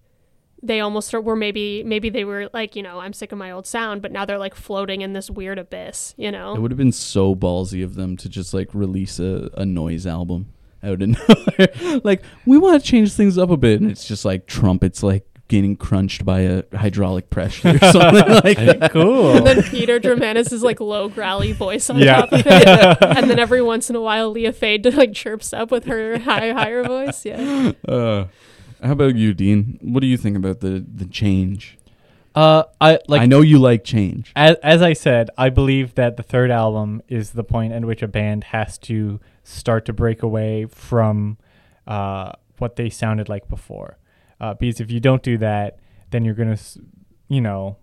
they 0.61 0.81
almost 0.81 1.13
were 1.13 1.37
maybe 1.37 1.85
maybe 1.85 2.09
they 2.11 2.25
were 2.25 2.51
like, 2.53 2.75
you 2.75 2.83
know, 2.83 2.99
I'm 2.99 3.13
sick 3.13 3.31
of 3.31 3.39
my 3.39 3.53
old 3.53 3.65
sound, 3.65 4.03
but 4.03 4.11
now 4.11 4.25
they're 4.25 4.39
like 4.39 4.57
floating 4.57 5.03
in 5.03 5.13
this 5.13 5.31
weird 5.31 5.57
abyss. 5.57 6.15
You 6.17 6.33
know 6.33 6.57
It 6.57 6.61
would 6.61 6.73
have 6.73 6.79
been 6.79 6.91
so 6.91 7.37
ballsy 7.37 7.85
of 7.85 7.95
them 7.95 8.17
to 8.17 8.29
just 8.29 8.53
like 8.53 8.75
release 8.75 9.21
a, 9.21 9.51
a 9.57 9.65
noise 9.65 10.05
album 10.05 10.53
out 10.83 11.01
of 11.01 11.09
nowhere. 11.09 12.01
like, 12.03 12.23
we 12.45 12.59
want 12.59 12.83
to 12.83 12.89
change 12.89 13.13
things 13.13 13.39
up 13.39 13.51
a 13.51 13.57
bit. 13.57 13.81
And 13.81 13.89
it's 13.91 14.05
just 14.07 14.25
like 14.25 14.47
trumpets 14.47 15.03
like 15.05 15.28
getting 15.49 15.77
crunched 15.77 16.25
by 16.25 16.41
a 16.41 16.63
hydraulic 16.75 17.31
press 17.31 17.65
or 17.65 17.79
something 17.93 18.29
like 18.45 18.57
that. 18.59 18.91
cool. 18.93 19.37
and 19.39 19.47
then 19.47 19.63
Peter 19.65 19.99
Dreimanis' 19.99 20.63
like 20.63 20.79
low 20.81 21.09
growly 21.09 21.53
voice 21.53 21.89
on 21.91 21.99
Yeah. 21.99 22.21
top 22.23 22.33
of 22.33 22.43
it, 22.47 22.99
and 23.17 23.29
then 23.31 23.39
every 23.39 23.63
once 23.63 23.89
in 23.91 23.97
a 23.97 24.01
while 24.01 24.31
Leah 24.31 24.53
Fay 24.53 24.79
like 24.85 25.15
chirps 25.15 25.53
up 25.53 25.71
with 25.71 25.85
her 25.87 26.19
high 26.19 26.53
higher 26.53 26.85
voice. 26.85 27.25
Yeah. 27.25 27.73
Uh, 27.87 28.27
how 28.83 28.93
about 28.93 29.17
you, 29.17 29.35
Dean? 29.35 29.79
What 29.83 30.01
do 30.01 30.07
you 30.07 30.17
think 30.17 30.37
about 30.37 30.61
the, 30.61 30.85
the 30.95 31.07
change? 31.07 31.77
uh, 32.35 32.63
I 32.81 33.01
like 33.09 33.23
I 33.23 33.27
know 33.27 33.41
you 33.41 33.59
like 33.59 33.83
change. 33.83 34.33
as, 34.37 34.57
as 34.63 34.83
I 34.83 34.93
said, 34.93 35.31
I 35.37 35.49
believe 35.49 35.95
that 35.97 36.17
the 36.17 36.23
third 36.23 36.51
album 36.53 37.03
is 37.09 37.31
the 37.31 37.43
point 37.43 37.73
at 37.73 37.85
which 37.85 38.03
a 38.03 38.07
band 38.07 38.45
has 38.45 38.79
to 38.81 39.19
start 39.43 39.85
to 39.87 39.93
break 39.93 40.23
away 40.23 40.67
from 40.67 41.39
uh, 41.87 42.33
what 42.59 42.77
they 42.77 42.91
sounded 42.91 43.29
like 43.29 43.49
before. 43.49 43.97
Uh, 44.41 44.55
because 44.55 44.81
if 44.81 44.91
you 44.91 45.01
don't 45.01 45.23
do 45.23 45.39
that, 45.39 45.79
then 46.11 46.25
you're 46.25 46.35
gonna, 46.35 46.59
you 47.29 47.41
know, 47.41 47.77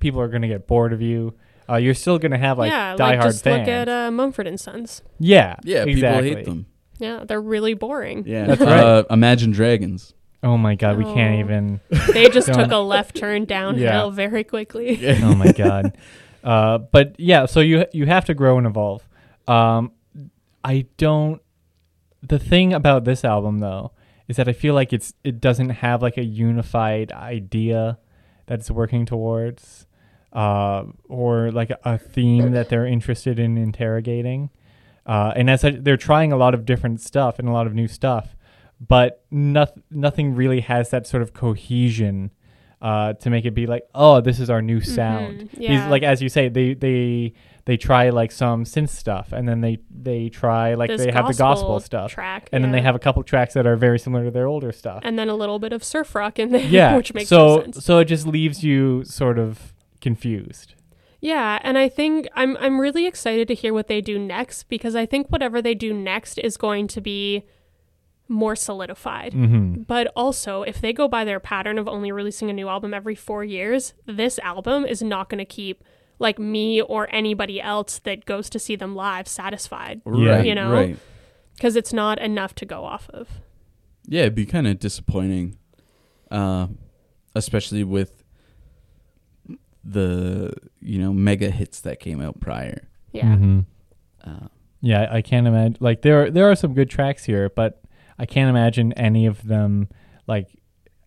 people 0.00 0.20
are 0.20 0.28
gonna 0.28 0.48
get 0.48 0.66
bored 0.66 0.92
of 0.92 1.00
you. 1.00 1.34
Uh, 1.68 1.76
you're 1.76 1.94
still 1.94 2.18
gonna 2.18 2.38
have 2.38 2.58
like 2.58 2.70
yeah, 2.72 2.94
diehard 2.96 2.98
like 2.98 3.20
just 3.22 3.44
fans. 3.44 3.58
look 3.60 3.68
at 3.68 3.88
uh, 3.88 4.10
Mumford 4.10 4.46
and 4.46 4.58
Sons. 4.58 5.02
yeah, 5.18 5.56
Yeah, 5.64 5.84
exactly. 5.84 6.22
people 6.30 6.36
hate 6.38 6.44
them. 6.46 6.66
Yeah, 6.98 7.24
they're 7.26 7.40
really 7.40 7.74
boring. 7.74 8.24
Yeah. 8.26 8.46
That's 8.46 8.60
Uh, 8.60 9.04
Imagine 9.08 9.52
Dragons. 9.52 10.12
Oh 10.42 10.56
my 10.58 10.74
god, 10.74 10.98
we 10.98 11.04
can't 11.04 11.36
Oh. 11.36 11.40
even. 11.40 11.80
They 12.12 12.28
just 12.28 12.52
took 12.52 12.70
a 12.72 12.76
left 12.78 13.14
turn 13.16 13.44
downhill 13.44 14.08
Yeah. 14.08 14.10
very 14.10 14.42
quickly. 14.44 15.06
oh 15.22 15.34
my 15.34 15.52
god. 15.64 15.96
Uh, 16.42 16.78
but 16.78 17.14
yeah, 17.20 17.46
so 17.46 17.60
you 17.60 17.86
you 17.92 18.06
have 18.06 18.24
to 18.24 18.34
grow 18.34 18.58
and 18.58 18.66
evolve. 18.66 19.06
Um, 19.46 19.92
I 20.64 20.86
don't. 20.96 21.40
The 22.22 22.38
thing 22.38 22.72
about 22.74 23.04
this 23.04 23.24
album 23.24 23.58
though 23.60 23.92
is 24.30 24.36
that 24.36 24.48
I 24.48 24.52
feel 24.52 24.74
like 24.74 24.92
it's 24.92 25.12
it 25.24 25.40
doesn't 25.40 25.70
have 25.84 26.02
like 26.02 26.16
a 26.16 26.22
unified 26.24 27.10
idea 27.10 27.98
that 28.46 28.60
it's 28.60 28.70
working 28.70 29.04
towards, 29.04 29.86
uh, 30.32 30.84
or 31.08 31.50
like 31.50 31.72
a, 31.84 31.98
theme 31.98 32.52
that 32.52 32.68
they're 32.68 32.86
interested 32.86 33.40
in 33.40 33.58
interrogating. 33.58 34.50
Uh, 35.04 35.32
and 35.34 35.50
as 35.50 35.62
such, 35.62 35.74
they're 35.80 35.96
trying 35.96 36.30
a 36.32 36.36
lot 36.36 36.54
of 36.54 36.64
different 36.64 37.00
stuff 37.00 37.40
and 37.40 37.48
a 37.48 37.52
lot 37.52 37.66
of 37.66 37.74
new 37.74 37.88
stuff, 37.88 38.36
but 38.94 39.24
noth- 39.32 39.78
nothing 39.90 40.36
really 40.36 40.60
has 40.60 40.90
that 40.90 41.08
sort 41.08 41.22
of 41.24 41.32
cohesion 41.32 42.30
uh, 42.80 43.12
to 43.14 43.30
make 43.30 43.44
it 43.44 43.50
be 43.62 43.66
like, 43.66 43.82
oh, 43.96 44.20
this 44.20 44.38
is 44.38 44.48
our 44.48 44.62
new 44.62 44.80
sound. 44.80 45.38
Mhm, 45.40 45.50
Because, 45.50 45.58
yeah. 45.60 45.88
like 45.90 46.04
as 46.04 46.22
you 46.22 46.28
say, 46.28 46.48
they 46.48 46.74
they 46.74 47.32
they 47.70 47.76
try 47.76 48.10
like 48.10 48.32
some 48.32 48.64
synth 48.64 48.88
stuff, 48.88 49.30
and 49.30 49.48
then 49.48 49.60
they 49.60 49.78
they 49.88 50.28
try 50.28 50.74
like 50.74 50.88
This 50.90 51.04
they 51.04 51.12
have 51.12 51.28
the 51.28 51.34
gospel 51.34 51.78
stuff, 51.78 52.10
track, 52.10 52.48
and 52.50 52.64
then 52.64 52.72
they 52.72 52.80
have 52.80 52.96
a 52.96 52.98
couple 52.98 53.22
tracks 53.22 53.54
that 53.54 53.64
are 53.64 53.76
very 53.76 53.96
similar 53.96 54.24
to 54.24 54.32
their 54.32 54.48
older 54.48 54.72
stuff. 54.72 55.02
and 55.04 55.16
then 55.16 55.28
a 55.28 55.36
little 55.36 55.60
bit 55.60 55.72
of 55.72 55.84
surf 55.84 56.16
rock 56.16 56.40
in 56.40 56.50
there, 56.50 56.66
yeah, 56.66 56.96
which 56.98 57.14
makes 57.14 57.28
so 57.28 57.58
no 57.58 57.62
sense. 57.62 57.84
so 57.84 58.00
it 58.00 58.06
just 58.06 58.26
leaves 58.26 58.64
you 58.64 59.04
sort 59.04 59.38
of 59.38 59.72
confused. 60.00 60.74
Yeah, 61.20 61.60
and 61.62 61.78
I 61.78 61.88
think 61.88 62.26
I'm 62.34 62.56
I'm 62.56 62.80
really 62.80 63.06
excited 63.06 63.46
to 63.46 63.54
hear 63.54 63.72
what 63.72 63.86
they 63.86 64.00
do 64.00 64.18
next 64.18 64.64
because 64.64 64.96
I 64.96 65.06
think 65.06 65.28
whatever 65.28 65.62
they 65.62 65.76
do 65.76 65.94
next 65.94 66.38
is 66.38 66.56
going 66.56 66.88
to 66.88 67.00
be 67.00 67.44
more 68.26 68.56
solidified. 68.56 69.32
Mm-hmm. 69.32 69.82
But 69.82 70.08
also, 70.16 70.62
if 70.62 70.80
they 70.80 70.92
go 70.92 71.06
by 71.06 71.24
their 71.24 71.38
pattern 71.38 71.78
of 71.78 71.86
only 71.86 72.10
releasing 72.10 72.50
a 72.50 72.52
new 72.52 72.68
album 72.68 72.92
every 72.92 73.14
4 73.14 73.44
years, 73.44 73.94
this 74.06 74.40
album 74.40 74.84
is 74.84 75.02
not 75.02 75.28
going 75.28 75.38
to 75.38 75.44
keep 75.44 75.84
like 76.20 76.38
me 76.38 76.80
or 76.80 77.08
anybody 77.10 77.60
else 77.60 77.98
that 78.00 78.24
goes 78.26 78.48
to 78.50 78.58
see 78.60 78.76
them 78.76 78.94
live 78.94 79.26
satisfied 79.26 80.00
Right. 80.04 80.46
You 80.46 80.54
know? 80.54 80.70
Right. 80.72 80.96
because 81.56 81.74
it's 81.74 81.92
not 81.92 82.18
enough 82.20 82.54
to 82.56 82.64
go 82.66 82.84
off 82.84 83.08
of. 83.10 83.28
Yeah, 84.06 84.20
it'd 84.22 84.34
be 84.34 84.46
kind 84.46 84.66
of 84.68 84.78
disappointing, 84.78 85.56
uh, 86.30 86.68
especially 87.34 87.84
with 87.84 88.22
the 89.82 90.52
you 90.80 90.98
know 90.98 91.12
mega 91.12 91.50
hits 91.50 91.80
that 91.80 92.00
came 92.00 92.20
out 92.20 92.38
prior. 92.40 92.88
Yeah. 93.12 93.24
Mm-hmm. 93.34 93.60
Uh, 94.24 94.48
Yeah, 94.82 95.08
I 95.10 95.22
can't 95.22 95.46
imagine. 95.46 95.76
Like 95.80 96.02
there, 96.02 96.24
are, 96.24 96.30
there 96.30 96.50
are 96.50 96.54
some 96.56 96.74
good 96.74 96.90
tracks 96.90 97.24
here, 97.24 97.48
but 97.48 97.82
I 98.18 98.26
can't 98.26 98.48
imagine 98.50 98.92
any 98.94 99.26
of 99.26 99.46
them 99.46 99.88
like 100.26 100.48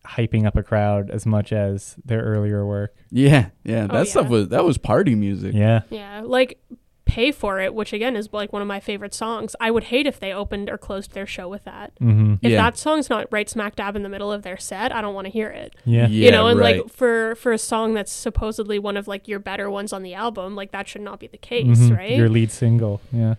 hyping 0.05 0.45
up 0.45 0.55
a 0.57 0.63
crowd 0.63 1.09
as 1.09 1.25
much 1.25 1.53
as 1.53 1.95
their 2.05 2.21
earlier 2.21 2.65
work. 2.65 2.93
yeah, 3.09 3.49
yeah, 3.63 3.87
that 3.87 3.95
Oh, 3.95 4.03
stuff 4.03 4.25
yeah. 4.25 4.29
was 4.31 4.47
that 4.49 4.63
was 4.65 4.77
party 4.77 5.15
music. 5.15 5.53
Yeah, 5.53 5.81
Yeah, 5.89 6.21
like 6.25 6.59
Pay 7.05 7.31
for 7.31 7.59
It, 7.59 7.75
which 7.75 7.93
again 7.93 8.15
is 8.15 8.29
like 8.31 8.51
one 8.53 8.61
of 8.61 8.67
my 8.67 8.79
favorite 8.79 9.13
songs. 9.13 9.55
I 9.59 9.69
would 9.71 9.83
hate 9.85 10.07
if 10.07 10.19
they 10.19 10.33
opened 10.33 10.69
or 10.69 10.77
closed 10.77 11.11
their 11.13 11.27
show 11.27 11.47
with 11.47 11.63
that. 11.65 11.91
mm-hmm. 12.01 12.35
If 12.41 12.51
Yeah. 12.51 12.61
that 12.63 12.77
song's 12.77 13.09
not 13.09 13.27
right 13.29 13.47
smack 13.49 13.75
dab 13.75 13.95
in 13.95 14.03
the 14.03 14.09
middle 14.09 14.31
of 14.31 14.41
their 14.43 14.57
set, 14.57 14.93
I 14.95 15.01
don't 15.01 15.13
want 15.13 15.25
to 15.25 15.31
hear 15.31 15.49
it. 15.49 15.75
yeah, 15.85 16.07
Yeah, 16.07 16.25
you 16.25 16.31
know, 16.31 16.47
and 16.47 16.59
right. 16.59 16.81
like 16.81 16.91
for 16.91 17.35
for 17.35 17.51
a 17.51 17.57
song 17.57 17.93
that's 17.93 18.11
supposedly 18.11 18.79
one 18.79 18.97
of 18.97 19.07
like 19.07 19.27
your 19.27 19.39
better 19.39 19.69
ones 19.69 19.93
on 19.93 20.01
the 20.01 20.13
album, 20.15 20.55
like 20.55 20.71
that 20.71 20.87
should 20.87 21.01
not 21.01 21.19
be 21.19 21.27
the 21.27 21.37
case, 21.37 21.77
mm-hmm. 21.77 21.93
right? 21.95 22.17
Your 22.17 22.29
lead 22.29 22.51
single. 22.51 22.99
Yeah, 23.11 23.35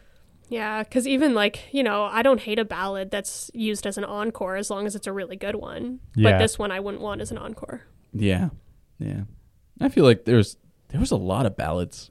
yeah, 0.48 0.82
because 0.82 1.06
even 1.06 1.34
like 1.34 1.72
you 1.72 1.82
know, 1.82 2.04
I 2.04 2.22
don't 2.22 2.40
hate 2.40 2.58
a 2.58 2.64
ballad 2.64 3.10
that's 3.10 3.50
used 3.54 3.86
as 3.86 3.96
an 3.98 4.04
encore 4.04 4.56
as 4.56 4.70
long 4.70 4.86
as 4.86 4.94
it's 4.94 5.06
a 5.06 5.12
really 5.12 5.36
good 5.36 5.56
one. 5.56 6.00
Yeah. 6.14 6.32
But 6.32 6.38
this 6.38 6.58
one 6.58 6.70
I 6.70 6.80
wouldn't 6.80 7.02
want 7.02 7.20
as 7.20 7.30
an 7.30 7.38
encore. 7.38 7.82
yeah, 8.12 8.50
yeah. 8.98 9.22
I 9.80 9.88
feel 9.88 10.04
like 10.04 10.24
there's 10.24 10.56
there 10.88 11.00
was 11.00 11.10
a 11.10 11.16
lot 11.16 11.46
of 11.46 11.56
ballads 11.56 12.10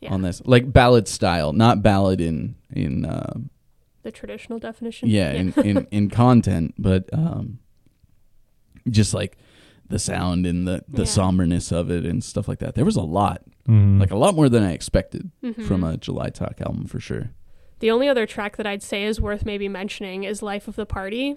Yeah, 0.00 0.12
on 0.14 0.22
this, 0.22 0.40
like 0.46 0.72
ballad 0.72 1.06
style, 1.08 1.52
not 1.52 1.82
ballad 1.82 2.20
in 2.20 2.54
in 2.72 3.04
uh, 3.04 3.34
the 4.02 4.10
traditional 4.12 4.58
definition. 4.58 5.08
yeah, 5.10 5.32
in, 5.32 5.52
in 5.54 5.86
in 5.90 6.10
content, 6.24 6.74
but 6.78 7.08
um, 7.12 7.58
just 8.88 9.14
like 9.14 9.36
the 9.88 9.98
sound 9.98 10.46
and 10.46 10.66
the 10.66 10.84
the 10.88 11.02
Yeah. 11.02 11.08
somberness 11.08 11.72
of 11.72 11.90
it 11.90 12.04
and 12.06 12.22
stuff 12.24 12.48
like 12.48 12.58
that. 12.60 12.74
There 12.74 12.84
was 12.84 12.96
a 12.96 13.02
lot, 13.02 13.42
Mhm. 13.68 14.00
like 14.00 14.10
a 14.10 14.16
lot 14.16 14.34
more 14.34 14.48
than 14.48 14.62
I 14.62 14.72
expected 14.72 15.30
Mhm. 15.42 15.62
from 15.66 15.84
a 15.84 15.96
July 15.96 16.30
Talk 16.30 16.60
album 16.60 16.86
for 16.86 17.00
sure. 17.00 17.30
The 17.84 17.90
only 17.90 18.08
other 18.08 18.24
track 18.24 18.56
that 18.56 18.66
I'd 18.66 18.82
say 18.82 19.04
is 19.04 19.20
worth 19.20 19.44
maybe 19.44 19.68
mentioning 19.68 20.24
is 20.24 20.42
Life 20.42 20.68
of 20.68 20.74
the 20.74 20.86
Party. 20.86 21.36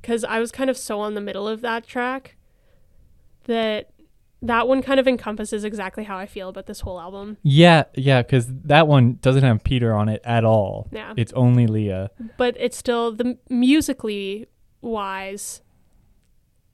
Because 0.00 0.24
I 0.24 0.40
was 0.40 0.50
kind 0.50 0.70
of 0.70 0.78
so 0.78 0.98
on 0.98 1.12
the 1.12 1.20
middle 1.20 1.46
of 1.46 1.60
that 1.60 1.86
track 1.86 2.36
that 3.44 3.90
that 4.40 4.66
one 4.66 4.80
kind 4.80 4.98
of 4.98 5.06
encompasses 5.06 5.64
exactly 5.64 6.04
how 6.04 6.16
I 6.16 6.24
feel 6.24 6.48
about 6.48 6.64
this 6.64 6.80
whole 6.80 6.98
album. 6.98 7.36
Yeah, 7.42 7.84
yeah, 7.94 8.22
because 8.22 8.46
that 8.48 8.88
one 8.88 9.18
doesn't 9.20 9.42
have 9.42 9.62
Peter 9.62 9.92
on 9.92 10.08
it 10.08 10.22
at 10.24 10.42
all. 10.42 10.88
Yeah. 10.90 11.12
It's 11.18 11.34
only 11.34 11.66
Leah. 11.66 12.12
but 12.38 12.56
it's 12.58 12.78
still 12.78 13.12
the 13.12 13.36
musically 13.50 14.46
wise 14.80 15.60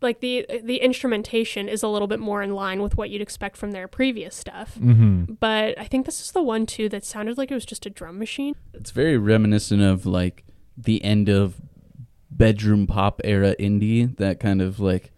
like 0.04 0.20
the 0.20 0.46
the 0.62 0.76
instrumentation 0.76 1.68
is 1.68 1.82
a 1.82 1.88
little 1.88 2.06
bit 2.06 2.20
more 2.20 2.40
in 2.42 2.54
line 2.54 2.80
with 2.82 2.96
what 2.96 3.10
you'd 3.10 3.20
expect 3.22 3.56
from 3.56 3.72
their 3.72 3.88
previous 3.88 4.36
stuff 4.36 4.76
Mm-hmm. 4.80 5.34
but 5.40 5.76
i 5.78 5.84
think 5.84 6.06
this 6.06 6.20
is 6.20 6.30
the 6.30 6.42
one 6.42 6.66
too 6.66 6.88
that 6.90 7.04
sounded 7.04 7.36
like 7.36 7.50
it 7.50 7.54
was 7.54 7.64
just 7.66 7.84
a 7.86 7.90
drum 7.90 8.18
machine 8.18 8.54
It's 8.72 8.92
very 8.92 9.18
reminiscent 9.18 9.82
of 9.82 10.06
like 10.06 10.44
the 10.78 11.02
end 11.04 11.28
of 11.28 11.56
bedroom 12.30 12.86
pop 12.86 13.20
era 13.24 13.54
indie. 13.60 14.16
That 14.16 14.40
kind 14.40 14.60
of 14.60 14.80
like 14.80 15.12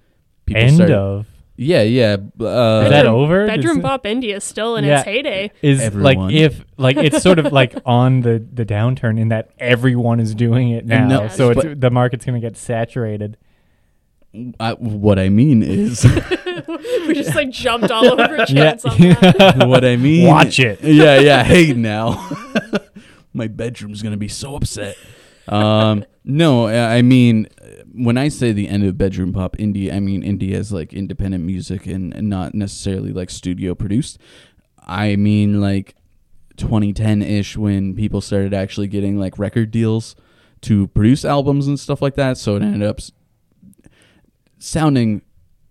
people 0.45 0.63
End 0.63 0.75
start- 0.77 0.91
of. 0.91 1.27
Yeah, 1.59 1.81
yeah. 1.81 2.17
Uh, 2.39 2.83
Is 2.85 2.91
that 2.91 3.07
over? 3.07 3.47
bedroom 3.47 3.81
pop 3.81 4.05
indie 4.05 4.35
is 4.37 4.45
still 4.45 4.77
in 4.77 4.85
Yeah. 4.85 4.97
its 4.99 5.05
heyday 5.07 5.51
Is 5.63 5.81
Everyone. 5.81 6.19
like 6.19 6.35
if 6.35 6.63
like 6.77 6.99
it's 6.99 7.23
sort 7.23 7.39
of 7.39 7.51
like 7.51 7.75
on 7.87 8.21
the 8.21 8.45
the 8.53 8.67
downturn 8.67 9.19
in 9.19 9.29
that 9.29 9.49
everyone 9.59 10.21
is 10.21 10.35
doing 10.35 10.69
it 10.69 10.85
now, 10.85 11.09
No, 11.09 11.29
so 11.29 11.51
it's, 11.53 11.63
but- 11.65 11.81
the 11.81 11.91
market's 11.91 12.27
gonna 12.27 12.41
get 12.41 12.59
saturated. 12.59 13.39
I, 14.61 14.73
what 14.75 15.19
I 15.19 15.29
mean 15.29 15.63
is, 15.63 16.05
we 17.07 17.15
just 17.15 17.35
like 17.35 17.51
jumped 17.51 17.91
all 17.91 18.05
over 18.21 18.37
Yeah. 18.39 18.45
chance 18.47 18.85
on 18.85 18.99
that 18.99 19.57
what 19.69 19.85
I 19.85 19.97
mean. 19.97 20.27
Watch 20.29 20.59
it. 20.59 20.81
Yeah, 20.83 21.19
yeah. 21.21 21.43
Hey, 21.45 21.73
now, 21.73 22.29
my 23.33 23.49
bedroom's 23.49 24.03
gonna 24.03 24.17
be 24.17 24.29
so 24.29 24.57
upset. 24.57 24.97
Um, 25.49 26.05
no, 26.25 26.67
I 26.67 26.97
I 26.99 27.03
mean, 27.03 27.49
when 27.95 28.19
I 28.19 28.29
say 28.29 28.53
the 28.53 28.69
end 28.69 28.85
of 28.85 28.99
bedroom 28.99 29.33
pop 29.33 29.57
indie, 29.59 29.93
I 29.93 30.01
mean 30.01 30.23
indie 30.23 30.53
as 30.55 30.73
like 30.73 30.93
independent 30.93 31.45
music 31.45 31.87
and, 31.87 32.13
and 32.15 32.29
not 32.29 32.55
necessarily 32.55 33.13
like 33.13 33.31
studio 33.31 33.75
produced. 33.75 34.19
I 34.89 35.17
mean 35.17 35.61
like 35.61 35.95
2010 36.57 37.23
ish 37.23 37.57
when 37.57 37.95
people 37.95 38.21
started 38.21 38.55
actually 38.55 38.89
getting 38.89 39.19
like 39.19 39.39
record 39.39 39.71
deals 39.71 40.17
to 40.63 40.89
produce 40.89 41.25
albums 41.25 41.67
and 41.69 41.79
stuff 41.79 42.01
like 42.03 42.15
that. 42.15 42.39
So 42.39 42.57
it 42.57 42.63
ended 42.63 42.83
up 42.83 42.99
s- 42.99 43.13
sounding 44.59 45.23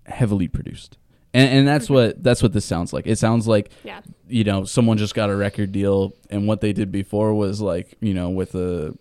heavily 0.06 0.48
produced. 0.48 0.98
And, 1.34 1.60
and 1.60 1.68
that's 1.68 1.86
mm-hmm. 1.86 1.94
what 1.96 2.24
that's 2.24 2.42
what 2.42 2.54
this 2.54 2.66
sounds 2.66 2.94
like. 2.94 3.08
It 3.08 3.18
sounds 3.18 3.48
like 3.48 3.70
yeah. 3.84 4.02
you 4.28 4.44
know 4.44 4.64
someone 4.64 4.98
just 4.98 5.16
got 5.16 5.30
a 5.30 5.36
record 5.36 5.72
deal 5.72 6.14
and 6.30 6.48
what 6.48 6.62
they 6.62 6.72
did 6.72 6.92
before 6.92 7.34
was 7.34 7.60
like 7.60 7.96
you 8.00 8.14
know 8.14 8.30
with 8.30 8.56
a 8.56 8.98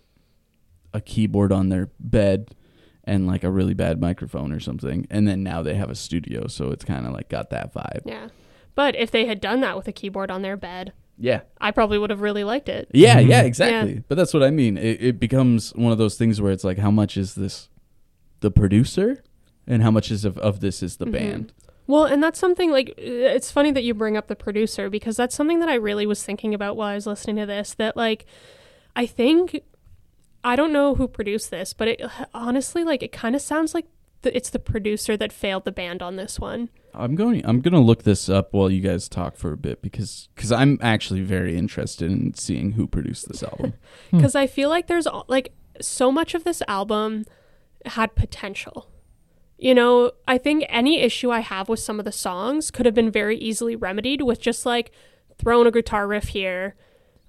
a 0.93 1.01
keyboard 1.01 1.51
on 1.51 1.69
their 1.69 1.89
bed 1.99 2.53
and 3.05 3.27
like 3.27 3.43
a 3.43 3.51
really 3.51 3.73
bad 3.73 4.01
microphone 4.01 4.51
or 4.51 4.59
something. 4.59 5.07
And 5.09 5.27
then 5.27 5.43
now 5.43 5.61
they 5.61 5.75
have 5.75 5.89
a 5.89 5.95
studio 5.95 6.47
so 6.47 6.71
it's 6.71 6.83
kind 6.83 7.05
of 7.05 7.13
like 7.13 7.29
got 7.29 7.51
that 7.51 7.73
vibe. 7.73 8.01
Yeah. 8.05 8.29
But 8.75 8.95
if 8.97 9.11
they 9.11 9.25
had 9.25 9.39
done 9.39 9.61
that 9.61 9.77
with 9.77 9.87
a 9.87 9.93
keyboard 9.93 10.29
on 10.29 10.41
their 10.41 10.57
bed 10.57 10.91
yeah. 11.17 11.41
I 11.61 11.71
probably 11.71 11.97
would 11.97 12.09
have 12.09 12.21
really 12.21 12.43
liked 12.43 12.67
it. 12.67 12.89
Yeah 12.93 13.19
yeah 13.19 13.39
mm-hmm. 13.39 13.47
exactly. 13.47 14.03
But 14.07 14.15
that's 14.15 14.33
what 14.33 14.43
i 14.43 14.51
mean. 14.51 14.77
It, 14.77 15.01
it 15.01 15.19
becomes 15.19 15.73
one 15.75 15.91
of 15.91 15.97
those 15.97 16.17
things 16.17 16.41
where 16.41 16.51
it's 16.51 16.63
like 16.63 16.77
how 16.77 16.91
much 16.91 17.15
is 17.17 17.35
this 17.35 17.69
the 18.41 18.51
producer 18.51 19.23
and 19.67 19.81
how 19.83 19.91
much 19.91 20.11
is 20.11 20.25
of, 20.25 20.37
of 20.39 20.59
this 20.59 20.81
is 20.83 20.97
the 20.97 21.05
Mhm. 21.05 21.11
band 21.11 21.53
Well, 21.87 22.05
and 22.05 22.21
that's 22.23 22.39
something 22.39 22.71
like 22.71 22.89
uh, 22.97 23.35
it's 23.37 23.51
funny 23.51 23.71
that 23.71 23.83
you 23.83 23.93
bring 23.93 24.17
up 24.17 24.27
the 24.27 24.35
producer 24.35 24.89
because 24.89 25.15
that's 25.17 25.35
something 25.35 25.59
that 25.59 25.69
I 25.69 25.75
really 25.75 26.07
was 26.07 26.23
thinking 26.23 26.53
about 26.55 26.75
while 26.75 26.89
I 26.89 26.95
was 26.95 27.05
listening 27.05 27.35
to 27.35 27.45
this. 27.45 27.75
That 27.75 27.95
like, 27.95 28.25
I 28.95 29.05
think 29.05 29.61
I 30.43 30.55
don't 30.55 30.73
know 30.73 30.95
who 30.95 31.07
produced 31.07 31.51
this, 31.51 31.73
but 31.73 31.87
it 31.87 32.01
honestly 32.33 32.83
like 32.83 33.03
it 33.03 33.11
kind 33.11 33.35
of 33.35 33.41
sounds 33.41 33.73
like 33.75 33.85
the, 34.23 34.35
it's 34.35 34.49
the 34.49 34.57
producer 34.57 35.15
that 35.17 35.31
failed 35.31 35.65
the 35.65 35.71
band 35.71 36.01
on 36.01 36.15
this 36.15 36.39
one. 36.39 36.69
i'm 36.95 37.13
going 37.13 37.45
i'm 37.45 37.61
gonna 37.61 37.79
look 37.81 38.01
this 38.03 38.29
up 38.29 38.53
while 38.53 38.71
you 38.71 38.81
guys 38.81 39.07
talk 39.07 39.35
for 39.35 39.51
a 39.51 39.57
bit 39.57 39.81
because 39.83 40.29
because 40.33 40.51
i'm 40.51 40.79
actually 40.81 41.21
very 41.21 41.55
interested 41.55 42.09
in 42.09 42.33
seeing 42.33 42.71
who 42.71 42.87
produced 42.87 43.27
this 43.27 43.43
album 43.43 43.73
Hmm. 44.09 44.17
because 44.17 44.33
I 44.33 44.47
feel 44.47 44.69
like 44.69 44.87
there's 44.87 45.07
like 45.27 45.53
so 45.81 46.11
much 46.11 46.33
of 46.33 46.43
this 46.45 46.63
album 46.67 47.25
had 47.85 48.15
potential. 48.15 48.87
You 49.57 49.73
know, 49.73 50.11
I 50.27 50.37
think 50.37 50.65
any 50.69 50.99
issue 50.99 51.31
I 51.31 51.39
have 51.39 51.69
with 51.69 51.79
some 51.79 51.97
of 51.99 52.05
the 52.05 52.11
songs 52.11 52.71
could 52.71 52.85
have 52.85 52.95
been 52.95 53.09
very 53.11 53.37
easily 53.37 53.75
remedied 53.75 54.21
with 54.21 54.41
just 54.41 54.65
like 54.65 54.91
throwing 55.37 55.65
a 55.67 55.71
guitar 55.71 56.07
riff 56.07 56.29
here. 56.29 56.75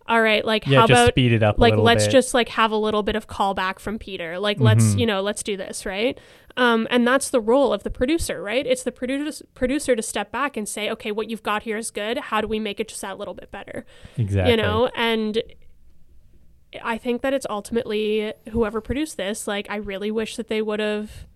All 0.09 0.23
right, 0.23 0.45
like 0.45 0.67
Yeah, 0.67 0.81
how 0.81 0.85
about 0.87 1.09
speed 1.09 1.33
it 1.33 1.43
up. 1.43 1.59
like 1.59 1.75
let's 1.77 2.05
bit. 2.07 2.13
just 2.13 2.33
like 2.35 2.49
have 2.51 2.71
a 2.71 2.77
little 2.77 3.03
bit 3.03 3.17
of 3.17 3.27
callback 3.27 3.79
from 3.81 3.99
Peter. 3.99 4.39
Like 4.39 4.61
let's, 4.61 4.95
Mhm. 4.95 5.01
you 5.01 5.07
know, 5.07 5.21
let's 5.21 5.43
do 5.43 5.57
this, 5.57 5.85
right? 5.87 6.17
Um 6.57 6.87
and 6.91 7.07
that's 7.07 7.31
the 7.31 7.41
role 7.41 7.73
of 7.73 7.83
the 7.83 7.91
producer, 7.91 8.41
right? 8.43 8.65
It's 8.67 8.83
the 8.85 8.93
producer 8.93 9.45
producer 9.55 9.95
to 9.97 10.03
step 10.03 10.31
back 10.33 10.57
and 10.57 10.69
say, 10.69 10.89
"Okay, 10.91 11.11
what 11.13 11.29
you've 11.29 11.43
got 11.43 11.65
here 11.65 11.77
is 11.77 11.91
good. 11.91 12.19
How 12.19 12.41
do 12.41 12.47
we 12.49 12.59
make 12.61 12.79
it 12.81 12.89
just 12.89 13.01
that 13.03 13.19
little 13.19 13.35
bit 13.35 13.51
better?" 13.51 13.85
exactly. 14.17 14.51
you 14.53 14.57
know 14.57 14.89
and 14.97 15.43
i 16.83 16.99
think 16.99 17.23
that 17.23 17.33
it's 17.33 17.47
ultimately 17.49 18.33
whoever 18.51 18.81
produced 18.83 19.17
this 19.17 19.47
like 19.49 19.67
i 19.71 19.77
really 19.77 20.11
wish 20.11 20.37
that 20.37 20.49
they 20.49 20.61
would 20.61 20.79
have 20.81 21.27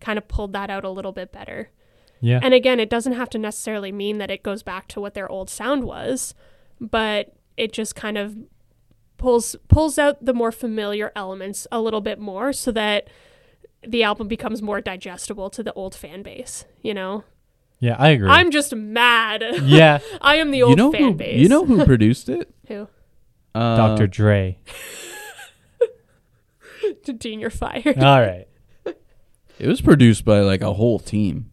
kind 0.00 0.18
of 0.18 0.26
pulled 0.28 0.52
that 0.52 0.70
out 0.70 0.84
a 0.84 0.90
little 0.90 1.12
bit 1.12 1.32
better 1.32 1.70
Yeah. 2.20 2.40
and 2.42 2.54
again 2.54 2.78
it 2.80 2.88
doesn't 2.90 3.14
have 3.14 3.30
to 3.30 3.38
necessarily 3.38 3.92
mean 3.92 4.18
that 4.18 4.30
it 4.30 4.42
goes 4.42 4.62
back 4.62 4.88
to 4.88 5.00
what 5.00 5.14
their 5.14 5.28
old 5.30 5.48
sound 5.50 5.84
was 5.84 6.34
but 6.80 7.34
it 7.56 7.72
just 7.72 7.94
kind 7.96 8.16
of 8.18 8.36
pulls 9.16 9.56
pulls 9.68 9.98
out 9.98 10.24
the 10.24 10.32
more 10.34 10.52
familiar 10.52 11.10
elements 11.16 11.66
a 11.72 11.80
little 11.80 12.00
bit 12.00 12.18
more 12.18 12.52
so 12.52 12.70
that 12.70 13.08
the 13.86 14.02
album 14.02 14.28
becomes 14.28 14.60
more 14.62 14.80
digestible 14.80 15.50
to 15.50 15.62
the 15.62 15.72
old 15.74 15.94
fan 15.94 16.22
base 16.22 16.64
you 16.82 16.94
know 16.94 17.24
yeah, 17.80 17.94
I 17.98 18.08
agree. 18.08 18.28
i'm 18.28 18.50
just 18.50 18.74
mad 18.74 19.44
yeah, 19.62 19.98
i 20.20 20.36
am 20.36 20.50
the 20.50 20.62
old 20.62 20.70
you 20.70 20.76
know 20.76 20.90
fan 20.92 21.00
who 21.02 21.14
base 21.14 21.40
you 21.40 21.48
know 21.48 21.64
who 21.64 21.84
produced 21.92 22.28
it 22.28 22.52
who 22.68 22.88
uh, 23.54 23.76
Dr. 23.76 24.06
Dre. 24.06 24.58
Dean, 27.18 27.40
you're 27.40 27.50
fired. 27.50 27.98
All 27.98 28.20
right. 28.20 28.46
It 29.58 29.66
was 29.66 29.80
produced 29.80 30.24
by 30.24 30.40
like 30.40 30.62
a 30.62 30.74
whole 30.74 30.98
team. 30.98 31.52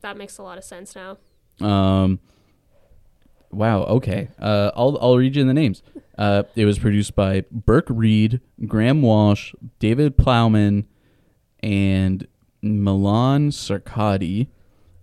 That 0.00 0.16
makes 0.16 0.38
a 0.38 0.42
lot 0.42 0.58
of 0.58 0.64
sense 0.64 0.94
now. 0.94 1.18
Um, 1.60 2.20
wow. 3.50 3.82
Okay. 3.84 4.28
Uh, 4.38 4.70
I'll 4.74 4.98
I'll 5.00 5.16
read 5.16 5.36
you 5.36 5.44
the 5.44 5.54
names. 5.54 5.82
Uh, 6.16 6.44
it 6.54 6.64
was 6.64 6.78
produced 6.78 7.14
by 7.14 7.44
Burke 7.50 7.88
Reid, 7.88 8.40
Graham 8.66 9.02
Walsh, 9.02 9.54
David 9.78 10.16
Plowman, 10.16 10.86
and 11.62 12.26
Milan 12.62 13.50
Sarkadi, 13.50 14.48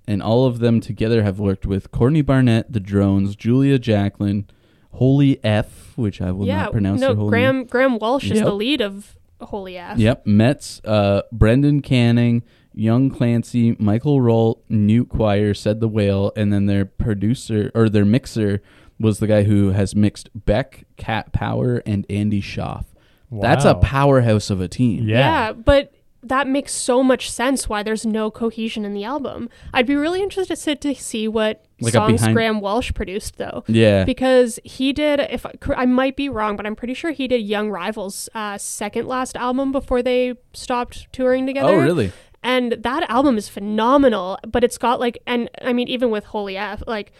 and 0.07 0.21
all 0.21 0.45
of 0.45 0.59
them 0.59 0.79
together 0.79 1.23
have 1.23 1.39
worked 1.39 1.65
with 1.65 1.91
Courtney 1.91 2.21
Barnett, 2.21 2.71
The 2.71 2.79
Drones, 2.79 3.35
Julia 3.35 3.79
Jacklin, 3.79 4.47
Holy 4.93 5.43
F, 5.43 5.97
which 5.97 6.21
I 6.21 6.31
will 6.31 6.47
yeah, 6.47 6.63
not 6.63 6.71
pronounce. 6.71 7.01
no, 7.01 7.13
Graham 7.13 7.57
name. 7.57 7.65
Graham 7.65 7.99
Walsh 7.99 8.31
is 8.31 8.39
the 8.39 8.53
lead 8.53 8.81
of 8.81 9.15
Holy 9.41 9.77
ass. 9.77 9.97
Yep, 9.99 10.25
METZ, 10.25 10.81
uh, 10.85 11.21
Brendan 11.31 11.81
Canning, 11.81 12.43
Young 12.73 13.09
Clancy, 13.09 13.75
Michael 13.79 14.19
Rault, 14.19 14.59
Newt 14.69 15.09
Choir, 15.09 15.53
said 15.53 15.79
the 15.79 15.87
whale, 15.87 16.31
and 16.35 16.51
then 16.51 16.65
their 16.65 16.85
producer 16.85 17.71
or 17.73 17.89
their 17.89 18.05
mixer 18.05 18.61
was 18.99 19.19
the 19.19 19.27
guy 19.27 19.43
who 19.43 19.71
has 19.71 19.95
mixed 19.95 20.29
Beck, 20.33 20.85
Cat 20.95 21.31
Power, 21.33 21.81
and 21.85 22.05
Andy 22.09 22.41
Shauf. 22.41 22.85
That's 23.31 23.65
a 23.65 23.75
powerhouse 23.75 24.49
of 24.49 24.61
a 24.61 24.67
team. 24.67 25.07
Yeah. 25.07 25.17
Yeah, 25.17 25.53
but 25.53 25.93
that 26.27 26.47
makes 26.47 26.71
so 26.73 27.03
much 27.03 27.29
sense 27.31 27.67
why 27.69 27.83
there's 27.83 28.05
no 28.05 28.29
cohesion 28.31 28.85
in 28.85 28.93
the 28.93 29.03
album. 29.03 29.49
I'd 29.73 29.85
be 29.85 29.95
really 29.95 30.21
interested 30.21 30.81
to 30.81 30.95
see 30.95 31.27
what 31.27 31.65
Like 31.81 31.93
songs 31.93 32.21
behind- 32.21 32.35
Graham 32.35 32.59
Walsh 32.61 32.93
produced 32.93 33.37
though. 33.37 33.63
Yeah. 33.67 34.03
Because 34.03 34.59
he 34.63 34.93
did, 34.93 35.19
if 35.19 35.45
I, 35.45 35.53
I 35.75 35.85
might 35.85 36.15
be 36.15 36.29
wrong, 36.29 36.55
but 36.55 36.65
I'm 36.65 36.75
pretty 36.75 36.93
sure 36.93 37.11
he 37.11 37.27
did 37.27 37.41
Young 37.41 37.69
Rivals' 37.69 38.29
uh, 38.35 38.57
second 38.57 39.07
last 39.07 39.35
album 39.35 39.71
before 39.71 40.01
they 40.03 40.33
stopped 40.53 41.11
touring 41.11 41.45
together. 41.47 41.69
oh, 41.73 41.81
really? 41.81 42.11
and 42.43 42.73
that 42.73 43.09
album 43.09 43.35
is 43.35 43.49
phenomenal 43.49 44.37
but 44.47 44.63
it's 44.63 44.77
got 44.77 44.99
like 44.99 45.17
and 45.25 45.49
i 45.63 45.73
mean 45.73 45.87
even 45.87 46.11
with 46.11 46.23
holy 46.25 46.55
f 46.55 46.83
like 46.85 47.11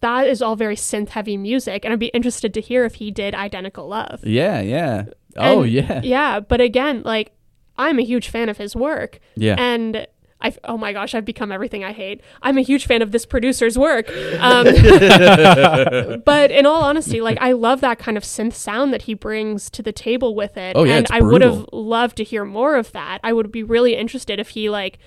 that 0.00 0.26
is 0.28 0.42
all 0.42 0.54
very 0.54 0.76
synth 0.76 1.08
heavy 1.08 1.36
music 1.38 1.82
and 1.82 1.92
i'd 1.94 1.98
be 1.98 2.08
interested 2.08 2.52
to 2.52 2.60
hear 2.60 2.84
if 2.84 2.96
he 2.96 3.10
did 3.10 3.34
identical 3.34 3.88
love 3.88 4.20
Yeah, 4.22 4.60
yeah. 4.60 5.06
Oh, 5.36 5.62
yeah. 5.62 6.02
yeah 6.04 6.40
but 6.40 6.60
again 6.60 7.02
like 7.06 7.32
i'm 7.78 7.98
a 7.98 8.02
huge 8.02 8.28
fan 8.28 8.48
of 8.48 8.58
his 8.58 8.76
work 8.76 9.20
Yeah. 9.36 9.54
and 9.58 10.06
I 10.40 10.54
oh 10.62 10.78
my 10.78 10.92
gosh, 10.92 11.16
I've 11.16 11.24
become 11.24 11.50
everything 11.50 11.82
I 11.82 11.90
hate. 11.92 12.20
I'm 12.42 12.58
a 12.58 12.60
huge 12.60 12.86
fan 12.86 13.02
of 13.02 13.10
this 13.10 13.26
producer's 13.26 13.76
work. 13.76 14.08
Um, 14.38 14.66
but 16.24 16.50
in 16.52 16.64
all 16.64 16.82
honesty, 16.82 17.20
like 17.20 17.38
I 17.40 17.50
love 17.52 17.80
that 17.80 17.98
kind 17.98 18.16
of 18.16 18.22
synth 18.22 18.54
sound 18.54 18.92
that 18.92 19.02
he 19.02 19.14
brings 19.14 19.68
to 19.70 19.82
the 19.82 19.92
table 19.92 20.34
with 20.36 20.56
it. 20.56 20.76
Oh, 20.76 20.84
yeah, 20.84 20.98
and 20.98 21.06
I 21.10 21.20
would 21.20 21.42
have 21.42 21.66
loved 21.72 22.16
to 22.18 22.24
hear 22.24 22.44
more 22.44 22.76
of 22.76 22.92
that. 22.92 23.18
I 23.24 23.32
would 23.32 23.50
be 23.50 23.62
really 23.64 23.96
interested 23.96 24.38
if 24.38 24.50
he 24.50 24.70
like 24.70 24.98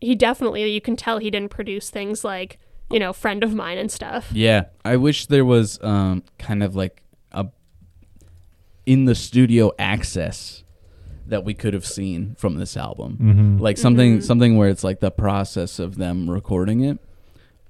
he 0.00 0.14
definitely 0.14 0.70
you 0.72 0.80
can 0.80 0.96
tell 0.96 1.18
he 1.18 1.30
didn't 1.30 1.50
produce 1.50 1.90
things 1.90 2.24
like, 2.24 2.58
you 2.90 3.00
know, 3.00 3.12
friend 3.12 3.42
of 3.42 3.54
mine 3.54 3.78
and 3.78 3.90
stuff. 3.90 4.30
Yeah, 4.32 4.66
I 4.84 4.96
wish 4.96 5.26
there 5.26 5.44
was 5.44 5.82
um 5.82 6.22
kind 6.38 6.62
of 6.62 6.76
like 6.76 7.02
a 7.32 7.46
in 8.86 9.06
the 9.06 9.14
studio 9.14 9.72
access 9.78 10.63
that 11.26 11.44
we 11.44 11.54
could 11.54 11.72
have 11.74 11.86
seen 11.86 12.34
from 12.38 12.56
this 12.56 12.76
album. 12.76 13.18
Mhm. 13.20 13.60
Like 13.60 13.78
something 13.78 14.18
Mhm. 14.18 14.22
something 14.22 14.56
where 14.56 14.68
it's 14.68 14.84
like 14.84 15.00
the 15.00 15.10
process 15.10 15.78
of 15.78 15.96
them 15.96 16.30
recording 16.30 16.82
it 16.84 16.98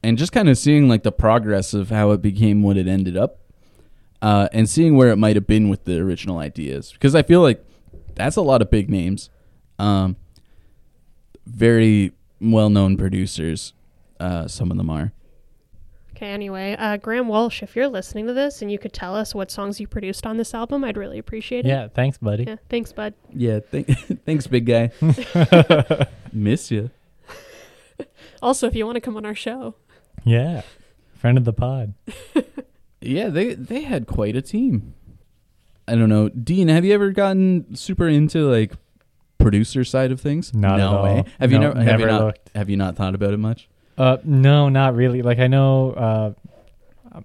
and 0.02 0.18
just 0.18 0.32
kind 0.32 0.48
of 0.48 0.58
seeing 0.58 0.88
like 0.88 1.02
the 1.04 1.12
progress 1.12 1.72
of 1.74 1.90
how 1.90 2.10
it 2.10 2.20
became 2.20 2.62
what 2.62 2.76
it 2.76 2.86
ended 2.88 3.16
up. 3.16 3.38
Uh, 4.22 4.48
and 4.52 4.68
seeing 4.68 4.96
where 4.96 5.10
it 5.10 5.16
might 5.16 5.36
have 5.36 5.46
been 5.46 5.68
with 5.68 5.84
the 5.84 5.98
original 5.98 6.38
ideas 6.38 6.92
because 6.92 7.14
I 7.14 7.22
feel 7.22 7.42
like 7.42 7.62
that's 8.14 8.36
a 8.36 8.42
lot 8.42 8.62
of 8.62 8.70
big 8.70 8.88
names. 8.88 9.28
Um, 9.78 10.16
very 11.46 12.12
well-known 12.40 12.96
producers 12.96 13.72
uh, 14.20 14.46
some 14.48 14.70
of 14.70 14.76
them 14.76 14.88
are. 14.90 15.12
Okay, 16.16 16.28
anyway, 16.30 16.76
uh, 16.78 16.96
Graham 16.96 17.26
Walsh, 17.28 17.62
if 17.62 17.74
you're 17.74 17.88
listening 17.88 18.26
to 18.28 18.32
this 18.32 18.62
and 18.62 18.70
you 18.70 18.78
could 18.78 18.92
tell 18.92 19.16
us 19.16 19.34
what 19.34 19.50
songs 19.50 19.80
you 19.80 19.88
produced 19.88 20.24
on 20.26 20.36
this 20.36 20.54
album, 20.54 20.84
I'd 20.84 20.96
really 20.96 21.18
appreciate 21.18 21.64
it. 21.64 21.68
Yeah, 21.68 21.88
thanks, 21.88 22.18
buddy. 22.18 22.44
Yeah, 22.44 22.56
thanks, 22.68 22.92
bud. 22.92 23.14
Yeah, 23.34 23.60
th- 23.60 23.86
thanks, 24.24 24.46
big 24.46 24.66
guy. 24.66 24.90
Miss 26.32 26.70
you. 26.70 26.90
Also, 28.42 28.66
if 28.66 28.74
you 28.74 28.84
want 28.84 28.96
to 28.96 29.00
come 29.00 29.16
on 29.16 29.24
our 29.24 29.34
show, 29.34 29.74
Yeah. 30.24 30.62
Friend 31.14 31.38
of 31.38 31.44
the 31.44 31.52
pod. 31.54 31.94
Yeah, 33.00 33.28
they 33.28 33.54
they 33.54 33.82
had 33.82 34.06
quite 34.06 34.36
a 34.36 34.42
team. 34.42 34.92
I 35.88 35.94
don't 35.94 36.10
know, 36.10 36.28
Dean. 36.28 36.68
Have 36.68 36.84
you 36.84 36.92
ever 36.92 37.10
gotten 37.12 37.74
super 37.74 38.06
into 38.06 38.50
like 38.50 38.72
producer 39.38 39.84
side 39.84 40.12
of 40.12 40.20
things? 40.20 40.52
Not 40.52 40.76
no 40.78 40.88
at 40.88 40.94
all. 40.94 41.04
way. 41.04 41.24
Have 41.40 41.52
you 41.52 41.58
No, 41.58 41.72
never? 41.72 41.82
Have 41.90 42.00
you 42.00 42.06
not? 42.06 42.20
looked. 42.22 42.50
Have 42.54 42.68
you 42.68 42.76
not 42.76 42.96
thought 42.96 43.14
about 43.14 43.32
it 43.32 43.38
much? 43.38 43.68
Uh, 43.96 44.16
no, 44.24 44.68
not 44.68 44.94
really. 44.94 45.22
Like 45.22 45.38
I 45.38 45.46
know, 45.46 45.92
uh, 45.92 46.32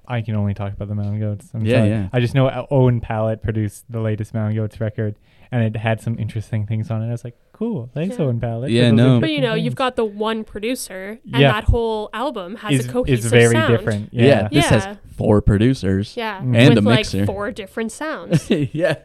I 0.07 0.21
can 0.21 0.35
only 0.35 0.53
talk 0.53 0.73
about 0.73 0.87
the 0.87 0.95
Mountain 0.95 1.19
Goats. 1.19 1.49
I'm 1.53 1.65
Yeah, 1.65 1.77
sorry. 1.77 1.89
yeah. 1.89 2.09
I 2.13 2.19
just 2.19 2.35
know 2.35 2.67
Owen 2.69 3.01
Pallett 3.01 3.41
produced 3.41 3.85
the 3.89 3.99
latest 4.01 4.33
Mountain 4.35 4.55
Goats 4.55 4.79
record, 4.79 5.15
and 5.51 5.63
it 5.63 5.79
had 5.79 5.99
some 5.99 6.17
interesting 6.19 6.67
things 6.67 6.91
on 6.91 7.01
it. 7.01 7.07
I 7.07 7.11
was 7.11 7.23
like, 7.23 7.35
cool, 7.53 7.89
thanks, 7.95 8.19
Yeah. 8.19 8.25
Owen 8.25 8.39
Pallett. 8.39 8.69
Yeah, 8.69 8.83
those 8.89 8.93
no. 8.93 9.19
but 9.19 9.29
you 9.31 9.37
interesting 9.37 9.41
know, 9.41 9.55
you've 9.55 9.71
things." 9.71 9.75
got 9.75 9.95
the 9.95 10.05
one 10.05 10.43
producer, 10.43 11.17
and 11.33 11.41
Yeah. 11.41 11.51
that 11.53 11.63
whole 11.63 12.11
album 12.13 12.57
has 12.57 12.81
is, 12.81 12.85
a 12.85 12.89
cohesive 12.91 13.25
is 13.25 13.31
very 13.31 13.53
sound. 13.55 13.75
different. 13.75 14.09
Yeah, 14.13 14.25
Yeah. 14.25 14.47
this 14.51 14.71
Yeah. 14.71 14.79
has 14.79 14.97
four 15.17 15.41
producers. 15.41 16.15
Yeah, 16.15 16.39
Mm. 16.39 16.55
And 16.55 16.69
with 16.69 16.77
a 16.77 16.81
mixer. 16.83 17.17
like 17.17 17.25
four 17.25 17.51
different 17.51 17.91
sounds. 18.03 18.47
yeah, 18.51 18.95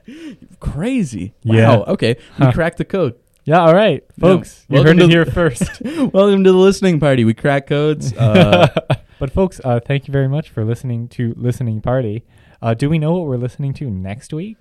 crazy. 0.61 1.33
Yeah. 1.43 1.77
Wow. 1.79 1.85
Okay, 1.89 2.17
we 2.39 2.45
Huh. 2.47 2.53
cracked 2.53 2.77
the 2.79 2.85
code. 2.85 3.15
Yeah, 3.45 3.61
all 3.61 3.75
right, 3.75 4.03
Yeah. 4.17 4.21
folks. 4.21 4.65
You 4.69 4.77
Welcome 4.77 4.99
heard 4.99 5.05
it 5.05 5.11
here 5.11 5.27
first. 5.33 5.81
Welcome 5.83 6.45
to 6.45 6.53
the 6.53 6.59
listening 6.59 6.99
party. 6.99 7.25
We 7.25 7.35
crack 7.35 7.67
codes. 7.67 8.13
Uh, 8.15 8.69
but 9.19 9.31
folks, 9.31 9.61
uh, 9.63 9.81
thank 9.81 10.09
you 10.09 10.13
very 10.13 10.29
much 10.29 10.49
for 10.51 10.65
listening 10.65 11.09
to 11.09 11.35
Listening 11.37 11.81
Party. 11.83 12.25
Uh, 12.63 12.73
do 12.73 12.89
we 12.89 12.99
know 12.99 13.13
what 13.13 13.27
we're 13.27 13.37
listening 13.37 13.75
to 13.75 13.91
next 13.91 14.33
week? 14.33 14.57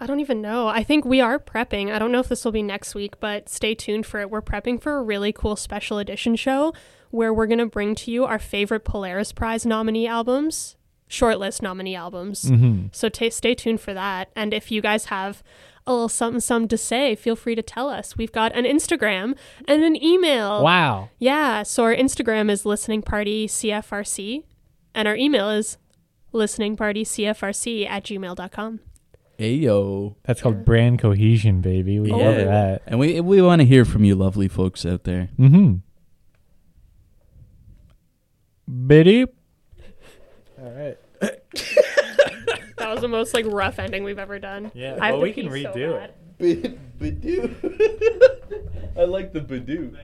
I 0.00 0.06
don't 0.06 0.18
even 0.18 0.42
know. 0.42 0.66
I 0.66 0.82
think 0.82 1.04
we 1.04 1.20
are 1.20 1.38
prepping. 1.38 1.92
I 1.92 2.00
don't 2.00 2.10
know 2.10 2.18
if 2.18 2.28
this 2.28 2.44
will 2.44 2.50
be 2.52 2.62
next 2.62 2.96
week, 2.96 3.20
but 3.20 3.48
stay 3.48 3.76
tuned 3.76 4.04
for 4.04 4.20
it. 4.20 4.28
We're 4.30 4.42
prepping 4.42 4.82
for 4.82 4.98
a 4.98 5.02
really 5.02 5.32
cool 5.32 5.54
special 5.54 5.98
edition 5.98 6.34
show 6.34 6.74
where 7.10 7.32
we're 7.32 7.46
going 7.46 7.58
to 7.60 7.66
bring 7.66 7.94
to 7.94 8.10
you 8.10 8.24
our 8.24 8.40
favorite 8.40 8.84
Polaris 8.84 9.30
Prize 9.32 9.64
nominee 9.64 10.08
albums, 10.08 10.74
shortlist 11.08 11.62
nominee 11.62 11.94
albums. 11.94 12.50
Mm-hmm. 12.50 12.86
So 12.90 13.08
ta 13.08 13.28
stay 13.28 13.54
tuned 13.54 13.80
for 13.80 13.94
that. 13.94 14.30
And 14.34 14.52
if 14.52 14.72
you 14.72 14.82
guys 14.82 15.06
have 15.06 15.44
a 15.86 15.92
little 15.92 16.08
something, 16.08 16.40
something 16.40 16.68
to 16.68 16.78
say, 16.78 17.14
feel 17.14 17.36
free 17.36 17.54
to 17.54 17.62
tell 17.62 17.90
us. 17.90 18.16
We've 18.16 18.32
got 18.32 18.54
an 18.56 18.64
Instagram 18.64 19.36
and 19.68 19.82
an 19.84 20.02
email. 20.02 20.62
Wow. 20.62 21.10
Yeah. 21.18 21.62
So 21.62 21.82
our 21.84 21.94
Instagram 21.94 22.50
is 22.50 22.64
listening 22.64 23.02
party 23.02 23.46
CFRC, 23.46 24.44
and 24.94 25.06
our 25.06 25.14
email 25.16 25.50
is 25.50 25.76
listening 26.32 26.76
party 26.76 27.04
CFRC 27.04 27.86
at 27.88 28.04
gmail.com. 28.04 28.80
Ayo. 29.38 30.14
That's 30.22 30.40
called 30.40 30.64
brand 30.64 31.00
cohesion, 31.00 31.60
baby. 31.60 31.98
We 32.00 32.12
Oh. 32.12 32.16
love 32.18 32.36
that. 32.36 32.82
And 32.86 32.98
we 33.00 33.20
we 33.20 33.42
want 33.42 33.60
to 33.60 33.66
hear 33.66 33.84
from 33.84 34.04
you, 34.04 34.14
lovely 34.14 34.46
folks 34.48 34.86
out 34.86 35.04
there. 35.04 35.28
Mm-hmm. 35.38 35.76
Biddy. 38.86 39.26
All 40.58 40.70
right. 40.70 40.98
That 42.94 43.00
was 43.00 43.10
the 43.10 43.16
most 43.16 43.34
like 43.34 43.44
rough 43.48 43.80
ending 43.80 44.04
we've 44.04 44.20
ever 44.20 44.38
done. 44.38 44.70
Yeah, 44.72 44.98
I 45.00 45.10
well, 45.10 45.22
we 45.22 45.32
can 45.32 45.52
pee 45.52 45.64
so 45.64 45.72
redo 45.72 46.08
it. 46.38 46.78
Badoo. 47.00 47.48
I 48.96 49.02
like 49.02 49.32
the 49.32 49.40
Badoo. 49.40 50.03